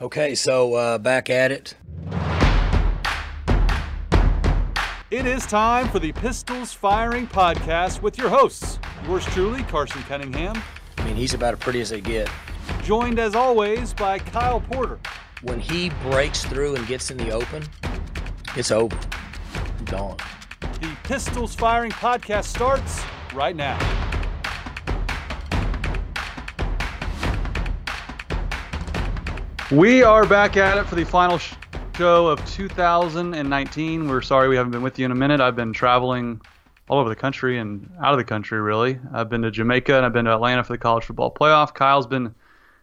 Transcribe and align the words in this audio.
Okay, 0.00 0.34
so 0.34 0.74
uh, 0.74 0.98
back 0.98 1.30
at 1.30 1.52
it. 1.52 1.76
It 5.10 5.26
is 5.26 5.46
time 5.46 5.88
for 5.90 6.00
the 6.00 6.12
Pistols 6.12 6.72
Firing 6.72 7.28
Podcast 7.28 8.02
with 8.02 8.18
your 8.18 8.28
hosts, 8.28 8.80
yours 9.06 9.24
truly, 9.26 9.62
Carson 9.64 10.02
Cunningham, 10.02 10.60
I 10.98 11.04
mean, 11.04 11.14
he's 11.14 11.34
about 11.34 11.54
as 11.54 11.60
pretty 11.60 11.80
as 11.80 11.90
they 11.90 12.00
get. 12.00 12.28
joined 12.82 13.18
as 13.18 13.34
always 13.34 13.94
by 13.94 14.18
Kyle 14.18 14.60
Porter. 14.60 14.98
When 15.42 15.60
he 15.60 15.90
breaks 16.02 16.44
through 16.44 16.74
and 16.74 16.86
gets 16.86 17.10
in 17.10 17.18
the 17.18 17.30
open, 17.30 17.62
it's 18.56 18.70
over. 18.72 18.98
Gone. 19.84 20.16
The 20.80 20.96
Pistols 21.04 21.54
Firing 21.54 21.92
Podcast 21.92 22.44
starts 22.44 23.02
right 23.34 23.54
now. 23.54 23.78
We 29.74 30.04
are 30.04 30.24
back 30.24 30.56
at 30.56 30.78
it 30.78 30.84
for 30.86 30.94
the 30.94 31.04
final 31.04 31.36
show 31.96 32.28
of 32.28 32.44
2019. 32.46 34.08
We're 34.08 34.22
sorry 34.22 34.48
we 34.48 34.54
haven't 34.54 34.70
been 34.70 34.82
with 34.82 35.00
you 35.00 35.04
in 35.04 35.10
a 35.10 35.16
minute. 35.16 35.40
I've 35.40 35.56
been 35.56 35.72
traveling 35.72 36.40
all 36.88 37.00
over 37.00 37.08
the 37.08 37.16
country 37.16 37.58
and 37.58 37.90
out 38.00 38.12
of 38.12 38.18
the 38.18 38.24
country, 38.24 38.60
really. 38.60 39.00
I've 39.12 39.28
been 39.28 39.42
to 39.42 39.50
Jamaica 39.50 39.96
and 39.96 40.06
I've 40.06 40.12
been 40.12 40.26
to 40.26 40.32
Atlanta 40.32 40.62
for 40.62 40.74
the 40.74 40.78
college 40.78 41.02
football 41.02 41.34
playoff. 41.34 41.74
Kyle's 41.74 42.06
been 42.06 42.36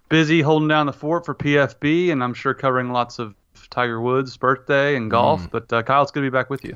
busy 0.09 0.41
holding 0.41 0.67
down 0.67 0.85
the 0.85 0.91
fort 0.91 1.25
for 1.25 1.33
PFB, 1.33 2.11
and 2.11 2.21
I'm 2.21 2.33
sure 2.33 2.53
covering 2.53 2.91
lots 2.91 3.19
of 3.19 3.35
Tiger 3.69 4.01
Woods' 4.01 4.35
birthday 4.35 4.97
and 4.97 5.09
golf. 5.09 5.49
But 5.49 5.71
uh, 5.71 5.83
Kyle, 5.83 6.01
it's 6.01 6.11
good 6.11 6.19
to 6.19 6.29
be 6.29 6.29
back 6.29 6.49
with 6.49 6.65
you. 6.65 6.75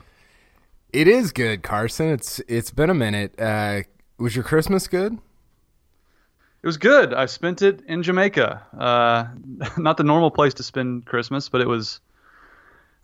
It 0.93 1.09
is 1.09 1.33
good, 1.33 1.61
Carson. 1.61 2.07
It's 2.07 2.39
it's 2.47 2.71
been 2.71 2.89
a 2.89 2.95
minute. 2.95 3.37
Uh, 3.37 3.81
was 4.17 4.33
your 4.33 4.45
Christmas 4.45 4.87
good? 4.87 5.17
It 6.65 6.67
was 6.67 6.77
good. 6.77 7.13
I 7.13 7.27
spent 7.27 7.61
it 7.61 7.81
in 7.85 8.01
Jamaica. 8.01 8.65
Uh, 8.75 9.27
not 9.77 9.97
the 9.97 10.03
normal 10.03 10.31
place 10.31 10.55
to 10.55 10.63
spend 10.63 11.05
Christmas, 11.05 11.47
but 11.47 11.61
it 11.61 11.67
was 11.67 11.99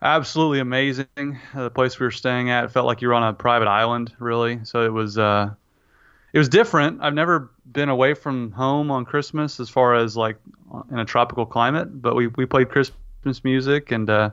absolutely 0.01 0.61
amazing. 0.61 1.05
Uh, 1.15 1.65
the 1.65 1.69
place 1.69 1.99
we 1.99 2.07
were 2.07 2.09
staying 2.09 2.49
at 2.49 2.71
felt 2.71 2.87
like 2.87 3.03
you 3.03 3.07
were 3.07 3.13
on 3.13 3.21
a 3.21 3.33
private 3.33 3.67
island, 3.67 4.13
really. 4.17 4.61
So 4.65 4.83
it 4.83 4.91
was 4.91 5.19
uh, 5.19 5.53
it 6.33 6.39
was 6.39 6.49
different. 6.49 7.03
I've 7.03 7.13
never 7.13 7.51
been 7.71 7.89
away 7.89 8.15
from 8.15 8.51
home 8.51 8.89
on 8.89 9.05
Christmas 9.05 9.59
as 9.59 9.69
far 9.69 9.93
as 9.93 10.17
like 10.17 10.37
in 10.89 10.97
a 10.97 11.05
tropical 11.05 11.45
climate, 11.45 12.01
but 12.01 12.15
we 12.15 12.29
we 12.29 12.47
played 12.47 12.69
Christmas 12.69 13.43
music 13.43 13.91
and 13.91 14.09
uh, 14.09 14.31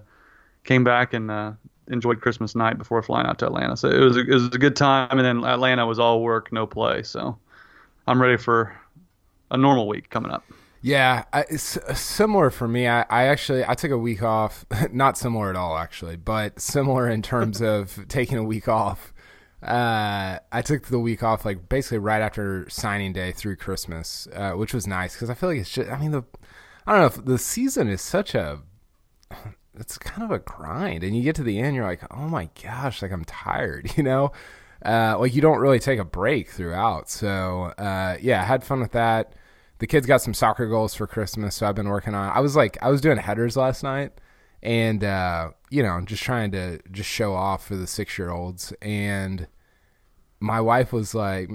came 0.64 0.84
back 0.84 1.12
and 1.12 1.30
uh, 1.30 1.52
enjoyed 1.88 2.22
Christmas 2.22 2.54
night 2.54 2.78
before 2.78 3.02
flying 3.02 3.26
out 3.26 3.38
to 3.40 3.46
Atlanta. 3.46 3.76
So 3.76 3.90
it 3.90 4.00
was 4.00 4.16
a, 4.16 4.20
it 4.20 4.32
was 4.32 4.46
a 4.46 4.58
good 4.58 4.74
time, 4.74 5.18
and 5.18 5.20
then 5.20 5.44
Atlanta 5.44 5.84
was 5.84 5.98
all 5.98 6.22
work, 6.22 6.50
no 6.50 6.66
play. 6.66 7.02
So 7.02 7.36
I'm 8.06 8.22
ready 8.22 8.38
for 8.38 8.74
a 9.50 9.56
normal 9.56 9.88
week 9.88 10.10
coming 10.10 10.30
up. 10.30 10.44
Yeah, 10.80 11.24
it's 11.34 11.78
similar 12.00 12.50
for 12.50 12.68
me. 12.68 12.86
I, 12.86 13.02
I 13.10 13.24
actually 13.24 13.64
I 13.64 13.74
took 13.74 13.90
a 13.90 13.98
week 13.98 14.22
off. 14.22 14.64
Not 14.92 15.18
similar 15.18 15.50
at 15.50 15.56
all, 15.56 15.76
actually, 15.76 16.16
but 16.16 16.60
similar 16.60 17.08
in 17.08 17.22
terms 17.22 17.60
of 17.60 18.04
taking 18.08 18.38
a 18.38 18.44
week 18.44 18.68
off. 18.68 19.12
Uh, 19.60 20.38
I 20.52 20.62
took 20.62 20.86
the 20.86 21.00
week 21.00 21.24
off 21.24 21.44
like 21.44 21.68
basically 21.68 21.98
right 21.98 22.22
after 22.22 22.68
signing 22.70 23.12
day 23.12 23.32
through 23.32 23.56
Christmas, 23.56 24.28
uh, 24.32 24.52
which 24.52 24.72
was 24.72 24.86
nice 24.86 25.14
because 25.14 25.30
I 25.30 25.34
feel 25.34 25.48
like 25.48 25.58
it's 25.58 25.70
just. 25.70 25.90
I 25.90 25.98
mean 25.98 26.12
the, 26.12 26.22
I 26.86 26.96
don't 26.98 27.16
know. 27.16 27.22
The 27.24 27.38
season 27.38 27.88
is 27.88 28.00
such 28.00 28.34
a. 28.34 28.60
It's 29.80 29.96
kind 29.96 30.24
of 30.24 30.32
a 30.32 30.40
grind, 30.40 31.04
and 31.04 31.16
you 31.16 31.22
get 31.22 31.36
to 31.36 31.44
the 31.44 31.60
end, 31.60 31.76
you're 31.76 31.84
like, 31.84 32.02
oh 32.10 32.26
my 32.26 32.50
gosh, 32.60 33.00
like 33.00 33.12
I'm 33.12 33.24
tired, 33.24 33.92
you 33.96 34.02
know. 34.02 34.32
Uh, 34.84 35.16
like 35.20 35.36
you 35.36 35.40
don't 35.40 35.60
really 35.60 35.78
take 35.78 36.00
a 36.00 36.04
break 36.04 36.50
throughout. 36.50 37.08
So 37.08 37.72
uh, 37.78 38.16
yeah, 38.20 38.42
I 38.42 38.44
had 38.44 38.64
fun 38.64 38.80
with 38.80 38.90
that. 38.92 39.34
The 39.78 39.86
kids 39.86 40.06
got 40.06 40.20
some 40.22 40.34
soccer 40.34 40.66
goals 40.66 40.94
for 40.94 41.06
Christmas, 41.06 41.54
so 41.56 41.66
I've 41.68 41.74
been 41.74 41.88
working 41.88 42.14
on. 42.14 42.30
I 42.36 42.40
was 42.40 42.56
like, 42.56 42.76
I 42.82 42.90
was 42.90 43.00
doing 43.00 43.16
headers 43.18 43.56
last 43.56 43.82
night, 43.82 44.12
and 44.62 45.04
uh, 45.04 45.50
you 45.70 45.82
know, 45.82 46.00
just 46.04 46.22
trying 46.22 46.50
to 46.52 46.78
just 46.90 47.08
show 47.08 47.34
off 47.34 47.66
for 47.66 47.76
the 47.76 47.86
six 47.86 48.18
year 48.18 48.30
olds. 48.30 48.72
And 48.82 49.46
my 50.40 50.60
wife 50.60 50.92
was 50.92 51.14
like, 51.14 51.50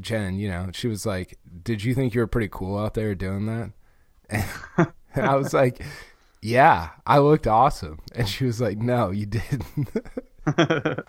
Jen, 0.00 0.38
you 0.38 0.48
know, 0.50 0.70
she 0.72 0.88
was 0.88 1.06
like, 1.06 1.38
"Did 1.62 1.84
you 1.84 1.94
think 1.94 2.14
you 2.14 2.20
were 2.20 2.26
pretty 2.26 2.48
cool 2.50 2.76
out 2.78 2.94
there 2.94 3.14
doing 3.14 3.46
that?" 3.46 4.88
And 5.16 5.26
I 5.26 5.36
was 5.36 5.54
like, 5.54 5.80
"Yeah, 6.42 6.88
I 7.06 7.18
looked 7.18 7.46
awesome." 7.46 8.00
And 8.16 8.28
she 8.28 8.44
was 8.46 8.60
like, 8.60 8.78
"No, 8.78 9.10
you 9.12 9.26
didn't." 9.26 9.90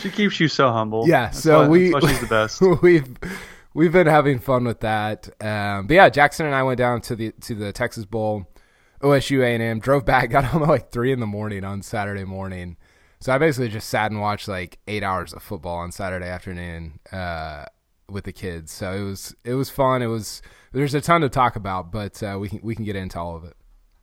She 0.00 0.10
keeps 0.10 0.40
you 0.40 0.48
so 0.48 0.72
humble. 0.72 1.06
Yeah, 1.06 1.26
That's 1.26 1.40
so 1.42 1.60
why- 1.60 1.68
we 1.68 1.92
she's 2.00 2.20
the 2.20 2.26
best. 2.26 2.60
we've 2.82 3.16
we've 3.74 3.92
been 3.92 4.06
having 4.06 4.38
fun 4.38 4.64
with 4.64 4.80
that. 4.80 5.28
Um, 5.40 5.86
but 5.86 5.94
yeah, 5.94 6.08
Jackson 6.08 6.46
and 6.46 6.54
I 6.54 6.62
went 6.62 6.78
down 6.78 7.00
to 7.02 7.16
the 7.16 7.32
to 7.42 7.54
the 7.54 7.72
Texas 7.72 8.04
Bowl, 8.04 8.46
OSU 9.00 9.42
A 9.42 9.48
and 9.48 9.62
M. 9.62 9.80
Drove 9.80 10.04
back, 10.04 10.30
got 10.30 10.44
home 10.44 10.62
at 10.62 10.68
like 10.68 10.90
three 10.90 11.12
in 11.12 11.20
the 11.20 11.26
morning 11.26 11.64
on 11.64 11.82
Saturday 11.82 12.24
morning. 12.24 12.76
So 13.20 13.32
I 13.32 13.38
basically 13.38 13.68
just 13.68 13.88
sat 13.88 14.10
and 14.10 14.20
watched 14.20 14.48
like 14.48 14.80
eight 14.88 15.04
hours 15.04 15.32
of 15.32 15.42
football 15.42 15.76
on 15.78 15.92
Saturday 15.92 16.26
afternoon 16.26 16.98
uh, 17.12 17.66
with 18.08 18.24
the 18.24 18.32
kids. 18.32 18.72
So 18.72 18.92
it 18.92 19.04
was 19.04 19.34
it 19.44 19.54
was 19.54 19.70
fun. 19.70 20.02
It 20.02 20.06
was 20.06 20.42
there's 20.72 20.94
a 20.94 21.00
ton 21.00 21.20
to 21.20 21.28
talk 21.28 21.54
about, 21.56 21.92
but 21.92 22.22
uh, 22.22 22.36
we 22.40 22.48
can 22.48 22.60
we 22.62 22.74
can 22.74 22.84
get 22.84 22.96
into 22.96 23.20
all 23.20 23.36
of 23.36 23.44
it. 23.44 23.56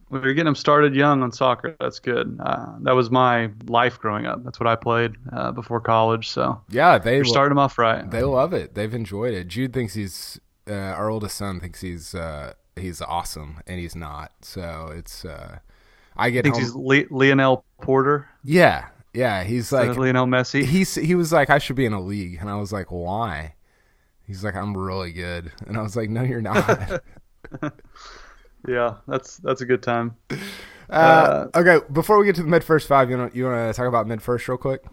We 0.09 0.19
were 0.19 0.33
getting 0.33 0.45
them 0.45 0.55
started 0.55 0.95
young 0.95 1.21
on 1.21 1.31
soccer. 1.31 1.75
That's 1.79 1.99
good. 1.99 2.37
Uh, 2.43 2.75
that 2.81 2.95
was 2.95 3.11
my 3.11 3.51
life 3.67 3.99
growing 3.99 4.25
up. 4.25 4.43
That's 4.43 4.59
what 4.59 4.67
I 4.67 4.75
played 4.75 5.15
uh, 5.31 5.51
before 5.51 5.79
college. 5.79 6.29
So 6.29 6.61
Yeah, 6.69 6.97
they 6.97 7.23
starting 7.23 7.49
them 7.51 7.59
off 7.59 7.77
right. 7.77 8.09
They 8.09 8.23
love 8.23 8.53
it. 8.53 8.73
They've 8.73 8.93
enjoyed 8.93 9.33
it. 9.33 9.47
Jude 9.47 9.71
thinks 9.73 9.93
he's 9.93 10.39
uh, 10.69 10.73
our 10.73 11.09
oldest 11.09 11.37
son 11.37 11.59
thinks 11.59 11.81
he's 11.81 12.13
uh, 12.15 12.53
he's 12.75 13.01
awesome, 13.01 13.61
and 13.67 13.79
he's 13.79 13.95
not. 13.95 14.31
So 14.41 14.91
it's 14.95 15.25
uh, 15.25 15.59
I 16.15 16.29
get 16.29 16.43
Thinks 16.43 16.57
home. 16.57 16.65
he's 16.65 16.75
Le- 16.75 17.15
Lionel 17.17 17.65
Porter, 17.81 18.27
yeah, 18.43 18.87
yeah. 19.13 19.43
He's 19.43 19.71
like 19.71 19.89
like 19.89 19.97
Lionel 19.97 20.25
Messi. 20.27 20.63
he's 20.63 20.95
he 20.95 21.15
was 21.15 21.31
like 21.31 21.49
I 21.49 21.57
should 21.59 21.75
be 21.75 21.85
in 21.85 21.93
a 21.93 22.01
league, 22.01 22.37
and 22.39 22.49
I 22.49 22.55
was 22.55 22.71
like 22.71 22.87
why? 22.87 23.55
He's 24.25 24.43
like 24.43 24.55
I'm 24.55 24.75
really 24.77 25.11
good, 25.11 25.51
and 25.65 25.77
I 25.77 25.81
was 25.81 25.95
like 25.95 26.09
no, 26.09 26.23
you're 26.23 26.41
not. 26.41 27.01
yeah, 28.67 28.95
that's 29.07 29.37
that's 29.37 29.61
a 29.61 29.65
good 29.65 29.81
time. 29.83 30.15
uh, 30.89 31.47
okay, 31.55 31.79
before 31.91 32.19
we 32.19 32.25
get 32.25 32.35
to 32.35 32.43
the 32.43 32.49
MidFirst 32.49 32.87
five, 32.87 33.09
you 33.09 33.17
want 33.17 33.35
you 33.35 33.45
want 33.45 33.73
to 33.73 33.77
talk 33.77 33.87
about 33.87 34.07
MidFirst 34.07 34.47
real 34.47 34.57
quick? 34.57 34.83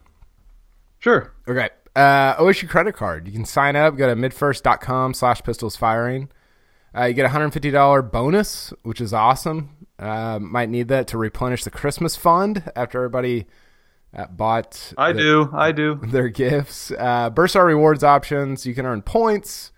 Sure. 0.98 1.32
Okay. 1.48 1.70
Uh, 1.94 2.36
OSU 2.36 2.68
credit 2.68 2.94
card. 2.94 3.26
You 3.26 3.32
can 3.32 3.44
sign 3.44 3.74
up. 3.76 3.96
Go 3.96 4.06
to 4.06 4.14
midfirst.com 4.20 5.14
slash 5.14 5.42
pistols 5.42 5.76
firing. 5.76 6.28
Uh, 6.96 7.04
you 7.04 7.14
get 7.14 7.26
a 7.26 7.28
$150 7.28 8.10
bonus, 8.12 8.72
which 8.82 9.00
is 9.00 9.12
awesome. 9.12 9.86
Uh, 9.98 10.38
might 10.40 10.68
need 10.68 10.88
that 10.88 11.06
to 11.08 11.18
replenish 11.18 11.64
the 11.64 11.70
Christmas 11.70 12.16
fund 12.16 12.70
after 12.74 12.98
everybody 12.98 13.46
uh, 14.14 14.26
bought 14.26 14.92
I 14.98 15.12
the- 15.12 15.20
do. 15.20 15.50
I 15.54 15.72
do. 15.72 15.94
their 16.02 16.28
gifts. 16.28 16.90
Uh, 16.90 17.30
Bursar 17.30 17.64
rewards 17.64 18.04
options. 18.04 18.66
You 18.66 18.74
can 18.74 18.84
earn 18.86 19.00
points. 19.02 19.72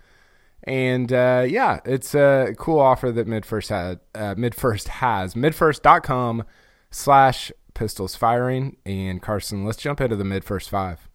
And 0.65 1.13
uh, 1.13 1.47
yeah, 1.49 1.81
it's 1.85 2.15
a 2.15 2.55
cool 2.59 2.81
offer 2.81 3.11
that 3.13 3.27
MidFirst 3.27 3.69
had. 3.69 4.01
Uh, 4.15 4.35
MidFirst 4.35 4.89
has 4.89 5.35
midfirst.com 5.35 6.45
slash 6.91 7.53
pistols 7.75 8.17
firing. 8.17 8.77
And 8.85 9.23
Carson, 9.23 9.65
let's 9.65 9.79
jump 9.79 10.01
into 10.01 10.17
the 10.17 10.25
MidFirst 10.25 10.69
five. 10.69 11.09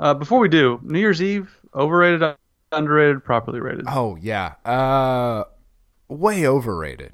Uh, 0.00 0.14
before 0.14 0.40
we 0.40 0.48
do, 0.48 0.80
New 0.82 0.98
Year's 0.98 1.20
Eve, 1.20 1.60
overrated, 1.74 2.34
underrated, 2.72 3.22
properly 3.22 3.60
rated. 3.60 3.84
Oh 3.86 4.16
yeah, 4.16 4.54
uh, 4.64 5.44
way 6.08 6.46
overrated, 6.46 7.12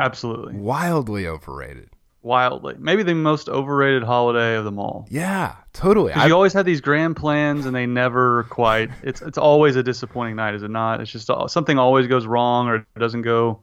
Absolutely. 0.00 0.54
wildly 0.56 1.28
overrated. 1.28 1.90
Wildly. 2.22 2.74
Maybe 2.78 3.02
the 3.04 3.14
most 3.14 3.48
overrated 3.48 4.02
holiday 4.02 4.56
of 4.56 4.64
them 4.64 4.78
all. 4.78 5.06
Yeah, 5.08 5.54
totally. 5.72 6.12
I, 6.12 6.26
you 6.26 6.34
always 6.34 6.52
had 6.52 6.66
these 6.66 6.80
grand 6.80 7.16
plans 7.16 7.64
and 7.64 7.74
they 7.74 7.86
never 7.86 8.42
quite. 8.50 8.90
It's 9.02 9.22
it's 9.22 9.38
always 9.38 9.76
a 9.76 9.82
disappointing 9.82 10.34
night, 10.36 10.54
is 10.54 10.62
it 10.62 10.70
not? 10.70 11.00
It's 11.00 11.10
just 11.12 11.30
uh, 11.30 11.46
something 11.46 11.78
always 11.78 12.06
goes 12.08 12.26
wrong 12.26 12.66
or 12.68 12.74
it 12.76 12.84
doesn't 12.98 13.22
go. 13.22 13.60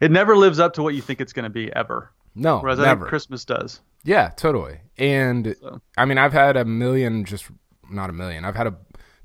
It 0.00 0.10
never 0.12 0.36
lives 0.36 0.60
up 0.60 0.74
to 0.74 0.82
what 0.82 0.94
you 0.94 1.02
think 1.02 1.20
it's 1.20 1.32
going 1.32 1.42
to 1.44 1.50
be 1.50 1.72
ever. 1.74 2.12
no, 2.36 2.60
Whereas 2.60 2.78
I 2.78 2.84
never. 2.84 3.00
think 3.00 3.08
Christmas 3.08 3.44
does. 3.44 3.80
yeah, 4.04 4.28
totally. 4.36 4.78
And 4.96 5.56
So. 5.60 5.80
I 5.96 6.04
mean, 6.04 6.18
I've 6.18 6.32
had 6.32 6.56
a 6.56 6.64
million, 6.64 7.24
just 7.24 7.46
not 7.90 8.10
a 8.10 8.12
million. 8.12 8.44
I've 8.44 8.54
had 8.54 8.68
a 8.68 8.76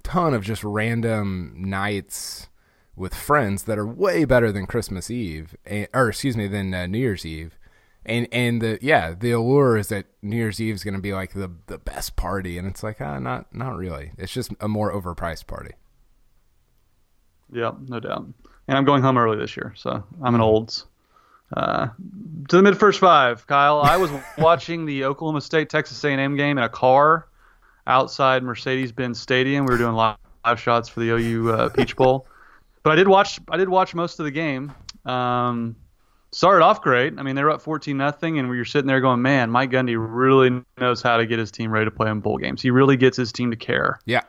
ton 0.01 0.33
of 0.33 0.43
just 0.43 0.63
random 0.63 1.53
nights 1.57 2.47
with 2.95 3.13
friends 3.13 3.63
that 3.63 3.77
are 3.77 3.85
way 3.87 4.25
better 4.25 4.51
than 4.51 4.65
Christmas 4.65 5.11
Eve, 5.11 5.55
or 5.93 6.09
excuse 6.09 6.35
me, 6.35 6.47
than 6.47 6.73
uh, 6.73 6.87
New 6.87 6.97
Year's 6.99 7.23
Eve. 7.25 7.57
And 8.05 8.27
and 8.31 8.61
the 8.61 8.79
yeah, 8.81 9.13
the 9.17 9.31
allure 9.31 9.77
is 9.77 9.88
that 9.88 10.05
New 10.21 10.35
Year's 10.35 10.59
Eve 10.59 10.75
is 10.75 10.83
going 10.83 10.94
to 10.95 11.00
be 11.00 11.13
like 11.13 11.33
the 11.33 11.51
the 11.67 11.77
best 11.77 12.15
party, 12.15 12.57
and 12.57 12.67
it's 12.67 12.83
like 12.83 13.00
ah, 13.00 13.17
not 13.19 13.53
not 13.55 13.75
really. 13.77 14.11
It's 14.17 14.33
just 14.33 14.51
a 14.59 14.67
more 14.67 14.94
overpriced 14.94 15.47
party. 15.47 15.71
Yeah, 17.51 17.71
no 17.88 18.00
doubt. 18.00 18.25
And 18.67 18.77
I'm 18.77 18.83
going 18.83 19.01
home 19.01 19.17
early 19.17 19.38
this 19.38 19.55
year, 19.55 19.73
so 19.77 20.03
I'm 20.21 20.35
an 20.35 20.41
olds. 20.41 20.85
Uh, 21.55 21.88
to 22.50 22.61
the 22.61 22.63
MidFirst 22.63 22.97
five, 22.97 23.45
Kyle. 23.47 23.79
I 23.79 23.97
was 23.97 24.11
watching 24.38 24.85
the 24.85 25.05
Oklahoma 25.05 25.41
State 25.41 25.69
Texas 25.69 26.03
A&M 26.03 26.35
game 26.35 26.57
in 26.57 26.63
a 26.63 26.69
car 26.69 27.27
outside 27.85 28.44
Mercedes-Benz 28.44 29.19
Stadium. 29.19 29.65
We 29.65 29.73
were 29.73 29.77
doing 29.77 29.94
live, 29.94 30.17
live 30.45 30.59
shots 30.59 30.89
for 30.89 31.01
the 31.01 31.09
OU 31.11 31.51
uh, 31.51 31.69
Peach 31.69 31.95
Bowl, 31.95 32.27
but 32.81 32.91
I 32.91 32.95
did 32.95 33.07
watch. 33.07 33.39
I 33.50 33.57
did 33.57 33.69
watch 33.69 33.94
most 33.94 34.19
of 34.19 34.25
the 34.25 34.31
game. 34.31 34.73
Um, 35.05 35.75
started 36.33 36.63
off 36.63 36.81
great. 36.81 37.13
I 37.18 37.24
mean, 37.24 37.35
they 37.35 37.44
were 37.44 37.51
up 37.51 37.62
14 37.62 37.95
nothing, 37.95 38.39
and 38.39 38.50
we 38.50 38.57
were 38.57 38.65
sitting 38.65 38.88
there 38.88 39.01
going, 39.01 39.21
"Man, 39.21 39.50
Mike 39.50 39.71
Gundy 39.71 39.95
really 39.97 40.63
knows 40.80 41.01
how 41.01 41.18
to 41.18 41.25
get 41.25 41.39
his 41.39 41.51
team 41.51 41.71
ready 41.71 41.85
to 41.85 41.91
play 41.91 42.09
in 42.09 42.19
bowl 42.19 42.38
games. 42.38 42.62
He 42.62 42.71
really 42.71 42.97
gets 42.97 43.18
his 43.18 43.31
team 43.31 43.51
to 43.51 43.57
care." 43.57 44.00
Yeah. 44.06 44.21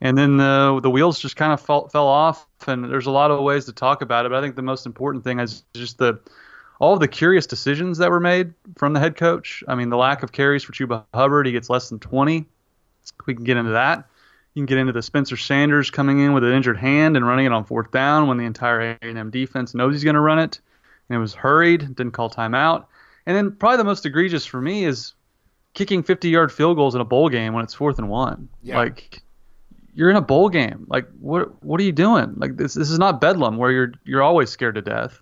And 0.00 0.18
then 0.18 0.36
the 0.36 0.80
the 0.82 0.90
wheels 0.90 1.18
just 1.18 1.36
kind 1.36 1.52
of 1.52 1.60
fell, 1.60 1.88
fell 1.88 2.06
off, 2.06 2.46
and 2.66 2.84
there's 2.84 3.06
a 3.06 3.10
lot 3.10 3.30
of 3.30 3.40
ways 3.42 3.66
to 3.66 3.72
talk 3.72 4.02
about 4.02 4.26
it. 4.26 4.30
But 4.30 4.38
I 4.38 4.40
think 4.40 4.56
the 4.56 4.62
most 4.62 4.86
important 4.86 5.24
thing 5.24 5.40
is 5.40 5.64
just 5.74 5.98
the 5.98 6.18
all 6.80 6.94
of 6.94 7.00
the 7.00 7.08
curious 7.08 7.46
decisions 7.46 7.98
that 7.98 8.10
were 8.10 8.20
made 8.20 8.52
from 8.76 8.92
the 8.92 9.00
head 9.00 9.16
coach. 9.16 9.62
I 9.68 9.74
mean, 9.74 9.90
the 9.90 9.96
lack 9.96 10.22
of 10.22 10.32
carries 10.32 10.62
for 10.64 10.72
Chuba 10.72 11.04
Hubbard, 11.14 11.46
he 11.46 11.52
gets 11.52 11.70
less 11.70 11.88
than 11.88 12.00
20. 12.00 12.44
We 13.26 13.34
can 13.34 13.44
get 13.44 13.56
into 13.56 13.72
that. 13.72 14.08
You 14.54 14.60
can 14.60 14.66
get 14.66 14.78
into 14.78 14.92
the 14.92 15.02
Spencer 15.02 15.36
Sanders 15.36 15.90
coming 15.90 16.20
in 16.20 16.32
with 16.32 16.44
an 16.44 16.52
injured 16.52 16.76
hand 16.76 17.16
and 17.16 17.26
running 17.26 17.46
it 17.46 17.52
on 17.52 17.64
fourth 17.64 17.90
down 17.90 18.28
when 18.28 18.38
the 18.38 18.44
entire 18.44 18.98
A&M 19.02 19.30
defense 19.30 19.74
knows 19.74 19.94
he's 19.94 20.04
going 20.04 20.14
to 20.14 20.20
run 20.20 20.38
it. 20.38 20.60
And 21.08 21.16
it 21.16 21.20
was 21.20 21.34
hurried, 21.34 21.80
didn't 21.94 22.12
call 22.12 22.30
timeout. 22.30 22.86
And 23.26 23.36
then 23.36 23.52
probably 23.52 23.78
the 23.78 23.84
most 23.84 24.06
egregious 24.06 24.46
for 24.46 24.60
me 24.60 24.84
is 24.84 25.14
kicking 25.74 26.02
50-yard 26.02 26.52
field 26.52 26.76
goals 26.76 26.94
in 26.94 27.00
a 27.00 27.04
bowl 27.04 27.28
game 27.28 27.52
when 27.52 27.64
it's 27.64 27.74
fourth 27.74 27.98
and 27.98 28.08
one. 28.08 28.48
Yeah. 28.62 28.78
Like 28.78 29.22
you're 29.94 30.10
in 30.10 30.16
a 30.16 30.22
bowl 30.22 30.48
game. 30.48 30.86
Like 30.88 31.08
what 31.20 31.62
what 31.62 31.80
are 31.80 31.84
you 31.84 31.92
doing? 31.92 32.34
Like 32.36 32.56
this 32.56 32.74
this 32.74 32.90
is 32.90 32.98
not 32.98 33.20
bedlam 33.20 33.56
where 33.56 33.70
you're 33.70 33.92
you're 34.04 34.22
always 34.22 34.50
scared 34.50 34.74
to 34.74 34.82
death. 34.82 35.20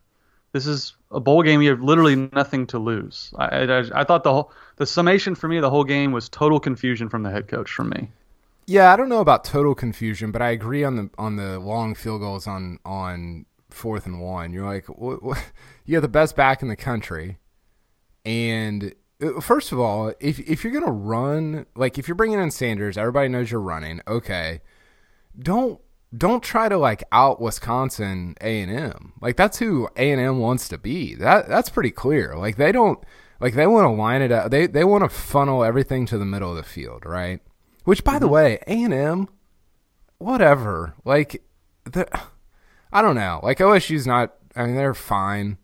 This 0.52 0.66
is 0.66 0.94
a 1.10 1.20
bowl 1.20 1.42
game. 1.42 1.62
You 1.62 1.70
have 1.70 1.82
literally 1.82 2.28
nothing 2.32 2.66
to 2.68 2.78
lose. 2.78 3.32
I, 3.38 3.64
I, 3.64 4.00
I 4.00 4.04
thought 4.04 4.24
the 4.24 4.32
whole 4.32 4.52
the 4.76 4.86
summation 4.86 5.34
for 5.34 5.48
me 5.48 5.60
the 5.60 5.70
whole 5.70 5.84
game 5.84 6.12
was 6.12 6.28
total 6.28 6.60
confusion 6.60 7.08
from 7.08 7.22
the 7.22 7.30
head 7.30 7.48
coach 7.48 7.70
from 7.70 7.90
me. 7.90 8.10
Yeah, 8.66 8.92
I 8.92 8.96
don't 8.96 9.08
know 9.08 9.20
about 9.20 9.44
total 9.44 9.74
confusion, 9.74 10.30
but 10.30 10.40
I 10.40 10.50
agree 10.50 10.84
on 10.84 10.96
the 10.96 11.10
on 11.18 11.36
the 11.36 11.58
long 11.58 11.94
field 11.94 12.20
goals 12.20 12.46
on 12.46 12.78
on 12.84 13.46
fourth 13.72 14.06
and 14.06 14.20
one. 14.20 14.52
You're 14.52 14.66
like, 14.66 14.86
what, 14.86 15.22
what? 15.22 15.44
you 15.84 15.96
have 15.96 16.02
the 16.02 16.08
best 16.08 16.36
back 16.36 16.62
in 16.62 16.68
the 16.68 16.76
country, 16.76 17.38
and 18.24 18.94
uh, 19.22 19.40
first 19.40 19.72
of 19.72 19.80
all, 19.80 20.12
if 20.20 20.38
if 20.40 20.64
you're 20.64 20.72
gonna 20.72 20.92
run, 20.92 21.66
like 21.74 21.98
if 21.98 22.08
you're 22.08 22.14
bringing 22.14 22.40
in 22.40 22.50
Sanders, 22.50 22.98
everybody 22.98 23.28
knows 23.28 23.50
you're 23.50 23.60
running. 23.60 24.00
Okay, 24.06 24.60
don't 25.38 25.80
don't 26.16 26.42
try 26.42 26.68
to 26.68 26.76
like 26.76 27.02
out 27.10 27.40
Wisconsin 27.40 28.34
A 28.40 28.60
and 28.60 28.70
M. 28.70 29.14
Like 29.20 29.36
that's 29.36 29.58
who 29.58 29.88
A 29.96 30.10
and 30.12 30.20
M 30.20 30.38
wants 30.38 30.68
to 30.68 30.78
be. 30.78 31.14
That 31.14 31.48
that's 31.48 31.70
pretty 31.70 31.90
clear. 31.90 32.36
Like 32.36 32.56
they 32.56 32.72
don't 32.72 33.02
like 33.40 33.54
they 33.54 33.66
want 33.66 33.86
to 33.86 33.90
line 33.90 34.22
it 34.22 34.32
up. 34.32 34.50
They 34.50 34.66
they 34.66 34.84
want 34.84 35.04
to 35.04 35.08
funnel 35.08 35.64
everything 35.64 36.06
to 36.06 36.18
the 36.18 36.24
middle 36.24 36.50
of 36.50 36.56
the 36.56 36.62
field, 36.62 37.04
right? 37.06 37.40
Which, 37.84 38.04
by 38.04 38.18
the 38.18 38.28
way, 38.28 38.58
A 38.66 38.84
and 38.84 38.94
M, 38.94 39.28
whatever. 40.18 40.94
Like 41.04 41.42
the, 41.84 42.06
I 42.92 43.02
don't 43.02 43.14
know. 43.14 43.40
Like 43.42 43.58
OSU's 43.58 44.06
not. 44.06 44.34
I 44.54 44.66
mean, 44.66 44.74
they're 44.74 44.94
fine. 44.94 45.58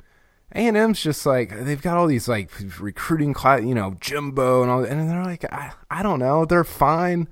A 0.54 0.66
and 0.66 0.76
M's 0.78 1.02
just 1.02 1.26
like 1.26 1.50
they've 1.64 1.82
got 1.82 1.98
all 1.98 2.06
these 2.06 2.26
like 2.26 2.50
recruiting 2.80 3.34
class, 3.34 3.62
you 3.62 3.75
know, 3.75 3.96
Jimbo 4.00 4.62
and 4.62 4.70
all, 4.70 4.82
and 4.84 5.10
they're 5.10 5.22
like, 5.25 5.44
I, 5.52 5.72
I 5.90 6.02
don't 6.02 6.19
know, 6.19 6.46
they're 6.46 6.64
fine. 6.64 7.28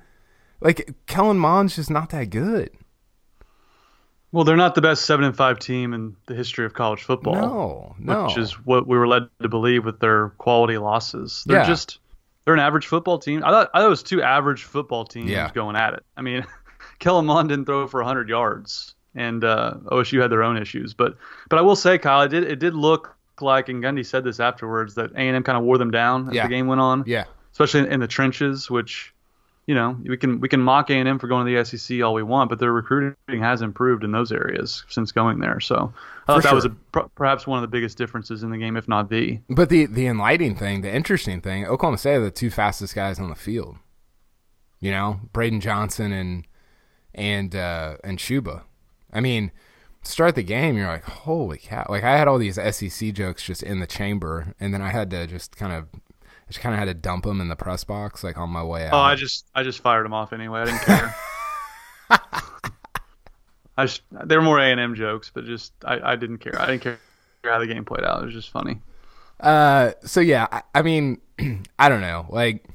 Like 0.61 0.95
Kellen 1.07 1.39
Mond's 1.39 1.77
just 1.77 1.91
not 1.91 2.11
that 2.11 2.29
good. 2.29 2.71
Well, 4.33 4.45
they're 4.45 4.57
not 4.57 4.75
the 4.75 4.83
best 4.83 5.07
seven 5.07 5.25
and 5.25 5.35
five 5.37 5.59
team 5.59 5.95
in 5.95 6.17
the 6.27 6.35
history 6.35 6.67
of 6.67 6.75
college 6.75 7.03
football. 7.05 7.35
No, 7.35 7.97
no. 7.99 8.25
Which 8.27 8.37
is 8.37 8.53
what 8.67 8.87
we 8.87 8.99
were 8.99 9.07
led 9.09 9.29
to 9.41 9.49
believe 9.49 9.85
with 9.87 9.99
their 10.01 10.31
quality 10.31 10.77
losses. 10.79 11.43
They're 11.47 11.59
Yeah. 11.61 11.67
just 11.67 12.01
they're 12.45 12.55
an 12.55 12.61
average 12.61 12.87
football 12.87 13.19
team. 13.19 13.43
I 13.45 13.51
thought 13.51 13.71
I 13.73 13.79
thought 13.81 13.87
it 13.87 13.91
was 13.91 14.03
two 14.03 14.21
average 14.23 14.65
football 14.65 15.05
teams 15.07 15.31
Yeah. 15.31 15.51
going 15.55 15.77
at 15.77 15.95
it. 15.95 16.05
I 16.17 16.23
mean, 16.23 16.45
Kellen 16.99 17.25
Mond 17.25 17.49
didn't 17.49 17.65
throw 17.65 17.87
for 17.87 18.01
100 18.01 18.29
yards, 18.29 18.95
and 19.17 19.43
uh, 19.43 19.75
OSU 19.87 20.21
had 20.23 20.31
their 20.31 20.43
own 20.45 20.57
issues. 20.57 20.95
But 20.95 21.17
but 21.49 21.59
I 21.59 21.63
will 21.63 21.77
say, 21.77 21.99
Kyle, 21.99 22.23
it 22.23 22.29
did 22.29 22.45
it 22.45 22.59
did 22.61 22.75
look 22.75 23.17
like, 23.41 23.69
and 23.69 23.83
Gundy 23.83 24.07
said 24.07 24.23
this 24.25 24.39
afterwards, 24.41 24.95
that 24.95 25.11
A 25.13 25.19
and 25.19 25.35
M 25.37 25.43
kind 25.43 25.59
of 25.59 25.65
wore 25.65 25.79
them 25.79 25.91
down 25.91 26.29
as 26.29 26.35
Yeah. 26.35 26.45
the 26.45 26.49
game 26.51 26.67
went 26.69 26.81
on, 26.81 27.03
Yeah, 27.07 27.25
especially 27.53 27.81
in, 27.81 27.87
in 27.87 28.01
the 28.01 28.07
trenches, 28.09 28.71
which. 28.71 29.13
You 29.69 29.75
know, 29.75 29.99
we 30.07 30.17
can 30.17 30.39
we 30.39 30.49
can 30.49 30.61
mock 30.61 30.91
A 30.91 30.93
and 30.95 31.09
M 31.09 31.19
for 31.19 31.27
going 31.27 31.45
to 31.45 31.53
the 31.53 31.65
SEC 31.65 32.01
all 32.01 32.15
we 32.15 32.23
want, 32.23 32.51
but 32.51 32.61
their 32.61 32.73
recruiting 32.73 33.17
has 33.43 33.63
improved 33.63 34.05
in 34.05 34.13
those 34.13 34.31
areas 34.31 34.85
since 34.89 35.11
going 35.11 35.41
there. 35.41 35.59
So 35.59 35.93
I 36.29 36.35
thought 36.35 36.37
For 36.37 36.43
that 36.43 36.55
was 36.55 36.65
a, 36.67 36.77
sure. 36.95 37.11
perhaps 37.17 37.49
one 37.49 37.59
of 37.59 37.63
the 37.63 37.67
biggest 37.77 37.99
differences 37.99 38.45
in 38.45 38.51
the 38.51 38.59
game, 38.59 38.77
if 38.77 38.87
not 38.87 39.11
the. 39.11 39.41
but 39.51 39.69
the 39.69 39.87
the 39.87 40.07
enlightening 40.07 40.55
thing, 40.55 40.83
the 40.83 40.95
interesting 40.95 41.41
thing, 41.41 41.67
Oklahoma 41.67 41.99
State 41.99 42.15
are 42.15 42.21
the 42.21 42.31
two 42.31 42.49
fastest 42.49 42.95
guys 42.95 43.19
on 43.19 43.29
the 43.29 43.35
field. 43.35 43.77
You 44.79 44.93
know, 44.93 45.19
Braydon 45.33 45.61
Johnson 45.61 46.13
and 46.13 46.47
and 47.13 47.57
uh, 47.57 47.97
and 48.05 48.21
Chuba. 48.21 48.63
I 49.17 49.21
mean, 49.21 49.51
start 50.03 50.35
the 50.35 50.43
game, 50.43 50.77
you're 50.77 50.87
like, 50.87 51.05
holy 51.05 51.59
cow! 51.59 51.87
Like 51.89 52.05
I 52.05 52.17
had 52.17 52.29
all 52.29 52.39
these 52.39 52.57
SEC 52.57 53.13
jokes 53.15 53.43
just 53.43 53.63
in 53.63 53.81
the 53.81 53.87
chamber, 53.87 54.55
and 54.61 54.75
then 54.75 54.83
I 54.83 54.91
had 54.91 55.11
to 55.11 55.27
just 55.27 55.57
kind 55.57 55.73
of, 55.73 55.87
I 55.95 56.49
just 56.49 56.61
kind 56.61 56.75
of 56.75 56.79
had 56.79 56.85
to 56.85 56.95
dump 56.95 57.25
them 57.25 57.41
in 57.41 57.49
the 57.49 57.57
press 57.57 57.83
box, 57.83 58.23
like 58.23 58.37
on 58.37 58.51
my 58.51 58.63
way 58.63 58.87
out. 58.87 58.93
Oh, 58.93 58.99
I 58.99 59.15
just 59.15 59.47
I 59.55 59.63
just 59.63 59.81
fired 59.81 60.05
them 60.05 60.13
off 60.13 60.35
anyway. 60.35 60.61
I 60.61 60.65
didn't 60.67 60.81
care. 60.83 61.15
I 63.79 63.85
just, 63.87 64.03
they 64.11 64.37
were 64.37 64.43
more 64.43 64.59
A 64.59 64.65
and 64.65 64.81
M 64.81 64.95
jokes, 64.95 65.31
but 65.33 65.45
just 65.45 65.73
I, 65.85 66.13
I 66.13 66.17
didn't 66.17 66.39
care. 66.39 66.61
I 66.61 66.67
didn't 66.67 66.83
care 66.83 66.99
how 67.45 67.59
the 67.59 67.67
game 67.67 67.85
played 67.85 68.05
out. 68.05 68.23
It 68.23 68.27
was 68.27 68.35
just 68.35 68.51
funny. 68.51 68.81
Uh, 69.41 69.93
so 70.05 70.21
yeah, 70.21 70.47
I, 70.53 70.63
I 70.75 70.83
mean, 70.83 71.21
I 71.79 71.89
don't 71.89 72.01
know, 72.03 72.27
like 72.29 72.67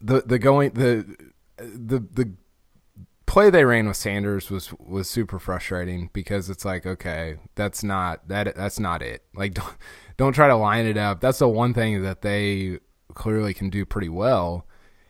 the 0.00 0.22
the 0.22 0.38
going 0.38 0.70
the 0.70 1.06
the 1.58 2.00
the 2.00 2.32
play 3.26 3.50
they 3.50 3.64
ran 3.64 3.86
with 3.86 3.96
Sanders 3.96 4.50
was 4.50 4.72
was 4.78 5.08
super 5.08 5.38
frustrating 5.38 6.10
because 6.12 6.50
it's 6.50 6.64
like, 6.64 6.86
okay, 6.86 7.36
that's 7.54 7.82
not 7.82 8.28
that 8.28 8.54
that's 8.54 8.78
not 8.78 9.02
it. 9.02 9.22
Like, 9.34 9.54
don't 9.54 9.74
don't 10.16 10.32
try 10.32 10.48
to 10.48 10.56
line 10.56 10.86
it 10.86 10.96
up. 10.96 11.20
That's 11.20 11.38
the 11.38 11.48
one 11.48 11.74
thing 11.74 12.02
that 12.02 12.22
they 12.22 12.78
clearly 13.14 13.54
can 13.54 13.70
do 13.70 13.84
pretty 13.84 14.08
well, 14.08 14.66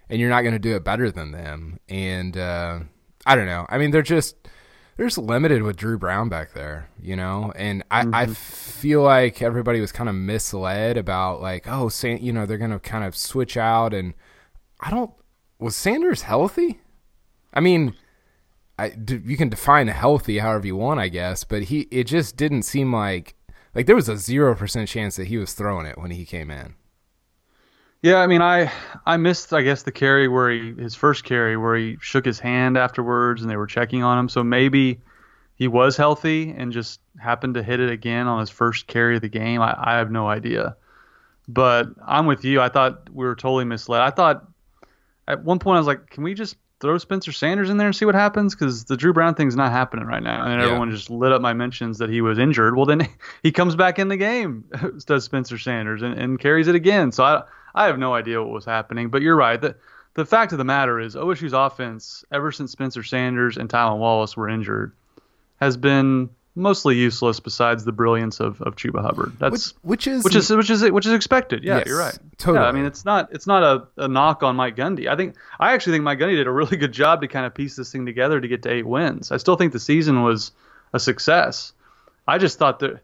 and 0.09 0.21
you're 0.21 0.31
not 0.31 0.43
going 0.43 0.55
to 0.55 0.59
do 0.59 0.77
it 0.77 0.85
better 0.85 1.11
than 1.11 1.33
them. 1.33 1.79
And 1.89 2.37
uh, 2.37 2.81
I 3.27 3.37
don't 3.37 3.47
know. 3.47 3.67
I 3.69 3.79
mean, 3.79 3.91
they're 3.91 4.03
just 4.03 4.37
they're 4.97 5.07
just 5.07 5.19
limited 5.19 5.63
with 5.63 5.77
Dru 5.77 5.99
Brown 5.99 6.29
back 6.29 6.53
there, 6.53 6.89
you 7.01 7.17
know. 7.17 7.53
And 7.57 7.83
I, 7.91 8.07
I 8.13 8.27
feel 8.27 9.03
like 9.03 9.43
everybody 9.43 9.81
was 9.81 9.93
kind 9.93 10.09
of 10.09 10.15
misled 10.15 10.97
about 10.97 11.41
like, 11.41 11.67
oh, 11.67 11.89
San, 11.89 12.19
you 12.19 12.33
know, 12.33 12.47
they're 12.47 12.59
going 12.59 12.71
to 12.71 12.79
kind 12.79 13.05
of 13.05 13.17
switch 13.17 13.57
out. 13.57 13.93
And 13.93 14.15
I 14.81 14.91
don't. 14.91 15.11
Was 15.59 15.77
Sanders 15.77 16.23
healthy? 16.23 16.81
I 17.53 17.61
mean, 17.61 17.95
You 18.79 19.37
can 19.37 19.49
define 19.49 19.89
healthy 19.89 20.39
however 20.39 20.67
you 20.67 20.77
want, 20.77 21.01
I 21.01 21.09
guess. 21.09 21.45
But 21.45 21.65
he, 21.65 21.81
it 21.91 22.05
just 22.05 22.37
didn't 22.37 22.63
seem 22.63 22.93
like 22.93 23.35
like 23.75 23.87
there 23.87 23.97
was 23.97 24.09
a 24.09 24.17
zero 24.17 24.55
percent 24.55 24.89
chance 24.89 25.17
that 25.17 25.27
he 25.29 25.37
was 25.37 25.53
throwing 25.53 25.87
it 25.87 25.99
when 25.99 26.11
he 26.11 26.25
came 26.25 26.51
in. 26.51 26.75
Yeah, 28.03 28.17
I 28.17 28.27
mean, 28.27 28.43
I 28.43 28.71
I 29.07 29.17
missed 29.17 29.53
I 29.53 29.63
guess 29.63 29.83
the 29.83 29.93
carry 29.93 30.29
where 30.29 30.51
he 30.51 30.75
his 30.75 30.95
first 30.95 31.25
carry 31.25 31.57
where 31.57 31.77
he 31.77 31.97
shook 32.01 32.25
his 32.25 32.39
hand 32.39 32.77
afterwards 32.77 33.43
and 33.43 33.51
they 33.51 33.57
were 33.57 33.67
checking 33.67 34.03
on 34.03 34.19
him. 34.19 34.29
So 34.29 34.45
maybe 34.45 35.01
he 35.57 35.69
was 35.69 35.97
healthy 35.97 36.51
and 36.51 36.73
just 36.73 37.01
happened 37.19 37.55
to 37.55 37.63
hit 37.63 37.81
it 37.81 37.91
again 37.91 38.27
on 38.27 38.41
his 38.41 38.51
first 38.51 38.89
carry 38.89 39.17
of 39.17 39.23
the 39.23 39.29
game. 39.29 39.63
I, 39.63 39.75
I 39.79 39.97
have 39.97 40.11
no 40.11 40.29
idea. 40.29 40.77
But 41.47 41.89
I'm 42.07 42.27
with 42.27 42.45
you. 42.45 42.61
I 42.61 42.69
thought 42.69 43.09
we 43.11 43.25
were 43.25 43.37
totally 43.37 43.65
misled. 43.65 44.01
I 44.01 44.11
thought 44.11 44.47
at 45.29 45.45
one 45.45 45.59
point 45.59 45.77
I 45.77 45.81
was 45.81 45.87
like, 45.87 46.11
can 46.11 46.25
we 46.25 46.35
just 46.35 46.57
throw 46.85 46.99
Spencer 46.99 47.33
Sanders 47.33 47.71
in 47.71 47.79
there 47.79 47.87
and 47.87 47.97
see 47.97 48.05
what 48.05 48.15
happens? 48.15 48.55
Because 48.55 48.85
the 48.85 48.97
Dru 48.97 49.15
Brown 49.15 49.35
thing's 49.35 49.57
not 49.57 49.73
happening 49.73 50.05
right 50.05 50.23
now. 50.23 50.43
And 50.43 50.53
then 50.53 50.59
Yeah. 50.59 50.67
everyone 50.67 50.91
just 50.91 51.09
lit 51.09 51.33
up 51.33 51.41
my 51.41 51.55
mentions 51.55 51.97
that 51.97 52.11
he 52.11 52.21
was 52.21 52.39
injured. 52.39 52.77
Well, 52.77 52.85
then 52.85 53.09
he 53.43 53.51
comes 53.53 53.75
back 53.75 53.99
in 53.99 54.09
the 54.09 54.19
game, 54.19 54.65
does 55.07 55.25
Spencer 55.25 55.57
Sanders, 55.59 56.03
and, 56.03 56.13
and 56.19 56.39
carries 56.39 56.69
it 56.69 56.75
again. 56.75 57.11
So 57.11 57.25
I, 57.25 57.43
I 57.75 57.87
have 57.87 57.99
no 57.99 58.13
idea 58.13 58.43
what 58.43 58.51
was 58.53 58.67
happening. 58.67 59.09
But 59.09 59.23
you're 59.23 59.35
right. 59.35 59.59
The, 59.59 59.75
the 60.13 60.27
fact 60.27 60.53
of 60.53 60.59
the 60.59 60.65
matter 60.65 61.01
is 61.01 61.17
OSU's 61.17 61.55
offense, 61.55 62.23
ever 62.31 62.53
since 62.53 62.71
Spencer 62.71 63.03
Sanders 63.03 63.57
and 63.57 63.69
Tylan 63.71 63.97
Wallace 63.97 64.37
were 64.37 64.51
injured, 64.51 64.93
has 65.61 65.79
been 65.79 66.29
mostly 66.57 66.97
useless 66.97 67.41
besides 67.41 67.85
the 67.85 67.93
brilliance 67.93 68.41
of, 68.41 68.61
of 68.63 68.77
Chuba 68.77 69.03
Hubbard. 69.03 69.33
That's 69.39 69.75
Which, 69.83 69.83
which 69.83 70.07
is 70.07 70.25
which 70.25 70.35
is 70.37 70.51
which 70.51 70.71
is 70.71 70.91
which 70.91 71.07
is 71.07 71.13
expected. 71.13 71.65
Yeah, 71.65 71.79
Yes, 71.79 71.87
you're 71.89 71.99
right. 71.99 72.19
totally. 72.39 72.63
Yeah, 72.65 72.69
I 72.69 72.73
mean 72.73 72.85
it's 72.85 73.05
not 73.05 73.29
it's 73.33 73.47
not 73.47 73.63
a, 73.63 74.05
a 74.05 74.09
knock 74.09 74.43
on 74.43 74.57
Mike 74.57 74.77
Gundy. 74.77 75.09
I 75.09 75.17
think 75.17 75.35
I 75.59 75.73
actually 75.73 75.95
think 75.95 76.05
Mike 76.05 76.19
Gundy 76.19 76.37
did 76.37 76.47
a 76.47 76.53
really 76.53 76.77
good 76.77 76.93
job 76.93 77.21
to 77.23 77.29
kind 77.29 77.45
of 77.47 77.55
piece 77.55 77.77
this 77.77 77.91
thing 77.91 78.07
together 78.07 78.41
to 78.41 78.49
get 78.49 78.63
to 78.63 78.71
eight 78.71 78.87
wins. 78.87 79.33
I 79.33 79.37
still 79.39 79.57
think 79.57 79.73
the 79.73 79.81
season 79.81 80.23
was 80.23 80.53
a 80.93 81.01
success. 81.01 81.73
I 82.27 82.39
just 82.39 82.59
thought 82.59 82.79
that 82.81 83.01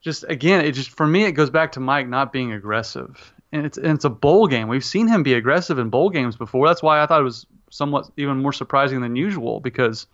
just 0.00 0.24
again 0.28 0.64
it 0.64 0.72
just 0.72 0.90
for 0.90 1.06
me 1.06 1.24
it 1.24 1.32
goes 1.32 1.50
back 1.50 1.72
to 1.72 1.80
Mike 1.80 2.08
not 2.08 2.32
being 2.32 2.52
aggressive. 2.52 3.32
And 3.52 3.64
it's 3.64 3.78
and 3.78 3.86
it's 3.94 4.04
a 4.04 4.10
bowl 4.10 4.46
game. 4.46 4.68
We've 4.68 4.84
seen 4.84 5.08
him 5.08 5.22
be 5.22 5.34
aggressive 5.34 5.78
in 5.78 5.88
bowl 5.88 6.10
games 6.10 6.36
before. 6.36 6.66
That's 6.66 6.82
why 6.82 7.02
I 7.02 7.06
thought 7.06 7.20
it 7.20 7.24
was 7.24 7.46
somewhat 7.70 8.10
even 8.16 8.42
more 8.42 8.52
surprising 8.52 9.00
than 9.00 9.16
usual 9.16 9.60
because 9.60 10.06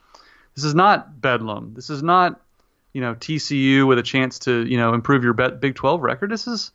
this 0.54 0.64
is 0.64 0.74
not 0.74 1.20
bedlam. 1.20 1.72
This 1.74 1.90
is 1.90 2.02
not 2.02 2.40
you 2.94 3.02
know 3.02 3.14
TCU 3.14 3.86
with 3.86 3.98
a 3.98 4.02
chance 4.02 4.38
to 4.40 4.66
you 4.66 4.78
know 4.78 4.94
improve 4.94 5.22
your 5.22 5.34
Big 5.34 5.74
12 5.74 6.00
record. 6.00 6.30
This 6.30 6.46
is 6.46 6.70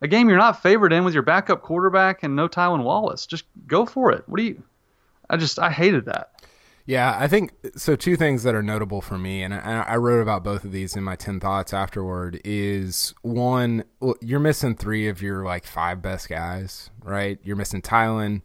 a 0.00 0.08
game 0.08 0.30
you're 0.30 0.38
not 0.38 0.62
favored 0.62 0.92
in 0.92 1.04
with 1.04 1.12
your 1.12 1.22
backup 1.22 1.60
quarterback 1.60 2.22
and 2.22 2.34
no 2.34 2.48
Tylan 2.48 2.82
Wallace. 2.82 3.26
Just 3.26 3.44
go 3.66 3.84
for 3.84 4.10
it. 4.12 4.24
What 4.26 4.38
do 4.38 4.44
you? 4.44 4.62
I 5.28 5.36
just 5.36 5.58
I 5.58 5.70
hated 5.70 6.06
that. 6.06 6.30
Yeah, 6.86 7.16
I 7.18 7.28
think 7.28 7.52
so. 7.76 7.96
Two 7.96 8.14
things 8.14 8.42
that 8.42 8.54
are 8.54 8.62
notable 8.62 9.00
for 9.00 9.16
me, 9.16 9.42
and 9.42 9.54
I, 9.54 9.84
I 9.88 9.96
wrote 9.96 10.20
about 10.20 10.44
both 10.44 10.64
of 10.64 10.72
these 10.72 10.94
in 10.94 11.02
my 11.02 11.16
10 11.16 11.40
thoughts 11.40 11.72
afterward, 11.72 12.42
is 12.44 13.14
one, 13.22 13.84
you're 14.20 14.38
missing 14.38 14.74
three 14.74 15.08
of 15.08 15.22
your 15.22 15.44
like 15.44 15.64
five 15.64 16.02
best 16.02 16.28
guys, 16.28 16.90
right? 17.02 17.38
You're 17.42 17.56
missing 17.56 17.80
Tylan, 17.80 18.42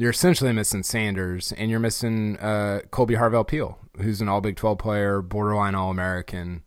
you're 0.00 0.10
essentially 0.10 0.52
missing 0.52 0.82
Sanders, 0.82 1.52
and 1.52 1.70
you're 1.70 1.80
missing 1.80 2.38
uh, 2.38 2.80
Kolby 2.90 3.18
Harvell 3.18 3.46
Peel, 3.46 3.78
who's 4.00 4.20
an 4.20 4.28
all 4.28 4.40
Big 4.40 4.56
12 4.56 4.78
player, 4.78 5.22
borderline 5.22 5.74
All 5.74 5.90
American. 5.90 6.62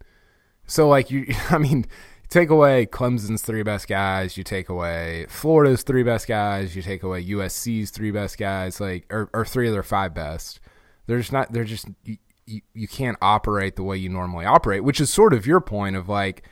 So, 0.68 0.88
like, 0.88 1.12
you, 1.12 1.34
I 1.50 1.58
mean, 1.58 1.86
take 2.30 2.50
away 2.50 2.86
Clemson's 2.86 3.42
three 3.42 3.64
best 3.64 3.88
guys, 3.88 4.38
you 4.38 4.44
take 4.44 4.70
away 4.70 5.26
Florida's 5.30 5.84
three 5.84 6.04
best 6.04 6.28
guys, 6.28 6.76
you 6.76 6.82
take 6.82 7.04
away 7.04 7.26
USC's 7.26 7.92
three 7.92 8.12
best 8.12 8.38
guys, 8.38 8.80
like, 8.80 9.06
or, 9.12 9.30
or 9.34 9.46
three 9.46 9.68
of 9.68 9.74
their 9.74 9.84
five 9.84 10.14
best 10.14 10.60
they're 11.06 11.20
just 11.20 11.32
not. 11.32 11.52
They're 11.52 11.64
just 11.64 11.88
you, 12.04 12.18
you, 12.46 12.62
you 12.74 12.88
can't 12.88 13.18
operate 13.22 13.76
the 13.76 13.84
way 13.84 13.98
you 13.98 14.10
normally 14.10 14.46
operate, 14.46 14.84
which 14.84 15.02
is 15.02 15.12
sort 15.12 15.34
of 15.34 15.46
your 15.46 15.62
point 15.62 15.96
of 15.96 16.08
like 16.10 16.44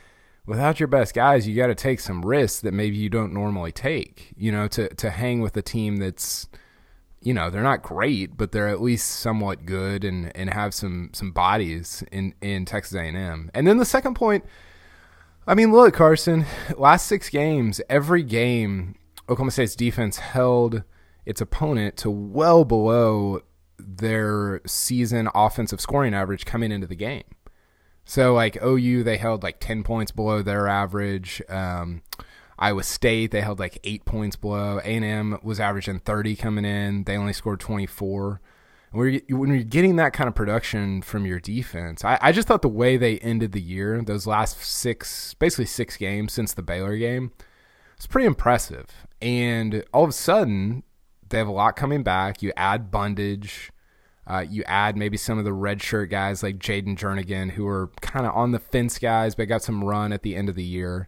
without 0.45 0.79
your 0.79 0.87
best 0.87 1.13
guys, 1.13 1.47
you 1.47 1.55
got 1.55 1.67
to 1.67 1.75
take 1.75 1.99
some 1.99 2.25
risks 2.25 2.59
that 2.61 2.73
maybe 2.73 2.97
you 2.97 3.09
don't 3.09 3.33
normally 3.33 3.71
take. 3.71 4.33
You 4.35 4.51
know, 4.51 4.67
to 4.69 4.89
to 4.95 5.09
hang 5.09 5.41
with 5.41 5.55
a 5.57 5.61
team 5.61 5.97
that's 5.97 6.49
you 7.21 7.33
know 7.33 7.49
they're 7.49 7.63
not 7.63 7.83
great, 7.83 8.35
but 8.35 8.51
they're 8.51 8.67
at 8.67 8.81
least 8.81 9.07
somewhat 9.07 9.65
good 9.65 10.03
and 10.03 10.35
and 10.35 10.51
have 10.51 10.73
some 10.73 11.11
some 11.13 11.31
bodies 11.31 12.03
in 12.11 12.33
in 12.41 12.65
Texas 12.65 12.95
A&M. 12.95 13.51
And 13.53 13.67
then 13.67 13.77
the 13.77 13.85
second 13.85 14.15
point, 14.15 14.43
I 15.47 15.53
mean, 15.53 15.71
look, 15.71 15.93
Carson, 15.93 16.45
last 16.77 17.07
six 17.07 17.29
games, 17.29 17.79
every 17.89 18.23
game, 18.23 18.95
Oklahoma 19.23 19.51
State's 19.51 19.75
defense 19.75 20.17
held 20.17 20.83
its 21.25 21.41
opponent 21.41 21.95
to 21.97 22.09
well 22.09 22.65
below 22.65 23.41
their 23.77 24.61
season 24.65 25.29
offensive 25.35 25.79
scoring 25.79 26.13
average 26.13 26.45
coming 26.45 26.71
into 26.71 26.87
the 26.87 26.95
game. 26.95 27.23
So 28.03 28.33
like 28.33 28.61
OU, 28.63 29.03
they 29.03 29.17
held 29.17 29.43
like 29.43 29.59
ten 29.59 29.83
points 29.83 30.11
below 30.11 30.41
their 30.41 30.67
average. 30.67 31.41
Um, 31.47 32.01
Iowa 32.59 32.83
State, 32.83 33.31
they 33.31 33.41
held 33.41 33.59
like 33.59 33.79
eight 33.83 34.05
points 34.05 34.35
below. 34.35 34.79
A 34.79 34.83
and 34.83 35.05
M 35.05 35.39
was 35.41 35.59
averaging 35.59 35.99
thirty 35.99 36.35
coming 36.35 36.65
in. 36.65 37.03
They 37.05 37.17
only 37.17 37.33
scored 37.33 37.59
twenty 37.59 37.85
four. 37.85 38.41
When 38.93 39.21
you're 39.29 39.63
getting 39.63 39.95
that 39.95 40.11
kind 40.11 40.27
of 40.27 40.35
production 40.35 41.01
from 41.01 41.25
your 41.25 41.39
defense, 41.39 42.03
I, 42.03 42.19
I 42.21 42.31
just 42.33 42.47
thought 42.47 42.61
the 42.61 42.67
way 42.67 42.97
they 42.97 43.19
ended 43.19 43.53
the 43.53 43.61
year, 43.61 44.01
those 44.01 44.27
last 44.27 44.61
six, 44.61 45.33
basically 45.35 45.65
six 45.65 45.95
games 45.95 46.33
since 46.33 46.53
the 46.53 46.61
Baylor 46.61 46.97
game, 46.97 47.31
it's 47.95 48.05
pretty 48.05 48.27
impressive. 48.27 48.87
And 49.21 49.85
all 49.93 50.03
of 50.03 50.09
a 50.09 50.13
sudden, 50.13 50.83
they 51.29 51.37
have 51.37 51.47
a 51.47 51.51
lot 51.51 51.77
coming 51.77 52.03
back. 52.03 52.41
You 52.41 52.51
add 52.57 52.91
Bundage. 52.91 53.69
Uh, 54.27 54.45
you 54.47 54.63
add 54.65 54.97
maybe 54.97 55.15
some 55.15 55.39
of 55.39 55.45
the 55.45 55.53
red 55.53 55.81
shirt 55.81 56.09
guys 56.09 56.43
like 56.43 56.57
Jaden 56.57 56.97
Jernigan, 56.97 57.51
who 57.51 57.65
are 57.67 57.91
kind 58.01 58.25
of 58.25 58.35
on 58.35 58.51
the 58.51 58.59
fence 58.59 58.99
guys, 58.99 59.35
but 59.35 59.47
got 59.47 59.63
some 59.63 59.85
run 59.85 60.11
at 60.11 60.21
the 60.21 60.35
end 60.35 60.49
of 60.49 60.55
the 60.55 60.63
year. 60.63 61.07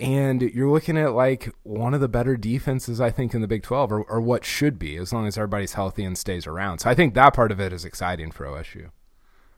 And 0.00 0.42
you're 0.42 0.70
looking 0.70 0.96
at 0.96 1.12
like 1.12 1.52
one 1.64 1.92
of 1.92 2.00
the 2.00 2.08
better 2.08 2.36
defenses, 2.36 3.00
I 3.00 3.10
think, 3.10 3.34
in 3.34 3.40
the 3.40 3.48
Big 3.48 3.64
12, 3.64 3.92
or, 3.92 4.02
or 4.02 4.20
what 4.20 4.44
should 4.44 4.78
be, 4.78 4.96
as 4.96 5.12
long 5.12 5.26
as 5.26 5.36
everybody's 5.36 5.72
healthy 5.72 6.04
and 6.04 6.16
stays 6.16 6.46
around. 6.46 6.78
So 6.78 6.90
I 6.90 6.94
think 6.94 7.14
that 7.14 7.34
part 7.34 7.50
of 7.50 7.60
it 7.60 7.72
is 7.72 7.84
exciting 7.84 8.30
for 8.30 8.46
OSU. 8.46 8.90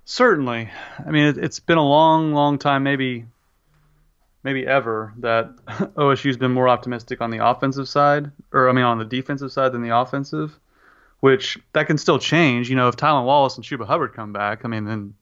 Certainly. 0.06 0.70
I 1.06 1.10
mean, 1.10 1.26
it, 1.26 1.38
it's 1.38 1.60
been 1.60 1.78
a 1.78 1.86
long, 1.86 2.32
long 2.32 2.58
time, 2.58 2.82
maybe 2.82 3.26
maybe 4.42 4.66
ever 4.66 5.12
that 5.18 5.54
OSU's 5.96 6.36
been 6.36 6.52
more 6.52 6.68
optimistic 6.68 7.20
on 7.20 7.30
the 7.30 7.46
offensive 7.46 7.88
side, 7.88 8.30
or 8.52 8.68
I 8.68 8.72
mean 8.72 8.84
on 8.84 8.98
the 8.98 9.04
defensive 9.04 9.52
side 9.52 9.72
than 9.72 9.82
the 9.82 9.96
offensive, 9.96 10.58
which 11.20 11.58
that 11.74 11.86
can 11.86 11.98
still 11.98 12.18
change. 12.18 12.70
You 12.70 12.76
know, 12.76 12.88
if 12.88 12.96
Tylan 12.96 13.24
Wallace 13.24 13.56
and 13.56 13.64
Chuba 13.64 13.86
Hubbard 13.86 14.14
come 14.14 14.32
back, 14.32 14.64
I 14.64 14.68
mean 14.68 14.84
then 14.84 15.14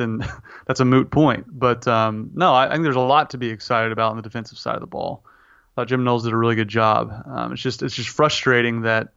then 0.00 0.26
that's 0.66 0.80
a 0.80 0.84
moot 0.84 1.10
point. 1.10 1.46
But 1.48 1.86
um, 1.86 2.30
no, 2.34 2.52
I, 2.52 2.68
I, 2.68 2.72
think 2.72 2.82
there's 2.82 2.96
a 2.96 3.00
lot 3.00 3.30
to 3.30 3.38
be 3.38 3.50
excited 3.50 3.92
about 3.92 4.10
on 4.10 4.16
the 4.16 4.22
defensive 4.22 4.58
side 4.58 4.74
of 4.74 4.80
the 4.80 4.86
ball. 4.86 5.22
I 5.24 5.82
thought 5.82 5.88
Jim 5.88 6.02
Knowles 6.02 6.24
did 6.24 6.32
a 6.32 6.36
really 6.36 6.56
good 6.56 6.68
job. 6.68 7.12
Um, 7.26 7.52
it's 7.52 7.62
just 7.62 7.82
it's 7.82 7.94
just 7.94 8.08
frustrating 8.08 8.82
that 8.82 9.08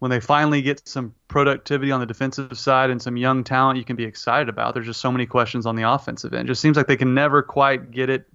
when 0.00 0.10
they 0.10 0.20
finally 0.20 0.60
get 0.60 0.86
some 0.86 1.14
productivity 1.28 1.90
on 1.92 2.00
the 2.00 2.06
defensive 2.06 2.58
side 2.58 2.90
and 2.90 3.00
some 3.00 3.16
young 3.16 3.44
talent 3.44 3.78
you 3.78 3.84
can 3.84 3.96
be 3.96 4.04
excited 4.04 4.48
about, 4.48 4.74
there's 4.74 4.86
just 4.86 5.00
so 5.00 5.12
many 5.12 5.24
questions 5.24 5.64
on 5.64 5.76
the 5.76 5.88
offensive 5.88 6.34
end. 6.34 6.46
It 6.46 6.48
just 6.48 6.60
seems 6.60 6.76
like 6.76 6.86
they 6.86 6.96
can 6.96 7.14
never 7.14 7.42
quite 7.42 7.90
get 7.90 8.10
it, 8.10 8.26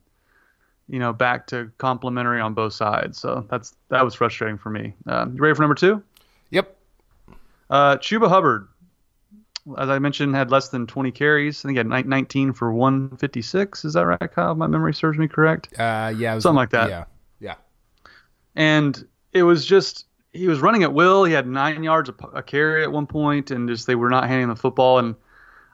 you 0.87 0.97
know, 0.97 1.13
back 1.13 1.47
to 1.47 1.71
complementary 1.77 2.39
on 2.39 2.53
both 2.53 2.73
sides. 2.73 3.19
So 3.19 3.45
that's 3.49 3.75
that 3.89 4.03
was 4.03 4.15
frustrating 4.15 4.57
for 4.57 4.69
me. 4.69 4.93
Uh, 5.05 5.27
you 5.31 5.41
ready 5.41 5.53
for 5.53 5.61
number 5.61 5.75
two? 5.75 6.01
Yep. 6.51 6.75
Uh, 7.69 7.97
Chuba 7.97 8.29
Hubbard, 8.29 8.67
as 9.77 9.89
I 9.89 9.99
mentioned, 9.99 10.35
had 10.35 10.51
less 10.51 10.69
than 10.69 10.87
20 10.87 11.11
carries. 11.11 11.59
I 11.59 11.69
think 11.69 11.75
he 11.75 11.77
had 11.77 12.07
19 12.07 12.53
for 12.53 12.71
156. 12.71 13.85
Is 13.85 13.93
that 13.93 14.05
right, 14.05 14.31
Kyle? 14.31 14.55
My 14.55 14.67
memory 14.67 14.93
serves 14.93 15.17
me 15.17 15.27
correct. 15.27 15.79
Uh, 15.79 16.13
yeah, 16.17 16.39
something 16.39 16.55
like 16.55 16.71
that. 16.71 16.89
Yeah, 16.89 17.05
yeah. 17.39 17.55
And 18.55 19.07
it 19.33 19.43
was 19.43 19.65
just 19.65 20.05
he 20.31 20.47
was 20.47 20.59
running 20.59 20.83
at 20.83 20.93
will. 20.93 21.23
He 21.23 21.33
had 21.33 21.47
nine 21.47 21.83
yards 21.83 22.09
a, 22.09 22.27
a 22.27 22.43
carry 22.43 22.83
at 22.83 22.91
one 22.91 23.07
point, 23.07 23.51
and 23.51 23.67
just 23.67 23.87
they 23.87 23.95
were 23.95 24.09
not 24.09 24.27
handing 24.27 24.49
the 24.49 24.55
football. 24.55 24.99
And 24.99 25.15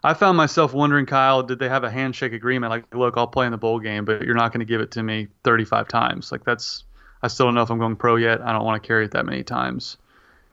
I 0.04 0.14
found 0.14 0.38
myself 0.38 0.74
wondering, 0.74 1.06
Kyle, 1.06 1.44
did 1.44 1.60
they 1.60 1.70
have 1.70 1.84
a 1.84 1.92
handshake 1.92 2.34
agreement? 2.34 2.70
Like, 2.70 2.94
look, 2.94 3.16
I'll 3.18 3.28
play 3.28 3.46
in 3.46 3.52
the 3.52 3.58
bowl 3.58 3.80
game, 3.80 4.06
but 4.06 4.22
you're 4.22 4.36
not 4.36 4.52
going 4.52 4.60
to 4.60 4.66
give 4.66 4.82
it 4.82 4.92
to 4.92 5.04
me 5.04 5.28
35 5.44 5.88
times. 5.88 6.32
Like 6.32 6.44
that's 6.44 6.84
I 7.22 7.28
still 7.28 7.48
don't 7.48 7.56
know 7.56 7.64
if 7.64 7.72
I'm 7.72 7.80
going 7.80 7.96
pro 7.96 8.18
yet. 8.18 8.42
I 8.42 8.52
don't 8.54 8.64
want 8.64 8.82
to 8.82 8.86
carry 8.86 9.06
it 9.06 9.12
that 9.12 9.26
many 9.26 9.44
times. 9.44 9.98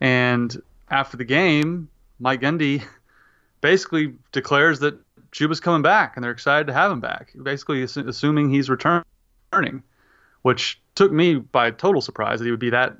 And 0.00 0.56
after 0.90 1.16
the 1.16 1.24
game, 1.24 1.88
Mike 2.18 2.40
Gundy 2.40 2.82
basically 3.62 4.12
declares 4.32 4.80
that 4.80 5.00
Chuba's 5.32 5.60
coming 5.60 5.80
back, 5.80 6.14
and 6.14 6.22
they're 6.22 6.30
excited 6.30 6.66
to 6.66 6.74
have 6.74 6.92
him 6.92 7.00
back. 7.00 7.32
Basically, 7.42 7.82
assuming 7.82 8.50
he's 8.50 8.68
returning, 8.68 9.04
which 10.42 10.78
took 10.94 11.10
me 11.10 11.36
by 11.36 11.70
total 11.70 12.02
surprise 12.02 12.38
that 12.38 12.44
he 12.44 12.50
would 12.50 12.60
be 12.60 12.68
that 12.70 12.94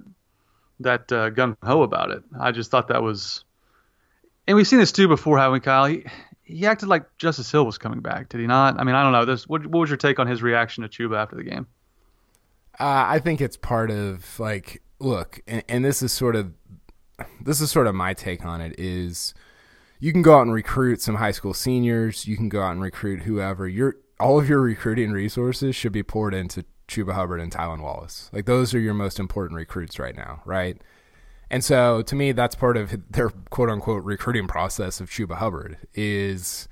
that 0.81 1.13
uh, 1.13 1.29
gun 1.31 1.57
ho 1.63 1.83
about 1.83 2.11
it. 2.11 2.23
I 2.41 2.51
just 2.51 2.71
thought 2.71 2.89
that 2.89 3.03
was, 3.03 3.45
and 4.49 4.57
we've 4.57 4.67
seen 4.67 4.79
this 4.79 4.91
too 4.91 5.07
before, 5.07 5.39
haven't 5.39 5.53
we, 5.53 5.61
Kyle? 5.61 5.85
He, 5.85 6.05
he 6.43 6.67
acted 6.67 6.89
like 6.89 7.05
Justice 7.19 7.53
Hill 7.53 7.65
was 7.65 7.79
coming 7.79 8.01
back, 8.01 8.31
did 8.31 8.41
he 8.41 8.47
not? 8.47 8.81
I 8.81 8.85
mean, 8.85 8.95
I 8.95 9.03
don't 9.03 9.13
know. 9.13 9.25
This, 9.25 9.47
what, 9.47 9.65
what 9.67 9.81
was 9.81 9.91
your 9.91 9.97
take 9.97 10.19
on 10.19 10.27
his 10.27 10.43
reaction 10.43 10.83
to 10.83 10.89
Chuba 10.89 11.17
after 11.17 11.37
the 11.37 11.45
game? 11.45 11.67
Uh, 12.81 13.05
I 13.07 13.21
think 13.21 13.41
it's 13.41 13.57
part 13.57 13.91
of 13.91 14.41
like, 14.41 14.83
look, 14.99 15.41
and, 15.47 15.63
and 15.69 15.85
this 15.85 16.03
is 16.03 16.11
sort 16.11 16.35
of, 16.35 16.53
this 17.41 17.61
is 17.61 17.71
sort 17.71 17.87
of 17.87 17.95
my 17.95 18.13
take 18.13 18.45
on 18.45 18.61
it 18.61 18.75
is 18.79 19.35
you 20.03 20.11
can 20.11 20.21
go 20.21 20.37
out 20.37 20.43
and 20.43 20.53
recruit 20.53 21.01
some 21.01 21.15
high 21.15 21.31
school 21.31 21.55
seniors. 21.55 22.27
You 22.27 22.37
can 22.37 22.49
go 22.49 22.61
out 22.61 22.73
and 22.73 22.83
recruit 22.83 23.23
whoever. 23.23 23.69
Your 23.69 23.95
all 24.19 24.37
of 24.37 24.49
your 24.49 24.61
recruiting 24.61 25.13
resources 25.13 25.77
should 25.77 25.93
be 25.93 26.03
poured 26.03 26.35
into 26.35 26.65
Chuba 26.89 27.13
Hubbard 27.13 27.41
and 27.41 27.53
Tylan 27.53 27.81
Wallace. 27.81 28.29
Like 28.33 28.47
those 28.47 28.75
are 28.75 28.81
your 28.81 28.95
most 28.95 29.21
important 29.21 29.57
recruits 29.57 30.01
right 30.01 30.17
now, 30.17 30.43
right? 30.45 30.77
And 31.51 31.63
so 31.63 32.03
to 32.03 32.17
me, 32.17 32.33
that's 32.33 32.57
part 32.57 32.77
of 32.77 32.93
their 33.13 33.31
quote 33.31 33.71
unquote 33.71 34.03
recruiting 34.03 34.49
process 34.49 35.01
of 35.01 35.09
Chuba 35.09 35.37
Hubbard 35.37 35.79
is 35.95 36.69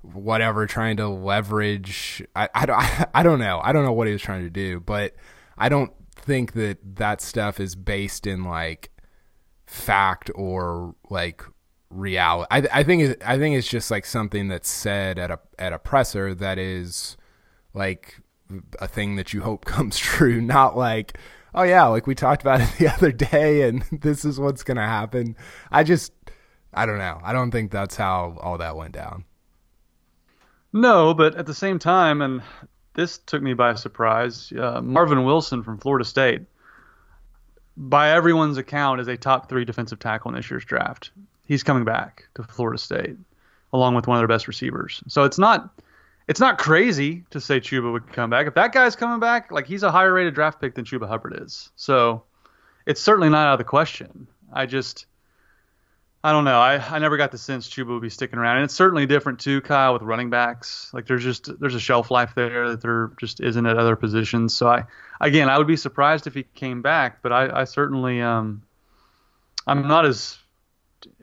whatever 0.00 0.66
trying 0.66 0.96
to 0.96 1.06
leverage. 1.06 2.20
I, 2.34 2.48
I, 2.52 2.66
don't, 2.66 3.10
I 3.14 3.22
don't 3.22 3.38
know. 3.38 3.60
I 3.62 3.72
don't 3.72 3.84
know 3.84 3.92
what 3.92 4.08
he 4.08 4.12
was 4.12 4.22
trying 4.22 4.42
to 4.42 4.50
do, 4.50 4.80
but 4.80 5.14
I 5.56 5.68
don't 5.68 5.92
think 6.16 6.54
that 6.54 6.96
that 6.96 7.20
stuff 7.20 7.60
is 7.60 7.76
based 7.76 8.26
in 8.26 8.42
like 8.42 8.90
fact 9.66 10.32
or 10.34 10.96
like 11.08 11.44
reality. 11.92 12.48
I, 12.50 12.80
I 12.80 12.82
think 12.82 13.22
I 13.24 13.38
think 13.38 13.56
it's 13.56 13.68
just 13.68 13.90
like 13.90 14.06
something 14.06 14.48
that's 14.48 14.68
said 14.68 15.18
at 15.18 15.30
a 15.30 15.38
at 15.58 15.72
a 15.72 15.78
presser 15.78 16.34
that 16.34 16.58
is 16.58 17.16
like 17.74 18.20
a 18.80 18.88
thing 18.88 19.16
that 19.16 19.32
you 19.32 19.42
hope 19.42 19.64
comes 19.66 19.98
true, 19.98 20.40
not 20.40 20.76
like, 20.76 21.18
oh 21.54 21.62
yeah, 21.62 21.84
like 21.86 22.06
we 22.06 22.14
talked 22.14 22.42
about 22.42 22.60
it 22.60 22.70
the 22.78 22.88
other 22.94 23.12
day 23.12 23.68
and 23.68 23.82
this 23.92 24.24
is 24.24 24.40
what's 24.40 24.64
to 24.64 24.74
happen. 24.76 25.36
I 25.70 25.84
just 25.84 26.12
I 26.74 26.86
don't 26.86 26.98
know. 26.98 27.20
I 27.22 27.32
don't 27.32 27.50
think 27.50 27.70
that's 27.70 27.96
how 27.96 28.38
all 28.40 28.58
that 28.58 28.76
went 28.76 28.92
down. 28.92 29.24
No, 30.72 31.12
but 31.12 31.34
at 31.34 31.46
the 31.46 31.54
same 31.54 31.78
time 31.78 32.22
and 32.22 32.42
this 32.94 33.18
took 33.18 33.42
me 33.42 33.54
by 33.54 33.74
surprise. 33.74 34.52
Uh, 34.52 34.80
Marvin 34.82 35.24
Wilson 35.24 35.62
from 35.62 35.78
Florida 35.78 36.04
State 36.04 36.42
by 37.76 38.10
everyone's 38.10 38.58
account 38.58 39.00
is 39.00 39.08
a 39.08 39.16
top 39.16 39.48
3 39.48 39.64
defensive 39.64 39.98
tackle 39.98 40.30
in 40.30 40.36
this 40.36 40.50
year's 40.50 40.64
draft. 40.64 41.10
He's 41.52 41.62
coming 41.62 41.84
back 41.84 42.28
to 42.36 42.42
Florida 42.44 42.78
State 42.78 43.18
along 43.74 43.94
with 43.94 44.06
one 44.06 44.16
of 44.16 44.20
their 44.22 44.28
best 44.28 44.48
receivers. 44.48 45.02
So 45.06 45.24
it's 45.24 45.38
not 45.38 45.68
it's 46.26 46.40
not 46.40 46.56
crazy 46.56 47.24
to 47.28 47.42
say 47.42 47.60
Chuba 47.60 47.92
would 47.92 48.10
come 48.10 48.30
back. 48.30 48.46
If 48.46 48.54
that 48.54 48.72
guy's 48.72 48.96
coming 48.96 49.20
back, 49.20 49.52
like 49.52 49.66
he's 49.66 49.82
a 49.82 49.90
higher 49.90 50.14
rated 50.14 50.34
draft 50.34 50.62
pick 50.62 50.74
than 50.74 50.86
Chuba 50.86 51.06
Hubbard 51.06 51.42
is. 51.42 51.68
So 51.76 52.22
it's 52.86 53.02
certainly 53.02 53.28
not 53.28 53.48
out 53.48 53.52
of 53.52 53.58
the 53.58 53.64
question. 53.64 54.28
I 54.50 54.64
just 54.64 55.04
I 56.24 56.32
don't 56.32 56.44
know. 56.44 56.58
I, 56.58 56.76
I 56.78 56.98
never 57.00 57.18
got 57.18 57.32
the 57.32 57.36
sense 57.36 57.68
Chuba 57.68 57.88
would 57.88 58.00
be 58.00 58.08
sticking 58.08 58.38
around. 58.38 58.56
And 58.56 58.64
it's 58.64 58.74
certainly 58.74 59.04
different 59.04 59.40
too, 59.40 59.60
Kyle, 59.60 59.92
with 59.92 60.00
running 60.00 60.30
backs. 60.30 60.90
Like 60.94 61.06
there's 61.06 61.22
just 61.22 61.60
there's 61.60 61.74
a 61.74 61.80
shelf 61.80 62.10
life 62.10 62.34
there 62.34 62.70
that 62.70 62.80
there 62.80 63.10
just 63.20 63.42
isn't 63.42 63.66
at 63.66 63.76
other 63.76 63.96
positions. 63.96 64.54
So 64.54 64.68
I 64.68 64.84
again 65.20 65.50
I 65.50 65.58
would 65.58 65.66
be 65.66 65.76
surprised 65.76 66.26
if 66.26 66.32
he 66.32 66.44
came 66.44 66.80
back, 66.80 67.20
but 67.20 67.30
I, 67.30 67.60
I 67.60 67.64
certainly 67.64 68.22
um 68.22 68.62
I'm 69.66 69.86
not 69.86 70.06
as 70.06 70.38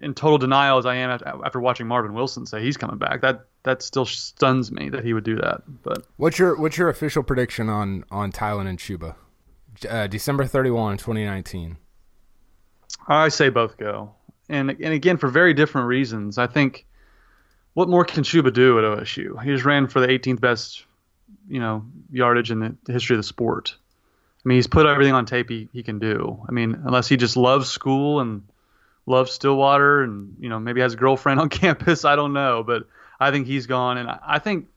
in 0.02 0.14
total 0.14 0.38
denial 0.38 0.78
as 0.78 0.86
I 0.86 0.96
am 0.96 1.10
after, 1.46 1.60
watching 1.60 1.88
Marvin 1.88 2.14
Wilson 2.14 2.46
say 2.46 2.62
he's 2.62 2.78
coming 2.78 2.98
back. 2.98 3.22
That 3.22 3.46
that 3.64 3.82
still 3.82 4.06
stuns 4.06 4.72
me 4.72 4.90
that 4.90 5.04
he 5.04 5.14
would 5.14 5.24
do 5.24 5.36
that. 5.38 5.62
But 5.84 6.06
what's 6.18 6.40
your 6.40 6.58
what's 6.60 6.78
your 6.78 6.90
official 6.90 7.24
prediction 7.24 7.70
on 7.70 8.06
on 8.12 8.32
Tylan 8.32 8.68
and 8.68 8.80
Chuba? 8.80 9.16
Uh, 9.90 10.08
December 10.08 10.46
31, 10.46 10.98
2019. 10.98 11.78
I 13.08 13.30
say 13.30 13.50
both 13.50 13.78
go, 13.78 14.14
and 14.50 14.72
and 14.72 14.94
again 14.94 15.18
for 15.18 15.30
very 15.30 15.54
different 15.54 15.88
reasons. 15.88 16.38
I 16.38 16.48
think 16.48 16.86
what 17.74 17.88
more 17.88 18.06
can 18.06 18.24
Chuba 18.24 18.52
do 18.54 18.78
at 18.78 18.84
OSU? 18.84 19.42
He 19.44 19.52
just 19.52 19.66
ran 19.66 19.88
for 19.88 20.00
the 20.00 20.08
18th 20.08 20.42
best, 20.42 20.86
you 21.48 21.60
know, 21.60 21.86
yardage 22.12 22.52
in 22.52 22.78
the 22.84 22.92
history 22.92 23.16
of 23.16 23.20
the 23.20 23.24
sport. 23.24 23.76
I 24.44 24.48
mean, 24.48 24.58
he's 24.58 24.68
put 24.68 24.86
everything 24.86 25.14
on 25.14 25.26
tape 25.26 25.50
he, 25.50 25.70
he 25.74 25.84
can 25.84 26.00
do. 26.00 26.44
I 26.48 26.52
mean, 26.52 26.82
unless 26.86 27.08
he 27.08 27.18
just 27.18 27.38
loves 27.38 27.70
school 27.70 28.20
and 28.20 28.44
loves 29.10 29.32
Stillwater 29.32 30.04
and, 30.04 30.36
you 30.40 30.50
know, 30.50 30.60
maybe 30.60 30.82
has 30.82 30.94
a 30.94 30.98
girlfriend 30.98 31.40
on 31.40 31.50
campus, 31.50 32.06
I 32.06 32.16
don't 32.16 32.34
know. 32.34 32.64
But 32.64 32.84
I 33.20 33.32
think 33.32 33.48
he's 33.48 33.68
gone. 33.68 33.98
And 33.98 34.10
I, 34.10 34.20
I 34.26 34.40
think, 34.40 34.68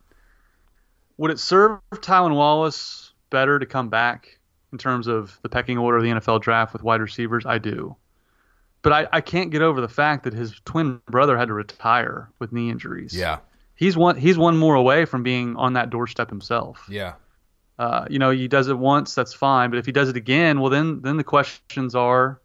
would 1.18 1.30
it 1.30 1.38
serve 1.38 1.78
Tylan 1.92 2.34
Wallace 2.34 3.12
better 3.30 3.58
to 3.58 3.66
come 3.66 3.88
back 3.88 4.38
in 4.72 4.78
terms 4.78 5.06
of 5.06 5.38
the 5.42 5.48
pecking 5.48 5.78
order 5.78 5.98
of 5.98 6.02
the 6.02 6.10
NFL 6.10 6.40
draft 6.42 6.72
with 6.72 6.82
wide 6.82 7.00
receivers? 7.00 7.44
I 7.46 7.58
do. 7.58 7.96
But 8.80 8.92
I, 8.92 9.08
I 9.12 9.20
can't 9.20 9.50
get 9.50 9.62
over 9.62 9.80
the 9.80 9.88
fact 9.88 10.24
that 10.24 10.32
his 10.32 10.60
twin 10.64 11.00
brother 11.08 11.36
had 11.36 11.48
to 11.48 11.54
retire 11.54 12.30
with 12.40 12.52
knee 12.52 12.70
injuries. 12.70 13.14
Yeah. 13.14 13.38
He's 13.76 13.96
one 13.96 14.16
he's 14.16 14.36
one 14.36 14.56
more 14.58 14.74
away 14.74 15.04
from 15.04 15.22
being 15.22 15.56
on 15.56 15.74
that 15.74 15.90
doorstep 15.90 16.28
himself. 16.28 16.84
Yeah. 16.88 17.14
Uh, 17.78 18.06
you 18.10 18.18
know, 18.18 18.30
he 18.30 18.48
does 18.48 18.68
it 18.68 18.78
once, 18.78 19.14
that's 19.14 19.32
fine. 19.32 19.70
But 19.70 19.78
if 19.78 19.86
he 19.86 19.92
does 19.92 20.08
it 20.08 20.16
again, 20.16 20.60
well, 20.60 20.70
then 20.70 21.00
then 21.00 21.16
the 21.16 21.24
questions 21.24 21.94
are, 21.94 22.40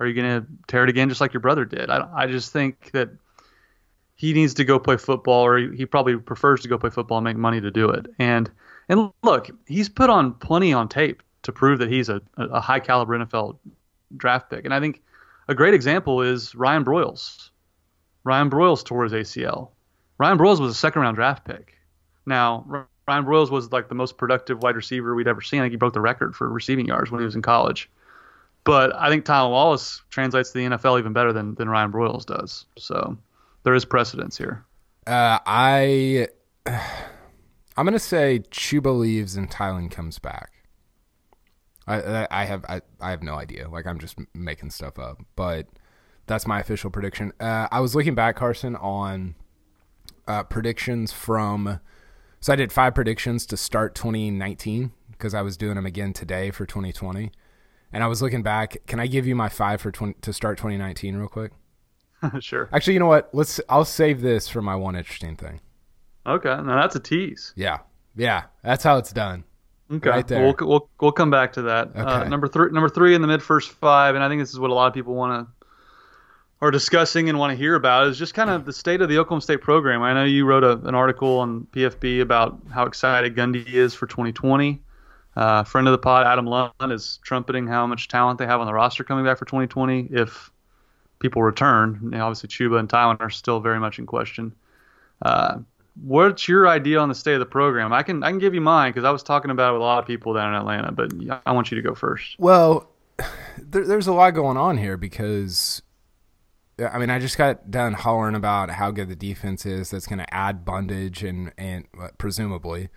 are 0.00 0.06
you 0.06 0.14
going 0.14 0.40
to 0.40 0.46
tear 0.66 0.82
it 0.82 0.88
again 0.88 1.08
just 1.08 1.20
like 1.20 1.32
your 1.32 1.40
brother 1.40 1.64
did? 1.64 1.90
I, 1.90 2.08
I 2.12 2.26
just 2.26 2.52
think 2.52 2.90
that 2.92 3.10
he 4.16 4.32
needs 4.32 4.54
to 4.54 4.64
go 4.64 4.78
play 4.78 4.96
football, 4.96 5.46
or 5.46 5.58
he, 5.58 5.76
he 5.76 5.86
probably 5.86 6.16
prefers 6.16 6.62
to 6.62 6.68
go 6.68 6.78
play 6.78 6.90
football 6.90 7.18
and 7.18 7.24
make 7.24 7.36
money 7.36 7.60
to 7.60 7.70
do 7.70 7.90
it. 7.90 8.06
And 8.18 8.50
and 8.88 9.12
look, 9.22 9.50
he's 9.66 9.88
put 9.88 10.10
on 10.10 10.34
plenty 10.34 10.72
on 10.72 10.88
tape 10.88 11.22
to 11.42 11.52
prove 11.52 11.78
that 11.78 11.90
he's 11.90 12.08
a, 12.08 12.20
a 12.36 12.60
high 12.60 12.80
caliber 12.80 13.16
NFL 13.16 13.58
draft 14.16 14.50
pick. 14.50 14.64
And 14.64 14.74
I 14.74 14.80
think 14.80 15.02
a 15.48 15.54
great 15.54 15.74
example 15.74 16.22
is 16.22 16.54
Ryan 16.54 16.84
Broyles. 16.84 17.50
Ryan 18.24 18.50
Broyles 18.50 18.84
tore 18.84 19.04
his 19.04 19.12
ACL. 19.12 19.70
Ryan 20.18 20.38
Broyles 20.38 20.60
was 20.60 20.72
a 20.72 20.74
second 20.74 21.02
round 21.02 21.16
draft 21.16 21.44
pick. 21.44 21.76
Now, 22.26 22.86
Ryan 23.08 23.24
Broyles 23.24 23.50
was 23.50 23.72
like 23.72 23.88
the 23.88 23.94
most 23.94 24.18
productive 24.18 24.62
wide 24.62 24.76
receiver 24.76 25.14
we'd 25.14 25.28
ever 25.28 25.40
seen. 25.40 25.60
I 25.60 25.64
think 25.64 25.72
he 25.72 25.76
broke 25.76 25.94
the 25.94 26.00
record 26.00 26.36
for 26.36 26.48
receiving 26.48 26.86
yards 26.86 27.10
when 27.10 27.20
he 27.20 27.24
was 27.24 27.36
in 27.36 27.42
college. 27.42 27.88
But 28.70 28.94
I 28.94 29.10
think 29.10 29.24
Tylan 29.24 29.50
Wallace 29.50 30.00
translates 30.10 30.52
to 30.52 30.58
the 30.58 30.64
NFL 30.64 31.00
even 31.00 31.12
better 31.12 31.32
than, 31.32 31.56
than 31.56 31.68
Ryan 31.68 31.90
Broyles 31.90 32.24
does. 32.24 32.66
So 32.78 33.18
there 33.64 33.74
is 33.74 33.84
precedence 33.84 34.38
here. 34.38 34.64
Uh, 35.08 35.40
I 35.44 36.28
I'm 36.66 37.84
gonna 37.84 37.98
say 37.98 38.44
Chuba 38.52 38.96
leaves 38.96 39.34
and 39.34 39.50
Tylan 39.50 39.90
comes 39.90 40.20
back. 40.20 40.52
I, 41.88 42.28
I 42.30 42.44
have 42.44 42.64
I, 42.68 42.82
I 43.00 43.10
have 43.10 43.24
no 43.24 43.34
idea. 43.34 43.68
Like 43.68 43.88
I'm 43.88 43.98
just 43.98 44.16
making 44.34 44.70
stuff 44.70 45.00
up, 45.00 45.18
but 45.34 45.66
that's 46.26 46.46
my 46.46 46.60
official 46.60 46.90
prediction. 46.90 47.32
Uh, 47.40 47.66
I 47.72 47.80
was 47.80 47.96
looking 47.96 48.14
back, 48.14 48.36
Carson, 48.36 48.76
on 48.76 49.34
uh, 50.28 50.44
predictions 50.44 51.12
from. 51.12 51.80
So 52.38 52.52
I 52.52 52.56
did 52.56 52.70
five 52.70 52.94
predictions 52.94 53.46
to 53.46 53.56
start 53.56 53.96
2019 53.96 54.92
because 55.10 55.34
I 55.34 55.42
was 55.42 55.56
doing 55.56 55.74
them 55.74 55.86
again 55.86 56.12
today 56.12 56.52
for 56.52 56.66
2020, 56.66 57.32
and 57.92 58.04
I 58.04 58.06
was 58.06 58.22
looking 58.22 58.42
back. 58.42 58.78
Can 58.86 59.00
I 59.00 59.06
give 59.06 59.26
you 59.26 59.34
my 59.34 59.48
five 59.48 59.80
for 59.80 59.90
20, 59.90 60.14
to 60.22 60.32
start 60.32 60.58
2019 60.58 61.16
real 61.16 61.28
quick? 61.28 61.52
sure. 62.40 62.68
Actually, 62.72 62.94
you 62.94 63.00
know 63.00 63.06
what? 63.06 63.30
Let's. 63.32 63.60
I'll 63.68 63.84
save 63.84 64.20
this 64.20 64.48
for 64.48 64.62
my 64.62 64.76
one 64.76 64.96
interesting 64.96 65.36
thing. 65.36 65.60
Okay, 66.26 66.48
now 66.48 66.80
that's 66.80 66.96
a 66.96 67.00
tease. 67.00 67.52
Yeah, 67.56 67.78
yeah, 68.16 68.44
that's 68.62 68.84
how 68.84 68.98
it's 68.98 69.12
done. 69.12 69.44
Okay, 69.90 70.08
right 70.08 70.28
there. 70.28 70.42
We'll, 70.44 70.68
we'll 70.68 70.88
we'll 71.00 71.12
come 71.12 71.30
back 71.30 71.52
to 71.54 71.62
that. 71.62 71.88
Uh, 71.96 72.00
okay. 72.00 72.10
Uh, 72.10 72.24
number 72.28 72.46
three, 72.46 72.70
number 72.70 72.88
three 72.88 73.14
in 73.14 73.22
the 73.22 73.28
MidFirst 73.28 73.68
five, 73.70 74.14
and 74.14 74.22
I 74.22 74.28
think 74.28 74.40
this 74.40 74.50
is 74.50 74.58
what 74.58 74.70
a 74.70 74.74
lot 74.74 74.86
of 74.86 74.94
people 74.94 75.14
want 75.14 75.48
to 75.48 75.60
are 76.60 76.70
discussing 76.70 77.28
and 77.28 77.38
want 77.38 77.50
to 77.50 77.56
hear 77.56 77.74
about 77.74 78.06
is 78.06 78.18
just 78.18 78.34
kind 78.34 78.50
of 78.50 78.66
the 78.66 78.72
state 78.72 79.00
of 79.00 79.08
the 79.08 79.18
Oklahoma 79.18 79.40
State 79.40 79.62
program. 79.62 80.02
I 80.02 80.12
know 80.12 80.24
you 80.24 80.44
wrote 80.44 80.64
a, 80.64 80.72
an 80.86 80.94
article 80.94 81.38
on 81.38 81.66
PFB 81.72 82.20
about 82.20 82.60
how 82.70 82.84
excited 82.84 83.34
Gundy 83.34 83.66
is 83.66 83.94
for 83.94 84.06
2020. 84.06 84.82
Uh, 85.36 85.62
friend 85.64 85.86
of 85.86 85.92
the 85.92 85.98
pod, 85.98 86.26
Adam 86.26 86.46
Lunt, 86.46 86.72
is 86.90 87.18
trumpeting 87.22 87.66
how 87.66 87.86
much 87.86 88.08
talent 88.08 88.38
they 88.38 88.46
have 88.46 88.60
on 88.60 88.66
the 88.66 88.74
roster 88.74 89.04
coming 89.04 89.24
back 89.24 89.38
for 89.38 89.44
2020 89.44 90.08
if 90.10 90.50
people 91.20 91.42
return. 91.42 92.12
Obviously, 92.14 92.48
Chuba 92.48 92.78
and 92.78 92.88
Tylan 92.88 93.20
are 93.20 93.30
still 93.30 93.60
very 93.60 93.78
much 93.78 93.98
in 93.98 94.06
question. 94.06 94.52
Uh, 95.22 95.58
what's 96.02 96.48
your 96.48 96.68
idea 96.68 96.98
on 96.98 97.08
the 97.08 97.14
state 97.14 97.34
of 97.34 97.40
the 97.40 97.46
program? 97.46 97.92
I 97.92 98.02
can 98.02 98.22
I 98.24 98.30
can 98.30 98.38
give 98.38 98.54
you 98.54 98.60
mine 98.60 98.90
because 98.90 99.04
I 99.04 99.10
was 99.10 99.22
talking 99.22 99.50
about 99.50 99.70
it 99.70 99.72
with 99.74 99.82
a 99.82 99.84
lot 99.84 99.98
of 99.98 100.06
people 100.06 100.34
down 100.34 100.54
in 100.54 100.60
Atlanta, 100.60 100.92
but 100.92 101.12
I 101.46 101.52
want 101.52 101.70
you 101.70 101.76
to 101.76 101.82
go 101.82 101.94
first. 101.94 102.36
Well, 102.38 102.90
there, 103.58 103.86
there's 103.86 104.08
a 104.08 104.12
lot 104.12 104.32
going 104.32 104.56
on 104.56 104.78
here 104.78 104.96
because. 104.96 105.82
I 106.78 106.98
mean, 106.98 107.10
I 107.10 107.18
just 107.18 107.36
got 107.36 107.70
done 107.70 107.92
hollering 107.92 108.34
about 108.34 108.70
how 108.70 108.90
good 108.90 109.10
the 109.10 109.14
defense 109.14 109.66
is. 109.66 109.90
That's 109.90 110.06
going 110.06 110.20
to 110.20 110.34
add 110.34 110.64
Bundage 110.64 111.22
and 111.28 111.52
and 111.58 111.84
presumably, 112.16 112.88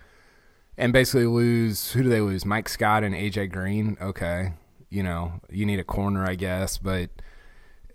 and 0.76 0.92
basically 0.92 1.26
lose. 1.26 1.92
Who 1.92 2.02
do 2.02 2.08
they 2.08 2.20
lose? 2.20 2.44
Mike 2.44 2.68
Scott 2.68 3.04
and 3.04 3.14
AJ 3.14 3.52
Green. 3.52 3.96
Okay, 4.00 4.54
you 4.90 5.02
know 5.02 5.40
you 5.50 5.66
need 5.66 5.80
a 5.80 5.84
corner, 5.84 6.24
I 6.26 6.34
guess, 6.34 6.78
but 6.78 7.10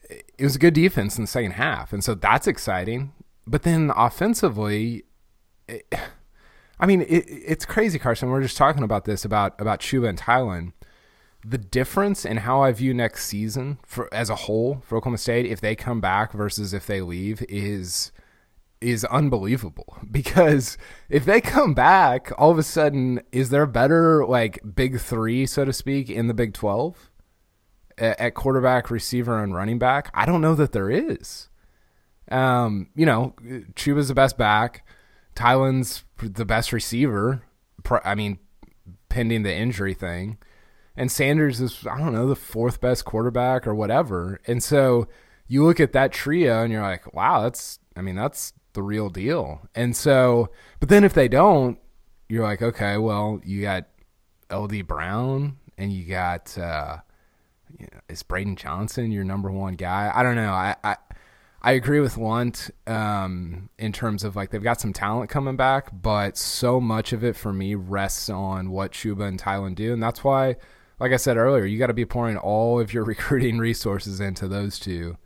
it 0.10 0.44
was 0.44 0.56
a 0.56 0.60
good 0.60 0.74
defense 0.74 1.18
in 1.18 1.24
the 1.24 1.28
second 1.28 1.52
half, 1.52 1.94
and 1.94 2.04
so 2.04 2.16
that's 2.16 2.48
exciting. 2.48 3.14
But 3.46 3.64
then 3.64 3.92
offensively, 3.96 5.04
it, 5.68 5.94
I 6.80 6.86
mean, 6.86 7.02
it, 7.02 7.26
it's 7.28 7.66
crazy, 7.66 8.00
Carson. 8.00 8.30
We're 8.30 8.42
just 8.42 8.58
talking 8.58 8.84
about 8.84 9.06
this 9.06 9.26
about 9.26 9.60
about 9.60 9.80
Chuba 9.80 10.10
and 10.10 10.20
Tylan. 10.20 10.74
The 11.46 11.58
difference 11.58 12.26
in 12.26 12.38
how 12.38 12.62
I 12.62 12.74
view 12.74 12.94
next 12.94 13.26
season 13.26 13.80
for 13.86 14.14
as 14.14 14.30
a 14.30 14.36
whole 14.36 14.82
for 14.86 14.98
Oklahoma 14.98 15.18
State, 15.18 15.46
if 15.46 15.62
they 15.62 15.76
come 15.76 16.02
back 16.02 16.34
versus 16.34 16.74
if 16.74 16.86
they 16.86 17.02
leave, 17.02 17.44
is 17.48 18.12
is 18.82 19.06
unbelievable. 19.06 19.98
Because 20.12 20.78
if 21.08 21.24
they 21.26 21.40
come 21.40 21.74
back, 21.74 22.32
all 22.38 22.50
of 22.50 22.58
a 22.58 22.64
sudden, 22.64 23.22
is 23.32 23.52
there 23.52 23.64
a 23.64 23.68
better 23.68 24.26
like 24.26 24.60
big 24.76 25.00
three, 25.00 25.46
so 25.46 25.66
to 25.66 25.72
speak, 25.72 26.10
in 26.10 26.28
the 26.28 26.34
Big 26.34 26.54
Twelve 26.54 27.12
at 27.98 28.34
quarterback, 28.34 28.90
receiver, 28.90 29.42
and 29.44 29.54
running 29.54 29.78
back? 29.78 30.10
I 30.14 30.26
don't 30.26 30.42
know 30.42 30.56
that 30.56 30.72
there 30.72 30.90
is. 30.90 31.50
Um, 32.32 32.90
you 32.96 33.06
know, 33.06 33.36
Chuba's 33.76 34.08
the 34.08 34.16
best 34.16 34.38
back. 34.38 34.86
Tylan's 35.36 36.04
the 36.22 36.46
best 36.46 36.74
receiver. 36.74 37.44
I 38.04 38.16
mean, 38.16 38.40
pending 39.10 39.44
the 39.44 39.54
injury 39.54 39.94
thing. 39.94 40.38
And 40.96 41.12
Sanders 41.12 41.62
is, 41.62 41.86
I 41.90 41.98
don't 41.98 42.14
know, 42.14 42.28
the 42.28 42.36
fourth 42.36 42.82
best 42.82 43.06
quarterback 43.06 43.66
or 43.66 43.74
whatever. 43.74 44.42
And 44.48 44.62
so 44.62 45.08
you 45.48 45.64
look 45.64 45.80
at 45.80 45.94
that 45.94 46.12
trio 46.12 46.64
and 46.64 46.74
you're 46.74 46.82
like, 46.82 47.14
wow, 47.14 47.44
that's, 47.44 47.80
I 47.96 48.02
mean, 48.02 48.16
that's 48.16 48.54
the 48.80 48.84
real 48.84 49.10
deal. 49.10 49.62
And 49.76 49.94
so, 49.94 50.50
but 50.80 50.88
then 50.88 51.04
if 51.04 51.14
they 51.14 51.28
don't, 51.28 51.78
you're 52.30 52.44
like, 52.44 52.62
okay, 52.62 52.96
well, 52.96 53.42
you 53.44 53.62
got 53.62 53.88
LD 54.50 54.88
Brown 54.88 55.58
and 55.78 55.92
you 55.92 56.06
got, 56.06 56.58
uh, 56.58 57.00
you 57.78 57.88
know, 57.92 58.00
is 58.08 58.24
Braydon 58.24 58.56
Johnson 58.56 59.12
your 59.12 59.26
number 59.26 59.52
one 59.52 59.74
guy? 59.74 60.10
I 60.16 60.24
don't 60.24 60.36
know. 60.36 60.52
I, 60.52 60.78
I 60.82 60.96
I 61.62 61.74
agree 61.74 62.00
with 62.00 62.16
Lunt 62.16 62.72
um, 62.88 63.70
in 63.78 63.92
terms 63.92 64.24
of 64.24 64.38
like 64.38 64.52
they've 64.52 64.64
got 64.64 64.80
some 64.80 64.94
talent 64.94 65.30
coming 65.30 65.58
back, 65.58 65.90
but 65.92 66.38
so 66.38 66.80
much 66.80 67.12
of 67.12 67.22
it 67.22 67.36
for 67.36 67.52
me 67.52 67.76
rests 67.76 68.30
on 68.30 68.72
what 68.72 68.94
Chuba 68.94 69.28
and 69.28 69.38
Tylan 69.38 69.76
do, 69.76 69.92
and 69.92 70.02
that's 70.02 70.24
why, 70.24 70.56
like 71.02 71.12
I 71.12 71.18
said 71.18 71.36
earlier, 71.36 71.66
you 71.66 71.78
got 71.78 71.88
to 71.88 71.94
be 71.94 72.06
pouring 72.06 72.38
all 72.38 72.80
of 72.80 72.94
your 72.94 73.04
recruiting 73.14 73.58
resources 73.58 74.22
into 74.22 74.48
those 74.48 74.80
two. 74.80 75.18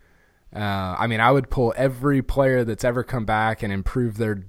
Uh, 0.54 0.94
I 0.98 1.06
mean, 1.06 1.20
I 1.20 1.32
would 1.32 1.50
pull 1.50 1.74
every 1.76 2.22
player 2.22 2.64
that's 2.64 2.84
ever 2.84 3.02
come 3.02 3.24
back 3.24 3.62
and 3.62 3.72
improve 3.72 4.18
their 4.18 4.44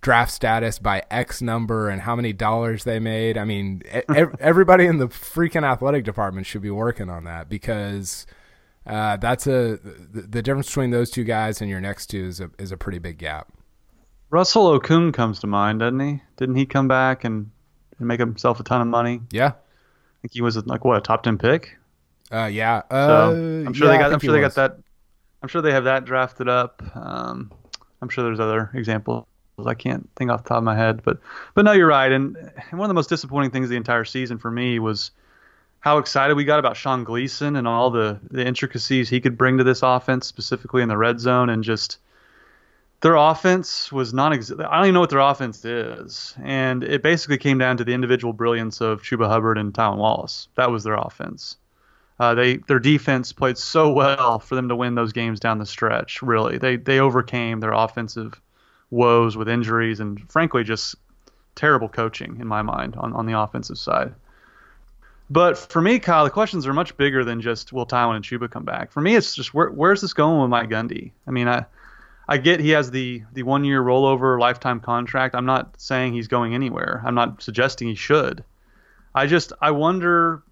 draft 0.00 0.32
status 0.32 0.78
by 0.78 1.02
X 1.10 1.42
number 1.42 1.88
and 1.88 2.02
how 2.02 2.16
many 2.16 2.32
dollars 2.32 2.84
they 2.84 2.98
made. 2.98 3.36
I 3.36 3.44
mean, 3.44 3.82
everybody 4.40 4.86
in 4.86 4.98
the 4.98 5.08
freaking 5.08 5.64
athletic 5.64 6.04
department 6.04 6.46
should 6.46 6.62
be 6.62 6.70
working 6.70 7.10
on 7.10 7.24
that 7.24 7.48
because 7.48 8.26
uh, 8.86 9.16
that's 9.16 9.46
a 9.46 9.78
the, 9.82 10.26
the, 10.28 10.42
difference 10.42 10.68
between 10.68 10.90
those 10.90 11.10
two 11.10 11.24
guys 11.24 11.60
and 11.60 11.70
your 11.70 11.80
next 11.80 12.06
two 12.06 12.24
is 12.26 12.38
a 12.38 12.50
is 12.58 12.70
a 12.70 12.76
pretty 12.76 12.98
big 12.98 13.18
gap. 13.18 13.50
Russell 14.28 14.78
Okung 14.78 15.12
comes 15.14 15.40
to 15.40 15.46
mind, 15.46 15.80
doesn't 15.80 16.00
he? 16.00 16.20
Didn't 16.36 16.56
he 16.56 16.66
come 16.66 16.86
back 16.86 17.24
and, 17.24 17.50
and 17.98 18.08
make 18.08 18.20
himself 18.20 18.60
a 18.60 18.62
ton 18.62 18.82
of 18.82 18.86
money? 18.86 19.20
Yeah, 19.30 19.48
I 19.48 20.20
think 20.20 20.32
he 20.32 20.42
was 20.42 20.56
like 20.66 20.84
what 20.84 20.98
a 20.98 21.00
top 21.00 21.22
ten 21.22 21.38
pick. 21.38 21.78
Uh, 22.30 22.46
yeah. 22.46 22.82
Uh, 22.90 23.06
so 23.06 23.64
I'm 23.66 23.72
sure 23.72 23.86
yeah, 23.86 23.92
they 23.92 23.98
got. 23.98 24.12
I'm 24.12 24.20
sure 24.20 24.32
they 24.32 24.42
was. 24.42 24.54
got 24.54 24.76
that. 24.76 24.84
I'm 25.44 25.48
sure 25.48 25.60
they 25.60 25.72
have 25.72 25.84
that 25.84 26.06
drafted 26.06 26.48
up. 26.48 26.82
Um, 26.96 27.52
I'm 28.00 28.08
sure 28.08 28.24
there's 28.24 28.40
other 28.40 28.70
examples. 28.72 29.26
I 29.62 29.74
can't 29.74 30.08
think 30.16 30.30
off 30.30 30.42
the 30.42 30.48
top 30.48 30.56
of 30.56 30.64
my 30.64 30.74
head, 30.74 31.02
but 31.04 31.20
but 31.52 31.66
no, 31.66 31.72
you're 31.72 31.86
right. 31.86 32.10
And, 32.10 32.34
and 32.70 32.78
one 32.78 32.86
of 32.86 32.88
the 32.88 32.94
most 32.94 33.10
disappointing 33.10 33.50
things 33.50 33.68
the 33.68 33.76
entire 33.76 34.06
season 34.06 34.38
for 34.38 34.50
me 34.50 34.78
was 34.78 35.10
how 35.80 35.98
excited 35.98 36.34
we 36.34 36.46
got 36.46 36.60
about 36.60 36.78
Sean 36.78 37.04
Gleeson 37.04 37.56
and 37.56 37.68
all 37.68 37.90
the 37.90 38.18
the 38.30 38.42
intricacies 38.42 39.10
he 39.10 39.20
could 39.20 39.36
bring 39.36 39.58
to 39.58 39.64
this 39.64 39.82
offense, 39.82 40.26
specifically 40.26 40.80
in 40.80 40.88
the 40.88 40.96
red 40.96 41.20
zone, 41.20 41.50
and 41.50 41.62
just 41.62 41.98
their 43.02 43.16
offense 43.16 43.92
was 43.92 44.14
non-existent. 44.14 44.66
I 44.66 44.76
don't 44.76 44.86
even 44.86 44.94
know 44.94 45.00
what 45.00 45.10
their 45.10 45.18
offense 45.18 45.62
is. 45.62 46.34
And 46.42 46.82
it 46.82 47.02
basically 47.02 47.36
came 47.36 47.58
down 47.58 47.76
to 47.76 47.84
the 47.84 47.92
individual 47.92 48.32
brilliance 48.32 48.80
of 48.80 49.02
Chuba 49.02 49.28
Hubbard 49.28 49.58
and 49.58 49.74
Tylan 49.74 49.98
Wallace. 49.98 50.48
That 50.54 50.70
was 50.70 50.84
their 50.84 50.94
offense. 50.94 51.58
Uh, 52.18 52.34
they 52.34 52.58
their 52.58 52.78
defense 52.78 53.32
played 53.32 53.58
so 53.58 53.92
well 53.92 54.38
for 54.38 54.54
them 54.54 54.68
to 54.68 54.76
win 54.76 54.94
those 54.94 55.12
games 55.12 55.40
down 55.40 55.58
the 55.58 55.66
stretch. 55.66 56.22
Really, 56.22 56.58
they 56.58 56.76
they 56.76 57.00
overcame 57.00 57.60
their 57.60 57.72
offensive 57.72 58.40
woes 58.90 59.36
with 59.36 59.48
injuries 59.48 59.98
and 59.98 60.30
frankly 60.30 60.62
just 60.62 60.94
terrible 61.56 61.88
coaching 61.88 62.38
in 62.40 62.46
my 62.46 62.62
mind 62.62 62.96
on, 62.96 63.12
on 63.12 63.26
the 63.26 63.38
offensive 63.38 63.78
side. 63.78 64.14
But 65.30 65.56
for 65.56 65.80
me, 65.80 65.98
Kyle, 65.98 66.24
the 66.24 66.30
questions 66.30 66.66
are 66.66 66.72
much 66.72 66.96
bigger 66.96 67.24
than 67.24 67.40
just 67.40 67.72
will 67.72 67.86
Tylan 67.86 68.16
and 68.16 68.24
Chuba 68.24 68.50
come 68.50 68.64
back. 68.64 68.92
For 68.92 69.00
me, 69.00 69.16
it's 69.16 69.34
just 69.34 69.54
where, 69.54 69.70
where's 69.70 70.00
this 70.00 70.12
going 70.12 70.40
with 70.40 70.50
Mike 70.50 70.68
Gundy? 70.68 71.12
I 71.26 71.30
mean, 71.30 71.48
I 71.48 71.64
I 72.28 72.38
get 72.38 72.60
he 72.60 72.70
has 72.70 72.90
the 72.90 73.22
the 73.32 73.42
one 73.42 73.64
year 73.64 73.82
rollover 73.82 74.38
lifetime 74.38 74.80
contract. 74.80 75.34
I'm 75.34 75.46
not 75.46 75.80
saying 75.80 76.12
he's 76.12 76.28
going 76.28 76.54
anywhere. 76.54 77.02
I'm 77.04 77.14
not 77.14 77.42
suggesting 77.42 77.88
he 77.88 77.94
should. 77.94 78.44
I 79.14 79.26
just 79.26 79.52
I 79.60 79.70
wonder 79.70 80.42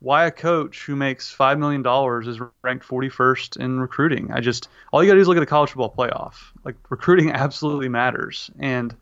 why 0.00 0.26
a 0.26 0.30
coach 0.30 0.84
who 0.84 0.94
makes 0.94 1.30
five 1.30 1.58
million 1.58 1.82
dollars 1.82 2.28
is 2.28 2.40
ranked 2.62 2.86
41st 2.86 3.56
in 3.58 3.80
recruiting. 3.80 4.30
I 4.32 4.40
just 4.40 4.68
all 4.92 5.02
you 5.02 5.08
got 5.08 5.14
to 5.14 5.18
do 5.18 5.22
is 5.22 5.28
look 5.28 5.36
at 5.36 5.40
the 5.40 5.46
college 5.46 5.70
football 5.70 5.94
playoff. 5.96 6.34
Like 6.64 6.76
recruiting 6.88 7.30
absolutely 7.32 7.88
matters, 7.88 8.50
and 8.58 8.94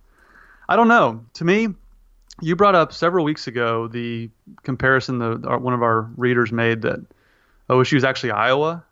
I 0.68 0.76
don't 0.76 0.88
know. 0.88 1.24
To 1.34 1.44
me, 1.44 1.68
you 2.40 2.56
brought 2.56 2.74
up 2.74 2.92
several 2.92 3.24
weeks 3.24 3.46
ago 3.46 3.88
the 3.88 4.30
comparison 4.62 5.18
that 5.18 5.60
one 5.60 5.74
of 5.74 5.82
our 5.82 6.10
readers 6.16 6.52
made 6.52 6.82
that 6.82 7.00
OSU 7.68 7.96
is 7.96 8.04
actually 8.04 8.32
Iowa. 8.32 8.84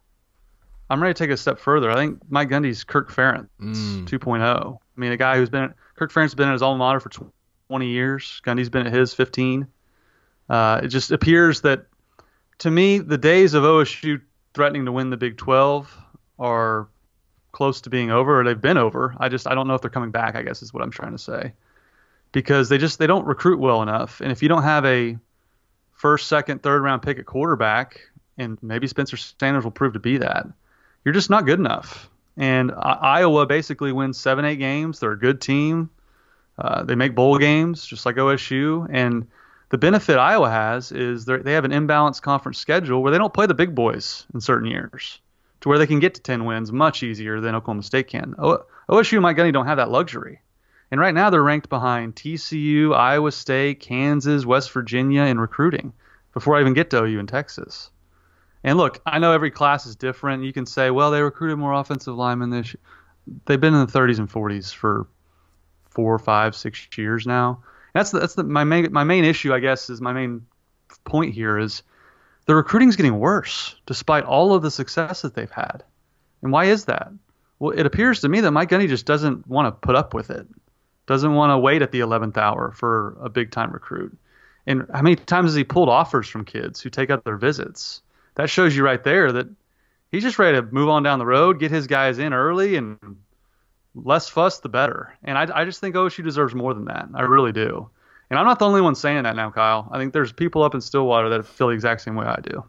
I'm 0.91 1.03
ready 1.03 1.15
to 1.15 1.19
take 1.19 1.31
a 1.31 1.37
step 1.37 1.59
further. 1.59 1.91
I 1.91 1.95
think 1.95 2.21
Mike 2.29 2.51
Gundy's 2.51 2.85
Kirk 2.85 3.11
Ferentz 3.11 3.49
mm. 3.61 4.07
2.0. 4.07 4.79
I 4.97 5.01
mean, 5.01 5.13
a 5.13 5.17
guy 5.17 5.37
who's 5.37 5.49
been 5.49 5.73
Kirk 5.97 6.13
Ferentz 6.13 6.25
has 6.25 6.35
been 6.35 6.49
at 6.49 6.53
his 6.53 6.63
alma 6.63 6.79
mater 6.79 7.01
for 7.01 7.11
20 7.69 7.87
years. 7.87 8.41
Gundy's 8.45 8.69
been 8.69 8.87
at 8.87 8.93
his 8.93 9.15
15. 9.15 9.67
Uh, 10.49 10.81
it 10.83 10.89
just 10.89 11.11
appears 11.11 11.63
that, 11.63 11.87
to 12.59 12.71
me, 12.71 12.99
the 12.99 13.19
days 13.19 13.55
of 13.55 13.65
OSU 13.65 14.21
threatening 14.55 14.85
to 14.87 14.93
win 14.93 15.11
the 15.11 15.17
Big 15.17 15.37
12 15.37 15.97
are 16.39 16.89
close 17.53 17.83
to 17.83 17.91
being 17.91 18.11
over, 18.11 18.41
or 18.41 18.45
they've 18.45 18.61
been 18.61 18.79
over. 18.79 19.15
I 19.19 19.29
just 19.29 19.47
I 19.47 19.55
don't 19.55 19.69
know 19.69 19.75
if 19.75 19.81
they're 19.81 19.91
coming 19.91 20.11
back. 20.11 20.35
I 20.35 20.43
guess 20.43 20.63
is 20.63 20.73
what 20.73 20.83
I'm 20.83 20.91
trying 20.91 21.13
to 21.13 21.19
say, 21.19 21.53
because 22.33 22.69
they 22.69 22.79
just 22.79 22.99
they 22.99 23.07
don't 23.07 23.27
recruit 23.27 23.61
well 23.61 23.83
enough, 23.83 24.21
and 24.21 24.33
if 24.33 24.43
you 24.43 24.49
don't 24.49 24.65
have 24.65 24.85
a 24.85 25.17
first, 25.93 26.29
second, 26.29 26.63
third 26.63 26.83
round 26.83 27.03
pick 27.03 27.19
at 27.19 27.27
quarterback, 27.27 28.01
and 28.39 28.59
maybe 28.63 28.87
Spencer 28.87 29.17
Sanders 29.17 29.65
will 29.65 29.71
prove 29.71 29.93
to 29.93 30.01
be 30.01 30.19
that 30.19 30.47
you're 31.05 31.15
just 31.15 31.31
not 31.31 31.47
good 31.47 31.59
enough. 31.59 32.11
And 32.37 32.73
Iowa 32.77 33.47
basically 33.47 33.93
wins 33.93 34.19
seven, 34.19 34.45
eight 34.45 34.57
games. 34.57 34.99
They're 34.99 35.13
a 35.13 35.19
good 35.19 35.41
team. 35.41 35.91
Uh, 36.59 36.83
they 36.85 36.95
make 36.95 37.15
bowl 37.15 37.39
games 37.39 37.87
just 37.87 38.07
like 38.07 38.17
OSU. 38.17 38.89
And 38.91 39.29
the 39.71 39.79
benefit 39.79 40.19
Iowa 40.19 40.51
has 40.51 40.93
is 40.93 41.25
they 41.25 41.53
have 41.53 41.65
an 41.65 41.73
imbalanced 41.73 42.23
conference 42.23 42.59
schedule 42.59 43.03
where 43.03 43.13
they 43.13 43.19
don't 43.19 43.35
play 43.35 43.47
the 43.47 43.55
big 43.55 43.75
boys 43.75 44.27
in 44.35 44.41
certain 44.41 44.71
years, 44.71 45.21
to 45.61 45.69
where 45.69 45.79
they 45.79 45.87
can 45.87 46.01
get 46.01 46.15
to 46.15 46.21
10 46.21 46.45
wins 46.45 46.71
much 46.71 47.03
easier 47.03 47.41
than 47.41 47.55
Oklahoma 47.55 47.83
State 47.83 48.09
can. 48.09 48.35
O- 48.39 48.65
OSU 48.89 49.15
and 49.15 49.23
Mike 49.23 49.37
Gundy 49.37 49.53
don't 49.53 49.67
have 49.67 49.79
that 49.79 49.91
luxury. 49.91 50.41
And 50.91 51.01
right 51.01 51.15
now 51.15 51.31
they're 51.31 51.43
ranked 51.43 51.69
behind 51.69 52.15
TCU, 52.15 52.95
Iowa 52.95 53.33
State, 53.33 53.81
Kansas, 53.81 54.47
West 54.47 54.71
Virginia 54.71 55.23
in 55.23 55.41
recruiting 55.41 55.93
before 56.33 56.57
I 56.57 56.61
even 56.61 56.75
get 56.75 56.91
to 56.91 57.03
OU 57.03 57.19
in 57.19 57.27
Texas. 57.27 57.91
And 58.63 58.79
look, 58.79 59.01
I 59.05 59.19
know 59.19 59.33
every 59.33 59.51
class 59.51 59.87
is 59.87 59.97
different. 59.97 60.45
You 60.45 60.53
can 60.53 60.67
say, 60.67 60.91
well, 60.91 61.11
they 61.11 61.21
recruited 61.21 61.59
more 61.59 61.73
offensive 61.73 62.15
linemen 62.15 62.51
this 62.51 62.75
year. 62.75 62.81
They've 63.47 63.61
been 63.61 63.75
in 63.75 63.87
the 63.87 63.93
30s 63.93 64.19
and 64.19 64.31
40s 64.31 64.73
for 64.75 65.07
four, 65.91 66.19
five, 66.19 66.55
six 66.55 66.87
years 66.97 67.27
now. 67.27 67.63
That's 67.95 68.11
the, 68.11 68.21
that's 68.21 68.35
the, 68.35 68.45
my 68.45 68.65
main 68.65 68.93
my 68.93 69.05
main 69.05 69.25
issue, 69.25 69.55
I 69.55 69.61
guess, 69.61 69.89
is 69.89 70.01
my 70.01 70.13
main 70.13 70.47
point 71.05 71.35
here 71.35 71.59
is 71.59 71.83
the 72.47 72.55
recruiting's 72.55 72.97
getting 72.97 73.19
worse 73.19 73.77
despite 73.87 74.25
all 74.25 74.55
of 74.55 74.63
the 74.63 74.71
success 74.71 75.23
that 75.23 75.35
they've 75.35 75.51
had. 75.51 75.83
And 76.43 76.53
why 76.53 76.67
is 76.67 76.85
that? 76.87 77.11
Well, 77.59 77.71
it 77.71 77.87
appears 77.87 78.21
to 78.21 78.29
me 78.29 78.41
that 78.41 78.51
Mike 78.51 78.69
Gundy 78.69 78.89
just 78.89 79.07
doesn't 79.07 79.47
want 79.47 79.67
to 79.67 79.87
put 79.87 79.97
up 79.97 80.13
with 80.13 80.31
it, 80.31 80.47
doesn't 81.07 81.35
want 81.35 81.51
to 81.51 81.59
wait 81.59 81.83
at 81.83 81.93
the 81.93 82.01
11th 82.01 82.37
hour 82.37 82.73
for 82.73 83.17
a 83.23 83.29
big 83.29 83.51
time 83.51 83.73
recruit. 83.73 84.17
And 84.67 84.87
how 84.93 85.03
many 85.03 85.17
times 85.17 85.51
has 85.51 85.55
he 85.55 85.65
pulled 85.65 85.89
offers 85.89 86.29
from 86.29 86.45
kids 86.45 86.81
who 86.81 86.91
take 86.91 87.11
up 87.11 87.25
their 87.25 87.37
visits? 87.37 88.03
that 88.35 88.51
shows 88.51 88.77
you 88.77 88.85
right 88.85 89.03
there 89.03 89.33
that 89.33 89.49
he's 90.11 90.23
just 90.23 90.39
ready 90.39 90.57
to 90.57 90.63
move 90.63 90.89
on 90.89 91.03
down 91.03 91.19
the 91.19 91.27
road, 91.27 91.61
get 91.61 91.71
his 91.71 91.87
guys 91.87 92.19
in 92.19 92.33
early, 92.33 92.77
and 92.77 92.99
less 93.95 94.29
fuss 94.29 94.59
the 94.59 94.69
better. 94.69 95.17
And 95.23 95.39
I, 95.39 95.61
I 95.61 95.65
just 95.65 95.81
think 95.81 95.95
OSU 95.95 96.25
deserves 96.25 96.55
more 96.55 96.75
than 96.75 96.87
that. 96.87 97.09
I 97.15 97.23
really 97.23 97.53
do. 97.53 97.89
And 98.31 98.39
I'm 98.39 98.47
not 98.47 98.59
the 98.59 98.67
only 98.67 98.81
one 98.81 98.95
saying 98.95 99.23
that 99.25 99.37
now, 99.37 99.51
Kyle. 99.51 99.89
I 99.93 99.99
think 99.99 100.13
there's 100.13 100.33
people 100.33 100.63
up 100.63 100.75
in 100.75 100.81
Stillwater 100.81 101.29
that 101.29 101.47
feel 101.47 101.69
the 101.69 101.75
exact 101.75 102.01
same 102.01 102.17
way 102.17 102.27
I 102.27 102.41
do. 102.43 102.65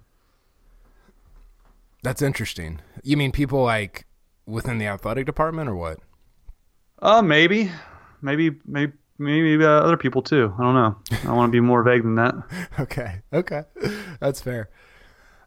That's 2.04 2.22
interesting. 2.22 2.82
You 3.04 3.18
mean 3.18 3.32
people 3.32 3.64
like 3.64 4.06
within 4.46 4.78
the 4.78 4.88
athletic 4.88 5.26
department 5.26 5.70
or 5.70 5.76
what? 5.76 6.00
Uh, 7.02 7.22
maybe, 7.22 7.72
maybe, 8.22 8.52
maybe, 8.66 8.94
maybe 9.18 9.64
uh, 9.64 9.70
other 9.70 9.98
people 9.98 10.22
too. 10.22 10.54
I 10.58 10.62
don't 10.62 10.76
know. 10.76 10.96
I 11.28 11.34
want 11.34 11.50
to 11.50 11.52
be 11.52 11.62
more 11.62 11.84
vague 11.84 12.04
than 12.04 12.16
that. 12.16 12.36
okay, 12.80 13.22
okay, 13.34 13.64
that's 14.20 14.42
fair. 14.42 14.70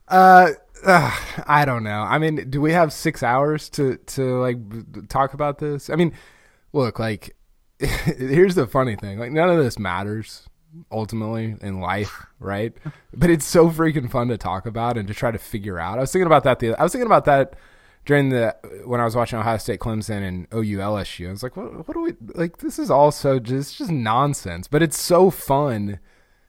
Uh, 0.09 0.51
uh, 0.85 1.17
I 1.47 1.65
don't 1.65 1.83
know. 1.83 2.03
I 2.03 2.19
mean, 2.19 2.51
do 2.51 2.61
we 2.61 2.73
have 2.73 2.93
six 2.93 3.23
hours 3.23 3.69
to 3.71 3.97
to 3.97 4.41
like 4.41 5.09
talk 5.09 5.35
about 5.35 5.59
this? 5.59 5.91
I 5.91 5.97
mean, 5.97 6.13
look, 6.73 6.99
like, 6.99 7.37
here's 7.79 8.55
the 8.55 8.67
funny 8.67 8.97
thing: 8.97 9.19
like, 9.19 9.33
none 9.33 9.51
of 9.51 9.59
this 9.59 9.79
matters 9.79 10.49
ultimately 10.93 11.57
in 11.61 11.81
life, 11.81 12.27
right? 12.39 12.73
but 13.15 13.31
it's 13.31 13.47
so 13.47 13.71
freaking 13.71 14.11
fun 14.11 14.29
to 14.29 14.39
talk 14.39 14.67
about 14.67 14.97
and 14.97 15.09
to 15.09 15.15
try 15.15 15.31
to 15.31 15.39
figure 15.39 15.79
out. 15.79 15.99
I 15.99 16.03
was 16.03 16.13
thinking 16.13 16.27
about 16.27 16.45
that. 16.45 16.59
The 16.61 16.75
I 16.79 16.83
was 16.83 16.93
thinking 16.93 17.07
about 17.07 17.25
that 17.25 17.55
during 18.05 18.31
the 18.31 18.57
when 18.85 19.01
I 19.01 19.05
was 19.05 19.17
watching 19.17 19.39
Ohio 19.39 19.59
State, 19.59 19.81
Clemson, 19.81 20.27
and 20.27 20.47
OU 20.55 20.79
LSU. 20.79 21.29
I 21.29 21.31
was 21.31 21.43
like, 21.43 21.57
what, 21.57 21.87
what 21.89 21.95
do 21.95 22.01
we 22.03 22.15
like? 22.35 22.59
This 22.59 22.79
is 22.79 22.91
also 22.91 23.39
just 23.39 23.77
just 23.79 23.91
nonsense, 23.91 24.69
but 24.69 24.83
it's 24.83 24.99
so 24.99 25.31
fun 25.31 25.99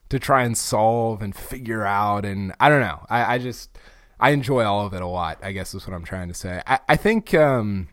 to 0.09 0.19
try 0.19 0.43
and 0.43 0.57
solve 0.57 1.21
and 1.21 1.35
figure 1.35 1.85
out. 1.85 2.25
And 2.25 2.53
I 2.59 2.69
don't 2.69 2.81
know. 2.81 3.05
I, 3.09 3.35
I 3.35 3.37
just 3.37 3.77
I 4.19 4.31
enjoy 4.31 4.63
all 4.63 4.85
of 4.85 4.93
it 4.93 5.01
a 5.01 5.07
lot. 5.07 5.39
I 5.41 5.51
guess 5.51 5.73
is 5.73 5.87
what 5.87 5.95
I'm 5.95 6.03
trying 6.03 6.27
to 6.27 6.33
say. 6.33 6.61
I, 6.67 6.79
I 6.89 6.95
think 6.95 7.33
um, 7.33 7.89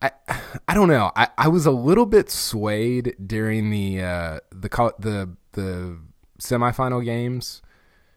I 0.00 0.10
I 0.68 0.74
don't 0.74 0.88
know. 0.88 1.12
I, 1.16 1.28
I 1.36 1.48
was 1.48 1.66
a 1.66 1.70
little 1.70 2.06
bit 2.06 2.30
swayed 2.30 3.16
during 3.24 3.70
the 3.70 4.02
uh, 4.02 4.40
the 4.50 4.68
the 4.98 5.36
the 5.52 5.98
semifinal 6.40 7.04
games 7.04 7.62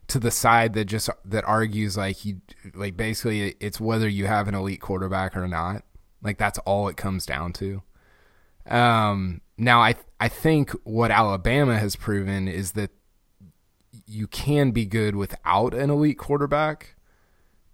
to 0.08 0.20
the 0.20 0.32
side 0.32 0.74
that 0.74 0.86
just 0.86 1.10
that 1.26 1.44
argues 1.46 1.98
like 1.98 2.26
you 2.26 2.42
like 2.74 2.98
basically 2.98 3.56
it's 3.60 3.80
whether 3.80 4.08
you 4.08 4.28
have 4.28 4.48
an 4.48 4.56
elite 4.56 4.82
quarterback 4.82 5.36
or 5.36 5.48
not. 5.48 5.84
Like 6.22 6.38
that's 6.38 6.60
all 6.60 6.88
it 6.88 6.98
comes 6.98 7.26
down 7.26 7.54
to. 7.54 7.82
Um, 8.68 9.42
now, 9.62 9.80
I 9.80 9.94
I 10.20 10.28
think 10.28 10.72
what 10.84 11.12
Alabama 11.12 11.78
has 11.78 11.96
proven 11.96 12.48
is 12.48 12.72
that 12.72 12.90
you 14.08 14.26
can 14.26 14.72
be 14.72 14.86
good 14.88 15.16
without 15.16 15.76
an 15.76 15.92
elite 15.92 16.18
quarterback, 16.18 16.96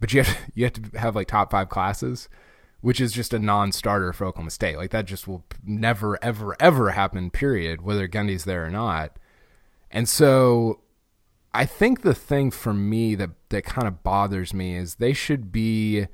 but 0.02 0.13
you 0.13 0.23
have, 0.23 0.38
you 0.54 0.65
have 0.65 0.73
to 0.73 1.00
have 1.00 1.15
like 1.15 1.30
top 1.30 1.50
five 1.50 1.69
classes, 1.69 2.28
which 2.82 3.00
is 3.00 3.13
just 3.13 3.34
a 3.34 3.39
non-starter 3.39 4.12
for 4.12 4.26
Oklahoma 4.26 4.52
State. 4.52 4.76
Like 4.76 4.91
that 4.91 5.06
just 5.06 5.30
will 5.30 5.45
never, 5.63 6.21
ever, 6.21 6.58
ever 6.60 6.89
happen. 6.89 7.32
Period. 7.32 7.82
Whether 7.82 8.10
Gundy's 8.10 8.43
there 8.43 8.65
or 8.65 8.69
not, 8.69 9.17
and 9.89 10.10
so 10.10 10.82
I 11.54 11.65
think 11.65 12.02
the 12.02 12.13
thing 12.13 12.52
for 12.52 12.73
me 12.73 13.15
that 13.15 13.30
that 13.47 13.63
kind 13.63 13.88
of 13.88 14.04
bothers 14.04 14.54
me 14.54 14.76
is 14.76 14.95
they 14.95 15.13
should 15.13 15.54
be 15.54 16.08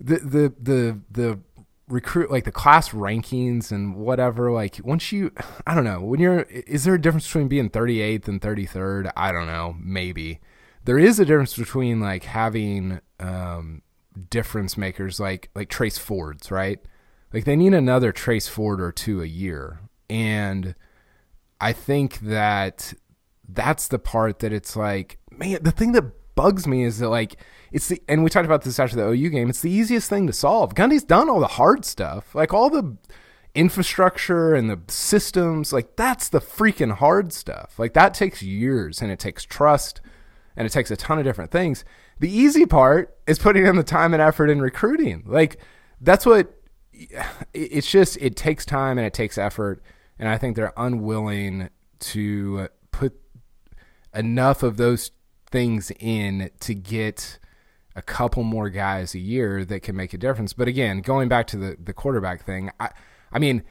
the 0.00 0.16
the 0.16 0.54
the 0.58 1.00
the 1.10 1.38
recruit 1.92 2.30
like 2.30 2.44
the 2.44 2.52
class 2.52 2.88
rankings 2.90 3.70
and 3.70 3.94
whatever 3.94 4.50
like 4.50 4.80
once 4.82 5.12
you 5.12 5.30
i 5.66 5.74
don't 5.74 5.84
know 5.84 6.00
when 6.00 6.18
you're 6.18 6.40
is 6.42 6.84
there 6.84 6.94
a 6.94 7.00
difference 7.00 7.26
between 7.26 7.48
being 7.48 7.68
38th 7.68 8.26
and 8.28 8.40
33rd 8.40 9.12
i 9.16 9.30
don't 9.30 9.46
know 9.46 9.76
maybe. 9.78 10.40
There 10.84 10.98
is 10.98 11.20
a 11.20 11.24
difference 11.24 11.56
between 11.56 12.00
like 12.00 12.24
having 12.24 13.00
um 13.20 13.82
difference 14.30 14.76
makers 14.76 15.20
like 15.20 15.50
like 15.54 15.68
Trace 15.68 15.98
Fords 15.98 16.50
right? 16.50 16.80
Like 17.32 17.44
they 17.44 17.56
need 17.56 17.72
another 17.72 18.10
Trace 18.10 18.48
Ford 18.48 18.80
or 18.80 18.90
two 18.90 19.22
a 19.22 19.26
year. 19.26 19.80
And 20.10 20.74
i 21.60 21.72
think 21.72 22.18
that 22.20 22.92
that's 23.48 23.86
the 23.86 23.98
part 23.98 24.40
that 24.40 24.52
it's 24.52 24.74
like 24.74 25.18
man 25.30 25.58
the 25.62 25.70
thing 25.70 25.92
that 25.92 26.04
bugs 26.34 26.66
me 26.66 26.84
is 26.84 26.98
that 26.98 27.08
like 27.08 27.36
it's 27.72 27.88
the 27.88 28.02
and 28.08 28.22
we 28.22 28.30
talked 28.30 28.46
about 28.46 28.62
this 28.62 28.78
after 28.78 28.96
the 28.96 29.08
OU 29.08 29.30
game. 29.30 29.48
It's 29.48 29.60
the 29.60 29.70
easiest 29.70 30.08
thing 30.08 30.26
to 30.26 30.32
solve. 30.32 30.74
Gundy's 30.74 31.04
done 31.04 31.28
all 31.28 31.40
the 31.40 31.46
hard 31.46 31.84
stuff, 31.84 32.34
like 32.34 32.52
all 32.52 32.70
the 32.70 32.96
infrastructure 33.54 34.54
and 34.54 34.70
the 34.70 34.80
systems. 34.88 35.72
Like 35.72 35.96
that's 35.96 36.28
the 36.28 36.40
freaking 36.40 36.96
hard 36.96 37.32
stuff. 37.32 37.78
Like 37.78 37.94
that 37.94 38.14
takes 38.14 38.42
years 38.42 39.02
and 39.02 39.10
it 39.10 39.18
takes 39.18 39.44
trust 39.44 40.00
and 40.56 40.66
it 40.66 40.70
takes 40.70 40.90
a 40.90 40.96
ton 40.96 41.18
of 41.18 41.24
different 41.24 41.50
things. 41.50 41.84
The 42.20 42.30
easy 42.30 42.66
part 42.66 43.16
is 43.26 43.38
putting 43.38 43.66
in 43.66 43.76
the 43.76 43.82
time 43.82 44.12
and 44.12 44.22
effort 44.22 44.50
in 44.50 44.60
recruiting. 44.60 45.24
Like 45.26 45.58
that's 46.00 46.26
what 46.26 46.54
it's 47.52 47.90
just 47.90 48.16
it 48.20 48.36
takes 48.36 48.64
time 48.64 48.98
and 48.98 49.06
it 49.06 49.14
takes 49.14 49.38
effort 49.38 49.82
and 50.18 50.28
I 50.28 50.38
think 50.38 50.56
they're 50.56 50.74
unwilling 50.76 51.70
to 52.00 52.68
put 52.90 53.18
enough 54.14 54.62
of 54.62 54.76
those 54.76 55.10
things 55.52 55.92
in 56.00 56.50
to 56.60 56.74
get 56.74 57.38
a 57.94 58.02
couple 58.02 58.42
more 58.42 58.70
guys 58.70 59.14
a 59.14 59.18
year 59.18 59.64
that 59.64 59.82
can 59.82 59.94
make 59.94 60.12
a 60.14 60.18
difference. 60.18 60.52
But 60.52 60.66
again, 60.66 61.00
going 61.00 61.28
back 61.28 61.46
to 61.48 61.56
the 61.56 61.76
the 61.82 61.92
quarterback 61.92 62.44
thing, 62.44 62.70
I 62.80 62.90
I 63.30 63.38
mean 63.38 63.62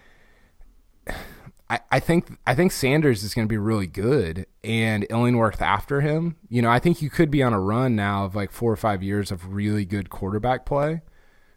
I, 1.72 1.80
I 1.90 2.00
think 2.02 2.38
I 2.46 2.54
think 2.54 2.74
Sanders 2.74 3.24
is 3.24 3.34
going 3.34 3.48
to 3.48 3.50
be 3.50 3.58
really 3.58 3.88
good, 3.88 4.46
and 4.62 5.08
Illingworth 5.10 5.62
after 5.62 6.02
him. 6.02 6.36
You 6.50 6.62
know, 6.62 6.70
I 6.70 6.80
think 6.80 7.02
you 7.02 7.10
could 7.10 7.32
be 7.32 7.42
on 7.42 7.54
a 7.54 7.60
run 7.62 7.96
now 7.96 8.26
of 8.26 8.36
like 8.36 8.52
four 8.52 8.72
or 8.72 8.76
five 8.76 9.02
years 9.02 9.32
of 9.32 9.54
really 9.54 9.86
good 9.86 10.10
quarterback 10.10 10.66
play, 10.66 11.02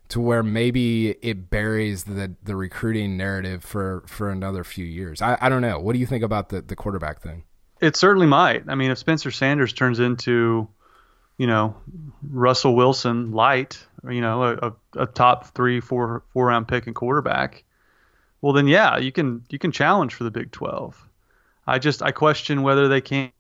to 0.09 0.21
where 0.21 0.45
maybe 0.45 1.11
it 1.21 1.51
buries 1.51 2.05
the 2.05 2.37
the 2.45 2.55
recruiting 2.55 3.17
narrative 3.17 3.65
for 3.65 4.05
for 4.07 4.31
another 4.31 4.63
few 4.63 4.85
years. 4.85 5.21
I, 5.21 5.37
I 5.41 5.49
don't 5.49 5.63
know. 5.63 5.81
What 5.81 5.95
do 5.95 5.99
you 5.99 6.07
think 6.07 6.23
about 6.23 6.49
the 6.51 6.63
the 6.63 6.77
quarterback 6.77 7.21
thing? 7.21 7.43
It 7.81 7.97
certainly 7.97 8.27
might. 8.27 8.65
I 8.69 8.75
mean, 8.75 8.91
if 8.91 8.99
Spencer 8.99 9.31
Sanders 9.31 9.73
turns 9.73 10.01
into, 10.01 10.69
you 11.37 11.47
know, 11.47 11.77
Russell 12.31 12.77
Wilson 12.77 13.33
light, 13.33 13.85
you 14.09 14.21
know, 14.21 14.43
a, 14.43 14.73
a 14.97 15.07
top 15.07 15.47
three, 15.55 15.81
four, 15.81 16.23
four 16.33 16.47
round 16.47 16.69
pick 16.69 16.87
and 16.87 16.95
quarterback, 16.95 17.65
well 18.41 18.53
then 18.53 18.69
yeah, 18.69 18.99
you 18.99 19.13
can 19.13 19.45
you 19.51 19.59
can 19.59 19.73
challenge 19.73 20.15
for 20.15 20.25
the 20.25 20.31
Big 20.31 20.51
12. 20.53 21.09
I 21.67 21.79
just 21.79 22.03
I 22.03 22.13
question 22.13 22.63
whether 22.63 22.89
they 22.89 23.01
can 23.01 23.33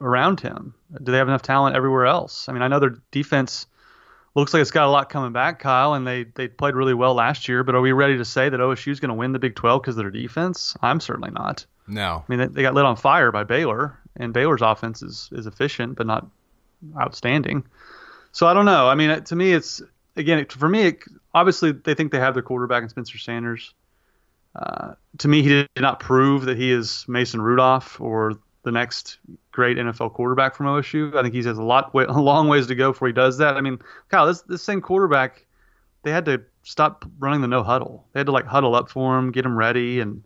around 0.00 0.40
him. 0.40 0.74
Do 1.02 1.12
they 1.12 1.18
have 1.18 1.28
enough 1.28 1.42
talent 1.42 1.76
everywhere 1.76 2.06
else? 2.06 2.48
I 2.48 2.52
mean, 2.52 2.62
I 2.62 2.68
know 2.68 2.80
their 2.80 2.96
defense 3.10 3.66
looks 4.34 4.52
like 4.52 4.60
it's 4.60 4.70
got 4.70 4.86
a 4.86 4.90
lot 4.90 5.10
coming 5.10 5.32
back, 5.32 5.60
Kyle, 5.60 5.94
and 5.94 6.06
they 6.06 6.24
they 6.24 6.48
played 6.48 6.74
really 6.74 6.94
well 6.94 7.14
last 7.14 7.48
year. 7.48 7.62
But 7.62 7.74
are 7.74 7.80
we 7.80 7.92
ready 7.92 8.18
to 8.18 8.24
say 8.24 8.48
that 8.48 8.60
OSU 8.60 8.90
is 8.92 9.00
going 9.00 9.10
to 9.10 9.14
win 9.14 9.32
the 9.32 9.38
Big 9.38 9.54
12 9.54 9.82
because 9.82 9.96
of 9.96 10.02
their 10.02 10.10
defense? 10.10 10.76
I'm 10.82 11.00
certainly 11.00 11.30
not. 11.30 11.66
No. 11.86 12.24
I 12.28 12.34
mean, 12.34 12.52
they, 12.52 12.62
got 12.62 12.74
lit 12.74 12.84
on 12.84 12.96
fire 12.96 13.30
by 13.30 13.44
Baylor, 13.44 13.98
and 14.16 14.32
Baylor's 14.32 14.62
offense 14.62 15.02
is 15.02 15.28
is 15.32 15.46
efficient 15.46 15.96
but 15.96 16.06
not 16.06 16.26
outstanding. 16.98 17.64
So 18.32 18.46
I 18.46 18.54
don't 18.54 18.64
know. 18.64 18.88
I 18.88 18.94
mean, 18.94 19.22
to 19.22 19.36
me, 19.36 19.52
it's 19.52 19.82
again 20.16 20.44
for 20.46 20.68
me. 20.68 20.88
It, 20.88 21.04
obviously, 21.34 21.72
they 21.72 21.94
think 21.94 22.12
they 22.12 22.20
have 22.20 22.34
their 22.34 22.42
quarterback 22.42 22.82
in 22.82 22.88
Spencer 22.88 23.18
Sanders. 23.18 23.74
Uh, 24.56 24.94
to 25.18 25.28
me, 25.28 25.42
he 25.42 25.48
did 25.48 25.68
not 25.76 26.00
prove 26.00 26.44
that 26.44 26.56
he 26.56 26.70
is 26.70 27.04
Mason 27.08 27.42
Rudolph 27.42 28.00
or 28.00 28.34
the 28.62 28.72
next 28.72 29.18
great 29.52 29.76
NFL 29.76 30.14
quarterback 30.14 30.54
from 30.54 30.66
OSU. 30.66 31.14
I 31.14 31.22
think 31.22 31.34
he 31.34 31.42
has 31.42 31.58
a 31.58 31.62
lot, 31.62 31.92
way, 31.92 32.04
a 32.08 32.12
long 32.12 32.48
ways 32.48 32.66
to 32.68 32.74
go 32.74 32.92
before 32.92 33.08
he 33.08 33.14
does 33.14 33.38
that. 33.38 33.56
I 33.56 33.60
mean, 33.60 33.78
Kyle, 34.08 34.26
this 34.26 34.42
this 34.42 34.62
same 34.62 34.80
quarterback, 34.80 35.46
they 36.02 36.10
had 36.10 36.24
to 36.26 36.42
stop 36.62 37.04
running 37.18 37.40
the 37.40 37.48
no 37.48 37.62
huddle. 37.62 38.06
They 38.12 38.20
had 38.20 38.26
to 38.26 38.32
like 38.32 38.46
huddle 38.46 38.74
up 38.74 38.90
for 38.90 39.18
him, 39.18 39.30
get 39.30 39.44
him 39.44 39.56
ready, 39.56 40.00
and 40.00 40.22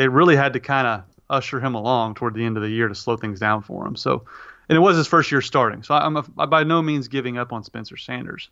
they 0.00 0.08
really 0.08 0.34
had 0.34 0.54
to 0.54 0.60
kind 0.60 0.86
of 0.86 1.02
usher 1.28 1.60
him 1.60 1.74
along 1.74 2.14
toward 2.14 2.32
the 2.32 2.42
end 2.42 2.56
of 2.56 2.62
the 2.62 2.70
year 2.70 2.88
to 2.88 2.94
slow 2.94 3.18
things 3.18 3.38
down 3.38 3.60
for 3.60 3.86
him. 3.86 3.94
So, 3.94 4.24
and 4.66 4.74
it 4.74 4.80
was 4.80 4.96
his 4.96 5.06
first 5.06 5.30
year 5.30 5.42
starting. 5.42 5.82
So 5.82 5.94
I'm, 5.94 6.16
a, 6.16 6.24
I'm 6.38 6.48
by 6.48 6.64
no 6.64 6.80
means 6.80 7.06
giving 7.06 7.36
up 7.36 7.52
on 7.52 7.62
Spencer 7.64 7.98
Sanders. 7.98 8.48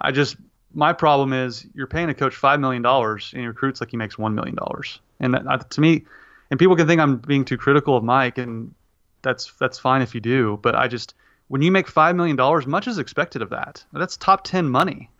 I 0.00 0.10
just 0.10 0.34
my 0.74 0.92
problem 0.92 1.32
is 1.32 1.64
you're 1.72 1.86
paying 1.86 2.08
a 2.10 2.14
coach 2.14 2.34
five 2.34 2.58
million 2.58 2.82
dollars 2.82 3.30
and 3.32 3.42
he 3.42 3.46
recruits 3.46 3.80
like 3.80 3.92
he 3.92 3.96
makes 3.96 4.18
one 4.18 4.34
million 4.34 4.56
dollars, 4.56 4.98
and 5.20 5.34
that, 5.34 5.70
to 5.70 5.80
me, 5.80 6.04
and 6.50 6.58
people 6.58 6.74
can 6.74 6.88
think 6.88 7.00
I'm 7.00 7.18
being 7.18 7.44
too 7.44 7.56
critical 7.56 7.96
of 7.96 8.02
Mike, 8.02 8.36
and 8.36 8.74
that's 9.22 9.52
that's 9.60 9.78
fine 9.78 10.02
if 10.02 10.16
you 10.16 10.20
do, 10.20 10.58
but 10.62 10.74
I 10.74 10.88
just 10.88 11.14
when 11.46 11.62
you 11.62 11.70
make 11.70 11.86
five 11.86 12.16
million 12.16 12.34
dollars, 12.34 12.66
much 12.66 12.88
is 12.88 12.98
expected 12.98 13.40
of 13.40 13.50
that. 13.50 13.84
That's 13.92 14.16
top 14.16 14.42
ten 14.42 14.68
money. 14.68 15.10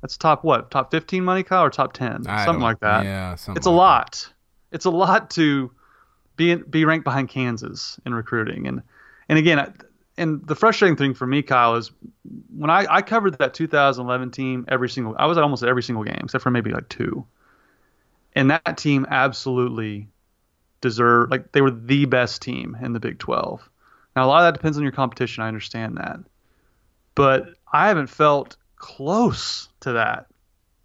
That's 0.00 0.16
top 0.16 0.44
what? 0.44 0.70
Top 0.70 0.92
fifteen 0.92 1.24
money, 1.24 1.42
Kyle, 1.42 1.64
or 1.64 1.70
top 1.70 1.92
ten? 1.92 2.22
Something 2.44 2.62
like 2.62 2.78
that. 2.80 3.04
Yeah, 3.04 3.34
something 3.34 3.58
it's 3.58 3.66
like 3.66 3.72
a 3.72 3.76
lot. 3.76 4.28
It's 4.74 4.84
a 4.84 4.90
lot 4.90 5.30
to 5.30 5.70
be 6.36 6.56
be 6.56 6.84
ranked 6.84 7.04
behind 7.04 7.28
Kansas 7.28 7.98
in 8.04 8.12
recruiting, 8.12 8.66
and 8.66 8.82
and 9.28 9.38
again, 9.38 9.72
and 10.16 10.46
the 10.46 10.54
frustrating 10.54 10.96
thing 10.96 11.14
for 11.14 11.26
me, 11.26 11.42
Kyle, 11.42 11.76
is 11.76 11.90
when 12.56 12.70
I, 12.70 12.86
I 12.88 13.02
covered 13.02 13.38
that 13.38 13.54
2011 13.54 14.30
team 14.30 14.64
every 14.68 14.88
single, 14.88 15.14
I 15.18 15.26
was 15.26 15.38
at 15.38 15.42
almost 15.42 15.64
every 15.64 15.82
single 15.82 16.04
game 16.04 16.20
except 16.24 16.42
for 16.42 16.50
maybe 16.50 16.70
like 16.70 16.88
two, 16.88 17.24
and 18.34 18.50
that 18.50 18.76
team 18.76 19.06
absolutely 19.08 20.08
deserved, 20.80 21.30
like 21.30 21.52
they 21.52 21.60
were 21.60 21.70
the 21.70 22.04
best 22.04 22.42
team 22.42 22.76
in 22.82 22.92
the 22.92 23.00
Big 23.00 23.18
12. 23.18 23.68
Now 24.14 24.24
a 24.24 24.28
lot 24.28 24.44
of 24.44 24.46
that 24.46 24.58
depends 24.58 24.76
on 24.76 24.82
your 24.82 24.92
competition. 24.92 25.42
I 25.42 25.48
understand 25.48 25.96
that, 25.96 26.18
but 27.14 27.54
I 27.72 27.88
haven't 27.88 28.08
felt 28.08 28.56
close 28.76 29.68
to 29.80 29.92
that 29.92 30.26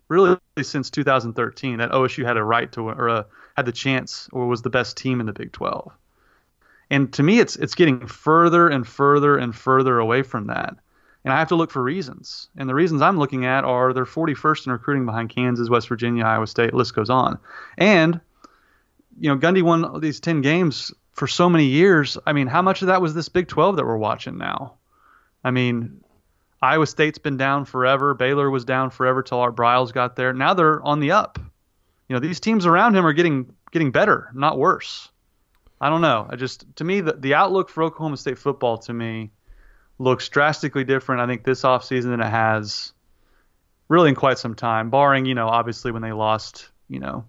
really 0.08 0.38
since 0.62 0.90
2013 0.90 1.78
that 1.78 1.92
OSU 1.92 2.26
had 2.26 2.38
a 2.38 2.44
right 2.44 2.72
to 2.72 2.82
or 2.82 3.08
a, 3.08 3.26
had 3.60 3.66
the 3.66 3.72
chance 3.74 4.30
or 4.32 4.48
was 4.48 4.62
the 4.62 4.70
best 4.70 4.96
team 4.96 5.20
in 5.20 5.26
the 5.26 5.34
Big 5.34 5.52
12. 5.52 5.92
And 6.90 7.12
to 7.14 7.24
me, 7.24 7.40
it's 7.40 7.58
it's 7.58 7.76
getting 7.76 8.08
further 8.08 8.70
and 8.70 8.88
further 8.88 9.38
and 9.38 9.54
further 9.54 10.00
away 10.00 10.24
from 10.24 10.48
that. 10.48 10.76
And 11.26 11.34
I 11.34 11.40
have 11.40 11.50
to 11.50 11.56
look 11.56 11.72
for 11.72 11.84
reasons. 11.84 12.48
And 12.58 12.70
the 12.70 12.74
reasons 12.74 13.02
I'm 13.02 13.20
looking 13.20 13.46
at 13.46 13.66
are 13.66 13.92
they're 13.92 14.06
41st 14.06 14.68
in 14.68 14.72
recruiting 14.72 15.06
behind 15.06 15.30
Kansas, 15.30 15.70
West 15.70 15.90
Virginia, 15.90 16.24
Iowa 16.24 16.48
State. 16.48 16.74
List 16.74 16.96
goes 16.96 17.10
on. 17.10 17.38
And 17.78 18.22
you 19.20 19.30
know, 19.30 19.38
Gundy 19.38 19.62
won 19.62 20.00
these 20.00 20.22
10 20.22 20.42
games 20.42 20.94
for 21.12 21.28
so 21.28 21.50
many 21.50 21.66
years. 21.66 22.18
I 22.26 22.32
mean, 22.32 22.48
how 22.48 22.62
much 22.62 22.82
of 22.82 22.88
that 22.88 23.02
was 23.02 23.14
this 23.14 23.28
Big 23.28 23.50
12 23.50 23.76
that 23.76 23.86
we're 23.86 23.98
watching 23.98 24.38
now? 24.38 24.76
I 25.44 25.52
mean, 25.52 26.02
Iowa 26.62 26.88
State's 26.88 27.18
been 27.18 27.36
down 27.36 27.66
forever. 27.66 28.14
Baylor 28.14 28.50
was 28.50 28.64
down 28.64 28.90
forever 28.90 29.22
till 29.22 29.40
Art 29.40 29.56
Briles 29.56 29.94
got 29.94 30.16
there. 30.16 30.32
Now 30.32 30.54
they're 30.54 30.82
on 30.84 31.02
the 31.02 31.12
up. 31.12 31.40
You 32.10 32.16
know, 32.16 32.20
these 32.20 32.40
teams 32.40 32.66
around 32.66 32.96
him 32.96 33.06
are 33.06 33.14
getting 33.14 33.54
getting 33.72 33.92
better, 33.92 34.30
not 34.34 34.58
worse. 34.58 35.10
I 35.80 35.90
don't 35.90 36.02
know. 36.02 36.28
I 36.30 36.36
just 36.36 36.66
to 36.78 36.84
me 36.84 37.02
the 37.02 37.14
the 37.14 37.36
outlook 37.36 37.70
for 37.70 37.84
Oklahoma 37.84 38.18
State 38.18 38.38
football 38.38 38.80
to 38.80 38.94
me 38.94 39.32
looks 40.00 40.28
drastically 40.28 40.84
different. 40.84 41.22
I 41.22 41.28
think 41.28 41.44
this 41.44 41.62
offseason 41.62 42.10
than 42.10 42.20
it 42.20 42.30
has 42.30 42.94
really 43.88 44.10
in 44.10 44.16
quite 44.16 44.40
some 44.40 44.56
time, 44.56 44.90
barring 44.90 45.26
you 45.26 45.36
know 45.36 45.48
obviously 45.48 45.92
when 45.92 46.02
they 46.02 46.12
lost 46.12 46.70
you 46.90 47.00
know 47.00 47.26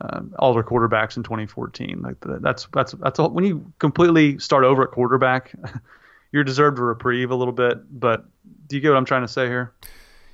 uh, 0.00 0.20
all 0.38 0.54
their 0.54 0.62
quarterbacks 0.62 1.16
in 1.16 1.22
2014. 1.22 2.00
Like 2.02 2.16
that's 2.20 2.66
that's 2.72 2.92
that's 2.92 3.18
all, 3.18 3.30
when 3.30 3.44
you 3.44 3.72
completely 3.78 4.38
start 4.38 4.64
over 4.64 4.84
at 4.84 4.90
quarterback, 4.90 5.54
you're 6.32 6.44
deserved 6.44 6.78
a 6.78 6.82
reprieve 6.82 7.30
a 7.30 7.34
little 7.34 7.52
bit. 7.52 7.78
But 7.90 8.24
do 8.66 8.76
you 8.76 8.82
get 8.82 8.90
what 8.90 8.96
I'm 8.96 9.04
trying 9.04 9.22
to 9.22 9.28
say 9.28 9.46
here? 9.46 9.72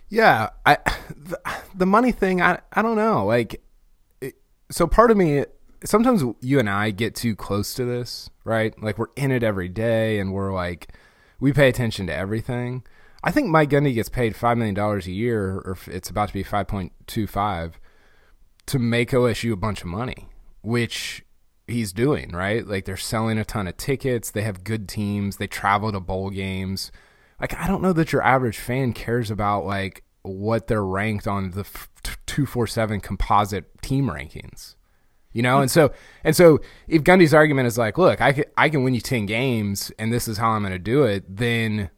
Yeah, 0.08 0.50
I 0.66 0.78
the, 1.16 1.40
the 1.74 1.86
money 1.86 2.12
thing. 2.12 2.40
I 2.40 2.60
I 2.72 2.82
don't 2.82 2.96
know. 2.96 3.26
Like, 3.26 3.62
so 4.70 4.86
part 4.86 5.10
of 5.10 5.16
me 5.16 5.44
sometimes 5.84 6.22
you 6.40 6.58
and 6.58 6.68
I 6.68 6.90
get 6.90 7.14
too 7.14 7.34
close 7.34 7.74
to 7.74 7.84
this, 7.84 8.30
right? 8.44 8.80
Like 8.82 8.98
we're 8.98 9.06
in 9.16 9.30
it 9.30 9.42
every 9.42 9.68
day 9.68 10.18
and 10.18 10.32
we're 10.32 10.52
like 10.52 10.92
we 11.38 11.52
pay 11.52 11.68
attention 11.68 12.06
to 12.06 12.14
everything. 12.14 12.84
I 13.22 13.30
think 13.30 13.48
Mike 13.48 13.70
Gundy 13.70 13.94
gets 13.94 14.08
paid 14.08 14.36
five 14.36 14.56
million 14.56 14.74
dollars 14.74 15.06
a 15.06 15.12
year, 15.12 15.56
or 15.56 15.76
it's 15.86 16.10
about 16.10 16.28
to 16.28 16.34
be 16.34 16.42
five 16.42 16.68
point 16.68 16.92
two 17.06 17.26
five, 17.26 17.78
to 18.66 18.78
make 18.78 19.10
OSU 19.10 19.52
a 19.52 19.56
bunch 19.56 19.80
of 19.80 19.88
money, 19.88 20.28
which 20.62 21.24
he's 21.66 21.92
doing, 21.92 22.30
right? 22.32 22.66
Like 22.66 22.84
they're 22.84 22.96
selling 22.96 23.38
a 23.38 23.44
ton 23.44 23.68
of 23.68 23.76
tickets, 23.76 24.30
they 24.30 24.42
have 24.42 24.64
good 24.64 24.88
teams, 24.88 25.36
they 25.36 25.46
travel 25.46 25.92
to 25.92 26.00
bowl 26.00 26.30
games. 26.30 26.90
Like 27.40 27.54
I 27.58 27.66
don't 27.66 27.82
know 27.82 27.92
that 27.92 28.12
your 28.12 28.22
average 28.22 28.58
fan 28.58 28.92
cares 28.92 29.30
about 29.30 29.64
like 29.64 30.02
what 30.22 30.66
they're 30.66 30.84
ranked 30.84 31.26
on 31.26 31.52
the 31.52 31.66
two 32.26 32.46
four 32.46 32.66
seven 32.66 33.00
composite 33.00 33.80
team 33.82 34.06
rankings 34.06 34.74
you 35.32 35.42
know? 35.42 35.60
And 35.60 35.70
so 35.70 35.92
and 36.24 36.34
so 36.34 36.60
if 36.88 37.02
gundy's 37.02 37.34
argument 37.34 37.66
is 37.66 37.78
like 37.78 37.98
look 37.98 38.20
i 38.20 38.32
can, 38.32 38.44
I 38.56 38.68
can 38.68 38.82
win 38.82 38.94
you 38.94 39.00
10 39.00 39.26
games 39.26 39.92
and 39.98 40.12
this 40.12 40.28
is 40.28 40.38
how 40.38 40.50
i'm 40.50 40.62
going 40.62 40.72
to 40.72 40.78
do 40.78 41.04
it 41.04 41.24
then 41.36 41.90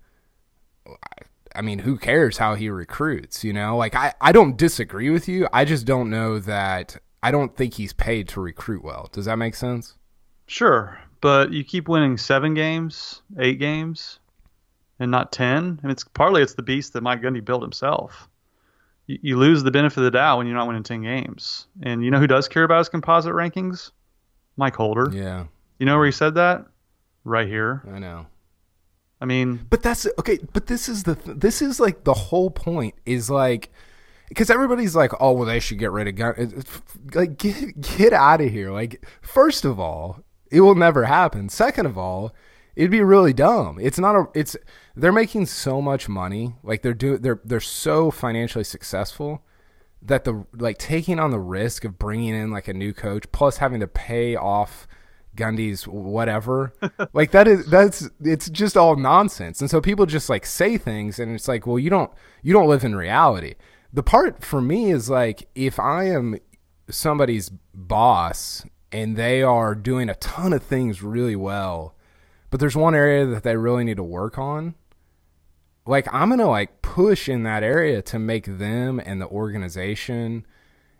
i 1.54 1.62
mean 1.62 1.80
who 1.80 1.96
cares 1.96 2.38
how 2.38 2.54
he 2.54 2.68
recruits 2.68 3.44
you 3.44 3.52
know? 3.52 3.76
Like 3.76 3.94
I, 3.94 4.14
I 4.20 4.32
don't 4.32 4.56
disagree 4.56 5.10
with 5.10 5.28
you. 5.28 5.48
I 5.52 5.64
just 5.64 5.86
don't 5.86 6.10
know 6.10 6.38
that 6.40 6.96
i 7.22 7.30
don't 7.30 7.56
think 7.56 7.74
he's 7.74 7.92
paid 7.92 8.28
to 8.28 8.40
recruit 8.40 8.84
well. 8.84 9.08
Does 9.12 9.24
that 9.26 9.36
make 9.36 9.54
sense? 9.54 9.96
Sure 10.46 10.98
but 11.20 11.52
you 11.52 11.64
keep 11.64 11.88
winning 11.88 12.18
seven 12.18 12.52
games 12.52 13.22
eight 13.38 13.58
games 13.58 14.18
and 14.98 15.10
not 15.10 15.32
10 15.32 15.80
and 15.82 15.92
it's 15.92 16.04
partly 16.04 16.42
it's 16.42 16.54
the 16.54 16.62
beast 16.62 16.92
that 16.92 17.02
mike 17.02 17.20
gundy 17.20 17.44
built 17.44 17.62
himself 17.62 18.28
you, 19.06 19.18
you 19.22 19.36
lose 19.38 19.62
the 19.62 19.70
benefit 19.70 19.98
of 19.98 20.04
the 20.04 20.10
doubt 20.10 20.38
when 20.38 20.46
you're 20.46 20.56
not 20.56 20.66
winning 20.66 20.82
10 20.82 21.02
games. 21.02 21.66
And 21.82 22.04
you 22.04 22.10
know 22.10 22.18
who 22.18 22.26
does 22.26 22.48
care 22.48 22.64
about 22.64 22.78
his 22.78 22.88
composite 22.88 23.32
rankings? 23.32 23.90
Mike 24.56 24.76
Holder. 24.76 25.10
Yeah. 25.12 25.46
You 25.78 25.86
know 25.86 25.96
where 25.96 26.06
he 26.06 26.12
said 26.12 26.34
that? 26.34 26.66
Right 27.24 27.48
here. 27.48 27.82
I 27.92 27.98
know. 27.98 28.26
I 29.20 29.24
mean, 29.24 29.66
but 29.70 29.82
that's 29.82 30.06
okay. 30.18 30.38
But 30.52 30.66
this 30.66 30.88
is 30.88 31.04
the 31.04 31.14
this 31.14 31.62
is 31.62 31.78
like 31.78 32.02
the 32.02 32.14
whole 32.14 32.50
point 32.50 32.94
is 33.06 33.30
like 33.30 33.70
because 34.28 34.50
everybody's 34.50 34.96
like, 34.96 35.12
oh 35.20 35.32
well, 35.32 35.46
they 35.46 35.60
should 35.60 35.78
get 35.78 35.92
rid 35.92 36.08
of 36.08 36.16
gun. 36.16 36.64
Like 37.14 37.38
get 37.38 37.80
get 37.80 38.12
out 38.12 38.40
of 38.40 38.50
here. 38.50 38.72
Like 38.72 39.06
first 39.20 39.64
of 39.64 39.78
all, 39.78 40.24
it 40.50 40.62
will 40.62 40.74
never 40.74 41.04
happen. 41.04 41.48
Second 41.48 41.86
of 41.86 41.96
all, 41.96 42.34
it'd 42.74 42.90
be 42.90 43.00
really 43.00 43.32
dumb. 43.32 43.78
It's 43.80 43.98
not 43.98 44.16
a. 44.16 44.24
It's 44.34 44.56
they're 44.96 45.12
making 45.12 45.46
so 45.46 45.80
much 45.80 46.08
money. 46.08 46.54
Like 46.62 46.82
they're 46.82 46.94
doing. 46.94 47.22
They're 47.22 47.40
they're 47.44 47.60
so 47.60 48.10
financially 48.10 48.64
successful 48.64 49.42
that 50.02 50.24
the 50.24 50.44
like 50.52 50.78
taking 50.78 51.18
on 51.18 51.30
the 51.30 51.40
risk 51.40 51.84
of 51.84 51.98
bringing 51.98 52.34
in 52.34 52.50
like 52.50 52.68
a 52.68 52.74
new 52.74 52.92
coach 52.92 53.30
plus 53.32 53.58
having 53.58 53.80
to 53.80 53.86
pay 53.86 54.34
off 54.34 54.86
Gundy's 55.36 55.86
whatever. 55.86 56.74
like 57.12 57.30
that 57.30 57.48
is 57.48 57.66
that's 57.66 58.08
it's 58.20 58.50
just 58.50 58.76
all 58.76 58.96
nonsense. 58.96 59.60
And 59.60 59.70
so 59.70 59.80
people 59.80 60.06
just 60.06 60.28
like 60.28 60.44
say 60.44 60.76
things 60.76 61.18
and 61.18 61.34
it's 61.34 61.48
like, 61.48 61.66
well, 61.66 61.78
you 61.78 61.90
don't 61.90 62.10
you 62.42 62.52
don't 62.52 62.68
live 62.68 62.84
in 62.84 62.94
reality. 62.94 63.54
The 63.92 64.02
part 64.02 64.44
for 64.44 64.60
me 64.60 64.90
is 64.90 65.08
like 65.08 65.48
if 65.54 65.78
I 65.78 66.04
am 66.04 66.38
somebody's 66.90 67.50
boss 67.74 68.64
and 68.90 69.16
they 69.16 69.42
are 69.42 69.74
doing 69.74 70.08
a 70.08 70.14
ton 70.16 70.52
of 70.52 70.62
things 70.62 71.02
really 71.02 71.36
well, 71.36 71.94
but 72.50 72.60
there's 72.60 72.76
one 72.76 72.94
area 72.94 73.24
that 73.24 73.42
they 73.42 73.56
really 73.56 73.84
need 73.84 73.96
to 73.96 74.02
work 74.02 74.38
on. 74.38 74.74
Like 75.86 76.12
I'm 76.12 76.36
to 76.36 76.46
like 76.46 76.82
push 76.82 77.28
in 77.28 77.42
that 77.42 77.62
area 77.62 78.02
to 78.02 78.18
make 78.18 78.46
them 78.46 79.00
and 79.04 79.20
the 79.20 79.26
organization 79.26 80.46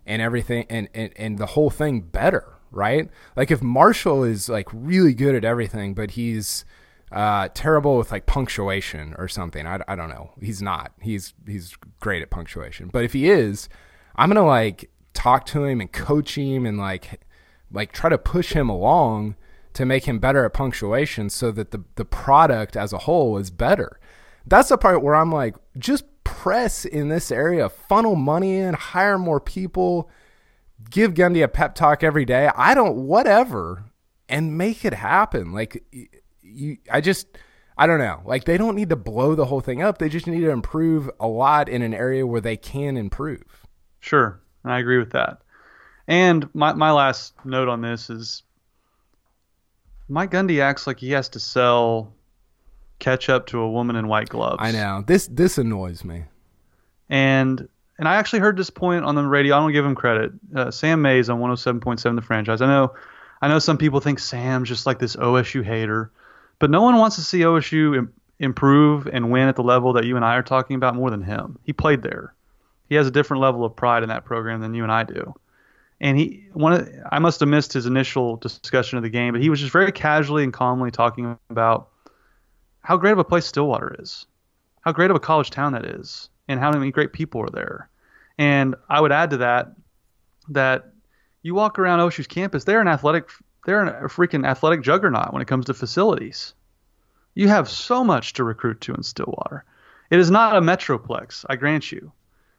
and 0.05 0.21
everything 0.21 0.67
and, 0.69 0.89
and, 0.95 1.13
and 1.17 1.39
the 1.39 1.47
whole 1.47 1.71
thing 1.71 2.01
better 2.01 2.53
right? 2.73 3.09
Like 3.37 3.51
if 3.51 3.63
Marshall 3.63 4.25
is 4.25 4.49
like 4.49 4.69
really 4.73 5.15
good 5.15 5.35
at 5.35 5.45
everything, 5.45 5.95
but 5.95 6.13
he's 6.13 6.65
uh, 7.13 7.49
terrible 7.55 7.99
with 7.99 8.11
like 8.11 8.27
punctuation 8.27 9.15
or 9.19 9.29
something. 9.29 9.67
I, 9.67 9.81
I 9.87 9.95
don't 9.95 10.09
know. 10.09 10.33
He's 10.41 10.63
not. 10.63 10.93
He's 11.01 11.35
he's 11.47 11.77
great 12.01 12.23
at 12.23 12.31
punctuation. 12.31 12.89
But 12.93 13.05
if 13.05 13.13
he 13.13 13.29
is, 13.29 13.69
I'm 14.17 14.31
gonna 14.31 14.47
like 14.47 14.91
talk 15.13 15.47
to 15.47 15.65
him 15.65 15.81
and 15.81 15.93
coach 15.93 16.37
him 16.37 16.67
and 16.67 16.79
like 16.79 17.21
like 17.71 17.93
try 17.93 18.09
to 18.09 18.19
push 18.19 18.55
him 18.55 18.69
along 18.69 19.37
to 19.75 19.87
make 19.87 20.05
him 20.05 20.19
better 20.19 20.45
at 20.45 20.55
punctuation 20.55 21.31
so 21.31 21.53
that 21.53 21.71
the 21.71 21.85
the 21.97 22.05
product 22.05 22.77
as 22.77 22.93
a 22.93 22.99
whole 22.99 23.37
is 23.37 23.51
better. 23.51 24.01
That's 24.47 24.69
the 24.69 24.79
part 24.79 25.03
where 25.03 25.15
I'm 25.15 25.33
like, 25.33 25.57
just 25.79 26.05
press 26.25 26.85
in 26.85 27.09
this 27.09 27.31
area, 27.31 27.69
funnel 27.69 28.17
money 28.17 28.59
in, 28.59 28.75
hire 28.75 29.19
more 29.19 29.41
people 29.41 30.11
give 30.91 31.15
Gundy 31.15 31.43
a 31.43 31.49
pep 31.49 31.75
talk 31.75 32.03
every 32.03 32.25
day. 32.25 32.51
I 32.55 32.75
don't, 32.75 33.07
whatever, 33.07 33.85
and 34.29 34.57
make 34.59 34.85
it 34.85 34.95
happen. 34.95 35.53
Like, 35.53 35.85
you, 36.43 36.79
I 36.91 37.01
just, 37.01 37.27
I 37.77 37.87
don't 37.87 37.99
know. 37.99 38.21
Like, 38.25 38.45
they 38.45 38.59
don't 38.59 38.77
need 38.77 38.91
to 38.91 38.97
blow 38.97 39.35
the 39.35 39.47
whole 39.47 39.61
thing 39.61 39.83
up. 39.83 39.99
They 39.99 40.09
just 40.09 40.27
need 40.27 40.41
to 40.41 40.51
improve 40.51 41.11
a 41.21 41.27
lot 41.27 41.69
in 41.69 41.83
an 41.83 41.95
area 41.95 42.27
where 42.27 42.41
they 42.41 42.57
can 42.57 42.97
improve. 42.97 43.67
Sure. 44.01 44.41
I 44.65 44.79
agree 44.79 44.99
with 44.99 45.13
that. 45.13 45.43
And 46.09 46.53
my, 46.55 46.73
my 46.73 46.93
last 46.93 47.35
note 47.45 47.69
on 47.69 47.81
this 47.81 48.11
is 48.11 48.43
Mike 50.09 50.31
Gundy 50.31 50.61
acts 50.61 50.87
like 50.87 50.99
he 50.99 51.11
has 51.13 51.29
to 51.31 51.41
sell 51.41 52.13
ketchup 53.03 53.47
to 53.49 53.59
a 53.59 53.71
woman 53.71 53.97
in 53.97 54.09
white 54.09 54.31
gloves. 54.31 54.57
I 54.61 54.73
know. 54.73 55.05
This 55.07 55.27
this 55.27 55.59
annoys 55.59 56.05
me. 56.05 56.25
And 57.11 57.69
and 57.99 58.09
I 58.09 58.17
actually 58.17 58.39
heard 58.41 58.57
this 58.57 58.71
point 58.71 59.05
on 59.05 59.15
the 59.15 59.23
radio. 59.23 59.57
I 59.57 59.61
don't 59.61 59.73
give 59.73 59.85
him 59.85 59.95
credit. 59.95 60.33
Uh, 60.57 60.71
Sam 60.71 61.03
Mayes 61.03 61.29
on 61.29 61.41
107.7 61.41 62.17
The 62.17 62.23
Franchise. 62.23 62.61
I 62.61 62.67
know, 62.67 62.95
I 63.43 63.49
know 63.49 63.59
some 63.59 63.77
people 63.77 64.01
think 64.01 64.19
Sam's 64.19 64.69
just 64.69 64.87
like 64.87 64.99
this 64.99 65.15
OSU 65.17 65.63
hater, 65.63 66.11
but 66.59 66.71
no 66.71 66.83
one 66.83 66.97
wants 66.97 67.17
to 67.17 67.23
see 67.23 67.41
OSU 67.41 67.97
Im- 67.97 68.13
improve 68.39 69.07
and 69.07 69.31
win 69.31 69.47
at 69.47 69.57
the 69.57 69.63
level 69.63 69.93
that 69.93 70.05
you 70.05 70.17
and 70.17 70.25
I 70.25 70.35
are 70.35 70.43
talking 70.43 70.75
about 70.75 70.97
more 70.97 71.11
than 71.11 71.23
him. 71.23 71.59
He 71.65 71.73
played 71.73 72.03
there. 72.03 72.35
He 72.89 72.95
has 72.95 73.07
a 73.07 73.11
different 73.11 73.41
level 73.41 73.65
of 73.65 73.77
pride 73.77 74.03
in 74.03 74.09
that 74.09 74.25
program 74.25 74.61
than 74.61 74.75
you 74.75 74.83
and 74.83 74.91
I 74.91 75.05
do. 75.05 75.35
And 76.01 76.19
he, 76.19 76.49
one, 76.55 76.73
of, 76.73 76.89
I 77.13 77.21
must 77.21 77.39
have 77.39 77.49
missed 77.49 77.73
his 77.73 77.87
initial 77.87 78.37
discussion 78.37 78.97
of 78.97 79.05
the 79.05 79.11
game, 79.11 79.33
but 79.33 79.41
he 79.41 79.49
was 79.49 79.61
just 79.61 79.73
very 79.73 79.93
casually 79.93 80.43
and 80.43 80.53
calmly 80.53 80.91
talking 80.91 81.39
about 81.51 81.91
how 82.83 82.97
great 82.97 83.13
of 83.13 83.19
a 83.19 83.25
place 83.25 83.47
Stillwater 83.47 83.97
is, 83.99 84.27
how 84.83 84.93
great 84.93 85.11
of 85.11 85.17
a 85.17 85.21
college 85.21 85.51
town 85.51 85.73
that 85.73 85.85
is, 85.85 86.29
and 86.49 86.61
how 86.61 86.71
many 86.73 86.91
great 86.91 87.13
people 87.13 87.41
are 87.41 87.51
there. 87.51 87.89
And 88.39 88.75
I 88.89 89.01
would 89.01 89.13
add 89.13 89.31
to 89.31 89.37
that 89.39 89.73
that 90.49 90.93
you 91.43 91.55
walk 91.55 91.79
around 91.79 92.01
OSU's 92.01 92.27
campus, 92.27 92.65
they're 92.65 92.81
an 92.81 92.89
athletic, 92.89 93.31
they're 93.67 94.05
a 94.05 94.09
freaking 94.09 94.47
athletic 94.47 94.83
juggernaut 94.83 95.33
when 95.33 95.43
it 95.43 95.49
comes 95.49 95.67
to 95.67 95.75
facilities. 95.75 96.55
You 97.35 97.49
have 97.49 97.69
so 97.69 98.05
much 98.05 98.35
to 98.35 98.45
recruit 98.45 98.81
to 98.83 98.95
in 98.95 99.03
Stillwater. 99.03 99.65
It 100.11 100.19
is 100.19 100.31
not 100.31 100.57
a 100.57 100.61
metroplex, 100.61 101.45
I 101.49 101.57
grant 101.57 101.91
you. 101.91 102.13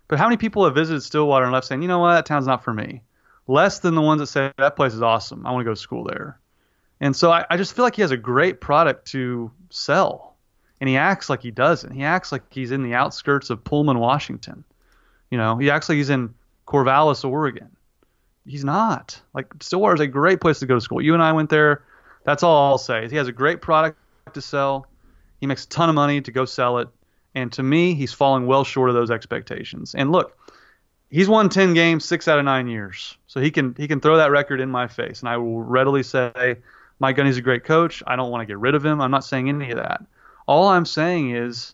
But 0.07 0.19
how 0.19 0.25
many 0.25 0.37
people 0.37 0.65
have 0.65 0.75
visited 0.75 1.01
Stillwater 1.01 1.45
and 1.45 1.53
left 1.53 1.67
saying, 1.67 1.81
you 1.81 1.87
know 1.87 1.99
what, 1.99 2.13
that 2.13 2.25
town's 2.25 2.47
not 2.47 2.63
for 2.63 2.73
me? 2.73 3.03
Less 3.47 3.79
than 3.79 3.95
the 3.95 4.01
ones 4.01 4.21
that 4.21 4.27
say, 4.27 4.51
that 4.57 4.75
place 4.75 4.93
is 4.93 5.01
awesome. 5.01 5.45
I 5.45 5.51
want 5.51 5.61
to 5.61 5.69
go 5.69 5.73
to 5.73 5.79
school 5.79 6.05
there. 6.05 6.39
And 6.99 7.15
so 7.15 7.31
I, 7.31 7.45
I 7.49 7.57
just 7.57 7.75
feel 7.75 7.83
like 7.83 7.95
he 7.95 8.01
has 8.01 8.11
a 8.11 8.17
great 8.17 8.61
product 8.61 9.07
to 9.09 9.51
sell. 9.73 10.35
And 10.79 10.89
he 10.89 10.97
acts 10.97 11.29
like 11.29 11.41
he 11.41 11.51
doesn't. 11.51 11.91
He 11.91 12.03
acts 12.03 12.31
like 12.31 12.43
he's 12.51 12.71
in 12.71 12.83
the 12.83 12.93
outskirts 12.93 13.49
of 13.49 13.63
Pullman, 13.63 13.99
Washington. 13.99 14.63
You 15.31 15.37
know, 15.37 15.57
he 15.57 15.71
acts 15.71 15.89
like 15.89 15.95
he's 15.95 16.09
in 16.09 16.33
Corvallis, 16.67 17.23
Oregon. 17.23 17.69
He's 18.45 18.65
not. 18.65 19.19
Like 19.33 19.47
Stillwater 19.61 19.95
is 19.95 20.01
a 20.01 20.07
great 20.07 20.41
place 20.41 20.59
to 20.59 20.65
go 20.65 20.75
to 20.75 20.81
school. 20.81 21.01
You 21.01 21.13
and 21.13 21.23
I 21.23 21.31
went 21.31 21.49
there. 21.49 21.83
That's 22.25 22.43
all 22.43 22.71
I'll 22.71 22.77
say. 22.77 23.07
He 23.09 23.15
has 23.15 23.27
a 23.27 23.31
great 23.31 23.61
product 23.61 23.97
to 24.33 24.41
sell. 24.41 24.87
He 25.39 25.47
makes 25.47 25.65
a 25.65 25.69
ton 25.69 25.89
of 25.89 25.95
money 25.95 26.21
to 26.21 26.31
go 26.31 26.45
sell 26.45 26.79
it. 26.79 26.89
And 27.35 27.51
to 27.53 27.63
me, 27.63 27.95
he's 27.95 28.13
falling 28.13 28.45
well 28.45 28.63
short 28.63 28.89
of 28.89 28.95
those 28.95 29.09
expectations. 29.09 29.95
And 29.95 30.11
look, 30.11 30.37
he's 31.09 31.29
won 31.29 31.49
10 31.49 31.73
games, 31.73 32.05
six 32.05 32.27
out 32.27 32.39
of 32.39 32.45
nine 32.45 32.67
years. 32.67 33.17
So 33.27 33.39
he 33.39 33.51
can 33.51 33.75
he 33.77 33.87
can 33.87 33.99
throw 33.99 34.17
that 34.17 34.31
record 34.31 34.59
in 34.59 34.69
my 34.69 34.87
face, 34.87 35.21
and 35.21 35.29
I 35.29 35.37
will 35.37 35.63
readily 35.63 36.03
say, 36.03 36.57
Mike 36.99 37.17
Gundy's 37.17 37.37
a 37.37 37.41
great 37.41 37.63
coach. 37.63 38.01
I 38.05 38.15
don't 38.15 38.31
want 38.31 38.41
to 38.41 38.45
get 38.45 38.59
rid 38.59 38.75
of 38.75 38.85
him. 38.85 39.01
I'm 39.01 39.11
not 39.11 39.25
saying 39.25 39.49
any 39.49 39.71
of 39.71 39.77
that. 39.77 40.01
All 40.47 40.67
I'm 40.67 40.85
saying 40.85 41.35
is 41.35 41.73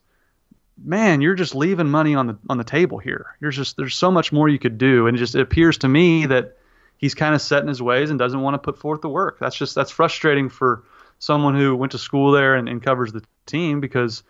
man, 0.83 1.21
you're 1.21 1.35
just 1.35 1.55
leaving 1.55 1.89
money 1.89 2.15
on 2.15 2.27
the 2.27 2.37
on 2.49 2.57
the 2.57 2.63
table 2.63 2.97
here. 2.97 3.35
You're 3.39 3.51
just 3.51 3.77
there's 3.77 3.95
so 3.95 4.11
much 4.11 4.31
more 4.31 4.49
you 4.49 4.59
could 4.59 4.77
do, 4.77 5.07
and 5.07 5.15
it 5.15 5.19
just 5.19 5.35
it 5.35 5.41
appears 5.41 5.77
to 5.79 5.87
me 5.87 6.25
that 6.27 6.57
he's 6.97 7.15
kind 7.15 7.35
of 7.35 7.41
set 7.41 7.61
in 7.61 7.67
his 7.67 7.81
ways 7.81 8.09
and 8.09 8.19
doesn't 8.19 8.41
want 8.41 8.55
to 8.55 8.59
put 8.59 8.77
forth 8.77 9.01
the 9.01 9.09
work. 9.09 9.39
That's 9.39 9.55
just 9.55 9.75
that's 9.75 9.91
frustrating 9.91 10.49
for 10.49 10.83
someone 11.19 11.55
who 11.55 11.75
went 11.75 11.91
to 11.91 11.97
school 11.97 12.31
there 12.31 12.55
and, 12.55 12.69
and 12.69 12.81
covers 12.81 13.11
the 13.11 13.23
team 13.45 13.81
because 13.81 14.23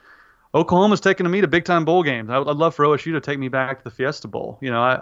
Oklahoma's 0.56 1.02
taking 1.02 1.30
me 1.30 1.42
to 1.42 1.48
big 1.48 1.66
time 1.66 1.86
bowl 1.86 2.04
games. 2.04 2.30
I, 2.30 2.40
would 2.40 2.58
love 2.58 2.76
for 2.76 2.86
OSU 2.86 3.14
to 3.14 3.22
take 3.22 3.38
me 3.38 3.50
back 3.50 3.80
to 3.80 3.84
the 3.84 3.92
Fiesta 3.92 4.28
Bowl. 4.28 4.58
You 4.62 4.72
know, 4.72 4.82
I 4.82 5.02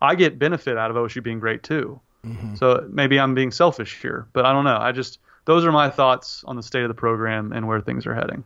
I 0.00 0.14
get 0.14 0.38
benefit 0.38 0.76
out 0.76 0.90
of 0.90 0.96
OSU 0.96 1.22
being 1.22 1.40
great 1.40 1.62
too. 1.62 2.00
Mm-hmm. 2.24 2.56
So 2.56 2.86
maybe 2.90 3.18
I'm 3.18 3.34
being 3.34 3.50
selfish 3.50 4.00
here, 4.00 4.26
but 4.32 4.46
I 4.46 4.52
don't 4.52 4.64
know. 4.64 4.78
I 4.78 4.92
just 4.92 5.18
those 5.44 5.64
are 5.64 5.72
my 5.72 5.90
thoughts 5.90 6.42
on 6.46 6.56
the 6.56 6.62
state 6.62 6.82
of 6.82 6.88
the 6.88 6.94
program 6.94 7.52
and 7.52 7.66
where 7.68 7.80
things 7.80 8.06
are 8.06 8.14
heading. 8.14 8.44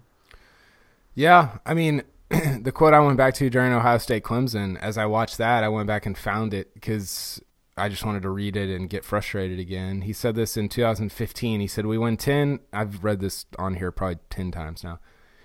Yeah, 1.15 1.59
I 1.65 1.75
mean, 1.75 2.03
the 2.29 2.73
quote 2.73 2.95
I 2.95 3.01
went 3.01 3.17
back 3.17 3.35
to 3.35 3.51
during 3.51 3.73
Ohio 3.73 3.99
State 3.99 4.25
Clemson, 4.25 4.79
as 4.81 4.99
I 4.99 5.07
watched 5.07 5.39
that, 5.39 5.65
I 5.65 5.69
went 5.69 5.87
back 5.87 6.07
and 6.07 6.17
found 6.17 6.55
it 6.55 6.75
because 6.75 7.41
I 7.79 7.89
just 7.89 8.05
wanted 8.05 8.23
to 8.23 8.31
read 8.31 8.57
it 8.57 8.75
and 8.75 8.91
get 8.91 9.05
frustrated 9.05 9.59
again. 9.59 10.03
He 10.03 10.13
said 10.13 10.35
this 10.35 10.57
in 10.57 10.69
2015. 10.69 11.61
He 11.61 11.67
said, 11.67 11.87
We 11.87 11.97
win 11.97 12.17
10. 12.17 12.61
I've 12.73 13.05
read 13.05 13.21
this 13.21 13.47
on 13.59 13.75
here 13.77 13.93
probably 13.93 14.19
10 14.31 14.51
times 14.51 14.83
now. 14.83 14.99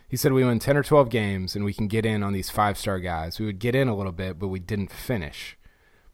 He 0.07 0.17
said, 0.17 0.33
We 0.33 0.43
win 0.43 0.59
10 0.59 0.75
or 0.75 0.83
12 0.83 1.09
games 1.09 1.55
and 1.55 1.63
we 1.63 1.73
can 1.73 1.87
get 1.87 2.05
in 2.05 2.23
on 2.23 2.33
these 2.33 2.49
five 2.49 2.77
star 2.77 2.99
guys. 2.99 3.39
We 3.39 3.45
would 3.45 3.59
get 3.59 3.75
in 3.75 3.87
a 3.87 3.95
little 3.95 4.11
bit, 4.11 4.39
but 4.39 4.47
we 4.47 4.59
didn't 4.59 4.91
finish. 4.91 5.57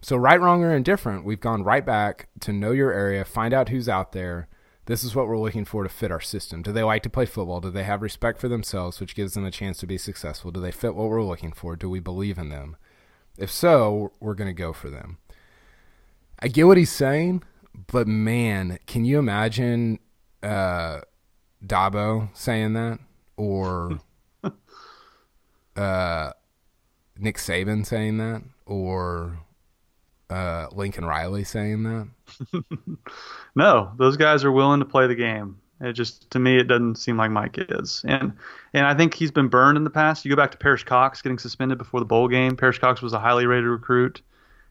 So, 0.02 0.16
right, 0.16 0.40
wrong, 0.40 0.64
or 0.64 0.74
indifferent, 0.74 1.26
we've 1.26 1.40
gone 1.40 1.64
right 1.64 1.86
back 1.86 2.30
to 2.42 2.54
know 2.54 2.72
your 2.72 2.94
area, 2.94 3.26
find 3.26 3.54
out 3.54 3.70
who's 3.70 3.90
out 3.90 4.14
there, 4.14 4.48
this 4.90 5.04
is 5.04 5.14
what 5.14 5.28
we're 5.28 5.38
looking 5.38 5.66
for 5.66 5.84
to 5.84 5.90
fit 5.90 6.12
our 6.12 6.20
system. 6.20 6.64
Do 6.64 6.72
they 6.72 6.82
like 6.82 7.04
to 7.04 7.12
play 7.12 7.28
football? 7.28 7.62
Do 7.62 7.70
they 7.70 7.84
have 7.84 8.02
respect 8.02 8.40
for 8.40 8.48
themselves, 8.48 9.00
which 9.00 9.14
gives 9.14 9.36
them 9.36 9.46
a 9.46 9.52
chance 9.52 9.78
to 9.80 9.86
be 9.86 10.00
successful? 10.00 10.50
Do 10.50 10.60
they 10.60 10.72
fit 10.72 10.96
what 10.96 11.10
we're 11.10 11.22
looking 11.22 11.52
for? 11.52 11.76
Do 11.76 11.88
we 11.92 12.00
believe 12.00 12.40
in 12.40 12.50
them? 12.50 12.76
If 13.38 13.52
so, 13.52 14.14
we're 14.20 14.34
going 14.34 14.50
to 14.50 14.54
go 14.54 14.74
for 14.74 14.90
them. 14.90 15.20
I 16.40 16.48
get 16.48 16.66
what 16.66 16.78
he's 16.78 16.90
saying, 16.90 17.44
but 17.86 18.08
man, 18.08 18.80
can 18.88 19.06
you 19.06 19.20
imagine 19.20 20.00
uh, 20.42 21.02
Dabo 21.64 22.36
saying 22.36 22.74
that 22.74 22.98
or 23.38 24.00
uh, 25.76 26.32
Nick 27.16 27.38
Saban 27.38 27.86
saying 27.86 28.18
that 28.18 28.42
or 28.66 29.38
uh, 30.30 30.68
Lincoln 30.72 31.06
Riley 31.06 31.44
saying 31.44 31.84
that? 31.84 32.08
no, 33.56 33.92
those 33.98 34.18
guys 34.18 34.44
are 34.44 34.52
willing 34.52 34.80
to 34.80 34.86
play 34.86 35.08
the 35.08 35.16
game. 35.16 35.58
It 35.82 35.94
just 35.94 36.30
to 36.32 36.40
me 36.40 36.58
it 36.58 36.68
doesn't 36.68 36.96
seem 36.96 37.18
like 37.18 37.32
Mike 37.32 37.56
is, 37.58 38.04
and 38.06 38.34
and 38.74 38.86
I 38.86 38.94
think 38.96 39.14
he's 39.14 39.32
been 39.32 39.48
burned 39.48 39.78
in 39.78 39.86
the 39.86 39.90
past. 39.90 40.26
You 40.26 40.30
go 40.30 40.36
back 40.36 40.52
to 40.52 40.58
Perrish 40.58 40.86
Cox 40.86 41.22
getting 41.22 41.40
suspended 41.40 41.78
before 41.78 42.02
the 42.02 42.06
bowl 42.06 42.28
game. 42.28 42.58
Perrish 42.58 42.80
Cox 42.80 43.02
was 43.02 43.14
a 43.14 43.20
highly 43.20 43.46
rated 43.46 43.70
recruit. 43.70 44.22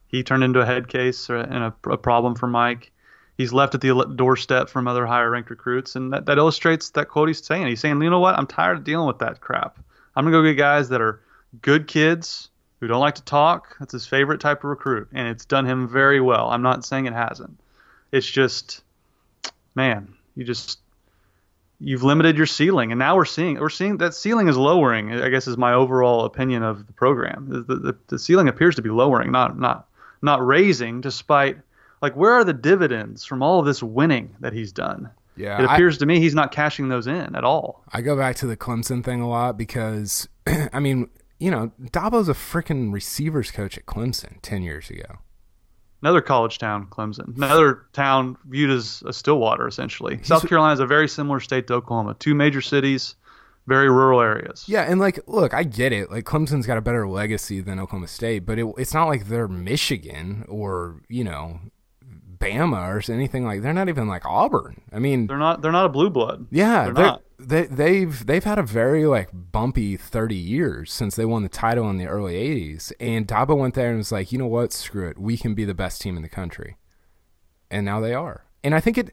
He 0.07 0.23
turned 0.23 0.45
into 0.45 0.61
a 0.61 0.67
head 0.67 0.89
case 0.89 1.29
and 1.31 1.65
a, 1.65 1.75
a 1.89 1.97
problem 1.97 2.35
for 2.35 2.47
Mike. 2.47 2.93
He's 3.37 3.53
left 3.53 3.75
at 3.75 3.81
the 3.81 4.13
doorstep 4.17 4.69
from 4.69 4.87
other 4.87 5.07
higher 5.07 5.31
ranked 5.31 5.49
recruits, 5.49 5.97
and 5.97 6.13
that, 6.13 6.27
that 6.27 6.39
illustrates 6.39 6.91
that 6.91 7.09
quote 7.09 7.29
he's 7.29 7.45
saying. 7.45 7.67
He's 7.69 7.81
saying, 7.81 8.03
you 8.03 8.11
know 8.11 8.21
what? 8.21 8.37
I'm 8.37 8.47
tired 8.47 8.79
of 8.79 8.85
dealing 8.85 9.07
with 9.07 9.21
that 9.21 9.41
crap. 9.41 9.79
I'm 10.15 10.25
gonna 10.25 10.37
go 10.37 10.43
get 10.43 10.59
guys 10.59 10.91
that 10.91 11.01
are 11.01 11.21
good 11.63 11.87
kids 11.87 12.48
who 12.81 12.87
don't 12.87 13.01
like 13.01 13.17
to 13.17 13.25
talk. 13.25 13.77
That's 13.79 13.93
his 13.93 14.07
favorite 14.07 14.41
type 14.41 14.59
of 14.59 14.71
recruit, 14.71 15.09
and 15.13 15.29
it's 15.29 15.45
done 15.45 15.67
him 15.67 15.89
very 15.89 16.21
well. 16.21 16.51
I'm 16.51 16.63
not 16.63 16.85
saying 16.85 17.07
it 17.07 17.13
hasn't. 17.13 17.59
It's 18.13 18.27
just, 18.27 18.83
man, 19.75 20.15
you 20.35 20.45
just 20.45 20.79
you've 21.81 22.03
limited 22.03 22.37
your 22.37 22.47
ceiling, 22.47 22.93
and 22.93 22.99
now 22.99 23.17
we're 23.17 23.25
seeing 23.25 23.59
we're 23.59 23.69
seeing 23.69 23.99
that 23.99 24.15
ceiling 24.15 24.49
is 24.49 24.57
lowering. 24.57 25.13
I 25.13 25.29
guess 25.29 25.47
is 25.47 25.57
my 25.57 25.73
overall 25.73 26.25
opinion 26.25 26.63
of 26.63 26.87
the 26.87 26.93
program. 26.93 27.47
The, 27.49 27.75
the, 27.75 27.99
the 28.09 28.19
ceiling 28.19 28.49
appears 28.49 28.77
to 28.77 28.83
be 28.83 28.91
lowering, 28.91 29.33
not 29.33 29.59
not 29.59 29.89
not 30.23 30.45
raising, 30.45 31.01
despite 31.01 31.59
like 32.03 32.17
where 32.17 32.33
are 32.33 32.45
the 32.45 32.53
dividends 32.53 33.25
from 33.25 33.43
all 33.43 33.61
of 33.61 33.67
this 33.67 33.83
winning 33.83 34.35
that 34.41 34.53
he's 34.53 34.73
done? 34.73 35.11
Yeah, 35.37 35.61
it 35.61 35.65
appears 35.67 35.97
I, 35.97 36.01
to 36.01 36.07
me 36.07 36.21
he's 36.21 36.35
not 36.35 36.51
cashing 36.51 36.89
those 36.89 37.07
in 37.07 37.37
at 37.37 37.45
all. 37.45 37.85
I 37.93 38.01
go 38.01 38.17
back 38.17 38.37
to 38.37 38.47
the 38.47 38.57
Clemson 38.57 39.05
thing 39.05 39.21
a 39.21 39.29
lot 39.29 39.57
because, 39.57 40.29
I 40.73 40.81
mean, 40.81 41.09
you 41.39 41.51
know, 41.51 41.73
Dabo's 41.81 42.29
a 42.29 42.35
freaking 42.35 42.93
receivers 42.93 43.51
coach 43.51 43.79
at 43.79 43.87
Clemson 43.87 44.39
ten 44.43 44.63
years 44.63 44.91
ago. 44.91 45.19
Another 46.01 46.21
college 46.21 46.59
town, 46.59 46.87
Clemson. 46.91 47.37
Another 47.37 47.87
town 47.93 48.37
viewed 48.49 48.71
as 48.71 49.03
a 49.05 49.13
Stillwater, 49.13 49.67
essentially. 49.67 50.19
He's, 50.19 50.29
South 50.29 50.49
Carolina 50.49 50.75
is 50.75 50.81
a 50.81 50.87
very 50.87 51.09
similar 51.09 51.41
state 51.41 51.67
to 51.67 51.75
Oklahoma. 51.75 52.15
Two 52.21 52.37
major 52.37 52.61
cities, 52.61 53.17
very 53.67 53.91
rural 53.91 54.21
areas. 54.21 54.65
Yeah, 54.69 54.83
and 54.83 55.01
like, 55.01 55.19
look, 55.27 55.55
I 55.55 55.65
get 55.65 55.93
it. 55.93 56.09
Like, 56.09 56.25
Clemson's 56.25 56.69
got 56.69 56.79
a 56.79 56.81
better 56.81 57.09
legacy 57.09 57.61
than 57.61 57.81
Oklahoma 57.81 58.07
State, 58.07 58.47
but 58.47 58.61
it, 58.61 58.67
it's 58.79 58.95
not 58.95 59.09
like 59.09 59.27
they're 59.27 59.49
Michigan 59.49 60.45
or 60.49 61.03
you 61.09 61.25
know 61.25 61.59
Bama 62.39 63.09
or 63.09 63.13
anything 63.13 63.45
like. 63.45 63.63
They're 63.63 63.73
not 63.73 63.89
even 63.89 64.09
like 64.09 64.25
Auburn. 64.25 64.83
I 64.93 64.99
mean, 64.99 65.27
they're 65.27 65.39
not. 65.39 65.63
They're 65.63 65.73
not 65.73 65.87
a 65.87 65.91
blue 65.91 66.11
blood. 66.11 66.47
Yeah, 66.51 66.85
they're, 66.85 66.95
they're 66.95 67.07
not. 67.07 67.23
They 67.39 67.67
they've 67.67 68.27
they've 68.27 68.45
had 68.45 68.59
a 68.59 68.63
very 68.63 69.07
like 69.07 69.31
bumpy 69.33 69.97
thirty 69.97 70.37
years 70.37 70.93
since 70.93 71.17
they 71.17 71.25
won 71.25 71.43
the 71.43 71.49
title 71.49 71.89
in 71.91 71.99
the 71.99 72.07
early 72.07 72.35
'80s, 72.35 72.93
and 73.01 73.27
Dabo 73.27 73.57
went 73.57 73.75
there 73.75 73.89
and 73.91 73.99
was 73.99 74.13
like, 74.13 74.33
you 74.33 74.39
know 74.39 74.47
what, 74.47 74.73
screw 74.73 75.09
it, 75.09 75.19
we 75.19 75.37
can 75.37 75.55
be 75.55 75.65
the 75.65 75.75
best 75.75 76.01
team 76.01 76.17
in 76.17 76.23
the 76.23 76.29
country, 76.29 76.77
and 77.71 77.85
now 77.85 78.01
they 78.01 78.15
are. 78.15 78.45
And 78.65 78.75
I 78.75 78.81
think 78.81 78.99
it. 78.99 79.11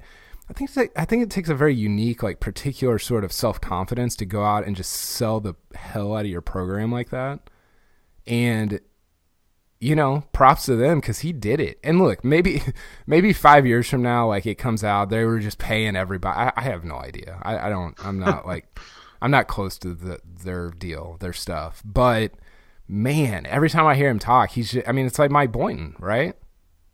I 0.48 0.54
think 0.54 0.70
I 0.96 1.06
think 1.06 1.24
it 1.24 1.32
takes 1.32 1.50
a 1.50 1.56
very 1.56 1.74
unique, 1.74 2.22
like 2.22 2.40
particular 2.40 3.00
sort 3.00 3.24
of 3.24 3.32
self 3.32 3.60
confidence 3.60 4.16
to 4.18 4.26
go 4.26 4.44
out 4.44 4.66
and 4.66 4.76
just 4.76 4.92
sell 4.92 5.40
the 5.40 5.56
hell 5.74 6.16
out 6.16 6.26
of 6.26 6.32
your 6.32 6.42
program 6.42 6.92
like 6.92 7.10
that. 7.10 7.50
And 8.28 8.80
you 9.80 9.96
know, 9.96 10.24
props 10.32 10.66
to 10.66 10.76
them 10.76 11.00
because 11.00 11.20
he 11.20 11.34
did 11.34 11.60
it. 11.60 11.80
And 11.84 12.02
look, 12.02 12.24
maybe 12.24 12.62
maybe 13.08 13.34
five 13.34 13.66
years 13.66 13.90
from 13.90 14.02
now, 14.02 14.28
like 14.28 14.46
it 14.46 14.56
comes 14.56 14.84
out, 14.84 15.10
they 15.10 15.26
were 15.26 15.40
just 15.40 15.58
paying 15.58 15.96
everybody. 15.96 16.38
I, 16.38 16.54
I 16.56 16.62
have 16.62 16.84
no 16.84 16.96
idea. 16.96 17.40
I, 17.44 17.68
I 17.68 17.70
don't. 17.70 17.96
I'm 18.06 18.20
not 18.20 18.46
like 18.48 18.80
I'm 19.22 19.32
not 19.32 19.48
close 19.48 19.78
to 19.80 19.94
the, 19.94 20.20
their 20.44 20.70
deal, 20.72 21.18
their 21.20 21.34
stuff. 21.34 21.82
But 21.86 22.34
man, 22.88 23.46
every 23.48 23.70
time 23.70 23.86
I 23.86 23.96
hear 23.96 24.10
him 24.10 24.20
talk, 24.20 24.52
he's. 24.52 24.72
Just, 24.72 24.88
I 24.88 24.92
mean, 24.92 25.06
it's 25.06 25.20
like 25.20 25.32
Mike 25.32 25.52
Boynton, 25.52 25.96
right? 26.00 26.36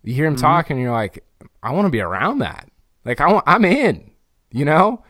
You 0.03 0.13
hear 0.13 0.25
him 0.25 0.35
mm-hmm. 0.35 0.41
talk, 0.41 0.69
and 0.69 0.79
you're 0.79 0.91
like, 0.91 1.23
I 1.61 1.71
want 1.71 1.85
to 1.85 1.91
be 1.91 2.01
around 2.01 2.39
that. 2.39 2.69
Like 3.05 3.21
I 3.21 3.31
want, 3.31 3.43
I'm 3.47 3.65
in. 3.65 4.11
You 4.53 4.65
know, 4.65 5.03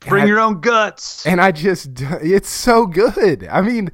bring 0.00 0.28
your 0.28 0.38
own 0.40 0.60
guts. 0.60 1.24
And 1.24 1.40
I 1.40 1.50
just, 1.50 1.88
it's 2.00 2.50
so 2.50 2.86
good. 2.86 3.48
I 3.50 3.62
mean, 3.62 3.90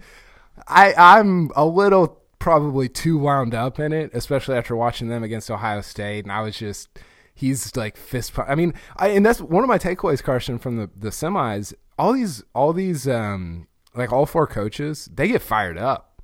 I 0.67 0.95
I'm 0.97 1.51
a 1.55 1.65
little 1.65 2.21
probably 2.39 2.89
too 2.89 3.19
wound 3.19 3.55
up 3.55 3.79
in 3.79 3.93
it, 3.93 4.11
especially 4.15 4.57
after 4.57 4.77
watching 4.77 5.09
them 5.09 5.23
against 5.23 5.51
Ohio 5.51 5.81
State. 5.81 6.25
And 6.25 6.33
I 6.33 6.41
was 6.41 6.57
just, 6.57 6.89
he's 7.35 7.77
like 7.77 7.97
fist. 7.97 8.35
Pump. 8.35 8.49
I 8.49 8.55
mean, 8.55 8.75
I 8.97 9.09
and 9.09 9.25
that's 9.25 9.41
one 9.41 9.65
of 9.65 9.69
my 9.69 9.79
takeaways, 9.79 10.23
Carson, 10.23 10.59
from 10.59 10.77
the 10.77 10.91
the 10.97 11.11
semis. 11.11 11.75
All 11.99 12.13
these, 12.13 12.43
all 12.55 12.73
these, 12.73 13.09
um, 13.09 13.67
like 13.95 14.13
all 14.13 14.27
four 14.27 14.47
coaches, 14.47 15.09
they 15.13 15.29
get 15.29 15.43
fired 15.43 15.77
up. 15.77 16.23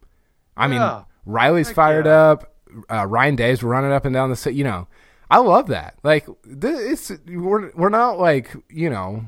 I 0.56 0.66
yeah. 0.66 0.68
mean, 0.68 1.04
Riley's 1.26 1.68
Heck 1.68 1.76
fired 1.76 2.06
yeah. 2.06 2.30
up. 2.30 2.54
Uh, 2.90 3.06
Ryan 3.06 3.36
Day's 3.36 3.62
running 3.62 3.92
up 3.92 4.04
and 4.04 4.14
down 4.14 4.30
the, 4.30 4.52
you 4.52 4.64
know, 4.64 4.88
I 5.30 5.38
love 5.38 5.68
that. 5.68 5.98
Like, 6.02 6.26
it's 6.44 7.10
we're 7.26 7.70
we're 7.72 7.88
not 7.88 8.18
like 8.18 8.54
you 8.68 8.90
know 8.90 9.24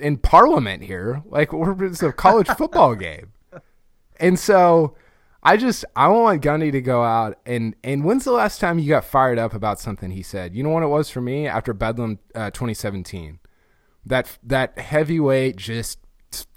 in 0.00 0.16
Parliament 0.16 0.84
here. 0.84 1.22
Like, 1.26 1.52
we're 1.52 1.84
it's 1.84 2.02
a 2.02 2.12
college 2.12 2.48
football 2.58 2.94
game, 2.94 3.32
and 4.18 4.38
so 4.38 4.96
I 5.42 5.56
just 5.56 5.84
I 5.94 6.08
want 6.08 6.42
Gundy 6.42 6.72
to 6.72 6.80
go 6.80 7.04
out 7.04 7.38
and 7.46 7.76
and 7.84 8.04
when's 8.04 8.24
the 8.24 8.32
last 8.32 8.60
time 8.60 8.78
you 8.78 8.88
got 8.88 9.04
fired 9.04 9.38
up 9.38 9.54
about 9.54 9.80
something 9.80 10.10
he 10.10 10.22
said? 10.22 10.54
You 10.54 10.62
know 10.62 10.70
what 10.70 10.82
it 10.82 10.88
was 10.88 11.10
for 11.10 11.20
me 11.20 11.46
after 11.46 11.72
Bedlam 11.72 12.18
uh, 12.34 12.50
2017. 12.50 13.38
That 14.04 14.38
that 14.42 14.78
heavyweight 14.78 15.56
just 15.56 16.00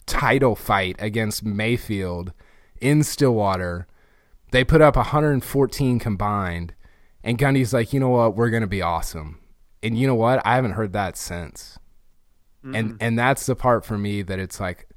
title 0.06 0.56
fight 0.56 0.96
against 1.00 1.44
Mayfield 1.46 2.34
in 2.80 3.04
Stillwater. 3.04 3.88
They 4.52 4.64
put 4.64 4.82
up 4.82 4.96
114 4.96 6.00
combined 6.00 6.74
and 7.24 7.38
Gundy's 7.38 7.74
like, 7.74 7.94
"You 7.94 8.00
know 8.00 8.10
what? 8.10 8.36
We're 8.36 8.50
going 8.50 8.62
to 8.62 8.68
be 8.68 8.82
awesome." 8.82 9.40
And 9.84 9.98
you 9.98 10.08
know 10.08 10.16
what? 10.16 10.46
I 10.46 10.56
haven't 10.56 10.72
heard 10.72 10.94
that 10.94 11.18
since. 11.18 11.78
Mm-hmm. 12.66 12.76
And 12.76 12.98
and 13.00 13.20
that's 13.20 13.46
the 13.46 13.56
part 13.56 13.86
for 13.86 13.98
me 13.98 14.22
that 14.24 14.40
it's 14.40 14.60
like, 14.60 14.90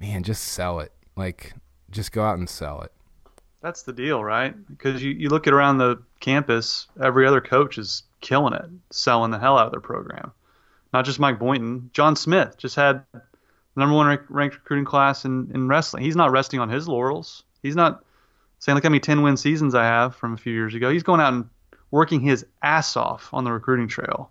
man, 0.00 0.22
just 0.22 0.42
sell 0.42 0.80
it. 0.80 0.92
Like 1.16 1.54
just 1.90 2.12
go 2.12 2.22
out 2.22 2.38
and 2.38 2.48
sell 2.48 2.82
it. 2.82 2.92
That's 3.60 3.82
the 3.82 3.92
deal, 3.92 4.22
right? 4.22 4.54
Because 4.68 5.02
you, 5.02 5.10
you 5.10 5.28
look 5.28 5.46
at 5.46 5.52
around 5.52 5.78
the 5.78 6.02
campus, 6.20 6.86
every 7.02 7.26
other 7.26 7.40
coach 7.40 7.76
is 7.78 8.04
killing 8.20 8.54
it, 8.54 8.66
selling 8.90 9.30
the 9.30 9.38
hell 9.38 9.58
out 9.58 9.66
of 9.66 9.72
their 9.72 9.80
program. 9.80 10.32
Not 10.92 11.04
just 11.04 11.18
Mike 11.18 11.38
Boynton. 11.38 11.90
John 11.92 12.16
Smith 12.16 12.56
just 12.56 12.76
had 12.76 13.04
the 13.12 13.20
number 13.76 13.94
one 13.94 14.18
ranked 14.28 14.56
recruiting 14.56 14.84
class 14.84 15.24
in, 15.24 15.50
in 15.52 15.68
wrestling. 15.68 16.02
He's 16.04 16.16
not 16.16 16.30
resting 16.30 16.60
on 16.60 16.68
his 16.68 16.88
laurels. 16.88 17.42
He's 17.62 17.76
not 17.76 18.04
saying, 18.60 18.74
look 18.74 18.84
how 18.84 18.90
many 18.90 19.00
10 19.00 19.22
win 19.22 19.36
seasons 19.36 19.74
I 19.74 19.84
have 19.84 20.14
from 20.14 20.34
a 20.34 20.38
few 20.38 20.52
years 20.52 20.74
ago. 20.74 20.90
He's 20.90 21.02
going 21.02 21.20
out 21.20 21.32
and 21.32 21.48
working 21.90 22.20
his 22.20 22.46
ass 22.62 22.96
off 22.96 23.28
on 23.32 23.44
the 23.44 23.52
recruiting 23.52 23.88
trail. 23.88 24.30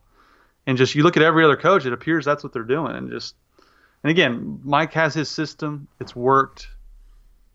And 0.66 0.78
just 0.78 0.96
you 0.96 1.04
look 1.04 1.18
at 1.18 1.24
every 1.24 1.44
other 1.44 1.56
coach, 1.56 1.86
it 1.86 1.94
appears 1.94 2.26
that's 2.26 2.44
what 2.44 2.54
they're 2.54 2.64
doing. 2.64 2.96
And 2.96 3.10
just, 3.10 3.36
and 4.04 4.12
again, 4.12 4.60
Mike 4.64 4.94
has 4.94 5.14
his 5.14 5.30
system. 5.30 5.88
It's 6.00 6.16
worked. 6.16 6.68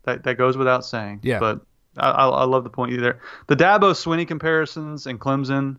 That 0.03 0.23
that 0.23 0.37
goes 0.37 0.57
without 0.57 0.85
saying. 0.85 1.21
Yeah. 1.23 1.39
But 1.39 1.61
I, 1.97 2.09
I 2.09 2.45
love 2.45 2.63
the 2.63 2.69
point 2.69 2.91
you 2.91 2.99
there. 2.99 3.19
The 3.47 3.55
Dabo 3.55 3.91
Swinney 3.91 4.27
comparisons 4.27 5.05
and 5.05 5.19
Clemson, 5.19 5.77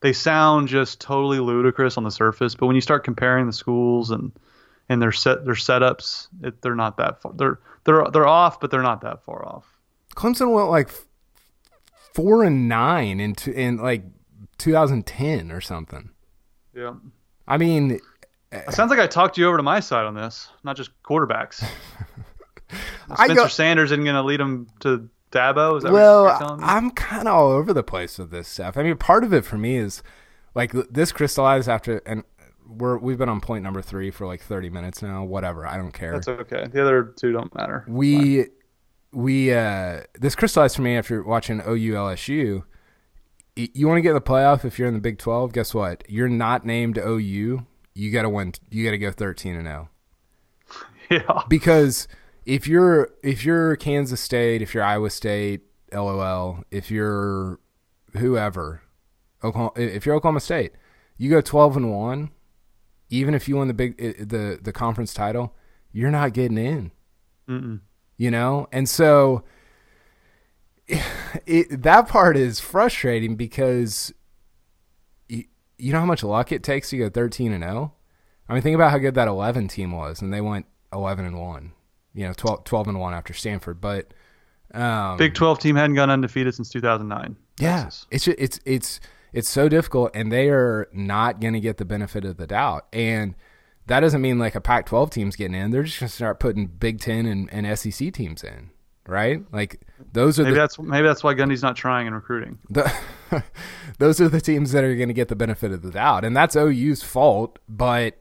they 0.00 0.12
sound 0.12 0.68
just 0.68 1.00
totally 1.00 1.40
ludicrous 1.40 1.96
on 1.96 2.04
the 2.04 2.10
surface, 2.10 2.54
but 2.54 2.66
when 2.66 2.76
you 2.76 2.80
start 2.80 3.04
comparing 3.04 3.46
the 3.46 3.52
schools 3.52 4.10
and 4.10 4.32
and 4.88 5.02
their 5.02 5.12
set 5.12 5.44
their 5.44 5.54
setups, 5.54 6.28
it, 6.42 6.62
they're 6.62 6.74
not 6.74 6.96
that 6.96 7.20
far. 7.20 7.32
They're 7.34 7.58
they're 7.84 8.06
they're 8.12 8.26
off, 8.26 8.60
but 8.60 8.70
they're 8.70 8.82
not 8.82 9.00
that 9.02 9.24
far 9.24 9.44
off. 9.44 9.66
Clemson 10.14 10.52
went 10.52 10.68
like 10.68 10.90
four 12.14 12.42
and 12.44 12.68
nine 12.68 13.20
in 13.20 13.34
in 13.52 13.76
like 13.78 14.04
2010 14.58 15.50
or 15.52 15.60
something. 15.60 16.10
Yeah. 16.74 16.94
I 17.46 17.58
mean, 17.58 18.00
it 18.52 18.72
sounds 18.72 18.90
like 18.90 19.00
I 19.00 19.06
talked 19.06 19.38
you 19.38 19.46
over 19.46 19.56
to 19.56 19.62
my 19.62 19.80
side 19.80 20.04
on 20.04 20.14
this, 20.14 20.48
not 20.62 20.76
just 20.76 20.90
quarterbacks. 21.02 21.64
Spencer 23.14 23.34
go, 23.34 23.46
Sanders 23.48 23.92
isn't 23.92 24.04
going 24.04 24.16
to 24.16 24.22
lead 24.22 24.40
them 24.40 24.68
to 24.80 25.08
Dabo. 25.30 25.82
well, 25.90 26.58
I'm 26.62 26.90
kind 26.90 27.28
of 27.28 27.34
all 27.34 27.50
over 27.50 27.72
the 27.72 27.82
place 27.82 28.18
with 28.18 28.30
this 28.30 28.48
stuff. 28.48 28.76
I 28.76 28.82
mean, 28.82 28.96
part 28.96 29.24
of 29.24 29.32
it 29.32 29.44
for 29.44 29.58
me 29.58 29.76
is 29.76 30.02
like 30.54 30.72
this 30.90 31.12
crystallized 31.12 31.68
after, 31.68 31.98
and 32.06 32.24
we're 32.66 32.98
we've 32.98 33.18
been 33.18 33.28
on 33.28 33.40
point 33.40 33.64
number 33.64 33.82
three 33.82 34.10
for 34.10 34.26
like 34.26 34.40
30 34.40 34.70
minutes 34.70 35.02
now. 35.02 35.24
Whatever, 35.24 35.66
I 35.66 35.76
don't 35.76 35.92
care. 35.92 36.12
That's 36.12 36.28
okay. 36.28 36.66
The 36.70 36.82
other 36.82 37.14
two 37.16 37.32
don't 37.32 37.54
matter. 37.54 37.84
We 37.88 38.36
Fine. 38.42 38.50
we 39.12 39.52
uh 39.52 40.00
this 40.14 40.34
crystallized 40.34 40.76
for 40.76 40.82
me 40.82 40.96
after 40.96 41.22
watching 41.22 41.60
OU 41.60 41.92
LSU. 41.94 42.64
You 43.56 43.88
want 43.88 43.98
to 43.98 44.02
get 44.02 44.10
in 44.10 44.14
the 44.14 44.20
playoff 44.20 44.64
if 44.64 44.78
you're 44.78 44.86
in 44.86 44.94
the 44.94 45.00
Big 45.00 45.18
12? 45.18 45.52
Guess 45.52 45.74
what? 45.74 46.04
You're 46.08 46.28
not 46.28 46.64
named 46.64 46.96
OU. 46.96 47.66
You 47.92 48.12
got 48.12 48.22
to 48.22 48.28
win. 48.28 48.52
You 48.70 48.84
got 48.84 48.92
to 48.92 48.98
go 48.98 49.10
13 49.10 49.56
and 49.56 49.66
0. 49.66 49.88
Yeah. 51.10 51.42
Because 51.48 52.06
if 52.48 52.66
you're 52.66 53.10
if 53.22 53.44
you're 53.44 53.76
Kansas 53.76 54.22
State, 54.22 54.62
if 54.62 54.72
you're 54.72 54.82
Iowa 54.82 55.10
State, 55.10 55.60
LOL, 55.92 56.64
if 56.70 56.90
you're 56.90 57.60
whoever, 58.16 58.80
Oklahoma, 59.44 59.72
if 59.76 60.06
you're 60.06 60.14
Oklahoma 60.14 60.40
State, 60.40 60.72
you 61.18 61.28
go 61.28 61.42
12 61.42 61.76
and 61.76 61.92
1, 61.94 62.30
even 63.10 63.34
if 63.34 63.48
you 63.48 63.58
win 63.58 63.68
the 63.68 63.74
big 63.74 63.98
the 63.98 64.58
the 64.60 64.72
conference 64.72 65.12
title, 65.12 65.54
you're 65.92 66.10
not 66.10 66.32
getting 66.32 66.56
in. 66.56 66.90
Mm-mm. 67.46 67.80
You 68.16 68.30
know? 68.30 68.66
And 68.72 68.88
so 68.88 69.44
it, 71.46 71.82
that 71.82 72.08
part 72.08 72.38
is 72.38 72.60
frustrating 72.60 73.36
because 73.36 74.10
you, 75.28 75.44
you 75.76 75.92
know 75.92 76.00
how 76.00 76.06
much 76.06 76.24
luck 76.24 76.50
it 76.50 76.62
takes 76.62 76.88
to 76.90 76.96
go 76.96 77.10
13 77.10 77.52
and 77.52 77.62
0? 77.62 77.92
I 78.48 78.54
mean, 78.54 78.62
think 78.62 78.74
about 78.74 78.90
how 78.90 78.96
good 78.96 79.16
that 79.16 79.28
11 79.28 79.68
team 79.68 79.92
was 79.92 80.22
and 80.22 80.32
they 80.32 80.40
went 80.40 80.64
11 80.94 81.26
and 81.26 81.38
1 81.38 81.72
you 82.14 82.26
know 82.26 82.32
12, 82.32 82.64
12 82.64 82.88
and 82.88 83.00
one 83.00 83.14
after 83.14 83.32
Stanford. 83.32 83.80
But 83.80 84.12
um, 84.74 85.16
Big 85.16 85.34
Twelve 85.34 85.58
team 85.58 85.76
hadn't 85.76 85.96
gone 85.96 86.10
undefeated 86.10 86.54
since 86.54 86.68
2009. 86.70 87.36
Yeah, 87.60 87.84
Texas. 87.84 88.06
it's 88.10 88.28
it's 88.28 88.60
it's 88.64 89.00
it's 89.32 89.48
so 89.48 89.68
difficult, 89.68 90.10
and 90.14 90.32
they 90.32 90.48
are 90.48 90.88
not 90.92 91.40
going 91.40 91.54
to 91.54 91.60
get 91.60 91.76
the 91.76 91.84
benefit 91.84 92.24
of 92.24 92.36
the 92.36 92.46
doubt. 92.46 92.86
And 92.92 93.34
that 93.86 94.00
doesn't 94.00 94.20
mean 94.20 94.38
like 94.38 94.54
a 94.54 94.60
Pac-12 94.60 95.10
team's 95.10 95.36
getting 95.36 95.54
in. 95.54 95.70
They're 95.70 95.82
just 95.82 95.98
going 96.00 96.08
to 96.08 96.14
start 96.14 96.40
putting 96.40 96.66
Big 96.66 97.00
Ten 97.00 97.26
and, 97.26 97.52
and 97.52 97.78
SEC 97.78 98.12
teams 98.12 98.44
in, 98.44 98.70
right? 99.06 99.42
Like 99.52 99.80
those 100.12 100.38
are 100.38 100.44
Maybe 100.44 100.54
the, 100.54 100.60
that's 100.60 100.78
maybe 100.78 101.06
that's 101.06 101.24
why 101.24 101.34
Gundy's 101.34 101.62
not 101.62 101.76
trying 101.76 102.06
in 102.06 102.14
recruiting. 102.14 102.58
the 102.70 102.92
those 103.98 104.20
are 104.20 104.28
the 104.28 104.40
teams 104.40 104.72
that 104.72 104.84
are 104.84 104.94
going 104.94 105.08
to 105.08 105.14
get 105.14 105.28
the 105.28 105.36
benefit 105.36 105.72
of 105.72 105.82
the 105.82 105.90
doubt, 105.90 106.24
and 106.24 106.36
that's 106.36 106.56
OU's 106.56 107.02
fault. 107.02 107.58
But 107.68 108.18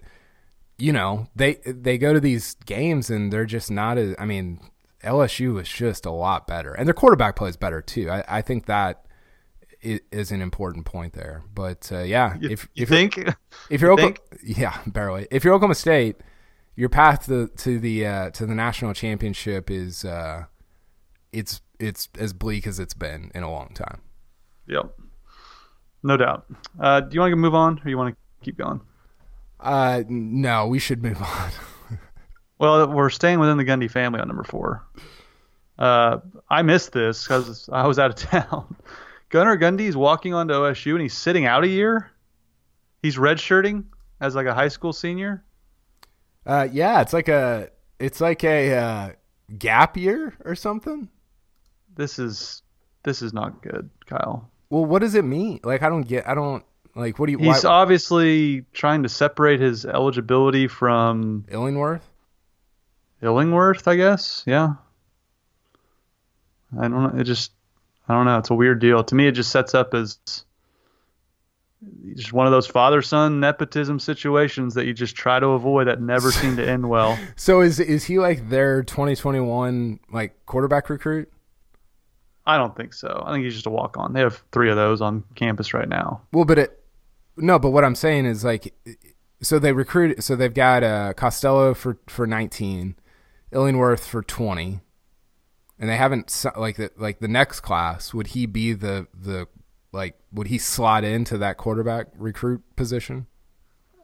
you 0.78 0.94
know, 0.94 1.28
they 1.36 1.56
they 1.66 1.98
go 1.98 2.14
to 2.14 2.20
these 2.20 2.56
games 2.66 3.10
and 3.10 3.32
they're 3.34 3.46
just 3.46 3.72
not 3.72 3.98
as. 3.98 4.16
I 4.20 4.26
mean, 4.26 4.60
LSU 5.04 5.54
was 5.54 5.68
just 5.70 6.06
a 6.06 6.12
lot 6.12 6.48
better, 6.48 6.74
and 6.74 6.88
their 6.88 6.94
quarterback 6.94 7.36
plays 7.36 7.58
better 7.58 7.82
too. 7.82 8.10
I, 8.10 8.24
I 8.28 8.42
think 8.42 8.66
that 8.68 9.06
is 9.82 10.32
an 10.32 10.42
important 10.42 10.86
point 10.86 11.14
there. 11.14 11.44
But 11.54 11.90
uh, 11.92 12.00
yeah, 12.00 12.36
You, 12.40 12.50
if 12.50 12.64
you 12.76 12.84
if 12.84 12.90
you're- 12.90 13.08
think? 13.08 13.18
if 13.70 13.82
you're 13.82 13.92
You 13.92 13.94
Oklahoma, 13.94 14.16
think? 14.42 14.58
yeah, 14.58 14.78
barely. 14.88 15.28
If 15.32 15.44
you're 15.44 15.54
Oklahoma 15.54 15.76
State, 15.76 16.18
your 16.76 16.90
path 16.90 17.26
to 17.28 17.48
to 17.48 17.80
the 17.80 18.06
uh, 18.06 18.30
to 18.32 18.46
the 18.46 18.56
national 18.56 18.94
championship 18.94 19.70
is 19.72 20.04
uh, 20.06 20.46
it's 21.32 21.62
it's 21.80 22.10
as 22.18 22.34
bleak 22.34 22.66
as 22.68 22.80
it's 22.80 22.94
been 22.96 23.32
in 23.36 23.44
a 23.44 23.52
long 23.52 23.70
time. 23.74 24.02
Yep. 24.68 25.00
No 26.04 26.18
doubt. 26.18 26.46
Uh, 26.80 27.02
do 27.02 27.14
you 27.14 27.20
want 27.22 27.32
to 27.32 27.36
move 27.36 27.56
on, 27.56 27.80
or 27.84 27.90
you 27.90 27.98
want 27.98 28.14
to 28.16 28.46
keep 28.46 28.58
going? 28.58 28.82
Uh, 29.60 30.04
no, 30.08 30.68
we 30.68 30.80
should 30.80 31.04
move 31.04 31.22
on. 31.22 31.52
Well, 32.60 32.92
we're 32.92 33.12
staying 33.12 33.40
within 33.40 33.58
the 33.58 33.66
Gundy 33.66 33.88
family 33.88 34.20
on 34.20 34.28
number 34.28 34.44
four. 34.44 34.84
Uh, 35.78 36.18
I 36.50 36.64
missed 36.64 36.92
this 36.92 37.24
because 37.24 37.70
I 37.72 37.86
was 37.86 38.00
out 38.00 38.10
of 38.10 38.16
town. 38.32 38.76
Gunnar 39.30 39.58
Gundy's 39.58 39.96
walking 39.96 40.34
onto 40.34 40.56
OSU 40.56 40.94
and 40.94 41.02
he's 41.02 41.14
sitting 41.14 41.46
out 41.46 41.64
a 41.64 41.68
year. 41.68 42.10
He's 43.04 43.18
redshirting 43.18 43.84
as 44.20 44.34
like 44.34 44.48
a 44.48 44.56
high 44.56 44.70
school 44.70 44.92
senior. 44.92 45.44
Uh, 46.46 46.68
yeah, 46.72 47.02
it's 47.02 47.14
like 47.14 47.28
a 47.28 47.70
it's 48.00 48.22
like 48.22 48.44
a 48.44 48.74
uh, 48.74 49.10
gap 49.60 49.98
year 49.98 50.34
or 50.44 50.56
something. 50.56 51.10
This 51.96 52.18
is 52.18 52.64
this 53.04 53.22
is 53.22 53.34
not 53.34 53.62
good, 53.62 53.90
Kyle. 54.06 54.50
Well, 54.70 54.86
what 54.86 55.00
does 55.00 55.16
it 55.16 55.26
mean? 55.26 55.60
Like, 55.64 55.84
I 55.84 55.90
don't 55.90 56.08
get. 56.08 56.28
I 56.28 56.34
don't 56.34 56.64
like. 56.98 57.20
What 57.20 57.28
do 57.28 57.34
you? 57.34 57.38
He's 57.38 57.64
why, 57.64 57.70
obviously 57.70 58.66
trying 58.74 59.04
to 59.04 59.10
separate 59.10 59.60
his 59.60 59.86
eligibility 59.86 60.68
from 60.68 61.46
Illingworth? 61.50 62.08
Illingworth, 63.22 63.88
I 63.88 63.96
guess. 63.96 64.44
Yeah. 64.46 64.74
I 66.78 66.88
don't 66.88 67.16
know. 67.16 67.20
It 67.20 67.24
just, 67.24 67.52
I 68.08 68.14
don't 68.14 68.26
know. 68.26 68.38
It's 68.38 68.50
a 68.50 68.56
weird 68.56 68.80
deal. 68.80 69.04
To 69.04 69.16
me, 69.16 69.28
it 69.28 69.32
just 69.32 69.52
sets 69.52 69.74
up 69.74 69.94
as 69.94 70.20
just 72.16 72.34
one 72.34 72.48
of 72.48 72.52
those 72.52 72.68
father 72.68 73.02
son 73.02 73.40
nepotism 73.40 74.00
situations 74.00 74.74
that 74.74 74.86
you 74.86 74.94
just 74.94 75.16
try 75.16 75.40
to 75.40 75.48
avoid 75.48 75.88
that 75.88 76.02
never 76.02 76.32
seem 76.32 76.58
to 76.58 76.68
end 76.68 76.90
well. 76.90 77.18
So 77.36 77.62
is 77.62 77.80
is 77.80 78.04
he 78.04 78.20
like 78.20 78.50
their 78.50 78.84
2021 78.84 80.00
like 80.12 80.46
quarterback 80.46 80.90
recruit? 80.90 81.32
I 82.46 82.58
don't 82.58 82.76
think 82.76 82.94
so. 82.94 83.24
I 83.26 83.34
think 83.34 83.44
he's 83.44 83.54
just 83.54 83.68
a 83.68 83.70
walk 83.70 83.98
on. 83.98 84.14
They 84.14 84.22
have 84.22 84.42
three 84.52 84.70
of 84.70 84.76
those 84.76 85.02
on 85.02 85.24
campus 85.36 85.74
right 85.74 85.88
now. 85.88 86.22
Well, 86.32 86.46
but 86.46 86.58
it 86.58 86.77
no, 87.38 87.60
but 87.60 87.70
what 87.72 87.84
I'm 87.84 87.96
saying 87.96 88.26
is 88.26 88.44
like, 88.44 88.74
so 89.42 89.60
they 89.60 89.72
recruit. 89.74 90.24
So 90.24 90.36
they've 90.36 90.54
got 90.54 90.84
uh, 90.84 91.14
Costello 91.14 91.74
for 91.74 91.98
for 92.08 92.26
19, 92.28 92.96
Illingworth 93.52 94.06
for 94.06 94.22
20, 94.24 94.80
and 95.80 95.90
they 95.90 95.96
haven't 95.98 96.46
like 96.58 96.78
the 96.78 96.92
like 96.98 97.20
the 97.20 97.28
next 97.28 97.62
class. 97.62 98.14
Would 98.14 98.28
he 98.28 98.46
be 98.46 98.74
the 98.74 99.08
the 99.14 99.48
like 99.92 100.16
would 100.32 100.48
he 100.48 100.58
slot 100.58 101.04
into 101.04 101.38
that 101.38 101.58
quarterback 101.58 102.08
recruit 102.18 102.62
position? 102.76 103.28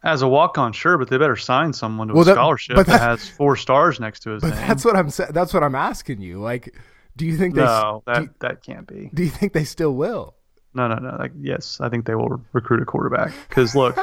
As 0.05 0.21
a 0.21 0.27
walk 0.27 0.57
on, 0.57 0.73
sure, 0.73 0.97
but 0.97 1.07
they 1.09 1.17
better 1.17 1.37
sign 1.37 1.71
someone 1.71 2.09
to 2.09 2.13
Well, 2.13 2.23
a 2.23 2.25
that- 2.25 2.33
scholarship 2.33 2.75
that, 2.75 2.87
has 2.87 3.27
four 3.29 3.55
stars 3.55 4.01
next 4.01 4.19
to 4.23 4.31
his 4.31 4.41
But 4.41 4.49
name. 4.49 4.67
that's 4.67 4.83
what 4.83 4.95
I'm 4.97 5.09
that's 5.33 5.53
what 5.53 5.63
I'm 5.63 5.75
asking 5.75 6.19
you. 6.21 6.41
Like, 6.41 6.75
do 7.15 7.25
you 7.25 7.37
think 7.37 7.55
they 7.55 7.61
no, 7.63 8.03
that, 8.05 8.39
that 8.41 8.63
can't 8.63 8.85
be. 8.85 9.09
do 9.13 9.23
you 9.23 9.29
think 9.29 9.53
they 9.53 9.63
still 9.63 9.95
will? 9.95 10.35
No, 10.73 10.87
no, 10.87 10.95
no. 10.95 11.15
Like, 11.17 11.31
yes, 11.39 11.79
I 11.81 11.89
think 11.89 12.05
they 12.05 12.15
will 12.15 12.43
recruit 12.53 12.81
a 12.81 12.85
quarterback. 12.85 13.33
Because 13.47 13.75
look, 13.75 13.97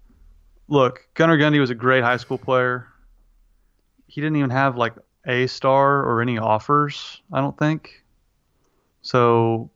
look, 0.68 1.06
Gunnar 1.14 1.38
Gundy 1.38 1.60
was 1.60 1.70
a 1.70 1.74
great 1.74 2.04
high 2.04 2.16
school 2.18 2.38
player. 2.38 2.86
He 4.06 4.20
didn't 4.20 4.36
even 4.36 4.50
have 4.50 4.76
like 4.76 4.94
a 5.26 5.46
star 5.46 6.02
or 6.04 6.22
any 6.22 6.38
offers. 6.38 7.20
I 7.32 7.40
don't 7.40 7.58
think. 7.58 8.04
So, 9.02 9.70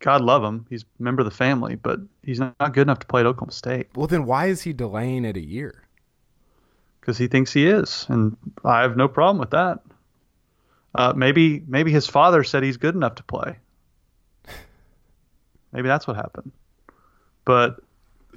God 0.00 0.20
love 0.20 0.44
him. 0.44 0.66
He's 0.68 0.82
a 0.82 1.02
member 1.02 1.22
of 1.22 1.24
the 1.24 1.34
family, 1.34 1.74
but 1.76 2.00
he's 2.22 2.40
not 2.40 2.72
good 2.72 2.82
enough 2.82 2.98
to 3.00 3.06
play 3.06 3.20
at 3.20 3.26
Oklahoma 3.26 3.52
State 3.52 3.88
Well, 3.94 4.06
then 4.06 4.24
why 4.26 4.46
is 4.46 4.62
he 4.62 4.72
delaying 4.72 5.24
it 5.24 5.36
a 5.36 5.44
year? 5.44 5.86
because 7.06 7.18
he 7.18 7.28
thinks 7.28 7.52
he 7.52 7.68
is, 7.68 8.04
and 8.08 8.36
I 8.64 8.82
have 8.82 8.96
no 8.96 9.06
problem 9.06 9.38
with 9.38 9.50
that. 9.50 9.78
Uh, 10.92 11.12
maybe 11.14 11.62
maybe 11.68 11.92
his 11.92 12.08
father 12.08 12.42
said 12.42 12.64
he's 12.64 12.78
good 12.78 12.96
enough 12.96 13.14
to 13.16 13.22
play. 13.22 13.58
Maybe 15.76 15.88
that's 15.88 16.06
what 16.06 16.16
happened. 16.16 16.52
But 17.44 17.80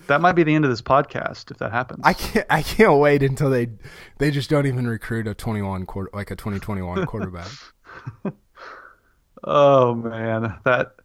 that 0.07 0.21
might 0.21 0.33
be 0.33 0.43
the 0.43 0.53
end 0.53 0.65
of 0.65 0.71
this 0.71 0.81
podcast 0.81 1.51
if 1.51 1.57
that 1.57 1.71
happens. 1.71 2.01
I 2.03 2.13
can't. 2.13 2.45
I 2.49 2.61
can't 2.61 2.99
wait 2.99 3.23
until 3.23 3.49
they 3.49 3.69
they 4.17 4.29
just 4.29 4.49
don't 4.49 4.67
even 4.67 4.85
recruit 4.87 5.25
a 5.25 5.33
21 5.33 5.85
quarter 5.85 6.09
like 6.13 6.31
a 6.31 6.35
2021 6.35 7.05
quarterback. 7.05 7.49
oh 9.43 9.95
man, 9.95 10.59
that 10.65 10.95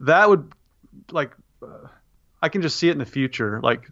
that 0.00 0.28
would 0.28 0.52
like 1.12 1.32
uh, 1.62 1.86
I 2.42 2.48
can 2.48 2.60
just 2.62 2.76
see 2.76 2.88
it 2.88 2.92
in 2.92 2.98
the 2.98 3.06
future, 3.06 3.60
like 3.62 3.88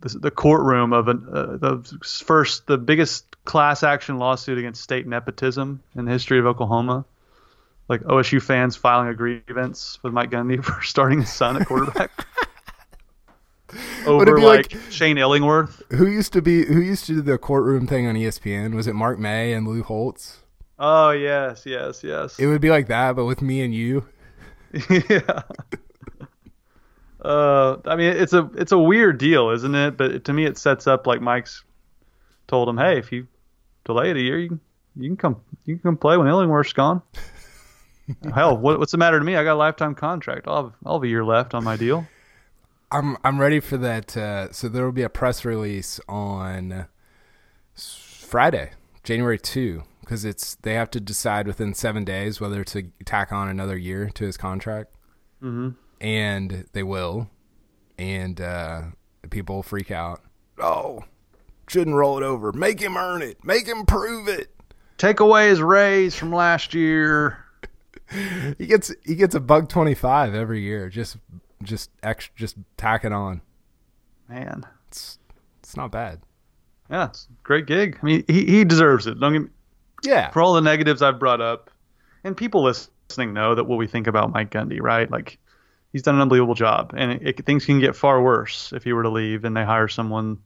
the, 0.00 0.08
the 0.08 0.30
courtroom 0.32 0.92
of 0.92 1.06
an, 1.06 1.26
uh, 1.32 1.56
the 1.56 1.98
first, 2.04 2.66
the 2.66 2.76
biggest 2.76 3.24
class 3.44 3.84
action 3.84 4.18
lawsuit 4.18 4.58
against 4.58 4.82
state 4.82 5.06
nepotism 5.06 5.80
in 5.94 6.06
the 6.06 6.10
history 6.10 6.40
of 6.40 6.46
Oklahoma. 6.46 7.04
Like 7.88 8.02
OSU 8.02 8.42
fans 8.42 8.76
filing 8.76 9.08
a 9.08 9.14
grievance 9.14 9.98
with 10.02 10.12
Mike 10.12 10.30
Gundy 10.30 10.62
for 10.64 10.82
starting 10.82 11.20
his 11.20 11.32
son 11.32 11.60
at 11.60 11.66
quarterback. 11.66 12.10
Over 14.06 14.38
like, 14.40 14.72
like- 14.72 14.82
Shane 14.90 15.18
Illingworth. 15.18 15.82
who 15.90 16.06
used 16.06 16.32
to 16.34 16.42
be 16.42 16.64
who 16.64 16.80
used 16.80 17.04
to 17.06 17.14
do 17.14 17.22
the 17.22 17.36
courtroom 17.38 17.86
thing 17.86 18.06
on 18.06 18.14
ESPN? 18.14 18.74
Was 18.74 18.86
it 18.86 18.94
Mark 18.94 19.18
May 19.18 19.52
and 19.52 19.66
Lou 19.66 19.82
Holtz? 19.82 20.38
Oh 20.78 21.10
yes, 21.10 21.64
yes, 21.66 22.04
yes. 22.04 22.38
It 22.38 22.46
would 22.46 22.60
be 22.60 22.70
like 22.70 22.86
that, 22.88 23.16
but 23.16 23.24
with 23.24 23.42
me 23.42 23.62
and 23.62 23.74
you. 23.74 24.06
yeah. 24.90 25.42
Uh, 27.20 27.78
I 27.86 27.96
mean, 27.96 28.12
it's 28.16 28.32
a 28.32 28.48
it's 28.54 28.72
a 28.72 28.78
weird 28.78 29.18
deal, 29.18 29.50
isn't 29.50 29.74
it? 29.74 29.96
But 29.96 30.24
to 30.26 30.32
me, 30.32 30.44
it 30.44 30.58
sets 30.58 30.86
up 30.86 31.06
like 31.06 31.20
Mike's 31.20 31.64
told 32.46 32.68
him, 32.68 32.76
hey, 32.78 32.98
if 32.98 33.10
you 33.10 33.26
delay 33.84 34.10
it 34.10 34.16
a 34.16 34.20
year, 34.20 34.38
you 34.38 34.48
can 34.48 34.60
you 34.96 35.08
can 35.08 35.16
come 35.16 35.40
you 35.64 35.74
can 35.74 35.82
come 35.82 35.96
play 35.96 36.16
when 36.16 36.28
Illingworth's 36.28 36.72
gone. 36.72 37.02
Hell, 38.34 38.56
what, 38.56 38.78
what's 38.78 38.92
the 38.92 38.98
matter 38.98 39.18
to 39.18 39.24
me? 39.24 39.36
I 39.36 39.44
got 39.44 39.54
a 39.54 39.56
lifetime 39.56 39.94
contract. 39.94 40.46
I'll 40.46 40.64
have, 40.64 40.72
I'll 40.84 40.94
have 40.94 41.02
a 41.02 41.08
year 41.08 41.24
left 41.24 41.54
on 41.54 41.64
my 41.64 41.76
deal. 41.76 42.06
I'm 42.90 43.16
I'm 43.24 43.40
ready 43.40 43.58
for 43.58 43.76
that. 43.78 44.16
Uh, 44.16 44.52
so 44.52 44.68
there 44.68 44.84
will 44.84 44.92
be 44.92 45.02
a 45.02 45.08
press 45.08 45.44
release 45.44 45.98
on 46.08 46.86
Friday, 47.74 48.70
January 49.02 49.38
two, 49.38 49.82
because 50.00 50.24
it's 50.24 50.54
they 50.56 50.74
have 50.74 50.90
to 50.92 51.00
decide 51.00 51.48
within 51.48 51.74
seven 51.74 52.04
days 52.04 52.40
whether 52.40 52.62
to 52.62 52.84
tack 53.04 53.32
on 53.32 53.48
another 53.48 53.76
year 53.76 54.08
to 54.10 54.24
his 54.24 54.36
contract, 54.36 54.94
hmm 55.40 55.70
and 56.00 56.66
they 56.74 56.82
will, 56.82 57.28
and 57.98 58.40
uh, 58.40 58.82
people 59.30 59.64
freak 59.64 59.90
out. 59.90 60.20
Oh, 60.60 61.02
shouldn't 61.66 61.96
roll 61.96 62.18
it 62.18 62.22
over. 62.22 62.52
Make 62.52 62.78
him 62.78 62.96
earn 62.96 63.22
it. 63.22 63.44
Make 63.44 63.66
him 63.66 63.84
prove 63.84 64.28
it. 64.28 64.54
Take 64.98 65.18
away 65.20 65.48
his 65.48 65.60
raise 65.60 66.14
from 66.14 66.32
last 66.32 66.72
year. 66.72 67.45
He 68.58 68.66
gets 68.66 68.92
he 69.04 69.14
gets 69.16 69.34
a 69.34 69.40
bug 69.40 69.68
twenty 69.68 69.94
five 69.94 70.34
every 70.34 70.60
year. 70.60 70.88
Just 70.88 71.16
just 71.62 71.90
extra 72.02 72.32
just 72.36 72.56
tack 72.76 73.04
it 73.04 73.12
on. 73.12 73.40
Man, 74.28 74.64
It's 74.88 75.18
it's 75.60 75.76
not 75.76 75.90
bad. 75.90 76.20
yeah, 76.90 77.06
it's 77.06 77.26
a 77.30 77.42
great 77.42 77.66
gig. 77.66 77.98
I 78.02 78.04
mean, 78.06 78.24
he 78.28 78.44
he 78.46 78.64
deserves 78.64 79.06
it. 79.06 79.18
Don't 79.18 79.32
get 79.32 79.42
me, 79.42 79.48
Yeah. 80.04 80.30
for 80.30 80.42
all 80.42 80.54
the 80.54 80.60
negatives 80.60 81.02
I've 81.02 81.18
brought 81.18 81.40
up, 81.40 81.70
and 82.24 82.36
people 82.36 82.62
listening 82.62 83.32
know 83.32 83.54
that 83.54 83.64
what 83.64 83.76
we 83.78 83.86
think 83.86 84.06
about 84.06 84.32
Mike 84.32 84.50
Gundy, 84.50 84.80
right? 84.80 85.10
Like, 85.10 85.38
he's 85.92 86.02
done 86.02 86.14
an 86.16 86.20
unbelievable 86.20 86.54
job, 86.54 86.92
and 86.96 87.12
it, 87.12 87.38
it, 87.40 87.46
things 87.46 87.64
can 87.64 87.80
get 87.80 87.96
far 87.96 88.20
worse 88.22 88.72
if 88.72 88.84
he 88.84 88.92
were 88.92 89.02
to 89.02 89.10
leave 89.10 89.44
and 89.44 89.56
they 89.56 89.64
hire 89.64 89.88
someone 89.88 90.38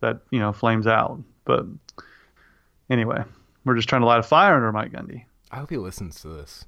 that 0.00 0.20
you 0.30 0.38
know 0.40 0.52
flames 0.52 0.86
out. 0.86 1.20
But 1.44 1.66
anyway, 2.90 3.22
we're 3.64 3.76
just 3.76 3.88
trying 3.88 4.02
to 4.02 4.06
light 4.06 4.20
a 4.20 4.22
fire 4.22 4.54
under 4.54 4.72
Mike 4.72 4.92
Gundy. 4.92 5.24
I 5.50 5.56
hope 5.56 5.70
he 5.70 5.76
listens 5.76 6.20
to 6.22 6.28
this. 6.28 6.64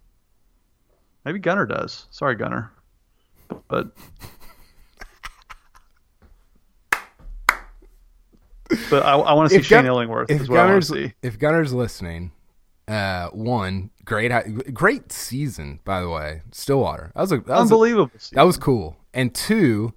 Maybe 1.29 1.41
Gunnar 1.41 1.66
does. 1.66 2.07
Sorry, 2.11 2.35
Gunnar, 2.37 2.72
but. 3.68 3.89
But 8.89 9.03
I, 9.05 9.12
I 9.12 9.35
want 9.35 9.51
to 9.51 9.55
see 9.55 9.61
If 9.61 9.66
Shane 9.66 9.81
Gun- 9.81 9.87
Illingworth 9.89 10.31
If 10.31 10.41
is 10.41 10.49
what 10.49 10.59
I 10.59 10.62
want 10.72 10.89
Gunnar's 10.89 11.12
if 11.22 11.39
Gunnar's 11.39 11.74
listening, 11.74 12.33
uh, 12.87 13.29
one 13.29 13.91
great 14.07 14.33
great 14.72 15.12
season 15.12 15.81
by 15.85 16.01
the 16.01 16.09
way, 16.09 16.41
Stillwater. 16.51 17.12
That 17.14 17.20
was 17.20 17.33
a 17.33 17.37
that 17.41 17.47
was 17.49 17.59
a, 17.59 17.74
Unbelievable. 17.74 18.11
that 18.33 18.43
was 18.45 18.57
cool. 18.57 18.97
And 19.12 19.35
two, 19.35 19.93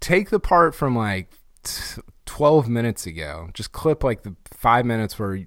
take 0.00 0.30
the 0.30 0.40
part 0.40 0.74
from 0.74 0.96
like 0.96 1.30
t- 1.62 2.02
twelve 2.26 2.68
minutes 2.68 3.06
ago. 3.06 3.50
Just 3.54 3.70
clip 3.70 4.02
like 4.02 4.24
the 4.24 4.34
five 4.50 4.84
minutes 4.84 5.16
where 5.16 5.46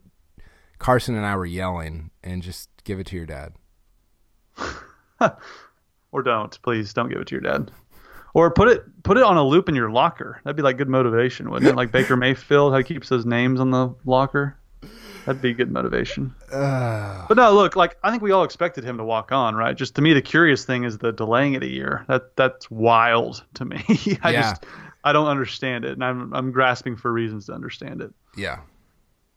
Carson 0.80 1.16
and 1.16 1.26
I 1.26 1.36
were 1.36 1.46
yelling, 1.46 2.12
and 2.24 2.42
just 2.42 2.70
give 2.86 3.02
it 3.02 3.08
to 3.08 3.18
your 3.18 3.26
dad. 3.26 3.52
or 6.12 6.24
don't. 6.24 6.60
Please 6.62 6.94
don't 6.94 7.10
give 7.10 7.20
it 7.20 7.28
to 7.28 7.36
your 7.36 7.42
dad. 7.42 7.72
Or 8.36 8.50
put 8.50 8.68
it 8.68 9.04
put 9.04 9.18
it 9.18 9.24
on 9.24 9.38
a 9.38 9.44
loop 9.44 9.70
in 9.70 9.76
your 9.76 9.92
locker. 9.92 10.42
That'd 10.44 10.56
be 10.56 10.64
like 10.64 10.78
good 10.78 10.90
motivation 10.90 11.52
wouldn't 11.52 11.70
it? 11.70 11.76
Like 11.76 11.92
baker 11.92 12.16
mayfield 12.18 12.72
how 12.74 12.80
he 12.80 12.84
keeps 12.84 13.10
those 13.10 13.26
names 13.26 13.60
on 13.60 13.70
the 13.72 13.94
locker. 14.06 14.58
That'd 15.26 15.42
be 15.42 15.54
good 15.54 15.72
motivation. 15.72 16.34
Uh, 16.52 17.26
but 17.30 17.38
no 17.38 17.54
look 17.54 17.76
like 17.76 17.96
i 18.04 18.10
think 18.12 18.24
we 18.24 18.32
all 18.32 18.44
expected 18.44 18.84
him 18.84 18.98
to 18.98 19.04
walk 19.04 19.32
on 19.32 19.56
right? 19.56 19.78
Just 19.78 19.96
to 19.96 20.02
me 20.02 20.14
the 20.14 20.22
curious 20.22 20.66
thing 20.66 20.84
is 20.84 20.98
the 20.98 21.12
delaying 21.12 21.54
it 21.54 21.62
a 21.64 21.70
year. 21.70 22.06
That 22.08 22.36
that's 22.36 22.70
wild 22.72 23.44
to 23.54 23.66
me. 23.66 23.84
I 24.24 24.32
Yeah. 24.32 24.42
just 24.42 24.66
i 25.04 25.12
don't 25.14 25.28
understand 25.28 25.86
it 25.86 25.92
and 25.92 26.04
i'm 26.04 26.34
i'm 26.34 26.52
grasping 26.52 26.96
for 26.96 27.12
reasons 27.14 27.46
to 27.48 27.54
understand 27.54 28.02
it. 28.02 28.12
Yeah. 28.36 28.62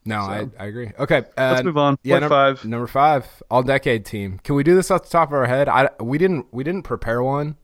No, 0.07 0.23
So- 0.23 0.31
I, 0.31 0.49
I 0.59 0.67
agree. 0.67 0.93
Okay, 0.99 1.19
uh, 1.37 1.51
let's 1.53 1.65
move 1.65 1.77
on 1.77 1.99
Yeah, 2.03 2.15
Point 2.15 2.23
num- 2.23 2.31
five 2.31 2.65
Number 2.65 2.87
five, 2.87 3.27
all 3.51 3.63
decade 3.63 4.05
team. 4.05 4.39
Can 4.45 4.55
we 4.55 4.63
do 4.63 4.75
this 4.75 4.91
off 4.91 5.03
the 5.03 5.09
top 5.11 5.29
of 5.29 5.35
our 5.35 5.47
head? 5.47 5.69
I 5.69 5.91
we 6.01 6.17
didn't 6.19 6.47
we 6.53 6.65
didn't 6.65 6.83
prepare 6.83 7.23
one. 7.23 7.57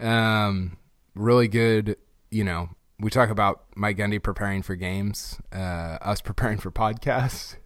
Um, 0.00 0.76
really 1.14 1.48
good. 1.48 1.96
You 2.30 2.44
know, 2.44 2.70
we 2.98 3.10
talk 3.10 3.30
about 3.30 3.64
Mike 3.76 3.96
Gundy 3.96 4.22
preparing 4.22 4.62
for 4.62 4.74
games. 4.76 5.40
Uh, 5.52 5.98
us 6.02 6.20
preparing 6.22 6.58
for 6.58 6.70
podcasts. 6.70 7.56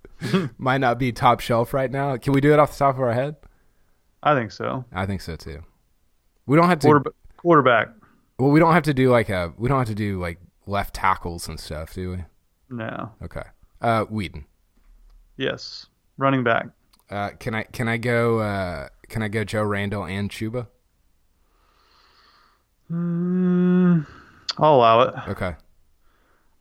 Might 0.58 0.78
not 0.78 0.98
be 0.98 1.10
top 1.10 1.40
shelf 1.40 1.74
right 1.74 1.90
now. 1.90 2.16
Can 2.16 2.32
we 2.32 2.40
do 2.40 2.52
it 2.52 2.58
off 2.60 2.72
the 2.72 2.78
top 2.78 2.94
of 2.96 3.00
our 3.02 3.12
head? 3.12 3.36
i 4.24 4.34
think 4.36 4.52
so 4.52 4.84
I 4.92 5.04
think 5.04 5.20
so 5.20 5.34
too. 5.34 5.62
We 6.46 6.56
don't 6.56 6.68
have 6.68 6.78
to. 6.80 6.86
Quarterback, 6.86 7.12
quarterback 7.36 7.88
Well, 8.38 8.50
we 8.50 8.60
don't 8.60 8.72
have 8.72 8.84
to 8.84 8.94
do 8.94 9.10
like 9.10 9.28
a. 9.30 9.52
We 9.58 9.68
don't 9.68 9.78
have 9.78 9.88
to 9.88 9.94
do 9.96 10.20
like 10.20 10.38
left 10.66 10.94
tackles 10.94 11.48
and 11.48 11.58
stuff, 11.58 11.94
do 11.94 12.10
we? 12.12 12.24
No 12.72 13.12
Okay. 13.22 13.42
Uh, 13.80 14.04
Weeden. 14.06 14.44
yes 15.36 15.86
running 16.18 16.42
back 16.44 16.66
Uh, 17.10 17.30
can 17.38 17.54
I 17.54 17.62
can 17.64 17.88
I 17.88 17.96
go 17.98 18.38
uh, 18.40 18.88
can 19.08 19.22
I 19.22 19.28
go 19.28 19.44
Joe 19.44 19.62
Randle 19.64 20.04
and 20.04 20.30
Chuba? 20.30 20.66
Mm, 22.90 24.06
I'll 24.58 24.74
allow 24.76 25.00
it. 25.02 25.14
Okay. 25.28 25.54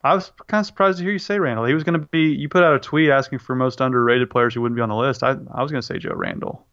I 0.04 0.16
was 0.16 0.32
kind 0.48 0.60
of 0.62 0.66
surprised 0.66 0.98
to 0.98 1.04
hear 1.04 1.14
you 1.14 1.20
say 1.20 1.38
Randle. 1.40 1.66
He 1.66 1.74
was 1.74 1.84
going 1.84 2.00
to 2.00 2.08
be. 2.08 2.34
You 2.34 2.50
put 2.50 2.64
out 2.64 2.74
a 2.74 2.80
tweet 2.80 3.10
asking 3.10 3.40
for 3.40 3.54
most 3.56 3.82
underrated 3.82 4.30
players 4.30 4.54
who 4.54 4.62
wouldn't 4.62 4.76
be 4.76 4.82
on 4.82 4.90
the 4.90 4.96
list. 4.96 5.22
I 5.24 5.32
I 5.54 5.62
was 5.62 5.72
going 5.72 5.82
to 5.82 5.86
say 5.86 5.98
Joe 6.00 6.14
Randle. 6.16 6.66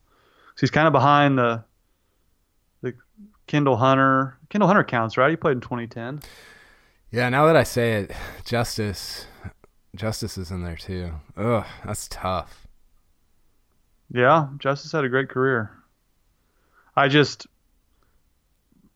'Cause 0.54 0.60
he's 0.60 0.70
kind 0.70 0.86
of 0.86 0.92
behind 0.92 1.38
the 1.38 1.62
the 2.82 2.94
Kendall 3.46 3.76
Hunter. 3.76 4.38
Kendall 4.48 4.66
Hunter 4.68 4.84
counts, 4.84 5.16
right? 5.18 5.30
He 5.30 5.36
played 5.36 5.52
in 5.56 5.60
2010. 5.60 6.20
Yeah. 7.10 7.28
Now 7.28 7.46
that 7.46 7.56
I 7.56 7.62
say 7.64 7.92
it, 8.02 8.12
Justice 8.44 9.26
Justice 9.94 10.38
is 10.38 10.50
in 10.50 10.62
there 10.62 10.76
too. 10.76 11.12
Ugh, 11.36 11.64
that's 11.84 12.08
tough. 12.08 12.66
Yeah, 14.10 14.48
Justice 14.58 14.92
had 14.92 15.04
a 15.04 15.08
great 15.08 15.28
career. 15.28 15.70
I 16.96 17.08
just 17.08 17.46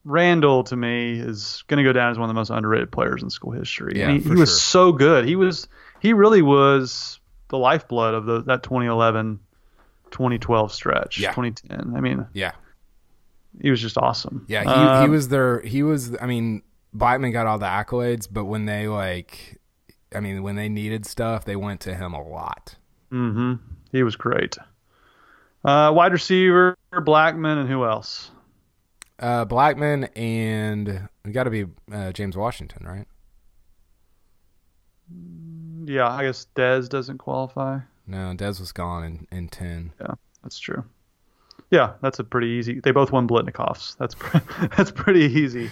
Randle 0.04 0.64
to 0.64 0.74
me 0.76 1.20
is 1.20 1.62
going 1.68 1.78
to 1.78 1.84
go 1.84 1.92
down 1.92 2.10
as 2.10 2.18
one 2.18 2.24
of 2.28 2.34
the 2.34 2.38
most 2.38 2.50
underrated 2.50 2.90
players 2.90 3.22
in 3.22 3.30
school 3.30 3.52
history. 3.52 3.92
Yeah, 3.96 4.08
And 4.08 4.20
he, 4.22 4.28
he 4.28 4.34
was 4.34 4.48
sure. 4.50 4.56
so 4.58 4.92
good. 4.92 5.24
He 5.26 5.36
was 5.36 5.68
he 6.00 6.12
really 6.12 6.42
was 6.42 7.20
the 7.48 7.58
lifeblood 7.58 8.14
of 8.14 8.24
the, 8.26 8.42
that 8.44 8.62
2011 8.64 9.38
2012 10.10 10.72
stretch. 10.72 11.18
Yeah. 11.20 11.30
2010. 11.32 11.94
I 11.96 12.00
mean, 12.00 12.26
Yeah. 12.32 12.52
he 13.60 13.70
was 13.70 13.80
just 13.80 13.96
awesome. 13.96 14.44
Yeah. 14.48 14.62
He 14.64 14.68
he 14.68 15.04
Um, 15.04 15.10
was 15.10 15.28
there. 15.28 15.60
He 15.60 15.82
was. 15.82 16.16
I 16.20 16.26
mean, 16.26 16.62
Blackmon 16.96 17.32
got 17.32 17.46
all 17.46 17.58
the 17.58 17.66
accolades, 17.66 18.28
but 18.30 18.44
when 18.44 18.66
they 18.66 18.88
like, 18.88 19.60
I 20.14 20.20
mean, 20.20 20.42
when 20.42 20.56
they 20.56 20.68
needed 20.68 21.06
stuff, 21.06 21.44
they 21.44 21.56
went 21.56 21.80
to 21.82 21.94
him 21.94 22.12
a 22.12 22.22
lot. 22.22 22.76
Mm-hmm. 23.10 23.54
He 23.92 24.02
was 24.02 24.16
great. 24.16 24.56
Uh, 25.64 25.92
wide 25.94 26.12
receiver, 26.12 26.76
Blackmon, 26.92 27.58
and 27.58 27.68
who 27.68 27.84
else? 27.84 28.30
Uh, 29.18 29.44
Blackmon 29.44 30.08
and 30.16 31.08
got 31.30 31.44
to 31.44 31.50
be 31.50 31.66
uh, 31.92 32.12
James 32.12 32.36
Washington, 32.36 32.84
right? 32.86 33.06
Yeah, 35.84 36.08
I 36.08 36.24
guess 36.24 36.46
Dez 36.56 36.88
doesn't 36.88 37.18
qualify. 37.18 37.78
No, 38.06 38.34
Dez 38.36 38.58
was 38.58 38.72
gone 38.72 39.04
in, 39.04 39.26
in 39.30 39.48
ten. 39.48 39.92
Yeah, 40.00 40.14
That's 40.42 40.58
true. 40.58 40.84
Yeah, 41.70 41.94
that's 42.02 42.18
a 42.18 42.24
pretty 42.24 42.48
easy. 42.48 42.80
They 42.80 42.90
both 42.90 43.12
won 43.12 43.26
Biletnikoffs. 43.26 43.96
That's 43.96 44.14
pre- 44.14 44.40
that's 44.76 44.90
pretty 44.90 45.24
easy. 45.24 45.70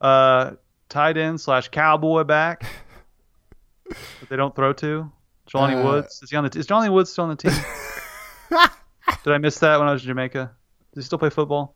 Uh, 0.00 0.52
tight 0.88 1.16
end 1.16 1.40
slash 1.40 1.68
cowboy 1.68 2.24
back. 2.24 2.62
that 3.88 4.28
they 4.28 4.36
don't 4.36 4.54
throw 4.54 4.72
to. 4.74 5.10
Johnny 5.46 5.74
Uh, 5.74 5.84
Woods 5.84 6.20
is 6.22 6.30
he 6.30 6.36
on 6.36 6.44
the? 6.44 6.58
Is 6.58 6.66
Johnny 6.66 6.88
Woods 6.90 7.10
still 7.10 7.24
on 7.24 7.30
the 7.30 7.36
team? 7.36 7.52
Did 9.24 9.32
I 9.32 9.38
miss 9.38 9.58
that 9.60 9.78
when 9.78 9.88
I 9.88 9.92
was 9.92 10.02
in 10.02 10.08
Jamaica? 10.08 10.52
Does 10.94 11.04
he 11.04 11.06
still 11.06 11.18
play 11.18 11.30
football? 11.30 11.74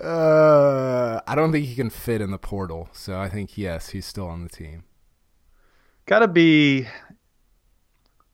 Uh, 0.00 1.20
I 1.26 1.34
don't 1.34 1.52
think 1.52 1.66
he 1.66 1.74
can 1.74 1.90
fit 1.90 2.20
in 2.20 2.30
the 2.30 2.38
portal, 2.38 2.88
so 2.92 3.18
I 3.18 3.28
think 3.28 3.58
yes, 3.58 3.90
he's 3.90 4.06
still 4.06 4.26
on 4.26 4.42
the 4.42 4.48
team. 4.48 4.84
Got 6.06 6.20
to 6.20 6.28
be 6.28 6.86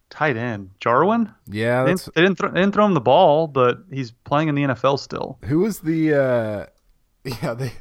tight 0.09 0.37
end. 0.37 0.71
Jarwin. 0.81 1.33
Yeah, 1.49 1.83
They 1.85 1.91
that's 1.93 2.05
didn't, 2.05 2.15
they 2.15 2.23
didn't 2.23 2.39
throw, 2.39 2.51
they 2.51 2.61
didn't 2.61 2.75
throw 2.75 2.87
him 2.87 2.95
the 2.95 3.01
ball, 3.01 3.49
but 3.49 3.79
he's 3.91 4.13
playing 4.13 4.49
in 4.49 4.55
the 4.55 4.63
NFL 4.63 4.99
still. 5.01 5.39
who 5.45 5.61
was 5.61 5.81
the. 5.81 6.15
uh 6.15 6.67
Yeah, 7.43 7.55
they. 7.55 7.73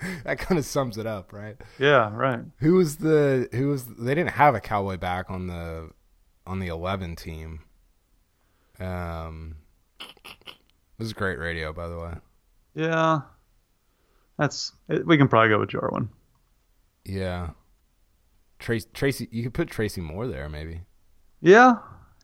that 0.24 0.38
kind 0.38 0.58
of 0.58 0.64
sums 0.64 0.96
it 0.98 1.06
up, 1.06 1.32
right? 1.32 1.56
Yeah, 1.78 2.14
right. 2.14 2.40
Who 2.58 2.74
was 2.74 2.96
the 2.96 3.48
who 3.52 3.68
was 3.68 3.86
they 3.86 4.14
didn't 4.14 4.30
have 4.30 4.54
a 4.54 4.60
cowboy 4.60 4.96
back 4.96 5.30
on 5.30 5.46
the 5.46 5.90
on 6.46 6.58
the 6.58 6.68
eleven 6.68 7.16
team. 7.16 7.60
Um, 8.78 9.56
this 10.98 11.06
is 11.06 11.12
great 11.12 11.38
radio, 11.38 11.72
by 11.72 11.88
the 11.88 11.98
way. 11.98 12.14
Yeah, 12.74 13.20
that's. 14.38 14.72
It, 14.88 15.06
we 15.06 15.18
can 15.18 15.28
probably 15.28 15.50
go 15.50 15.60
with 15.60 15.70
Jarwin. 15.70 16.08
Yeah, 17.04 17.50
Tracy, 18.58 18.88
Tracy, 18.92 19.28
you 19.30 19.42
could 19.42 19.54
put 19.54 19.68
Tracy 19.68 20.00
Moore 20.00 20.26
there, 20.26 20.48
maybe. 20.48 20.82
Yeah, 21.40 21.74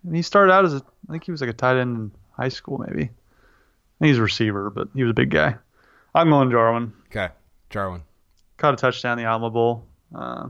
and 0.05 0.17
he 0.17 0.23
started 0.23 0.53
out 0.53 0.65
as 0.65 0.75
a. 0.75 0.83
I 1.09 1.13
think 1.13 1.25
he 1.25 1.31
was 1.31 1.41
like 1.41 1.51
a 1.51 1.55
tight 1.55 1.79
end 1.79 1.97
in 1.97 2.13
high 2.37 2.49
school, 2.49 2.85
maybe. 2.87 3.05
I 3.05 3.99
think 3.99 4.09
he's 4.09 4.19
a 4.19 4.23
receiver, 4.23 4.71
but 4.71 4.89
he 4.95 5.03
was 5.03 5.11
a 5.11 5.15
big 5.15 5.31
guy. 5.31 5.57
I'm 6.17 6.31
going 6.31 6.51
Jarwin. 6.51 6.95
Okay, 7.09 7.29
Jarwin. 7.69 8.03
Caught 8.57 8.75
a 8.75 8.77
touchdown 8.79 9.19
in 9.19 9.25
the 9.25 9.29
Alamo 9.31 9.51
Bowl. 9.51 9.85
Uh, 10.15 10.19
I 10.19 10.49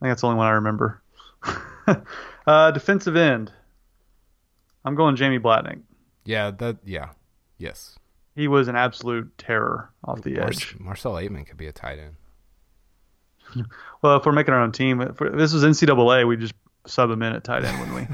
think 0.00 0.10
that's 0.10 0.22
the 0.22 0.28
only 0.28 0.38
one 0.38 0.46
I 0.46 0.52
remember. 0.52 1.02
uh, 2.46 2.70
defensive 2.70 3.14
end. 3.14 3.52
I'm 4.82 4.94
going 4.94 5.16
Jamie 5.16 5.38
Blatnick. 5.38 5.82
Yeah, 6.24 6.50
that. 6.52 6.78
Yeah, 6.84 7.10
yes. 7.58 7.98
He 8.34 8.48
was 8.48 8.68
an 8.68 8.74
absolute 8.74 9.36
terror 9.36 9.90
off 10.02 10.22
the 10.22 10.32
Mar- 10.34 10.48
edge. 10.48 10.74
Marcell 10.78 11.12
Ateman 11.12 11.46
could 11.46 11.58
be 11.58 11.66
a 11.66 11.72
tight 11.72 11.98
end. 11.98 12.16
Well, 14.02 14.16
if 14.18 14.26
we're 14.26 14.32
making 14.32 14.52
our 14.52 14.60
own 14.60 14.72
team, 14.72 15.00
if 15.00 15.20
if 15.22 15.32
this 15.34 15.54
was 15.54 15.64
NCAA, 15.64 16.26
we'd 16.28 16.40
just 16.40 16.52
sub 16.86 17.10
him 17.10 17.22
in 17.22 17.32
at 17.32 17.44
tight 17.44 17.64
end, 17.64 17.78
wouldn't 17.80 18.08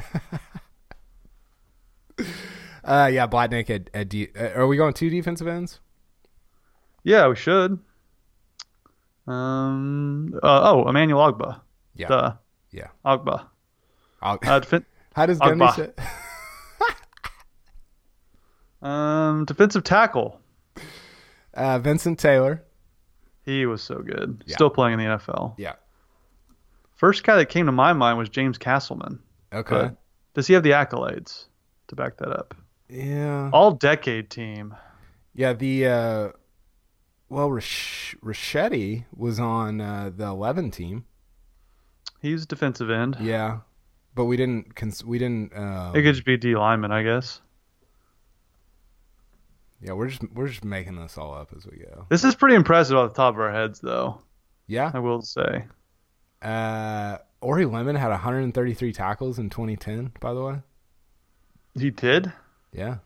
we? 2.18 2.26
Uh, 2.84 3.10
yeah, 3.12 3.26
Blatnick 3.26 3.70
at, 3.70 3.90
at 3.92 4.08
D, 4.08 4.28
uh, 4.38 4.48
are 4.54 4.66
we 4.66 4.76
going 4.76 4.92
two 4.94 5.10
defensive 5.10 5.46
ends? 5.46 5.80
Yeah, 7.02 7.28
we 7.28 7.36
should. 7.36 7.78
Um. 9.26 10.34
Uh, 10.42 10.60
oh, 10.72 10.88
Emmanuel 10.88 11.32
Ogbah. 11.32 11.60
Yeah, 11.94 12.08
Duh. 12.08 12.32
yeah. 12.70 12.88
Ogbah. 13.04 13.46
I'll, 14.22 14.34
Uh, 14.42 14.60
defen- 14.60 14.84
how 15.14 15.26
does 15.26 15.38
Gundy 15.38 15.68
Agba. 15.68 15.74
say? 15.76 15.92
um, 18.82 19.44
defensive 19.44 19.84
tackle. 19.84 20.40
Uh, 21.54 21.78
Vincent 21.78 22.18
Taylor. 22.18 22.62
He 23.44 23.66
was 23.66 23.82
so 23.82 23.98
good. 23.98 24.44
Yeah. 24.46 24.54
Still 24.54 24.70
playing 24.70 25.00
in 25.00 25.06
the 25.06 25.16
NFL. 25.16 25.54
Yeah. 25.58 25.74
First 26.96 27.24
guy 27.24 27.36
that 27.36 27.46
came 27.46 27.66
to 27.66 27.72
my 27.72 27.92
mind 27.92 28.18
was 28.18 28.28
James 28.28 28.58
Castleman. 28.58 29.18
Okay. 29.52 29.90
Does 30.34 30.46
he 30.46 30.54
have 30.54 30.62
the 30.62 30.70
accolades 30.70 31.46
to 31.88 31.96
back 31.96 32.18
that 32.18 32.28
up? 32.30 32.54
yeah. 32.88 33.50
All 33.52 33.72
decade 33.72 34.30
team. 34.30 34.74
Yeah, 35.34 35.52
the 35.54 35.86
uh 35.86 36.28
well 37.30 37.50
Rash- 37.50 38.14
Richetti 38.22 39.04
was 39.16 39.40
on 39.40 39.80
uh, 39.80 40.10
the 40.14 40.26
11 40.26 40.70
team. 40.70 41.06
He's 42.20 42.44
defensive 42.44 42.90
end. 42.90 43.16
Yeah. 43.20 43.60
But 44.14 44.26
we 44.26 44.36
didn't 44.36 44.74
cons- 44.74 45.04
we 45.04 45.18
didn't 45.18 45.54
uh, 45.54 45.92
It 45.94 46.02
could 46.02 46.14
just 46.14 46.26
be 46.26 46.36
D 46.36 46.54
lineman, 46.54 46.92
I 46.92 47.02
guess. 47.02 47.40
Yeah, 49.80 49.92
we're 49.92 50.08
just 50.08 50.22
we're 50.34 50.48
just 50.48 50.64
making 50.64 50.96
this 50.96 51.16
all 51.16 51.32
up 51.32 51.52
as 51.56 51.64
we 51.64 51.78
go. 51.78 52.04
This 52.10 52.24
is 52.24 52.34
pretty 52.34 52.54
impressive 52.56 52.98
off 52.98 53.14
the 53.14 53.16
top 53.16 53.34
of 53.34 53.40
our 53.40 53.52
heads, 53.52 53.80
though. 53.80 54.20
Yeah. 54.66 54.90
I 54.92 54.98
will 54.98 55.22
say. 55.22 55.64
Uh 56.42 57.18
Orie 57.42 57.64
Lemon 57.70 57.96
had 57.96 58.10
133 58.10 58.92
tackles 58.92 59.38
in 59.38 59.48
2010, 59.48 60.12
by 60.20 60.34
the 60.34 60.42
way. 60.42 60.56
He 61.78 61.90
did. 61.90 62.30
Yeah. 62.72 62.96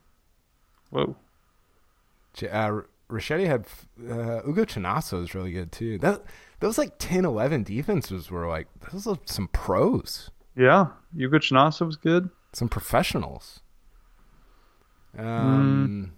Whoa. 0.90 1.14
Uh, 2.50 2.80
Richetti 3.10 3.46
had 3.46 3.66
uh, 4.10 4.40
Ugo 4.48 4.64
Chinasa 4.64 5.22
is 5.22 5.34
really 5.34 5.52
good 5.52 5.70
too. 5.72 5.98
That 5.98 6.22
those 6.60 6.78
like 6.78 6.94
10, 6.98 7.24
11 7.24 7.62
defenses 7.64 8.30
were 8.30 8.46
like 8.48 8.66
those 8.92 9.06
are 9.06 9.18
some 9.26 9.48
pros, 9.48 10.30
Yeah, 10.56 10.86
Hugo 11.14 11.38
Chinasa 11.38 11.84
was 11.86 11.96
good. 11.96 12.30
some 12.52 12.68
professionals. 12.68 13.60
Um, 15.16 16.12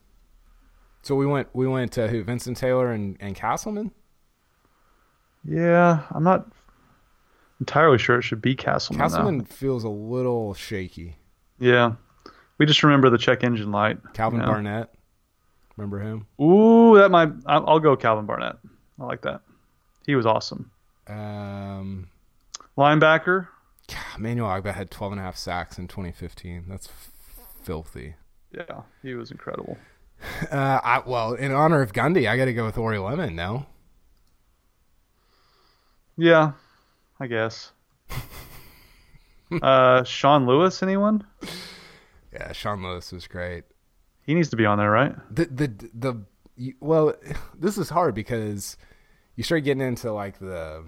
so 1.03 1.15
we 1.15 1.27
went 1.27 1.49
we 1.55 1.67
went 1.67 1.93
to 1.93 2.09
who 2.09 2.23
Vincent 2.25 2.57
Taylor 2.57 2.91
and 2.93 3.17
and 3.21 3.35
Castleman. 3.35 3.91
Yeah, 5.45 6.03
I'm 6.11 6.25
not 6.25 6.47
entirely 7.61 7.99
sure 7.99 8.19
it 8.19 8.23
should 8.23 8.43
be 8.43 8.55
Castleman. 8.55 8.99
though. 9.01 9.05
Castleman 9.17 9.45
feels 9.45 9.85
a 9.85 9.89
little 9.89 10.55
shaky. 10.55 11.17
Yeah, 11.59 11.93
we 12.59 12.67
just 12.67 12.83
remember 12.83 13.11
the 13.11 13.19
check 13.19 13.45
engine 13.45 13.71
light. 13.71 13.99
Calvin 14.15 14.41
you 14.41 14.47
know? 14.47 14.53
Barnett, 14.53 14.95
remember 15.77 16.01
him? 16.01 16.27
Ooh, 16.41 16.97
that 16.97 17.11
might. 17.11 17.31
I'll 17.47 17.79
go 17.81 17.97
Calvin 17.97 18.27
Barnett. 18.27 18.57
I 19.01 19.05
like 19.05 19.23
that. 19.23 19.41
He 20.07 20.15
was 20.15 20.27
awesome. 20.27 20.71
Um, 21.07 22.09
Linebacker. 22.79 23.49
Manuel 24.19 24.49
Agba 24.49 24.75
had 24.75 24.91
12 24.91 25.13
and 25.13 25.21
a 25.21 25.25
half 25.25 25.37
sacks 25.37 25.79
in 25.79 25.87
2015. 25.89 26.65
That's 26.69 26.89
f- 26.89 27.11
filthy. 27.63 28.15
Yeah, 28.53 28.83
he 29.03 29.15
was 29.15 29.31
incredible. 29.31 29.77
Uh, 30.51 30.81
I, 30.83 31.03
well, 31.07 31.35
in 31.35 31.53
honor 31.53 31.83
of 31.83 31.93
Gundy, 31.93 32.29
I 32.29 32.37
got 32.37 32.47
to 32.47 32.55
go 32.55 32.65
with 32.65 32.77
Orie 32.77 32.99
Lemon. 33.05 33.37
No, 33.37 33.67
Yeah, 36.17 36.53
I 37.21 37.27
guess. 37.27 37.73
uh, 39.63 40.03
Shaun 40.05 40.47
Lewis. 40.47 40.83
Anyone? 40.83 41.25
yeah, 42.33 42.53
Shaun 42.53 42.83
Lewis 42.83 43.13
was 43.13 43.27
great. 43.27 43.65
He 44.27 44.35
needs 44.35 44.49
to 44.51 44.57
be 44.57 44.67
on 44.67 44.79
there, 44.79 44.91
right? 44.91 45.15
The 45.35 45.45
the 45.47 45.91
the 45.95 46.23
you, 46.57 46.75
well, 46.81 47.15
this 47.59 47.79
is 47.79 47.89
hard 47.91 48.15
because 48.15 48.77
you 49.37 49.45
start 49.45 49.65
getting 49.65 49.87
into 49.87 50.13
like 50.13 50.39
the 50.39 50.85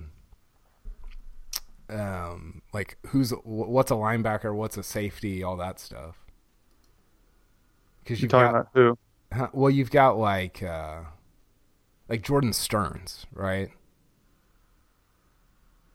um 1.91 2.63
like 2.73 2.99
who's 3.09 3.31
what's 3.45 3.91
a 3.91 3.95
linebacker, 3.95 4.55
what's 4.55 4.77
a 4.77 4.83
safety, 4.83 5.43
all 5.43 5.57
that 5.57 5.79
stuff. 5.81 6.17
Because 8.03 8.23
You 8.23 8.29
talking 8.29 8.53
got 8.53 8.61
about 8.61 8.69
who? 8.75 8.99
huh, 9.33 9.49
well, 9.53 9.71
you've 9.71 9.91
got 9.91 10.19
like 10.19 10.63
uh 10.63 11.03
like 12.09 12.23
Jordan 12.23 12.53
Sterns, 12.53 13.27
right? 13.33 13.71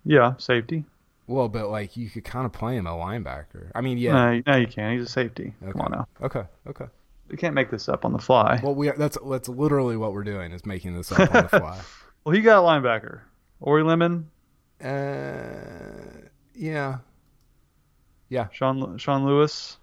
Yeah, 0.06 0.36
safety. 0.38 0.86
Well, 1.28 1.48
but 1.50 1.70
like 1.70 1.96
you 1.98 2.10
could 2.10 2.24
kind 2.26 2.46
of 2.46 2.52
play 2.52 2.76
him 2.76 2.86
a 2.88 2.92
linebacker. 2.92 3.72
I 3.76 3.82
mean, 3.82 3.98
yeah. 3.98 4.14
No, 4.14 4.42
no, 4.46 4.56
you 4.58 4.68
can't. 4.68 4.98
He's 4.98 5.08
a 5.08 5.12
safety. 5.12 5.54
Okay. 5.64 5.72
Come 5.72 5.82
on 5.82 5.92
now. 5.92 6.08
Okay. 6.22 6.44
Okay. 6.68 6.86
You 7.30 7.38
can't 7.38 7.56
make 7.56 7.72
this 7.72 7.88
up 7.90 8.06
on 8.06 8.12
the 8.14 8.20
fly. 8.20 8.60
Well, 8.64 8.76
we 8.76 8.90
that's 8.92 9.18
that's 9.30 9.50
literally 9.50 9.98
what 9.98 10.14
we're 10.14 10.24
doing 10.24 10.52
is 10.52 10.66
making 10.66 10.96
this 10.96 11.12
up 11.12 11.34
on 11.34 11.44
the 11.44 11.50
fly. 11.50 11.82
Well, 12.26 12.34
he 12.34 12.42
got 12.42 12.60
a 12.60 12.66
linebacker. 12.66 13.20
Orie 13.62 13.84
Lemon, 13.86 14.30
Uh, 14.82 16.28
yeah, 16.56 17.00
yeah, 18.30 18.48
Shaun 18.54 18.98
Shaun 18.98 19.26
Lewis. 19.26 19.78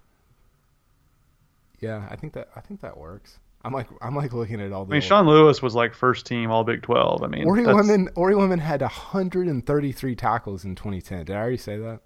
yeah. 1.79 2.07
I 2.09 2.15
think 2.15 2.33
that 2.33 2.49
I 2.55 2.61
think 2.61 2.81
that 2.81 2.97
works. 2.97 3.37
I'm 3.63 3.73
like 3.73 3.87
I'm 4.01 4.15
like 4.15 4.33
looking 4.33 4.59
at 4.59 4.71
all 4.71 4.81
I 4.83 4.85
the. 4.85 4.91
mean, 4.93 5.01
Shaun 5.01 5.27
Lewis 5.27 5.61
was 5.61 5.75
like 5.75 5.93
first 5.93 6.25
team 6.25 6.49
All 6.49 6.63
Big 6.63 6.81
Twelve. 6.81 7.21
I 7.23 7.27
mean, 7.27 7.45
Orie 7.45 7.63
that's- 7.63 7.85
Lemon 7.87 8.09
Orie 8.15 8.35
Lemon 8.35 8.57
had 8.59 8.81
133 8.81 10.15
tackles 10.15 10.65
in 10.65 10.73
2010. 10.73 11.25
Did 11.25 11.35
I 11.35 11.39
already 11.39 11.57
say 11.57 11.77
that? 11.77 11.99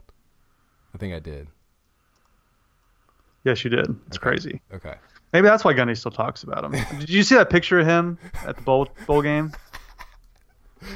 I 0.93 0.97
think 0.97 1.13
I 1.13 1.19
did. 1.19 1.47
Yes, 3.45 3.63
you 3.63 3.69
did. 3.69 3.87
It's 4.07 4.17
Okay. 4.17 4.23
crazy. 4.29 4.61
Okay. 4.73 4.95
Maybe 5.35 5.49
that's 5.49 5.65
why 5.65 5.73
Gundy 5.73 5.97
still 5.97 6.11
talks 6.11 6.43
about 6.43 6.63
him. 6.63 6.71
did 6.99 7.09
you 7.09 7.21
see 7.21 7.35
that 7.35 7.49
picture 7.49 7.77
of 7.81 7.85
him 7.85 8.17
at 8.47 8.55
the 8.55 8.61
bowl 8.61 8.87
bowl 9.05 9.21
game? 9.21 9.51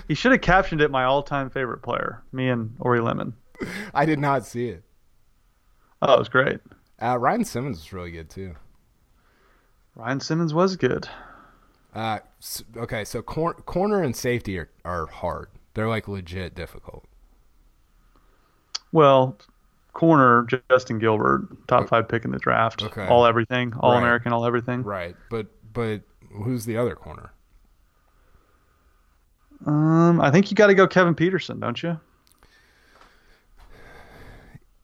He 0.08 0.14
should 0.14 0.32
have 0.32 0.40
captioned 0.40 0.80
it 0.80 0.90
"My 0.90 1.04
all-time 1.04 1.50
favorite 1.50 1.80
player." 1.80 2.24
Me 2.32 2.48
and 2.48 2.74
Orie 2.80 3.02
Lemon. 3.02 3.34
I 3.94 4.06
did 4.06 4.18
not 4.18 4.46
see 4.46 4.70
it. 4.70 4.86
Oh, 6.02 6.14
it 6.14 6.20
was 6.20 6.30
great. 6.30 6.62
Uh, 7.02 7.18
Ryan 7.18 7.44
Simmons 7.44 7.80
was 7.80 7.92
really 7.92 8.12
good 8.12 8.30
too. 8.30 8.56
Ryan 9.96 10.22
Simmons 10.22 10.54
was 10.54 10.78
good. 10.78 11.10
Uh, 11.94 12.20
okay, 12.78 13.04
so 13.04 13.22
cor- 13.22 13.56
corner 13.56 14.02
and 14.02 14.16
safety 14.16 14.58
are, 14.58 14.70
are 14.86 15.08
hard. 15.08 15.50
They're 15.74 15.90
like 15.90 16.08
legit 16.08 16.56
difficult. 16.56 17.04
Well, 18.94 19.38
corner 20.00 20.47
Justin 20.72 20.97
Gilbert, 20.97 21.45
top 21.68 21.89
five 21.89 22.08
pick 22.08 22.24
in 22.24 22.32
the 22.32 22.39
draft. 22.39 22.82
Okay. 22.82 23.06
All 23.06 23.26
everything, 23.26 23.74
all 23.82 23.91
Right. 23.91 23.97
American, 24.00 24.32
all 24.32 24.45
everything. 24.45 24.82
Right, 24.84 25.14
but 25.30 25.47
but 25.74 26.02
who's 26.32 26.64
the 26.64 26.78
other 26.78 26.95
corner? 26.95 27.34
Um, 29.66 30.22
I 30.22 30.32
think 30.32 30.50
you 30.50 30.56
got 30.56 30.68
to 30.68 30.74
go 30.74 30.88
Kevin 30.88 31.16
Peterson, 31.16 31.60
don't 31.60 31.84
you? 31.84 32.00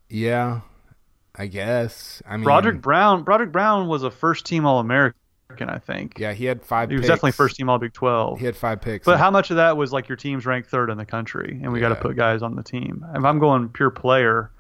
Yeah, 0.10 0.62
I 1.36 1.48
guess. 1.48 2.22
I 2.28 2.36
mean, 2.36 2.46
Brodrick 2.46 2.82
Brown. 2.82 3.24
Brodrick 3.24 3.54
Brown 3.54 3.88
was 3.88 4.04
a 4.04 4.12
first 4.12 4.46
team 4.46 4.66
All 4.66 4.80
American, 4.82 5.16
I 5.62 5.80
think. 5.80 6.20
Yeah, 6.20 6.34
he 6.34 6.44
had 6.44 6.62
five. 6.62 6.90
He 6.90 6.96
was 6.96 7.04
picks. 7.04 7.08
definitely 7.10 7.32
first 7.32 7.56
team 7.56 7.70
All 7.70 7.80
Big 7.80 7.94
Twelve. 7.94 8.40
He 8.40 8.46
had 8.46 8.56
five 8.58 8.82
picks. 8.82 9.06
But 9.06 9.18
how 9.18 9.32
much 9.32 9.50
of 9.50 9.56
that 9.56 9.78
was 9.78 9.94
like 9.94 10.10
your 10.10 10.18
team's 10.18 10.46
ranked 10.46 10.70
third 10.70 10.90
in 10.90 10.98
the 10.98 11.06
country, 11.06 11.60
and 11.64 11.72
we 11.72 11.80
got 11.80 11.90
to 11.90 11.96
put 11.96 12.18
guys 12.18 12.42
on 12.44 12.56
the 12.56 12.64
team? 12.64 13.06
If 13.16 13.24
I'm 13.24 13.40
going 13.40 13.70
pure 13.70 13.90
player, 13.92 14.52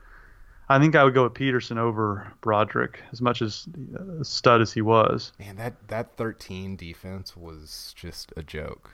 I 0.67 0.79
think 0.79 0.95
I 0.95 1.03
would 1.03 1.13
go 1.13 1.23
with 1.23 1.33
Peterson 1.35 1.77
over 1.77 2.31
Brodrick, 2.41 2.95
as 3.11 3.21
much 3.21 3.41
as 3.41 3.67
uh, 3.97 4.23
stud 4.23 4.61
as 4.61 4.73
he 4.73 4.81
was. 4.81 5.31
Man, 5.39 5.55
that 5.57 5.87
that 5.89 6.17
thirteen 6.17 6.75
defense 6.75 7.37
was 7.37 7.93
just 7.95 8.33
a 8.35 8.43
joke. 8.43 8.91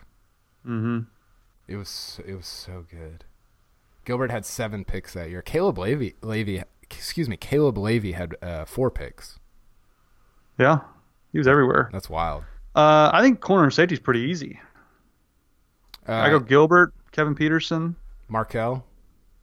Mm-hmm. 0.65 1.01
It 1.67 1.75
was 1.77 2.19
it 2.25 2.35
was 2.35 2.47
so 2.47 2.85
good. 2.89 3.23
Gilbert 4.03 4.31
had 4.31 4.45
seven 4.45 4.83
picks 4.83 5.13
that 5.13 5.29
year. 5.29 5.41
Caleb 5.41 5.77
Levy, 5.77 6.15
Levy, 6.21 6.63
excuse 6.81 7.29
me, 7.29 7.37
Caleb 7.37 7.77
Levy 7.77 8.13
had 8.13 8.35
uh, 8.41 8.65
four 8.65 8.91
picks. 8.91 9.39
Yeah, 10.59 10.79
he 11.31 11.37
was 11.37 11.47
everywhere. 11.47 11.89
That's 11.93 12.09
wild. 12.09 12.43
Uh, 12.75 13.11
I 13.13 13.21
think 13.21 13.39
corner 13.39 13.63
and 13.63 13.73
safety 13.73 13.93
is 13.93 13.99
pretty 13.99 14.21
easy. 14.21 14.59
Uh, 16.07 16.13
I 16.13 16.29
go 16.29 16.39
Gilbert, 16.39 16.93
Kevin 17.11 17.35
Peterson, 17.35 17.95
Markel 18.27 18.83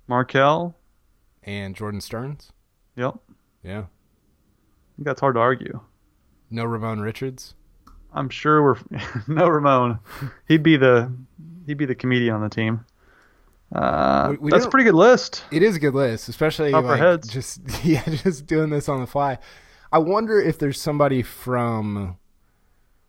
Markel. 0.07 0.75
And 1.43 1.75
Jordan 1.75 2.01
Sterns. 2.01 2.53
Yep, 2.97 3.15
Yeah. 3.63 3.79
I 3.81 4.97
think 4.97 5.07
that's 5.07 5.21
hard 5.21 5.37
to 5.37 5.41
argue. 5.41 5.81
No 6.51 6.65
Ramon 6.65 7.01
Richards. 7.01 7.55
I'm 8.13 8.29
sure 8.31 8.63
we're 8.63 8.77
no 9.29 9.49
Ramon. 9.49 10.01
He'd 10.49 10.63
be 10.63 10.77
the 10.77 11.13
he'd 11.67 11.77
be 11.79 11.85
the 11.87 11.95
comedian 11.95 12.35
on 12.35 12.43
the 12.43 12.49
team. 12.49 12.85
Uh, 13.73 14.29
We- 14.31 14.37
we 14.39 14.51
that's 14.51 14.65
a 14.65 14.71
pretty 14.71 14.85
good 14.85 14.95
list. 14.97 15.45
It 15.51 15.63
is 15.63 15.77
a 15.77 15.79
good 15.79 15.95
list, 15.95 16.29
especially 16.29 16.73
Top 16.73 16.85
like 16.85 16.99
heads. 16.99 17.29
just 17.29 17.61
yeah, 17.85 18.03
just 18.05 18.47
doing 18.47 18.71
this 18.71 18.89
on 18.89 19.01
the 19.01 19.07
fly. 19.07 19.39
I 19.93 19.99
wonder 19.99 20.41
if 20.41 20.59
there's 20.59 20.81
somebody 20.81 21.23
from 21.23 22.17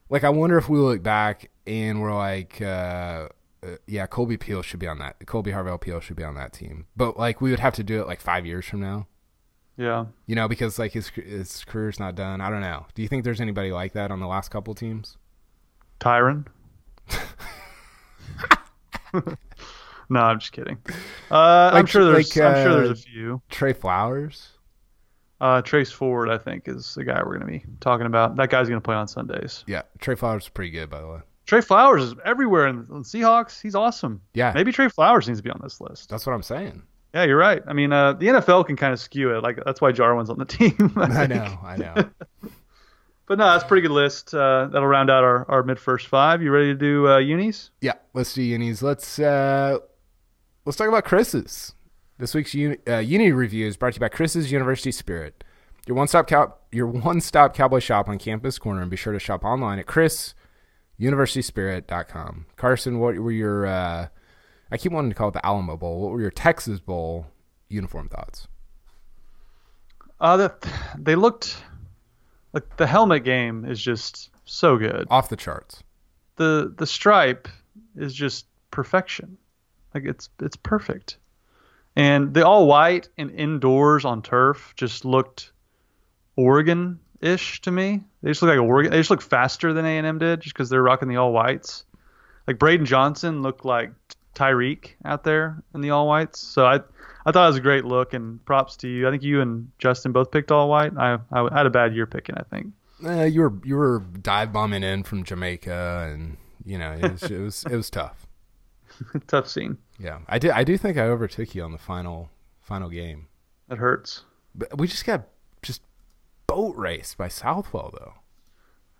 like 0.10 0.24
I 0.24 0.30
wonder 0.30 0.58
if 0.58 0.70
we 0.70 0.78
look 0.80 1.02
back 1.02 1.50
and 1.66 2.02
we're 2.02 2.16
like 2.16 2.62
uh, 2.62 3.30
uh, 3.64 3.76
yeah, 3.88 4.07
Kolby 4.07 4.39
Peel 4.39 4.62
should 4.62 4.80
be 4.80 4.88
on 4.88 4.99
that. 4.99 5.20
Kolby 5.22 5.53
Harvell 5.53 5.80
Peel 5.80 5.99
should 5.99 6.16
be 6.16 6.24
on 6.24 6.36
that 6.36 6.53
team. 6.53 6.86
But 6.95 7.18
like 7.18 7.41
we 7.41 7.51
would 7.51 7.60
have 7.60 7.76
to 7.76 7.84
do 7.84 8.01
it 8.01 8.07
like 8.07 8.22
5 8.22 8.45
years 8.45 8.66
from 8.66 8.80
now. 8.82 9.07
Yeah. 9.78 10.05
You 10.28 10.36
know, 10.36 10.47
because 10.49 10.78
like 10.78 10.91
his 10.91 11.07
his 11.10 11.64
career's 11.66 11.99
not 11.99 12.16
done. 12.16 12.41
I 12.41 12.49
don't 12.49 12.60
know. 12.62 12.86
Do 12.95 13.01
you 13.01 13.07
think 13.07 13.24
there's 13.24 13.39
anybody 13.39 13.72
like 13.72 13.93
that 13.93 14.12
on 14.12 14.20
the 14.20 14.28
last 14.28 14.49
couple 14.49 14.76
teams? 14.76 15.18
Tyron. 16.01 16.45
no, 20.10 20.20
I'm 20.20 20.39
just 20.39 20.51
kidding. 20.51 20.78
Uh, 21.32 21.72
I'm 21.74 21.86
sure 21.86 22.12
there's 22.12 22.36
like, 22.36 22.45
I'm 22.45 22.64
sure 22.64 22.76
there's 22.76 22.89
uh, 22.89 22.91
a 22.91 22.95
few. 22.95 23.41
Tre 23.49 23.72
Flowers? 23.72 24.49
Uh, 25.39 25.62
Trace 25.62 25.91
Ford, 25.91 26.30
I 26.30 26.38
think, 26.38 26.68
is 26.68 26.95
the 26.95 27.05
guy 27.05 27.20
we're 27.20 27.39
going 27.39 27.39
to 27.39 27.45
be 27.45 27.64
talking 27.80 28.05
about. 28.05 28.36
That 28.36 28.49
guy's 28.49 28.68
going 28.68 28.82
to 28.82 28.86
play 28.86 28.95
on 28.95 29.07
Sundays. 29.07 29.64
Yeah, 29.68 29.84
Tre 29.99 30.16
Flowers 30.16 30.43
is 30.43 30.49
pretty 30.49 30.72
good 30.72 30.89
by 30.89 30.99
the 30.99 31.07
way. 31.07 31.20
Tre 31.50 31.62
Flowers 31.62 32.04
is 32.04 32.16
everywhere 32.24 32.68
in, 32.68 32.78
in 32.91 33.04
Seahawks. 33.04 33.60
He's 33.60 33.74
awesome. 33.74 34.22
Yeah. 34.36 34.52
Maybe 34.54 34.72
Tre 34.72 34.88
Flowers 34.88 35.28
needs 35.28 35.39
to 35.39 35.43
be 35.43 35.50
on 35.50 35.60
this 35.64 35.82
list. 35.82 36.10
That's 36.10 36.26
what 36.26 36.34
I'm 36.34 36.43
saying. 36.43 36.84
Yeah, 37.14 37.24
you're 37.24 37.38
right. 37.38 37.64
I 37.66 37.74
mean, 37.74 37.91
uh, 37.91 38.14
the 38.14 38.28
NFL 38.28 38.68
can 38.68 38.76
kind 38.76 38.93
of 38.93 39.00
skew 39.00 39.36
it. 39.36 39.41
Like 39.41 39.60
that's 39.66 39.82
why 39.82 39.91
Jarwin's 39.91 40.30
on 40.30 40.38
the 40.38 40.45
team. 40.58 40.93
I 40.95 41.28
think. 41.28 41.30
know, 41.30 41.60
I 41.64 41.78
know. 41.78 42.10
But 43.26 43.38
no, 43.38 43.45
that's 43.45 43.64
a 43.64 43.68
pretty 43.68 43.84
good 43.84 43.93
list. 43.93 44.34
Uh, 44.34 44.70
that'll 44.72 44.88
round 44.88 45.12
out 45.12 45.24
our, 45.24 45.47
our 45.52 45.62
MidFirst 45.62 46.08
five. 46.08 46.41
You 46.41 46.50
ready 46.50 46.70
to 46.70 46.74
do 46.74 47.08
uh, 47.08 47.20
unis? 47.20 47.70
Yeah, 47.80 47.93
let's 48.16 48.34
do 48.34 48.41
unis. 48.41 48.82
Let's 48.82 49.20
uh, 49.20 49.78
let's 50.66 50.76
talk 50.76 50.88
about 50.88 51.06
Chris's. 51.06 51.76
This 52.18 52.34
week's 52.34 52.56
uni, 52.56 52.78
uh, 52.88 52.97
uni 52.97 53.32
review 53.32 53.68
is 53.68 53.78
brought 53.78 53.93
to 53.93 53.97
you 53.97 54.00
by 54.00 54.10
Chris's 54.10 54.52
University 54.52 54.91
Spirit, 54.91 55.43
your 55.86 55.95
one 55.95 56.08
stop 56.08 56.26
cow- 56.26 56.56
your 56.72 56.88
one 56.88 57.22
stop 57.22 57.54
cowboy 57.54 57.78
shop 57.78 58.10
on 58.10 58.18
Campus 58.18 58.58
Corner, 58.58 58.82
and 58.82 58.89
be 58.89 58.97
sure 58.97 59.14
to 59.14 59.20
shop 59.20 59.45
online 59.45 59.78
at 59.78 59.86
chrisuniversityspirit.com. 61.00 62.45
Carson, 62.56 63.00
what 63.00 63.16
were 63.16 63.32
your? 63.32 63.66
Uh, 63.66 64.08
I 64.72 64.78
keep 64.78 64.91
wanting 64.91 65.10
to 65.12 65.16
call 65.16 65.30
it 65.30 65.34
the 65.34 65.45
Alamo 65.45 65.78
Bowl. 65.78 66.02
What 66.02 66.12
were 66.12 66.22
your 66.22 66.32
Texas 66.32 66.80
Bowl 66.80 67.28
uniform 67.70 68.10
thoughts? 68.10 68.47
Uh, 70.20 70.38
the, 70.38 70.54
they 70.97 71.16
looked 71.16 71.64
like 72.54 72.78
the 72.78 72.88
helmet 72.88 73.24
game 73.24 73.66
is 73.66 73.82
just 73.82 74.30
so 74.45 74.78
good. 74.78 75.08
Off 75.10 75.30
the 75.30 75.36
charts. 75.38 75.84
the 76.36 76.74
the 76.78 76.86
stripe 76.88 77.47
is 77.95 78.14
just 78.14 78.45
perfection. 78.72 79.38
Like 79.93 80.06
it's 80.06 80.30
it's 80.41 80.58
perfect. 80.58 81.18
And 81.95 82.34
the 82.34 82.45
all 82.45 82.68
white 82.68 83.10
and 83.18 83.32
indoors 83.32 84.06
on 84.06 84.22
turf 84.22 84.74
just 84.76 85.06
looked 85.06 85.52
Oregon 86.36 87.00
ish 87.22 87.61
to 87.61 87.72
me. 87.72 88.01
They 88.22 88.32
just 88.32 88.41
look 88.41 88.49
like 88.49 88.59
Oregon. 88.59 88.91
They 88.91 88.97
just 88.97 89.09
look 89.09 89.22
faster 89.22 89.74
than 89.74 89.86
A 89.86 89.97
and 89.97 90.07
M 90.07 90.20
did, 90.20 90.41
just 90.41 90.53
because 90.53 90.70
they're 90.70 90.84
rocking 90.84 91.07
the 91.07 91.17
all 91.17 91.32
whites. 91.32 91.86
Like 92.47 92.59
Braydon 92.59 92.86
Johnson 92.86 93.41
looked 93.41 93.65
like 93.65 93.91
Tyreek 94.36 94.91
out 95.05 95.24
there 95.24 95.61
in 95.74 95.82
the 95.82 95.91
all 95.91 96.07
whites. 96.07 96.39
So 96.39 96.65
I 96.65 96.80
I 97.26 97.32
thought 97.32 97.45
it 97.45 97.49
was 97.49 97.57
a 97.57 97.61
great 97.61 97.86
look, 97.86 98.13
and 98.13 98.43
props 98.45 98.78
to 98.78 98.88
you. 98.88 99.07
I 99.07 99.11
think 99.11 99.24
you 99.24 99.41
and 99.41 99.72
Justin 99.78 100.11
both 100.11 100.32
picked 100.32 100.51
all 100.51 100.70
white. 100.70 100.93
I 100.97 101.20
I 101.32 101.47
had 101.53 101.65
a 101.65 101.70
bad 101.70 101.93
year 101.93 102.05
picking. 102.05 102.36
I 102.36 102.43
think. 102.43 102.74
Uh, 103.03 103.24
you 103.24 103.41
were 103.41 103.53
you 103.63 103.76
were 103.76 103.99
dive 104.22 104.51
bombing 104.51 104.84
in 104.84 105.03
from 105.03 105.24
Jamaica, 105.24 106.09
and 106.11 106.38
you 106.65 106.78
know 106.78 106.91
it 106.91 107.11
was 107.11 107.24
it 107.24 107.39
was, 107.39 107.63
it 107.65 107.76
was 107.76 107.89
tough. 107.89 108.26
Tough 109.28 109.47
scene. 109.47 109.78
Yeah, 109.97 110.20
I 110.28 110.39
do 110.39 110.51
I 110.51 110.63
do 110.63 110.78
think 110.78 110.97
I 110.97 111.03
overtook 111.03 111.55
you 111.55 111.63
on 111.63 111.72
the 111.72 111.78
final 111.78 112.30
final 112.61 112.89
game. 112.89 113.28
That 113.67 113.78
hurts. 113.78 114.24
But 114.55 114.78
we 114.78 114.88
just 114.88 115.05
got 115.05 115.28
boat 116.60 116.76
raced 116.78 117.18
by 117.18 117.28
Southwell 117.30 117.93
though. 117.97 118.14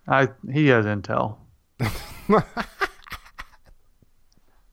I 0.08 0.28
he 0.50 0.68
has 0.68 0.86
intel. 0.86 1.36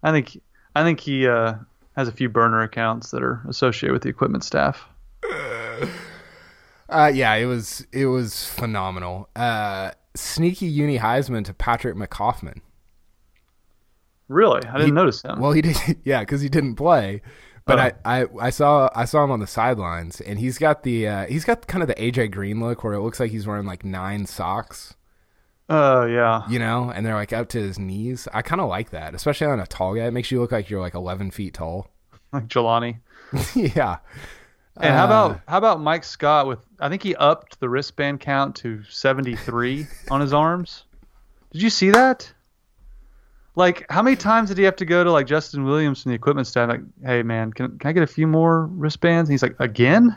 I 0.03 0.11
think 0.11 0.41
I 0.75 0.83
think 0.83 0.99
he 0.99 1.27
uh, 1.27 1.55
has 1.95 2.07
a 2.07 2.11
few 2.11 2.29
burner 2.29 2.61
accounts 2.61 3.11
that 3.11 3.21
are 3.23 3.41
associated 3.49 3.93
with 3.93 4.03
the 4.03 4.09
equipment 4.09 4.43
staff. 4.43 4.87
Uh, 6.89 7.11
yeah, 7.13 7.33
it 7.35 7.43
was 7.45 7.85
it 7.91 8.05
was 8.05 8.45
phenomenal. 8.45 9.27
Uh, 9.35 9.91
sneaky 10.15 10.67
uni 10.67 10.97
Heisman 10.97 11.43
to 11.43 11.53
Patrick 11.53 11.97
McCoffman. 11.97 12.61
Really, 14.29 14.61
I 14.65 14.71
didn't 14.77 14.85
He- 14.85 14.91
notice 14.93 15.21
him. 15.21 15.37
Well, 15.41 15.51
he 15.51 15.61
did, 15.61 15.75
yeah, 16.05 16.21
because 16.21 16.39
he 16.39 16.47
didn't 16.47 16.75
play. 16.75 17.21
But 17.67 17.79
Oh. 17.79 17.91
I, 18.05 18.21
I, 18.21 18.25
I 18.41 18.49
saw 18.49 18.89
I 18.95 19.05
saw 19.05 19.23
him 19.23 19.31
on 19.31 19.39
the 19.39 19.47
sidelines, 19.47 20.19
and 20.21 20.39
he's 20.39 20.57
got 20.57 20.83
the 20.83 21.07
uh, 21.07 21.25
he's 21.27 21.45
got 21.45 21.67
kind 21.67 21.81
of 21.83 21.87
the 21.87 21.95
AJ 21.95 22.31
Green 22.31 22.59
look, 22.59 22.83
where 22.83 22.93
it 22.93 23.01
looks 23.01 23.19
like 23.19 23.29
he's 23.31 23.45
wearing 23.45 23.65
like 23.65 23.83
nine 23.85 24.25
socks, 24.25 24.95
Oh 25.69 26.05
yeah, 26.05 26.43
you 26.49 26.59
know, 26.59 26.89
and 26.93 27.05
they're 27.05 27.13
like 27.15 27.33
up 27.33 27.49
to 27.49 27.59
his 27.59 27.77
knees. 27.77 28.27
I 28.33 28.41
kind 28.41 28.61
of 28.61 28.69
like 28.69 28.91
that, 28.91 29.13
especially 29.13 29.47
on 29.47 29.59
a 29.59 29.67
tall 29.67 29.95
guy. 29.95 30.05
It 30.07 30.11
makes 30.11 30.31
you 30.31 30.39
look 30.39 30.51
like 30.51 30.69
you're 30.69 30.79
like 30.81 30.93
11 30.95 31.31
feet 31.31 31.53
tall. 31.55 31.89
like 32.33 32.47
Jelani. 32.47 32.99
yeah. 33.55 33.97
And 34.79 34.93
how 34.93 35.03
Uh, 35.03 35.05
about 35.05 35.41
how 35.47 35.57
about 35.57 35.81
Mike 35.81 36.03
Scott 36.05 36.47
with 36.47 36.59
I 36.79 36.87
think 36.87 37.03
he 37.03 37.15
upped 37.15 37.59
the 37.59 37.67
wristband 37.67 38.19
count 38.21 38.55
to 38.57 38.83
73 38.83 39.87
on 40.09 40.21
his 40.21 40.31
arms. 40.33 40.85
Did 41.51 41.61
you 41.63 41.69
see 41.69 41.89
that? 41.91 42.31
Like 43.57 43.87
how 43.89 44.03
many 44.03 44.15
times 44.15 44.49
did 44.49 44.59
he 44.59 44.63
have 44.65 44.75
to 44.75 44.85
go 44.85 45.03
to 45.03 45.11
like 45.11 45.25
Justin 45.25 45.63
Williams 45.65 46.03
from 46.03 46.11
the 46.11 46.15
equipment 46.15 46.45
staff 46.45 46.69
like, 46.69 46.81
"Hey 47.03 47.23
man, 47.23 47.51
can, 47.51 47.77
can 47.79 47.89
I 47.89 47.91
get 47.91 48.03
a 48.03 48.07
few 48.07 48.27
more 48.27 48.67
wristbands?" 48.67 49.27
And 49.29 49.33
he's 49.33 49.41
like, 49.41 49.55
"Again? 49.59 50.09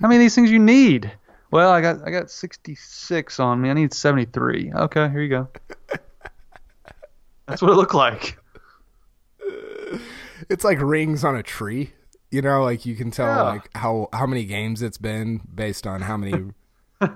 How 0.00 0.08
many 0.08 0.16
of 0.16 0.20
these 0.20 0.34
things 0.34 0.50
you 0.50 0.58
need?" 0.58 1.10
Well, 1.52 1.70
I 1.70 1.80
got 1.80 2.04
I 2.04 2.10
got 2.10 2.28
66 2.28 3.38
on 3.38 3.60
me. 3.60 3.70
I 3.70 3.74
need 3.74 3.94
73. 3.94 4.72
Okay, 4.74 5.08
here 5.10 5.20
you 5.20 5.28
go. 5.28 5.48
That's 7.46 7.62
what 7.62 7.70
it 7.70 7.74
looked 7.74 7.94
like. 7.94 8.36
It's 10.50 10.64
like 10.64 10.80
rings 10.80 11.24
on 11.24 11.36
a 11.36 11.42
tree. 11.42 11.92
You 12.32 12.42
know, 12.42 12.64
like 12.64 12.84
you 12.84 12.96
can 12.96 13.10
tell 13.12 13.26
Yeah. 13.28 13.42
like 13.42 13.70
how 13.76 14.08
how 14.12 14.26
many 14.26 14.44
games 14.44 14.82
it's 14.82 14.98
been 14.98 15.40
based 15.54 15.86
on 15.86 16.00
how 16.00 16.16
many. 16.16 16.50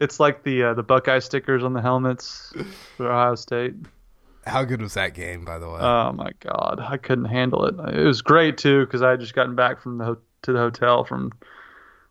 It's 0.00 0.18
like 0.18 0.42
the 0.44 0.62
uh, 0.64 0.74
the 0.74 0.82
Buckeye 0.82 1.18
stickers 1.18 1.62
on 1.62 1.72
the 1.74 1.82
helmets 1.82 2.52
for 2.96 3.10
Ohio 3.10 3.34
State. 3.34 3.74
how 4.46 4.64
good 4.64 4.80
was 4.80 4.94
that 4.94 5.14
game, 5.14 5.44
by 5.44 5.58
the 5.58 5.68
way? 5.68 5.78
Oh 5.80 6.12
my 6.12 6.30
god, 6.40 6.80
I 6.80 6.96
couldn't 6.96 7.26
handle 7.26 7.66
it. 7.66 7.74
It 7.94 8.04
was 8.04 8.22
great 8.22 8.56
too 8.58 8.86
because 8.86 9.02
I 9.02 9.10
had 9.10 9.20
just 9.20 9.34
gotten 9.34 9.54
back 9.54 9.80
from 9.82 9.98
the 9.98 10.04
ho- 10.04 10.18
to 10.42 10.52
the 10.52 10.58
hotel 10.58 11.04
from 11.04 11.32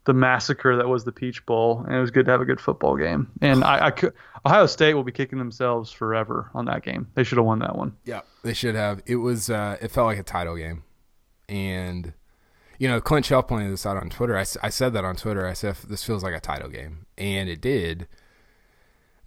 the 0.06 0.14
massacre 0.14 0.76
that 0.78 0.88
was 0.88 1.04
the 1.04 1.12
Peach 1.12 1.46
Bowl, 1.46 1.84
and 1.86 1.96
it 1.96 2.00
was 2.00 2.10
good 2.12 2.26
to 2.26 2.32
have 2.32 2.42
a 2.42 2.46
good 2.46 2.60
football 2.62 2.96
game. 2.96 3.30
And 3.42 3.64
I, 3.64 3.88
I 3.88 3.92
could, 3.92 4.14
Ohio 4.46 4.66
State 4.66 4.94
will 4.94 5.04
be 5.04 5.12
kicking 5.12 5.38
themselves 5.38 5.92
forever 5.92 6.50
on 6.54 6.66
that 6.66 6.84
game. 6.84 7.08
They 7.16 7.24
should 7.24 7.38
have 7.38 7.46
won 7.46 7.60
that 7.60 7.76
one. 7.76 7.96
Yeah, 8.06 8.22
they 8.44 8.54
should 8.54 8.76
have. 8.76 9.02
It 9.06 9.18
was. 9.18 9.50
Uh, 9.50 9.78
it 9.82 9.92
felt 9.92 10.06
like 10.06 10.18
a 10.20 10.24
title 10.24 10.56
game, 10.56 10.84
and 11.48 12.14
you 12.80 12.88
know, 12.88 13.00
Clint 13.00 13.26
Shelf 13.28 13.48
pointed 13.48 13.72
this 13.72 13.86
out 13.86 13.98
on 13.98 14.10
Twitter. 14.10 14.36
I, 14.38 14.46
I 14.64 14.70
said 14.70 14.94
that 14.94 15.06
on 15.06 15.16
Twitter. 15.16 15.46
I 15.46 15.54
said 15.54 15.76
this 15.88 16.04
feels 16.04 16.24
like 16.24 16.34
a 16.34 16.40
title 16.40 16.70
game, 16.70 17.06
and 17.18 17.48
it 17.48 17.62
did. 17.62 18.08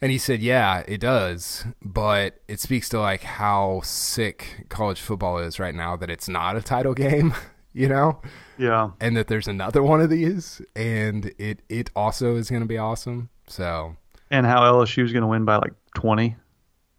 And 0.00 0.10
he 0.10 0.18
said, 0.18 0.40
"Yeah, 0.40 0.82
it 0.88 0.98
does, 1.00 1.64
but 1.80 2.40
it 2.48 2.58
speaks 2.58 2.88
to 2.88 2.98
like 2.98 3.22
how 3.22 3.82
sick 3.84 4.66
college 4.68 5.00
football 5.00 5.38
is 5.38 5.60
right 5.60 5.74
now 5.74 5.94
that 5.96 6.10
it's 6.10 6.28
not 6.28 6.56
a 6.56 6.62
title 6.62 6.94
game, 7.06 7.32
you 7.72 7.88
know, 7.88 8.20
Yeah, 8.58 8.90
and 9.00 9.16
that 9.16 9.28
there's 9.28 9.46
another 9.46 9.80
one 9.82 10.00
of 10.00 10.10
these, 10.10 10.60
and 10.74 11.32
it 11.38 11.60
it 11.68 11.90
also 11.94 12.34
is 12.34 12.50
going 12.50 12.62
to 12.62 12.66
be 12.68 12.78
awesome. 12.78 13.28
So, 13.46 13.96
and 14.30 14.44
how 14.44 14.62
LSU 14.62 15.04
is 15.04 15.12
going 15.12 15.22
to 15.22 15.28
win 15.28 15.44
by 15.44 15.56
like 15.56 15.74
20, 15.94 16.34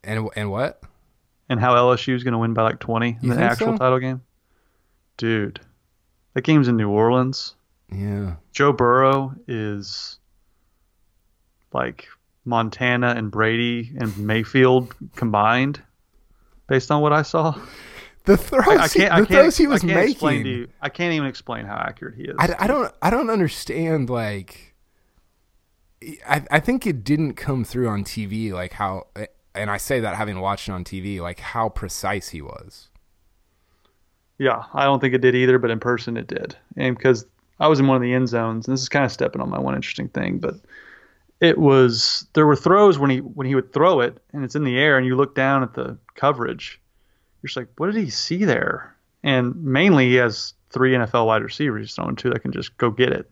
and 0.05 0.29
and 0.37 0.49
what? 0.49 0.81
and 1.49 1.59
how 1.59 1.73
LSU 1.75 2.15
is 2.15 2.23
going 2.23 2.31
to 2.31 2.37
win 2.37 2.53
by 2.53 2.61
like 2.63 2.79
20 2.79 3.07
in 3.09 3.17
You 3.21 3.33
the 3.35 3.41
actual 3.43 3.73
so? 3.73 3.77
title 3.77 3.99
game. 3.99 4.21
Dude, 5.17 5.59
that 6.33 6.43
game's 6.43 6.67
in 6.67 6.77
New 6.77 6.89
Orleans. 6.89 7.55
Yeah, 7.91 8.35
Joe 8.51 8.73
Burrow 8.73 9.35
is 9.47 10.17
like 11.73 12.07
Montana 12.45 13.13
and 13.17 13.31
Brady 13.31 13.91
and 13.97 14.15
Mayfield 14.17 14.93
combined, 15.15 15.81
based 16.67 16.91
on 16.91 17.01
what 17.01 17.13
I 17.13 17.21
saw. 17.21 17.59
the 18.25 18.37
throws, 18.37 18.67
I, 18.67 18.75
I 18.83 18.87
he- 18.87 18.99
can't. 18.99 19.09
the 19.09 19.13
I 19.13 19.17
can't. 19.17 19.27
throws 19.29 19.57
he 19.57 19.65
I 19.65 19.69
was 19.69 19.81
can't 19.81 19.93
making. 20.21 20.45
you. 20.45 20.67
I 20.81 20.89
can't 20.89 21.13
even 21.13 21.27
explain 21.27 21.65
how 21.65 21.75
accurate 21.75 22.15
he 22.15 22.23
is. 22.23 22.35
I, 22.39 22.55
I 22.59 22.67
don't 22.67 22.93
I 23.01 23.09
don't 23.09 23.29
understand 23.29 24.09
like 24.09 24.73
I 26.27 26.43
I 26.49 26.59
think 26.59 26.87
it 26.87 27.03
didn't 27.03 27.33
come 27.35 27.63
through 27.63 27.89
on 27.89 28.03
TV 28.03 28.51
like 28.51 28.73
how 28.73 29.07
and 29.55 29.69
I 29.69 29.77
say 29.77 29.99
that 29.99 30.15
having 30.15 30.39
watched 30.39 30.67
it 30.67 30.71
on 30.71 30.83
TV 30.83 31.19
like 31.21 31.39
how 31.39 31.69
precise 31.69 32.29
he 32.29 32.41
was. 32.41 32.89
Yeah, 34.39 34.63
I 34.73 34.85
don't 34.85 34.99
think 34.99 35.13
it 35.13 35.21
did 35.21 35.35
either, 35.35 35.59
but 35.59 35.71
in 35.71 35.79
person 35.79 36.17
it 36.17 36.27
did, 36.27 36.55
and 36.75 36.97
because 36.97 37.25
I 37.59 37.67
was 37.67 37.79
in 37.79 37.87
one 37.87 37.95
of 37.95 38.01
the 38.01 38.13
end 38.13 38.27
zones, 38.29 38.67
and 38.67 38.73
this 38.73 38.81
is 38.81 38.89
kind 38.89 39.05
of 39.05 39.11
stepping 39.11 39.41
on 39.41 39.49
my 39.49 39.59
one 39.59 39.75
interesting 39.75 40.09
thing, 40.09 40.39
but 40.39 40.55
it 41.39 41.57
was 41.57 42.25
there 42.33 42.47
were 42.47 42.55
throws 42.55 42.97
when 42.97 43.09
he 43.09 43.19
when 43.19 43.47
he 43.47 43.55
would 43.55 43.73
throw 43.73 43.99
it, 43.99 44.17
and 44.33 44.43
it's 44.43 44.55
in 44.55 44.63
the 44.63 44.77
air, 44.77 44.97
and 44.97 45.05
you 45.05 45.15
look 45.15 45.35
down 45.35 45.63
at 45.63 45.73
the 45.73 45.97
coverage, 46.15 46.79
you're 47.41 47.47
just 47.47 47.57
like, 47.57 47.67
what 47.77 47.87
did 47.91 48.03
he 48.03 48.09
see 48.09 48.45
there? 48.45 48.95
And 49.23 49.55
mainly 49.63 50.09
he 50.09 50.15
has 50.15 50.53
three 50.69 50.93
NFL 50.93 51.27
wide 51.27 51.43
receivers 51.43 51.87
he's 51.87 51.95
throwing 51.95 52.15
to 52.17 52.29
that 52.31 52.41
can 52.41 52.51
just 52.51 52.75
go 52.77 52.89
get 52.89 53.11
it. 53.11 53.29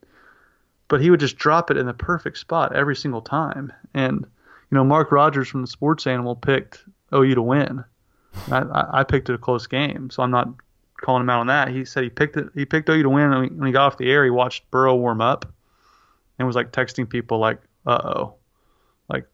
But 0.88 1.02
he 1.02 1.10
would 1.10 1.20
just 1.20 1.38
drop 1.38 1.72
it 1.72 1.78
in 1.78 1.86
the 1.86 1.94
perfect 1.94 2.38
spot 2.38 2.76
every 2.76 2.96
single 2.96 3.22
time. 3.22 3.72
And 3.94 4.20
you 4.20 4.76
know, 4.76 4.84
Mark 4.84 5.12
Rogers 5.12 5.48
from 5.48 5.62
the 5.62 5.68
Sports 5.68 6.06
Animal 6.06 6.36
picked 6.36 6.84
OU 7.14 7.36
to 7.36 7.42
win. 7.42 7.84
I, 8.50 8.86
I 8.92 9.04
picked 9.04 9.30
it 9.30 9.36
a 9.36 9.38
close 9.38 9.68
game, 9.68 10.10
so 10.10 10.24
I'm 10.24 10.32
not 10.32 10.48
calling 11.02 11.22
him 11.22 11.30
out 11.30 11.42
on 11.42 11.48
that. 11.48 11.68
He 11.70 11.84
said 11.86 12.04
he 12.04 12.10
picked 12.10 12.38
it. 12.38 12.48
He 12.56 12.66
picked 12.66 12.90
OU 12.90 13.04
to 13.04 13.10
win. 13.10 13.34
And 13.34 13.60
when 13.60 13.68
he 13.68 13.74
got 13.74 13.88
off 13.88 13.98
the 13.98 14.10
air, 14.10 14.24
he 14.24 14.30
watched 14.30 14.70
Burrow 14.72 14.96
warm 14.96 15.22
up, 15.22 15.52
and 16.38 16.48
was 16.48 16.56
like 16.56 16.72
texting 16.72 17.10
people 17.10 17.40
like, 17.40 17.62
"Uh 17.86 18.00
oh, 18.04 18.36
like 19.10 19.26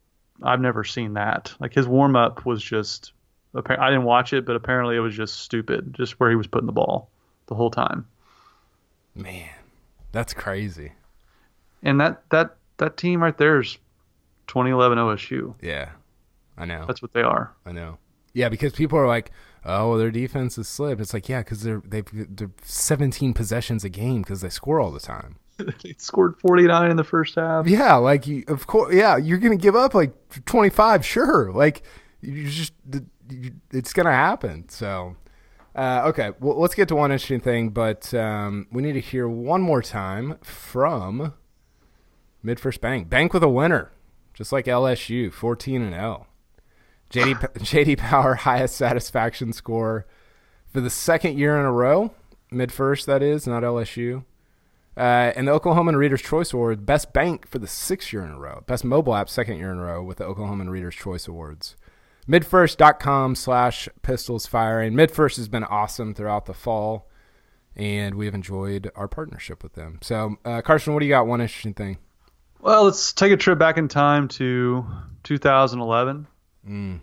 I've 0.41 0.61
never 0.61 0.83
seen 0.83 1.13
that." 1.13 1.53
Like 1.59 1.73
his 1.73 1.87
warm 1.87 2.15
up 2.15 2.45
was 2.45 2.63
just. 2.63 3.13
I 3.55 3.89
didn't 3.89 4.03
watch 4.03 4.33
it, 4.33 4.45
but 4.45 4.55
apparently 4.55 4.95
it 4.95 4.99
was 4.99 5.15
just 5.15 5.37
stupid, 5.37 5.93
just 5.93 6.19
where 6.19 6.29
he 6.29 6.35
was 6.35 6.45
putting 6.45 6.67
the 6.67 6.73
ball 6.73 7.09
the 7.47 7.55
whole 7.55 7.71
time. 7.71 8.05
Man, 9.15 9.49
that's 10.11 10.33
crazy. 10.33 10.91
And 11.81 11.99
that 11.99 12.21
that 12.29 12.57
that 12.77 12.97
team 12.97 13.23
right 13.23 13.35
there 13.35 13.59
is 13.59 13.77
2011 14.47 14.99
OSU. 14.99 15.55
Yeah. 15.61 15.89
I 16.57 16.65
know. 16.65 16.85
That's 16.87 17.01
what 17.01 17.13
they 17.13 17.21
are. 17.21 17.51
I 17.65 17.71
know. 17.71 17.97
Yeah, 18.37 18.49
because 18.49 18.71
people 18.73 18.99
are 18.99 19.07
like, 19.07 19.31
"Oh, 19.65 19.97
their 19.97 20.11
defense 20.11 20.59
is 20.59 20.67
slip." 20.67 21.01
It's 21.01 21.11
like, 21.11 21.27
yeah, 21.27 21.39
because 21.39 21.63
they're 21.63 21.81
they've 21.83 22.05
they're 22.13 22.51
17 22.61 23.33
possessions 23.33 23.83
a 23.83 23.89
game 23.89 24.21
because 24.21 24.41
they 24.41 24.49
score 24.49 24.79
all 24.79 24.91
the 24.91 24.99
time. 24.99 25.37
they 25.57 25.95
scored 25.97 26.35
49 26.39 26.91
in 26.91 26.97
the 26.97 27.03
first 27.03 27.33
half. 27.33 27.67
Yeah, 27.67 27.95
like 27.95 28.27
you, 28.27 28.43
of 28.47 28.67
course, 28.67 28.93
yeah, 28.93 29.17
you're 29.17 29.39
gonna 29.39 29.57
give 29.57 29.75
up 29.75 29.95
like 29.95 30.13
25, 30.45 31.03
sure. 31.03 31.51
Like 31.51 31.81
you 32.21 32.47
just, 32.47 32.73
it's 33.71 33.91
gonna 33.91 34.11
happen. 34.11 34.69
So, 34.69 35.15
uh, 35.75 36.03
okay, 36.09 36.33
well, 36.39 36.59
let's 36.59 36.75
get 36.75 36.87
to 36.89 36.95
one 36.95 37.11
interesting 37.11 37.41
thing, 37.41 37.69
but 37.69 38.13
um, 38.13 38.67
we 38.71 38.83
need 38.83 38.93
to 38.93 39.01
hear 39.01 39.27
one 39.27 39.61
more 39.63 39.81
time 39.81 40.37
from 40.43 41.33
MidFirst 42.45 42.81
Bank. 42.81 43.09
Bank 43.09 43.33
with 43.33 43.41
a 43.41 43.49
winner, 43.49 43.89
just 44.35 44.51
like 44.51 44.65
LSU, 44.65 45.33
14 45.33 45.81
and 45.81 45.95
L. 45.95 46.27
JD 47.11 47.35
JD 47.57 47.97
Power 47.97 48.35
highest 48.47 48.75
satisfaction 48.75 49.53
score 49.53 50.05
for 50.71 50.81
the 50.81 50.89
second 50.89 51.37
year 51.37 51.57
in 51.57 51.65
a 51.65 51.71
row. 51.71 52.13
MidFirst, 52.51 53.05
that 53.05 53.21
is, 53.21 53.45
not 53.45 53.63
LSU. 53.63 54.23
Uh, 54.95 55.31
and 55.35 55.47
the 55.47 55.59
Oklahoman 55.59 55.95
Reader's 55.95 56.21
Choice 56.21 56.53
Award, 56.53 56.85
Best 56.85 57.13
Bank 57.13 57.47
for 57.47 57.59
the 57.59 57.67
sixth 57.67 58.11
year 58.11 58.23
in 58.23 58.31
a 58.31 58.39
row. 58.39 58.63
Best 58.65 58.83
Mobile 58.83 59.15
App, 59.15 59.29
second 59.29 59.57
year 59.57 59.71
in 59.71 59.77
a 59.77 59.83
row 59.83 60.01
with 60.01 60.17
the 60.17 60.23
Oklahoman 60.23 60.69
Reader's 60.69 60.95
Choice 60.95 61.27
Awards. 61.27 61.75
midfirst.com 62.27 63.35
slash 63.35 63.87
pistols 64.01 64.47
firing. 64.47 64.93
MidFirst 64.93 65.37
has 65.37 65.47
been 65.47 65.63
awesome 65.65 66.15
throughout 66.15 66.45
the 66.47 66.53
fall, 66.53 67.09
and 67.75 68.15
we 68.15 68.25
have 68.25 68.33
enjoyed 68.33 68.89
our 68.95 69.07
partnership 69.07 69.61
with 69.61 69.73
them. 69.73 69.99
So, 70.01 70.37
uh, 70.43 70.61
Carson, 70.61 70.93
what 70.93 71.01
do 71.01 71.05
you 71.05 71.11
got? 71.11 71.27
One 71.27 71.41
interesting 71.41 71.75
thing. 71.75 71.99
Well, 72.59 72.85
let's 72.85 73.13
take 73.13 73.31
a 73.31 73.37
trip 73.37 73.59
back 73.59 73.77
in 73.77 73.87
time 73.87 74.27
to 74.29 74.83
2011. 75.23 76.25
Mm. 76.67 76.99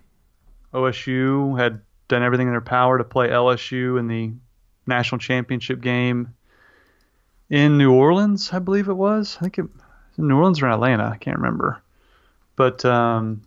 OSU 0.73 1.59
had 1.59 1.81
done 2.09 2.23
everything 2.23 2.49
in 2.49 2.53
their 2.53 2.61
power 2.61 2.99
to 2.99 3.05
play 3.05 3.29
LSU 3.29 3.99
in 3.99 4.09
the 4.09 4.33
national 4.87 5.19
championship 5.19 5.81
game 5.81 6.35
in 7.49 7.79
New 7.79 7.93
Orleans, 7.93 8.53
I 8.53 8.59
believe 8.59 8.89
it 8.89 8.95
was. 8.95 9.37
I 9.39 9.43
think 9.43 9.59
it 9.59 9.67
New 10.17 10.37
Orleans 10.37 10.63
or 10.63 10.69
Atlanta. 10.69 11.11
I 11.13 11.17
can't 11.17 11.39
remember. 11.39 11.83
But 12.57 12.85
um, 12.85 13.43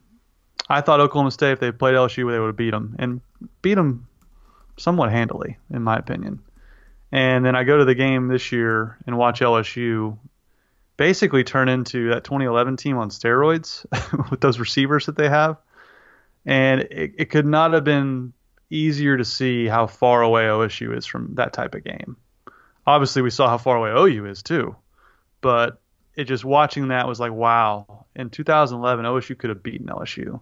I 0.70 0.82
thought 0.82 1.00
Oklahoma 1.00 1.32
State, 1.32 1.54
if 1.54 1.60
they 1.60 1.72
played 1.72 1.96
LSU, 1.96 2.30
they 2.30 2.40
would 2.40 2.48
have 2.48 2.58
beat 2.58 2.72
them 2.72 2.96
and 3.00 3.22
beat 3.62 3.76
them 3.76 4.08
somewhat 4.78 5.12
handily, 5.12 5.58
in 5.72 5.82
my 5.82 5.98
opinion. 5.98 6.40
And 7.12 7.46
then 7.46 7.56
I 7.56 7.64
go 7.64 7.78
to 7.78 7.86
the 7.86 7.96
game 7.96 8.28
this 8.28 8.52
year 8.52 8.98
and 9.08 9.18
watch 9.18 9.40
LSU 9.40 10.18
basically 10.98 11.44
turn 11.44 11.70
into 11.70 12.10
that 12.10 12.26
2011 12.26 12.76
team 12.76 12.98
on 12.98 13.10
steroids 13.10 13.86
with 14.30 14.42
those 14.42 14.60
receivers 14.60 15.06
that 15.06 15.16
they 15.16 15.30
have. 15.30 15.58
And 16.48 16.82
it, 16.82 17.14
it 17.18 17.30
could 17.30 17.46
not 17.46 17.74
have 17.74 17.84
been 17.84 18.34
easier 18.70 19.18
to 19.18 19.26
see 19.26 19.68
how 19.68 19.86
far 19.86 20.22
away 20.22 20.44
OSU 20.44 20.98
is 20.98 21.06
from 21.06 21.36
that 21.36 21.54
type 21.54 21.76
of 21.76 21.84
game. 21.84 22.16
Obviously, 22.88 23.22
we 23.22 23.30
saw 23.30 23.50
how 23.50 23.58
far 23.58 23.76
away 23.76 23.92
OU 23.92 24.26
is 24.26 24.42
too, 24.42 24.76
but 25.42 25.82
it 26.16 26.24
just 26.24 26.46
watching 26.46 26.88
that 26.88 27.08
was 27.08 27.20
like, 27.20 27.34
wow. 27.34 28.06
In 28.16 28.30
2011, 28.30 29.06
OSU 29.06 29.38
could 29.38 29.50
have 29.50 29.62
beaten 29.62 29.88
LSU. 29.88 30.40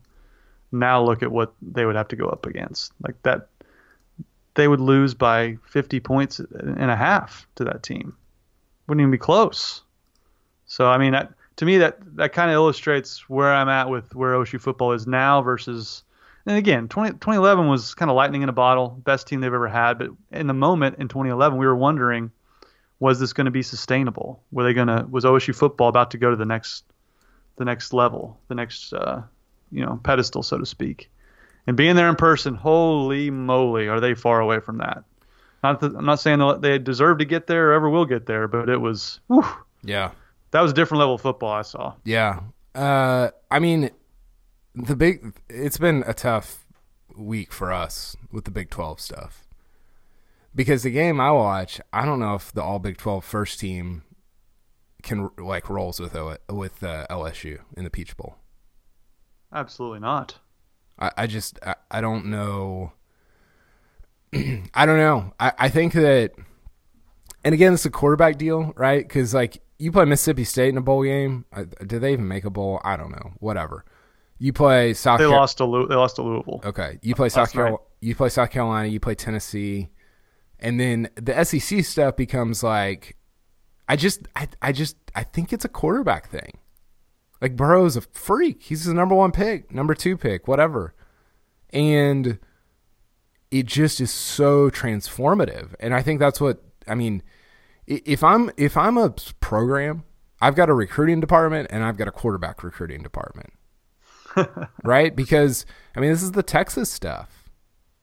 Now 0.71 1.03
look 1.03 1.23
at 1.23 1.31
what 1.31 1.53
they 1.61 1.85
would 1.85 1.95
have 1.95 2.07
to 2.09 2.15
go 2.15 2.27
up 2.27 2.45
against. 2.45 2.93
Like 3.01 3.21
that, 3.23 3.49
they 4.53 4.67
would 4.67 4.79
lose 4.79 5.15
by 5.15 5.57
50 5.65 5.99
points 5.99 6.39
and 6.39 6.91
a 6.91 6.95
half 6.95 7.47
to 7.55 7.65
that 7.65 7.83
team. 7.83 8.15
Wouldn't 8.87 9.01
even 9.01 9.11
be 9.11 9.17
close. 9.17 9.81
So 10.67 10.87
I 10.87 10.99
mean, 10.99 11.13
that, 11.13 11.33
to 11.57 11.65
me, 11.65 11.77
that 11.77 11.97
that 12.15 12.33
kind 12.33 12.49
of 12.49 12.55
illustrates 12.55 13.29
where 13.29 13.53
I'm 13.53 13.69
at 13.69 13.89
with 13.89 14.13
where 14.15 14.33
OSU 14.33 14.59
football 14.59 14.93
is 14.93 15.07
now 15.07 15.41
versus. 15.41 16.03
And 16.47 16.57
again, 16.57 16.87
20, 16.87 17.13
2011 17.13 17.67
was 17.67 17.95
kind 17.95 18.11
of 18.11 18.15
lightning 18.15 18.43
in 18.43 18.49
a 18.49 18.53
bottle, 18.53 18.89
best 19.03 19.25
team 19.25 19.41
they've 19.41 19.51
ever 19.51 19.67
had. 19.67 19.97
But 19.97 20.09
in 20.31 20.45
the 20.45 20.53
moment 20.53 20.97
in 20.99 21.07
2011, 21.07 21.57
we 21.57 21.65
were 21.65 21.75
wondering, 21.75 22.29
was 22.99 23.19
this 23.19 23.33
going 23.33 23.45
to 23.45 23.51
be 23.51 23.63
sustainable? 23.63 24.43
Were 24.51 24.63
they 24.63 24.73
going 24.73 24.87
to 24.87 25.07
was 25.09 25.25
OSU 25.25 25.55
football 25.55 25.89
about 25.89 26.11
to 26.11 26.17
go 26.17 26.29
to 26.29 26.35
the 26.35 26.45
next 26.45 26.85
the 27.57 27.65
next 27.65 27.93
level, 27.93 28.39
the 28.47 28.55
next 28.55 28.93
uh, 28.93 29.23
you 29.71 29.85
know 29.85 29.99
pedestal, 30.03 30.43
so 30.43 30.57
to 30.57 30.65
speak? 30.65 31.09
And 31.67 31.75
being 31.75 31.95
there 31.95 32.09
in 32.09 32.15
person, 32.15 32.53
holy 32.53 33.31
moly, 33.31 33.87
are 33.87 33.99
they 33.99 34.13
far 34.13 34.39
away 34.39 34.59
from 34.59 34.77
that? 34.77 35.03
Not 35.63 35.79
that, 35.79 35.95
I'm 35.95 36.05
not 36.05 36.19
saying 36.19 36.61
they 36.61 36.77
deserve 36.77 37.17
to 37.19 37.25
get 37.25 37.47
there 37.47 37.69
or 37.69 37.73
ever 37.73 37.89
will 37.89 38.05
get 38.05 38.27
there, 38.27 38.47
but 38.47 38.69
it 38.69 38.77
was. 38.79 39.19
Whew, 39.27 39.45
Yeah. 39.83 40.11
That 40.55 40.61
was 40.61 40.71
a 40.71 40.73
different 40.73 40.99
level 40.99 41.15
of 41.15 41.21
football 41.21 41.51
I 41.51 41.63
saw. 41.63 41.95
Yeah. 42.05 42.39
Uh, 42.73 43.31
I 43.51 43.59
mean, 43.59 43.89
the 44.73 44.95
big. 44.95 45.33
It's 45.49 45.77
been 45.77 46.01
a 46.07 46.13
tough 46.13 46.65
week 47.17 47.51
for 47.51 47.73
us 47.73 48.15
with 48.31 48.45
the 48.45 48.51
Big 48.51 48.69
Twelve 48.69 49.01
stuff 49.01 49.43
because 50.55 50.83
the 50.83 50.91
game 50.91 51.19
I 51.19 51.31
watch, 51.31 51.81
I 51.91 52.05
don't 52.05 52.21
know 52.21 52.35
if 52.35 52.53
the 52.53 52.63
All 52.63 52.79
Big 52.79 52.95
Twelve 52.95 53.25
first 53.25 53.59
team 53.59 54.03
can 55.03 55.29
like 55.37 55.69
rolls 55.69 55.99
with 55.99 56.15
O- 56.15 56.37
with 56.49 56.81
uh, 56.81 57.05
LSU 57.09 57.59
in 57.75 57.83
the 57.83 57.89
Peach 57.89 58.15
Bowl. 58.15 58.37
Absolutely 59.51 59.99
not. 59.99 60.39
I, 60.97 61.11
I 61.17 61.27
just 61.27 61.59
I, 61.65 61.75
I 61.91 61.99
don't 61.99 62.27
know. 62.27 62.93
I 64.33 64.85
don't 64.85 64.99
know. 64.99 65.33
I, 65.37 65.51
I 65.57 65.69
think 65.69 65.91
that, 65.93 66.31
and 67.43 67.53
again, 67.53 67.73
it's 67.73 67.85
a 67.85 67.89
quarterback 67.89 68.37
deal, 68.37 68.71
right? 68.77 69.05
Because 69.05 69.33
like 69.33 69.61
you 69.77 69.91
play 69.91 70.05
Mississippi 70.05 70.43
State 70.43 70.69
in 70.69 70.77
a 70.77 70.81
bowl 70.81 71.03
game. 71.03 71.45
I, 71.51 71.63
did 71.63 72.01
they 72.01 72.13
even 72.13 72.27
make 72.27 72.45
a 72.45 72.49
bowl? 72.49 72.81
I 72.83 72.95
don't 72.97 73.11
know. 73.11 73.33
Whatever. 73.39 73.85
You 74.37 74.53
play 74.53 74.93
South. 74.93 75.19
They 75.19 75.25
Car- 75.25 75.37
lost 75.37 75.57
to 75.57 75.65
Lou- 75.65 75.87
they 75.87 75.95
lost 75.95 76.17
to 76.17 76.21
Louisville. 76.23 76.61
Okay, 76.65 76.99
you 77.01 77.15
play 77.15 77.29
South 77.29 77.51
Carolina. 77.51 77.77
You 78.01 78.15
play 78.15 78.29
South 78.29 78.51
Carolina. 78.51 78.87
You 78.87 78.99
play 78.99 79.15
Tennessee, 79.15 79.89
and 80.59 80.79
then 80.79 81.09
the 81.15 81.43
SEC 81.43 81.85
stuff 81.85 82.15
becomes 82.15 82.61
like, 82.61 83.15
I 83.87 83.95
just, 83.95 84.27
I, 84.35 84.47
I 84.61 84.71
just, 84.71 84.97
I 85.15 85.23
think 85.23 85.53
it's 85.53 85.63
a 85.63 85.69
quarterback 85.69 86.29
thing. 86.29 86.57
Like 87.41 87.55
Burrow's 87.55 87.95
a 87.95 88.01
freak. 88.01 88.63
He's 88.63 88.85
the 88.85 88.93
number 88.93 89.15
one 89.15 89.31
pick, 89.31 89.73
number 89.73 89.93
two 89.93 90.17
pick, 90.17 90.47
whatever, 90.47 90.93
and 91.69 92.39
it 93.51 93.65
just 93.65 94.01
is 94.01 94.11
so 94.11 94.69
transformative. 94.69 95.75
And 95.79 95.93
I 95.93 96.01
think 96.01 96.19
that's 96.19 96.41
what 96.41 96.61
I 96.87 96.95
mean. 96.95 97.23
If 97.87 98.23
I'm 98.23 98.51
if 98.57 98.77
I'm 98.77 98.97
a 98.97 99.13
program, 99.39 100.03
I've 100.41 100.55
got 100.55 100.69
a 100.69 100.73
recruiting 100.73 101.19
department 101.19 101.67
and 101.71 101.83
I've 101.83 101.97
got 101.97 102.07
a 102.07 102.11
quarterback 102.11 102.63
recruiting 102.63 103.03
department 103.03 103.53
right? 104.83 105.15
Because 105.15 105.65
I 105.95 105.99
mean, 105.99 106.11
this 106.11 106.23
is 106.23 106.31
the 106.31 106.43
Texas 106.43 106.91
stuff. 106.91 107.49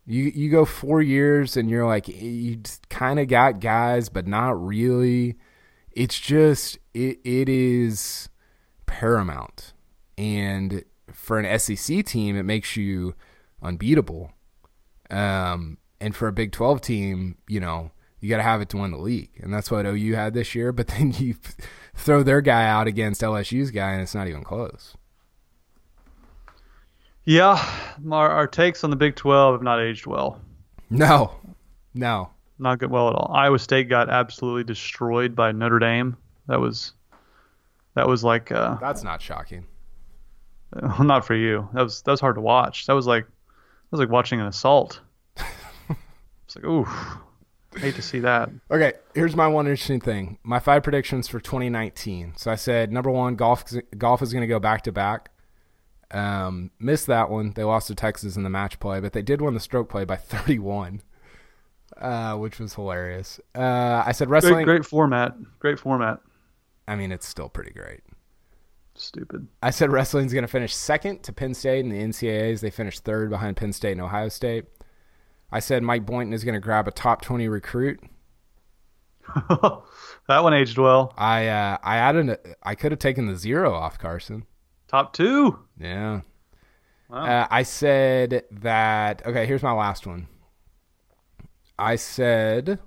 You 0.05 0.25
you 0.25 0.51
go 0.51 0.65
four 0.65 1.01
years 1.01 1.57
and 1.57 1.71
you're 1.71 1.87
like 1.87 2.09
you 2.09 2.61
kind 2.89 3.19
of 3.21 3.29
got 3.29 3.61
guys, 3.61 4.09
but 4.09 4.27
not 4.27 4.61
really. 4.61 5.37
It's 5.91 6.19
just 6.19 6.79
it 6.95 7.19
it 7.25 7.49
is 7.49 8.29
paramount, 8.87 9.73
and 10.19 10.85
for 11.13 11.39
an 11.39 11.59
SEC 11.59 12.05
team, 12.05 12.37
it 12.37 12.45
makes 12.45 12.77
you 12.77 13.15
unbeatable. 13.63 14.33
Um, 15.11 15.79
and 16.01 16.17
for 16.17 16.27
a 16.27 16.33
Big 16.33 16.53
Twelve 16.53 16.81
team, 16.81 17.37
you 17.47 17.61
know 17.61 17.93
you 18.23 18.29
got 18.29 18.37
to 18.37 18.45
have 18.45 18.61
it 18.61 18.69
to 18.71 18.77
win 18.79 18.93
the 18.93 18.99
league, 18.99 19.33
and 19.43 19.53
that's 19.53 19.69
what 19.71 19.85
OU 19.85 20.15
had 20.15 20.33
this 20.33 20.55
year. 20.55 20.73
But 20.73 20.87
then 20.89 21.13
you 21.13 21.35
throw 21.95 22.23
their 22.23 22.41
guy 22.41 22.67
out 22.67 22.87
against 22.87 23.21
LSU's 23.21 23.71
guy, 23.71 23.93
and 23.93 24.01
it's 24.01 24.15
not 24.15 24.29
even 24.29 24.45
close. 24.45 24.97
Yeah, 27.25 27.63
our, 28.11 28.31
our 28.31 28.47
takes 28.47 28.85
on 28.85 28.91
the 28.91 28.97
Big 28.97 29.17
12 29.17 29.55
have 29.55 29.63
not 29.63 29.81
aged 29.81 30.07
well. 30.07 30.41
No, 30.89 31.35
no. 31.95 32.31
Not 32.59 32.79
good 32.79 32.91
well 32.91 33.09
at 33.09 33.15
all. 33.15 33.33
Iowa 33.35 33.59
State 33.59 33.89
got 33.89 34.09
absolutely 34.09 34.65
destroyed 34.65 35.35
by 35.35 35.51
Notre 35.51 35.81
Dame. 35.81 36.17
That 36.47 36.61
was 36.61 36.93
that 37.95 38.07
was 38.07 38.23
like 38.23 38.53
uh, 38.53 38.77
That's 38.77 39.03
not 39.03 39.21
shocking. 39.21 39.67
not 41.01 41.25
for 41.25 41.35
you. 41.35 41.69
That 41.75 41.83
was 41.83 42.03
that 42.03 42.11
was 42.13 42.21
hard 42.21 42.37
to 42.37 42.41
watch. 42.41 42.87
That 42.87 42.93
was 42.93 43.07
like 43.07 43.25
that 43.25 43.91
was 43.91 44.01
like 44.01 44.11
watching 44.11 44.41
an 44.41 44.47
assault. 44.47 45.01
it's 45.37 46.57
like 46.57 46.65
ooh, 46.65 46.87
hate 47.79 47.95
to 47.97 48.03
see 48.03 48.21
that. 48.21 48.51
Okay, 48.71 48.95
here's 49.15 49.37
my 49.37 49.49
one 49.49 49.67
interesting 49.67 50.01
thing. 50.01 50.39
My 50.43 50.59
five 50.59 50.83
predictions 50.83 51.29
for 51.29 51.41
2019. 51.41 52.35
So 52.37 52.51
I 52.51 52.57
said 52.57 52.93
number 52.93 53.11
one, 53.11 53.37
golf 53.37 53.65
golf 53.97 54.23
is 54.23 54.33
going 54.33 54.43
to 54.43 54.49
go 54.49 54.59
back 54.59 54.83
to 54.83 54.93
back. 54.93 55.31
Um, 56.11 56.71
missed 56.79 57.07
that 57.07 57.31
one. 57.31 57.53
They 57.55 57.65
lost 57.65 57.89
to 57.89 57.95
Texas 57.95 58.37
in 58.37 58.43
the 58.43 58.51
match 58.51 58.79
play, 58.79 59.01
but 59.01 59.13
they 59.13 59.23
did 59.23 59.41
win 59.41 59.55
the 59.55 59.61
stroke 59.61 59.89
play 59.89 60.05
by 60.05 60.17
31, 60.17 61.03
uh, 61.97 62.37
which 62.37 62.59
was 62.59 62.75
hilarious. 62.75 63.41
Uh, 63.55 64.03
I 64.05 64.13
said 64.13 64.29
wrestling. 64.29 64.65
Great, 64.65 64.67
great 64.67 64.87
format. 64.87 65.35
Great 65.59 65.79
format. 65.79 66.21
I 66.87 66.97
mean, 66.97 67.13
it's 67.13 67.27
still 67.27 67.49
pretty 67.49 67.73
great. 67.73 68.01
Stupid. 68.95 69.49
I 69.63 69.71
said 69.71 69.91
wrestling's 69.91 70.35
going 70.35 70.43
to 70.43 70.49
finish 70.49 70.75
second 70.75 71.23
to 71.23 71.33
Penn 71.33 71.55
State 71.55 71.81
in 71.81 71.89
the 71.89 71.99
NCAAs. 71.99 72.61
They 72.61 72.71
finished 72.71 73.05
third 73.05 73.31
behind 73.31 73.57
Penn 73.57 73.73
State 73.73 73.93
and 73.93 74.03
Ohio 74.03 74.29
State. 74.29 74.67
I 75.53 75.61
said 75.61 75.83
Mike 75.83 76.07
Boynton 76.07 76.33
is 76.33 76.45
going 76.45 76.55
to 76.55 76.61
grab 76.61 76.89
a 76.89 76.91
top 76.91 77.21
20 77.21 77.47
recruit. 77.47 78.01
that 79.49 79.83
one 80.43 80.55
aged 80.55 80.79
well. 80.79 81.13
I 81.17 81.47
uh, 81.49 81.79
I 81.83 81.99
added 81.99 82.29
a, 82.31 82.39
I 82.63 82.75
could 82.75 82.91
have 82.91 82.99
taken 82.99 83.27
the 83.27 83.37
zero 83.37 83.73
off 83.73 83.99
Carson. 83.99 84.45
Top 84.89 85.13
two. 85.13 85.59
Yeah. 85.79 86.23
Wow. 87.09 87.25
Uh, 87.25 87.47
I 87.51 87.63
said 87.63 88.45
that. 88.51 89.25
Okay, 89.25 89.47
here's 89.47 89.63
my 89.63 89.73
last 89.73 90.07
one. 90.07 90.27
I 91.79 91.97
said 91.97 92.79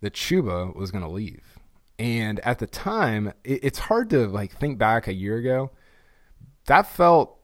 that 0.00 0.14
Chuba 0.14 0.74
was 0.74 0.90
going 0.90 1.04
to 1.04 1.10
leave, 1.10 1.58
and 1.98 2.40
at 2.40 2.58
the 2.58 2.66
time, 2.66 3.32
it, 3.44 3.60
it's 3.62 3.78
hard 3.78 4.10
to 4.10 4.26
like 4.26 4.52
think 4.52 4.78
back 4.78 5.06
a 5.06 5.14
year 5.14 5.36
ago. 5.36 5.70
That 6.66 6.86
felt 6.86 7.39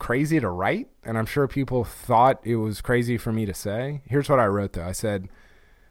crazy 0.00 0.40
to 0.40 0.48
write, 0.48 0.88
and 1.04 1.16
I'm 1.16 1.26
sure 1.26 1.46
people 1.46 1.84
thought 1.84 2.40
it 2.42 2.56
was 2.56 2.80
crazy 2.80 3.16
for 3.16 3.30
me 3.30 3.46
to 3.46 3.54
say. 3.54 4.00
Here's 4.06 4.28
what 4.28 4.40
I 4.40 4.46
wrote 4.46 4.72
though. 4.72 4.84
I 4.84 4.92
said, 4.92 5.28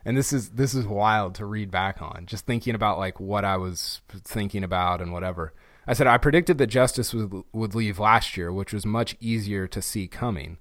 and 0.03 0.18
this 0.18 0.34
is 0.34 0.49
this 0.49 0.74
is 0.74 0.86
wild 0.86 1.36
to 1.36 1.45
read 1.45 1.72
back 1.72 2.01
on, 2.01 2.26
just 2.26 2.45
thinking 2.45 2.76
about 2.76 2.97
like 2.97 3.22
what 3.22 3.45
I 3.45 3.55
was 3.55 4.01
thinking 4.10 4.66
about 4.66 5.01
and 5.01 5.14
whatever. 5.14 5.53
I 5.88 5.93
said 5.93 6.07
I 6.07 6.18
predicted 6.18 6.57
that 6.57 6.68
Justice 6.68 7.14
would 7.14 7.43
would 7.53 7.76
leave 7.76 7.99
last 7.99 8.36
year, 8.36 8.51
which 8.51 8.74
was 8.74 8.86
much 8.86 9.16
easier 9.22 9.68
to 9.68 9.82
see 9.82 10.07
coming. 10.07 10.57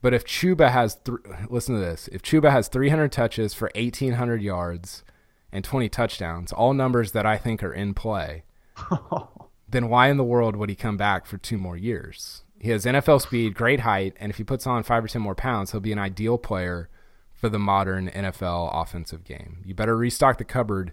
But 0.00 0.14
if 0.14 0.24
Chuba 0.24 0.70
has 0.70 0.96
th- 0.96 1.18
listen 1.48 1.74
to 1.74 1.80
this, 1.80 2.08
if 2.12 2.22
Chuba 2.22 2.50
has 2.50 2.68
300 2.68 3.10
touches 3.10 3.54
for 3.54 3.70
1800 3.74 4.42
yards 4.42 5.02
and 5.50 5.64
20 5.64 5.88
touchdowns, 5.88 6.52
all 6.52 6.74
numbers 6.74 7.12
that 7.12 7.24
I 7.24 7.38
think 7.38 7.62
are 7.62 7.72
in 7.72 7.94
play, 7.94 8.44
then 9.68 9.88
why 9.88 10.08
in 10.08 10.18
the 10.18 10.24
world 10.24 10.56
would 10.56 10.68
he 10.68 10.76
come 10.76 10.98
back 10.98 11.24
for 11.24 11.38
two 11.38 11.56
more 11.56 11.76
years? 11.76 12.43
He 12.64 12.70
has 12.70 12.86
NFL 12.86 13.20
speed, 13.20 13.54
great 13.54 13.80
height, 13.80 14.16
and 14.18 14.30
if 14.30 14.38
he 14.38 14.42
puts 14.42 14.66
on 14.66 14.84
five 14.84 15.04
or 15.04 15.08
ten 15.08 15.20
more 15.20 15.34
pounds, 15.34 15.72
he'll 15.72 15.82
be 15.82 15.92
an 15.92 15.98
ideal 15.98 16.38
player 16.38 16.88
for 17.34 17.50
the 17.50 17.58
modern 17.58 18.08
NFL 18.08 18.70
offensive 18.72 19.22
game. 19.22 19.58
You 19.66 19.74
better 19.74 19.94
restock 19.94 20.38
the 20.38 20.46
cupboard. 20.46 20.92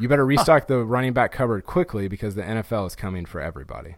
You 0.00 0.08
better 0.08 0.24
restock 0.24 0.66
the 0.66 0.78
running 0.82 1.12
back 1.12 1.30
cupboard 1.30 1.66
quickly 1.66 2.08
because 2.08 2.36
the 2.36 2.42
NFL 2.42 2.86
is 2.86 2.96
coming 2.96 3.26
for 3.26 3.42
everybody. 3.42 3.96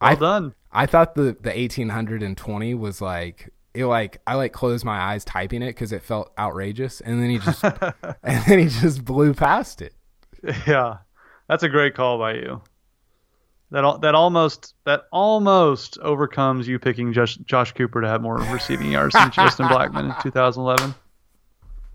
Well 0.00 0.10
I, 0.10 0.14
done. 0.16 0.54
I 0.72 0.86
thought 0.86 1.14
the 1.14 1.36
the 1.40 1.56
eighteen 1.56 1.90
hundred 1.90 2.24
and 2.24 2.36
twenty 2.36 2.74
was 2.74 3.00
like 3.00 3.50
it 3.74 3.86
like 3.86 4.20
I 4.26 4.34
like 4.34 4.52
closed 4.52 4.84
my 4.84 4.98
eyes 4.98 5.24
typing 5.24 5.62
it 5.62 5.68
because 5.68 5.92
it 5.92 6.02
felt 6.02 6.32
outrageous, 6.36 7.00
and 7.00 7.22
then 7.22 7.30
he 7.30 7.38
just 7.38 7.62
and 8.24 8.44
then 8.44 8.58
he 8.58 8.66
just 8.66 9.04
blew 9.04 9.34
past 9.34 9.80
it. 9.80 9.94
Yeah, 10.66 10.96
that's 11.48 11.62
a 11.62 11.68
great 11.68 11.94
call 11.94 12.18
by 12.18 12.34
you. 12.34 12.60
That 13.72 14.02
that 14.02 14.14
almost 14.14 14.74
that 14.84 15.04
almost 15.10 15.98
overcomes 15.98 16.68
you 16.68 16.78
picking 16.78 17.12
Josh, 17.12 17.36
Josh 17.38 17.72
Cooper 17.72 18.02
to 18.02 18.06
have 18.08 18.20
more 18.20 18.36
receiving 18.36 18.92
yards 18.92 19.14
than 19.14 19.30
Justin 19.32 19.66
Blackmon 19.66 20.14
in 20.14 20.22
2011. 20.22 20.94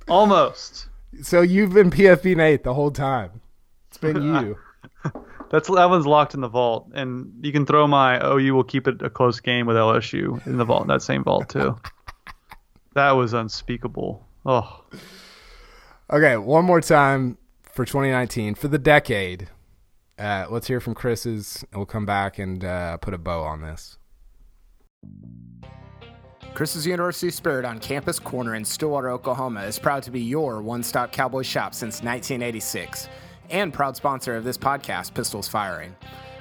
Almost. 0.09 0.87
So 1.21 1.41
you've 1.41 1.73
been 1.73 1.91
PFP 1.91 2.35
Nate 2.35 2.63
the 2.63 2.73
whole 2.73 2.89
time. 2.89 3.41
It's 3.89 3.97
been 3.99 4.23
you. 4.23 4.57
That's 5.51 5.69
that 5.69 5.89
one's 5.89 6.07
locked 6.07 6.33
in 6.33 6.41
the 6.41 6.49
vault, 6.49 6.89
and 6.93 7.31
you 7.41 7.51
can 7.51 7.65
throw 7.65 7.85
my 7.87 8.19
oh 8.21 8.37
you 8.37 8.55
will 8.55 8.63
keep 8.63 8.87
it 8.87 9.01
a 9.03 9.09
close 9.09 9.39
game 9.39 9.67
with 9.67 9.77
LSU 9.77 10.45
in 10.47 10.57
the 10.57 10.65
vault, 10.65 10.87
that 10.87 11.03
same 11.03 11.23
vault 11.23 11.47
too. 11.47 11.77
that 12.95 13.11
was 13.11 13.33
unspeakable. 13.33 14.25
Oh, 14.45 14.83
Okay, 16.09 16.37
one 16.37 16.65
more 16.65 16.79
time 16.81 17.37
for 17.61 17.85
2019 17.85 18.55
for 18.55 18.67
the 18.67 18.79
decade. 18.79 19.49
Uh, 20.17 20.47
let's 20.49 20.67
hear 20.67 20.79
from 20.79 20.95
Chris's, 20.95 21.63
we'll 21.73 21.85
come 21.85 22.05
back 22.05 22.39
and 22.39 22.63
uh, 22.63 22.97
put 22.97 23.13
a 23.13 23.17
bow 23.17 23.43
on 23.43 23.61
this. 23.61 23.97
Chris's 26.55 26.87
University 26.87 27.29
Spirit 27.29 27.65
on 27.65 27.79
Campus 27.79 28.17
Corner 28.17 28.55
in 28.55 28.65
Stillwater, 28.65 29.11
Oklahoma 29.11 29.61
is 29.61 29.77
proud 29.77 30.01
to 30.03 30.11
be 30.11 30.21
your 30.21 30.59
one 30.61 30.81
stop 30.81 31.11
cowboy 31.11 31.43
shop 31.43 31.75
since 31.75 32.01
1986 32.01 33.09
and 33.51 33.71
proud 33.71 33.95
sponsor 33.95 34.35
of 34.35 34.43
this 34.43 34.57
podcast, 34.57 35.13
Pistols 35.13 35.47
Firing. 35.47 35.95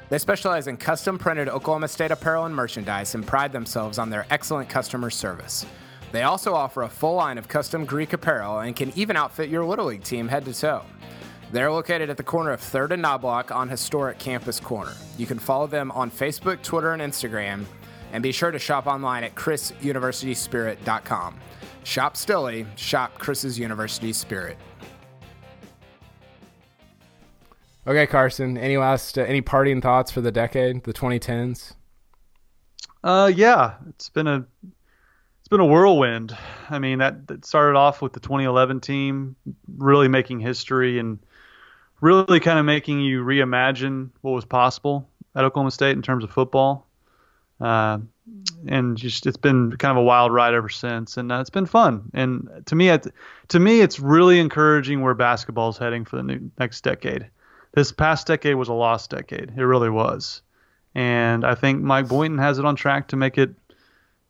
They 0.09 0.19
specialize 0.19 0.69
in 0.69 0.79
custom 0.79 1.19
printed 1.19 1.49
Oklahoma 1.49 1.89
State 1.89 2.13
apparel 2.13 2.47
and 2.47 2.55
merchandise 2.55 3.15
and 3.15 3.27
pride 3.27 3.53
themselves 3.53 3.99
on 3.99 4.09
their 4.09 4.27
excellent 4.31 4.71
customer 4.71 5.11
service. 5.11 5.67
They 6.13 6.23
also 6.23 6.55
offer 6.55 6.83
a 6.83 6.89
full 6.89 7.17
line 7.17 7.37
of 7.37 7.49
custom 7.49 7.85
Greek 7.85 8.15
apparel 8.15 8.61
and 8.61 8.75
can 8.75 8.93
even 8.97 9.17
outfit 9.17 9.51
your 9.51 9.65
Little 9.65 9.87
League 9.87 10.05
team 10.05 10.29
head 10.29 10.47
to 10.47 10.55
toe. 10.55 10.83
They're 11.53 11.71
located 11.71 12.11
at 12.11 12.17
the 12.17 12.23
corner 12.23 12.51
of 12.51 12.61
3rd 12.61 12.93
and 12.93 13.05
Knoblock 13.05 13.55
on 13.55 13.69
historic 13.69 14.19
Campus 14.19 14.59
Corner. 14.59 14.95
You 15.17 15.27
can 15.27 15.39
follow 15.39 15.67
them 15.67 15.93
on 15.93 16.11
Facebook, 16.11 16.61
Twitter, 16.63 16.93
and 16.93 17.01
Instagram, 17.01 17.65
and 18.13 18.23
be 18.23 18.33
sure 18.33 18.51
to 18.51 18.59
shop 18.59 18.87
online 18.87 19.23
at 19.23 19.35
chrisuniversityspirit.com. 19.37 21.39
Shop 21.85 22.17
Stilly, 22.17 22.67
shop 22.75 23.17
Chris's 23.19 23.59
University 23.59 24.13
Spirit. 24.13 24.59
Okay, 27.87 28.09
Carson. 28.09 28.59
Any 28.59 28.77
last 28.77 29.17
uh, 29.17 29.23
any 29.23 29.41
parting 29.41 29.81
thoughts 29.81 30.11
for 30.11 30.21
the 30.21 30.33
decade, 30.33 30.83
the 30.83 30.93
2010s? 30.93 31.75
Uh, 33.05 33.31
yeah, 33.33 33.75
it's 33.89 34.09
been 34.09 34.27
a 34.27 34.45
it's 34.67 35.49
been 35.49 35.61
a 35.61 35.67
whirlwind. 35.67 36.37
I 36.69 36.81
mean, 36.81 36.99
that, 36.99 37.29
that 37.29 37.45
started 37.45 37.79
off 37.79 38.03
with 38.03 38.13
the 38.13 38.19
2011 38.19 38.81
team 38.81 39.37
really 39.79 40.09
making 40.09 40.41
history 40.41 40.99
and 40.99 41.21
really 42.01 42.41
kind 42.41 42.59
of 42.59 42.65
making 42.65 43.01
you 43.01 43.25
reimagine 43.25 44.11
what 44.21 44.33
was 44.33 44.45
possible 44.45 45.09
at 45.35 45.45
Oklahoma 45.45 45.71
State 45.71 45.97
in 45.97 46.03
terms 46.03 46.25
of 46.25 46.31
football. 46.31 46.87
Uh, 47.61 47.99
and 48.67 48.97
just 48.97 49.27
it's 49.27 49.37
been 49.37 49.71
kind 49.77 49.97
of 49.97 49.99
a 49.99 50.05
wild 50.05 50.33
ride 50.33 50.55
ever 50.55 50.69
since, 50.69 51.17
and 51.17 51.31
uh, 51.31 51.41
it's 51.41 51.51
been 51.51 51.67
fun. 51.67 52.11
And 52.13 52.63
to 52.67 52.75
me, 52.75 52.89
it, 52.89 53.07
to 53.49 53.61
me, 53.61 53.81
it's 53.81 54.01
really 54.01 54.41
encouraging 54.41 55.01
where 55.01 55.15
basketball 55.15 55.69
is 55.71 55.79
heading 55.79 56.05
for 56.05 56.17
the 56.17 56.23
new, 56.23 56.51
next 56.59 56.83
decade. 56.83 57.27
This 57.73 57.93
past 57.93 58.27
decade 58.27 58.57
was 58.57 58.69
a 58.69 58.73
lost 58.73 59.11
decade. 59.11 59.53
It 59.57 59.63
really 59.63 59.91
was. 59.91 60.43
And 60.95 61.45
I 61.45 61.55
think 61.55 61.83
Mike 61.83 62.09
Boynton 62.09 62.39
has 62.39 62.59
it 62.59 62.65
on 62.65 62.75
track 62.75 63.09
to 63.09 63.17
make 63.17 63.39
it 63.39 63.55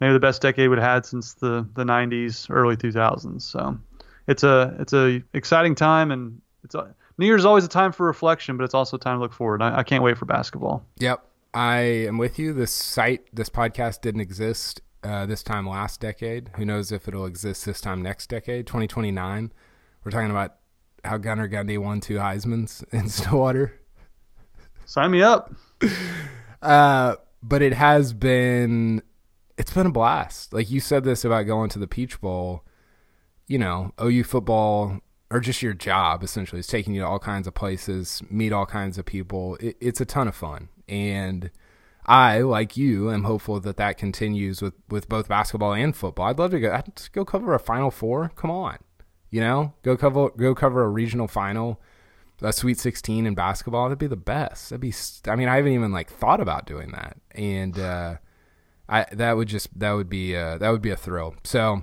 maybe 0.00 0.12
the 0.12 0.20
best 0.20 0.42
decade 0.42 0.68
we've 0.68 0.78
had 0.78 1.06
since 1.06 1.34
the, 1.34 1.66
the 1.74 1.84
90s, 1.84 2.48
early 2.50 2.76
2000s. 2.76 3.42
So 3.42 3.78
it's 4.26 4.42
a 4.42 4.76
it's 4.80 4.92
a 4.92 5.22
exciting 5.32 5.74
time, 5.74 6.10
and 6.10 6.40
it's 6.64 6.74
a, 6.74 6.94
New 7.18 7.26
Year's 7.26 7.44
always 7.44 7.64
a 7.64 7.68
time 7.68 7.92
for 7.92 8.06
reflection, 8.06 8.56
but 8.56 8.64
it's 8.64 8.74
also 8.74 8.96
a 8.96 9.00
time 9.00 9.16
to 9.16 9.20
look 9.20 9.32
forward. 9.32 9.62
I, 9.62 9.78
I 9.78 9.82
can't 9.82 10.02
wait 10.02 10.18
for 10.18 10.26
basketball. 10.26 10.84
Yep, 10.98 11.24
I 11.54 11.78
am 11.78 12.18
with 12.18 12.38
you. 12.38 12.52
This 12.52 12.72
site, 12.72 13.26
this 13.32 13.48
podcast 13.48 14.02
didn't 14.02 14.20
exist 14.20 14.82
uh, 15.02 15.24
this 15.24 15.42
time 15.42 15.66
last 15.66 16.00
decade. 16.00 16.50
Who 16.56 16.64
knows 16.64 16.92
if 16.92 17.08
it'll 17.08 17.24
exist 17.24 17.64
this 17.64 17.80
time 17.80 18.02
next 18.02 18.28
decade, 18.28 18.66
2029. 18.66 19.52
We're 20.04 20.10
talking 20.10 20.30
about 20.30 20.56
how 21.04 21.16
Gunnar 21.16 21.48
Gundy 21.48 21.78
won 21.78 22.00
two 22.00 22.16
Heisman's 22.16 22.84
in 22.92 23.08
Stillwater. 23.08 23.80
Sign 24.84 25.10
me 25.10 25.22
up. 25.22 25.54
Uh, 26.62 27.14
but 27.42 27.62
it 27.62 27.74
has 27.74 28.12
been 28.12 29.00
it's 29.56 29.72
been 29.72 29.86
a 29.86 29.90
blast. 29.90 30.52
Like 30.52 30.70
you 30.70 30.80
said 30.80 31.04
this 31.04 31.24
about 31.24 31.42
going 31.42 31.68
to 31.70 31.78
the 31.78 31.86
Peach 31.86 32.20
Bowl, 32.20 32.64
you 33.46 33.58
know, 33.58 33.92
OU 34.02 34.24
football 34.24 35.00
or 35.31 35.41
just 35.41 35.62
your 35.62 35.74
job 35.74 36.22
essentially 36.22 36.61
is 36.61 36.66
taking 36.66 36.95
you 36.95 37.01
to 37.01 37.07
all 37.07 37.18
kinds 37.18 37.47
of 37.47 37.55
places, 37.55 38.22
meet 38.31 38.53
all 38.53 38.66
kinds 38.66 38.99
of 38.99 39.05
people. 39.05 39.57
It, 39.57 39.77
it's 39.81 40.01
a 40.01 40.05
ton 40.05 40.29
of 40.29 40.37
fun. 40.37 40.68
And 40.89 41.51
I, 42.07 42.41
like 42.41 42.77
you, 42.77 43.11
am 43.11 43.24
hopeful 43.24 43.59
that 43.61 43.77
that 43.77 43.99
continues 43.99 44.62
with, 44.62 44.74
with 44.89 45.09
both 45.09 45.29
basketball 45.29 45.74
and 45.74 45.95
football. 45.95 46.29
I'd 46.29 46.39
love 46.39 46.53
to 46.53 46.61
go 46.61 46.72
I'd 46.72 47.11
go 47.12 47.24
cover 47.24 47.53
a 47.55 47.59
Final 47.59 47.91
Four. 47.91 48.31
Come 48.37 48.51
on, 48.51 48.79
you 49.31 49.41
know, 49.41 49.74
go 49.83 49.97
cover 49.97 50.31
go 50.31 50.55
cover 50.55 50.85
a 50.85 50.89
regional 50.89 51.27
final, 51.27 51.81
a 52.41 52.53
Sweet 52.53 52.79
16 52.79 53.27
in 53.27 53.35
basketball. 53.35 53.89
That'd 53.89 53.99
be 53.99 54.07
the 54.07 54.16
best. 54.16 54.70
That'd 54.70 54.81
be. 54.81 54.95
I 55.27 55.35
mean, 55.35 55.49
I 55.49 55.57
haven't 55.57 55.72
even 55.72 55.91
like 55.91 56.09
thought 56.09 56.41
about 56.41 56.66
doing 56.66 56.93
that, 56.93 57.16
and 57.33 57.77
uh, 57.77 58.16
I 58.89 59.07
that 59.11 59.37
would 59.37 59.49
just 59.49 59.77
that 59.77 59.91
would 59.93 60.09
be 60.09 60.37
uh, 60.37 60.59
that 60.59 60.70
would 60.70 60.83
be 60.83 60.91
a 60.91 60.97
thrill. 60.97 61.35
So. 61.43 61.83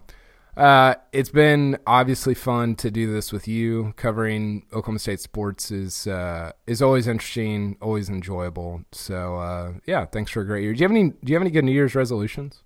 Uh, 0.56 0.94
it's 1.12 1.30
been 1.30 1.78
obviously 1.88 2.36
fun 2.36 2.76
to 2.76 2.92
do 2.92 3.12
this 3.12 3.32
with 3.32 3.48
you. 3.48 3.94
Covering 3.96 4.66
Oklahoma 4.72 5.00
State 5.00 5.20
sports 5.20 5.72
is 5.72 6.06
uh, 6.06 6.52
is 6.68 6.82
always 6.82 7.08
interesting, 7.08 7.76
always 7.82 8.08
enjoyable. 8.10 8.84
So 8.92 9.36
uh, 9.38 9.74
yeah, 9.88 10.06
thanks 10.06 10.32
for 10.32 10.42
a 10.42 10.46
great 10.46 10.64
year. 10.64 10.74
Do 10.74 10.80
you 10.80 10.84
have 10.84 10.92
any 10.92 11.10
Do 11.10 11.18
you 11.32 11.36
have 11.36 11.42
any 11.42 11.50
good 11.52 11.66
New 11.66 11.72
Year's 11.72 11.96
resolutions? 11.96 12.62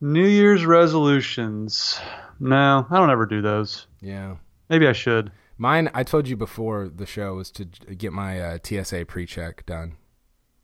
New 0.00 0.26
Year's 0.26 0.64
resolutions. 0.64 1.98
No, 2.40 2.86
I 2.90 2.96
don't 2.98 3.10
ever 3.10 3.26
do 3.26 3.40
those. 3.42 3.86
Yeah, 4.00 4.36
Maybe 4.68 4.86
I 4.86 4.92
should. 4.92 5.32
mine. 5.58 5.90
I 5.94 6.02
told 6.02 6.28
you 6.28 6.36
before 6.36 6.88
the 6.94 7.06
show 7.06 7.34
was 7.34 7.50
to 7.52 7.64
get 7.64 8.12
my 8.12 8.40
uh, 8.40 8.58
TSA 8.62 9.06
pre-check 9.06 9.64
done. 9.66 9.96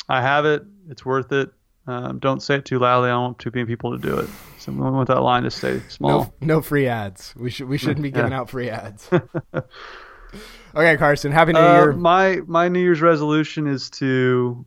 I 0.08 0.20
have 0.20 0.44
it. 0.44 0.64
It's 0.90 1.04
worth 1.04 1.32
it. 1.32 1.50
Um, 1.86 2.18
don't 2.20 2.40
say 2.40 2.56
it 2.56 2.64
too 2.64 2.78
loudly. 2.78 3.08
I 3.08 3.12
don't 3.12 3.22
want 3.22 3.38
too 3.40 3.50
many 3.52 3.66
people 3.66 3.90
to 3.92 3.98
do 3.98 4.18
it. 4.18 4.28
So 4.58 4.70
we 4.70 4.78
want 4.78 5.08
that 5.08 5.20
line 5.20 5.42
to 5.42 5.50
stay 5.50 5.80
small. 5.88 6.32
No, 6.40 6.54
no 6.56 6.60
free 6.62 6.86
ads. 6.86 7.34
We 7.36 7.50
should 7.50 7.68
we 7.68 7.76
shouldn't 7.78 8.02
be 8.02 8.10
Yeah. 8.10 8.16
giving 8.16 8.32
out 8.32 8.48
free 8.50 8.70
ads. 8.70 9.08
okay, 10.74 10.96
Carson. 10.96 11.32
Happy 11.32 11.52
New 11.52 11.58
Uh, 11.58 11.72
Year. 11.72 11.92
my 11.92 12.40
my 12.46 12.68
New 12.68 12.80
Year's 12.80 13.00
resolution 13.00 13.66
is 13.66 13.90
to 13.90 14.64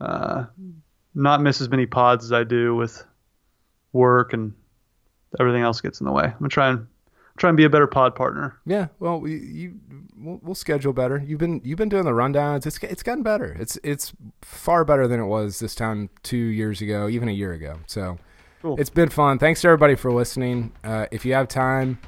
uh, 0.00 0.44
not 1.14 1.42
miss 1.42 1.60
as 1.60 1.68
many 1.68 1.86
pods 1.86 2.24
as 2.24 2.32
I 2.32 2.44
do 2.44 2.74
with 2.76 3.02
work 3.92 4.32
and 4.32 4.52
everything 5.38 5.62
else 5.62 5.80
gets 5.80 6.00
in 6.00 6.06
the 6.06 6.12
way. 6.12 6.24
I'm 6.24 6.38
gonna 6.38 6.48
try 6.48 6.68
and 6.70 6.86
try 7.40 7.48
and 7.50 7.56
be 7.56 7.64
a 7.64 7.70
better 7.70 7.86
pod 7.88 8.14
partner. 8.14 8.56
Yeah, 8.66 8.88
well, 9.00 9.18
we, 9.18 9.36
you 9.38 9.74
we'll, 10.16 10.38
we'll 10.42 10.54
schedule 10.54 10.92
better. 10.92 11.22
You've 11.26 11.40
been 11.40 11.60
you've 11.64 11.78
been 11.78 11.88
doing 11.88 12.04
the 12.04 12.10
rundowns. 12.12 12.66
It's 12.66 12.78
it's 12.84 13.02
gotten 13.02 13.22
better. 13.24 13.56
It's 13.58 13.78
it's 13.82 14.12
far 14.42 14.84
better 14.84 15.08
than 15.08 15.18
it 15.18 15.26
was 15.26 15.58
this 15.58 15.74
time 15.74 16.10
two 16.22 16.36
years 16.36 16.80
ago, 16.80 17.08
even 17.08 17.28
a 17.28 17.32
year 17.32 17.52
ago. 17.52 17.78
So 17.86 18.18
Cool. 18.62 18.76
it's 18.78 18.90
been 18.90 19.08
fun. 19.08 19.38
Thanks 19.38 19.62
to 19.62 19.68
everybody 19.68 19.94
for 19.96 20.12
listening. 20.12 20.72
Uh, 20.84 21.06
if 21.10 21.24
you 21.24 21.32
have 21.32 21.48
time, 21.48 21.98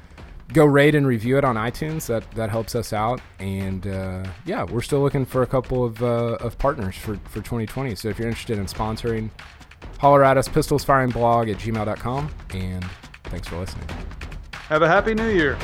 go 0.53 0.65
rate 0.65 0.93
and 0.93 1.07
review 1.07 1.37
it 1.39 1.43
on 1.43 1.55
iTunes. 1.55 2.05
That 2.05 2.29
that 2.35 2.49
helps 2.51 2.75
us 2.75 2.93
out. 2.93 3.19
And 3.39 3.87
uh, 3.87 4.23
yeah, 4.45 4.63
we're 4.63 4.81
still 4.83 5.01
looking 5.01 5.25
for 5.25 5.41
a 5.41 5.47
couple 5.47 5.83
of 5.83 6.01
uh, 6.03 6.37
of 6.39 6.57
partners 6.59 6.95
for 6.95 7.15
for 7.25 7.39
2020. 7.41 7.95
So 7.95 8.07
if 8.09 8.19
you're 8.19 8.27
interested 8.29 8.59
in 8.59 8.67
sponsoring, 8.67 9.31
holler 9.97 10.23
at 10.23 10.37
us. 10.37 10.47
Pistolsfiringblog 10.47 11.51
at 11.51 11.57
gmail.com. 11.57 12.29
And 12.53 12.85
thanks 13.25 13.47
for 13.47 13.57
listening. 13.57 13.87
Have 14.69 14.81
a 14.81 14.87
happy 14.87 15.13
New 15.13 15.27
Year. 15.27 15.57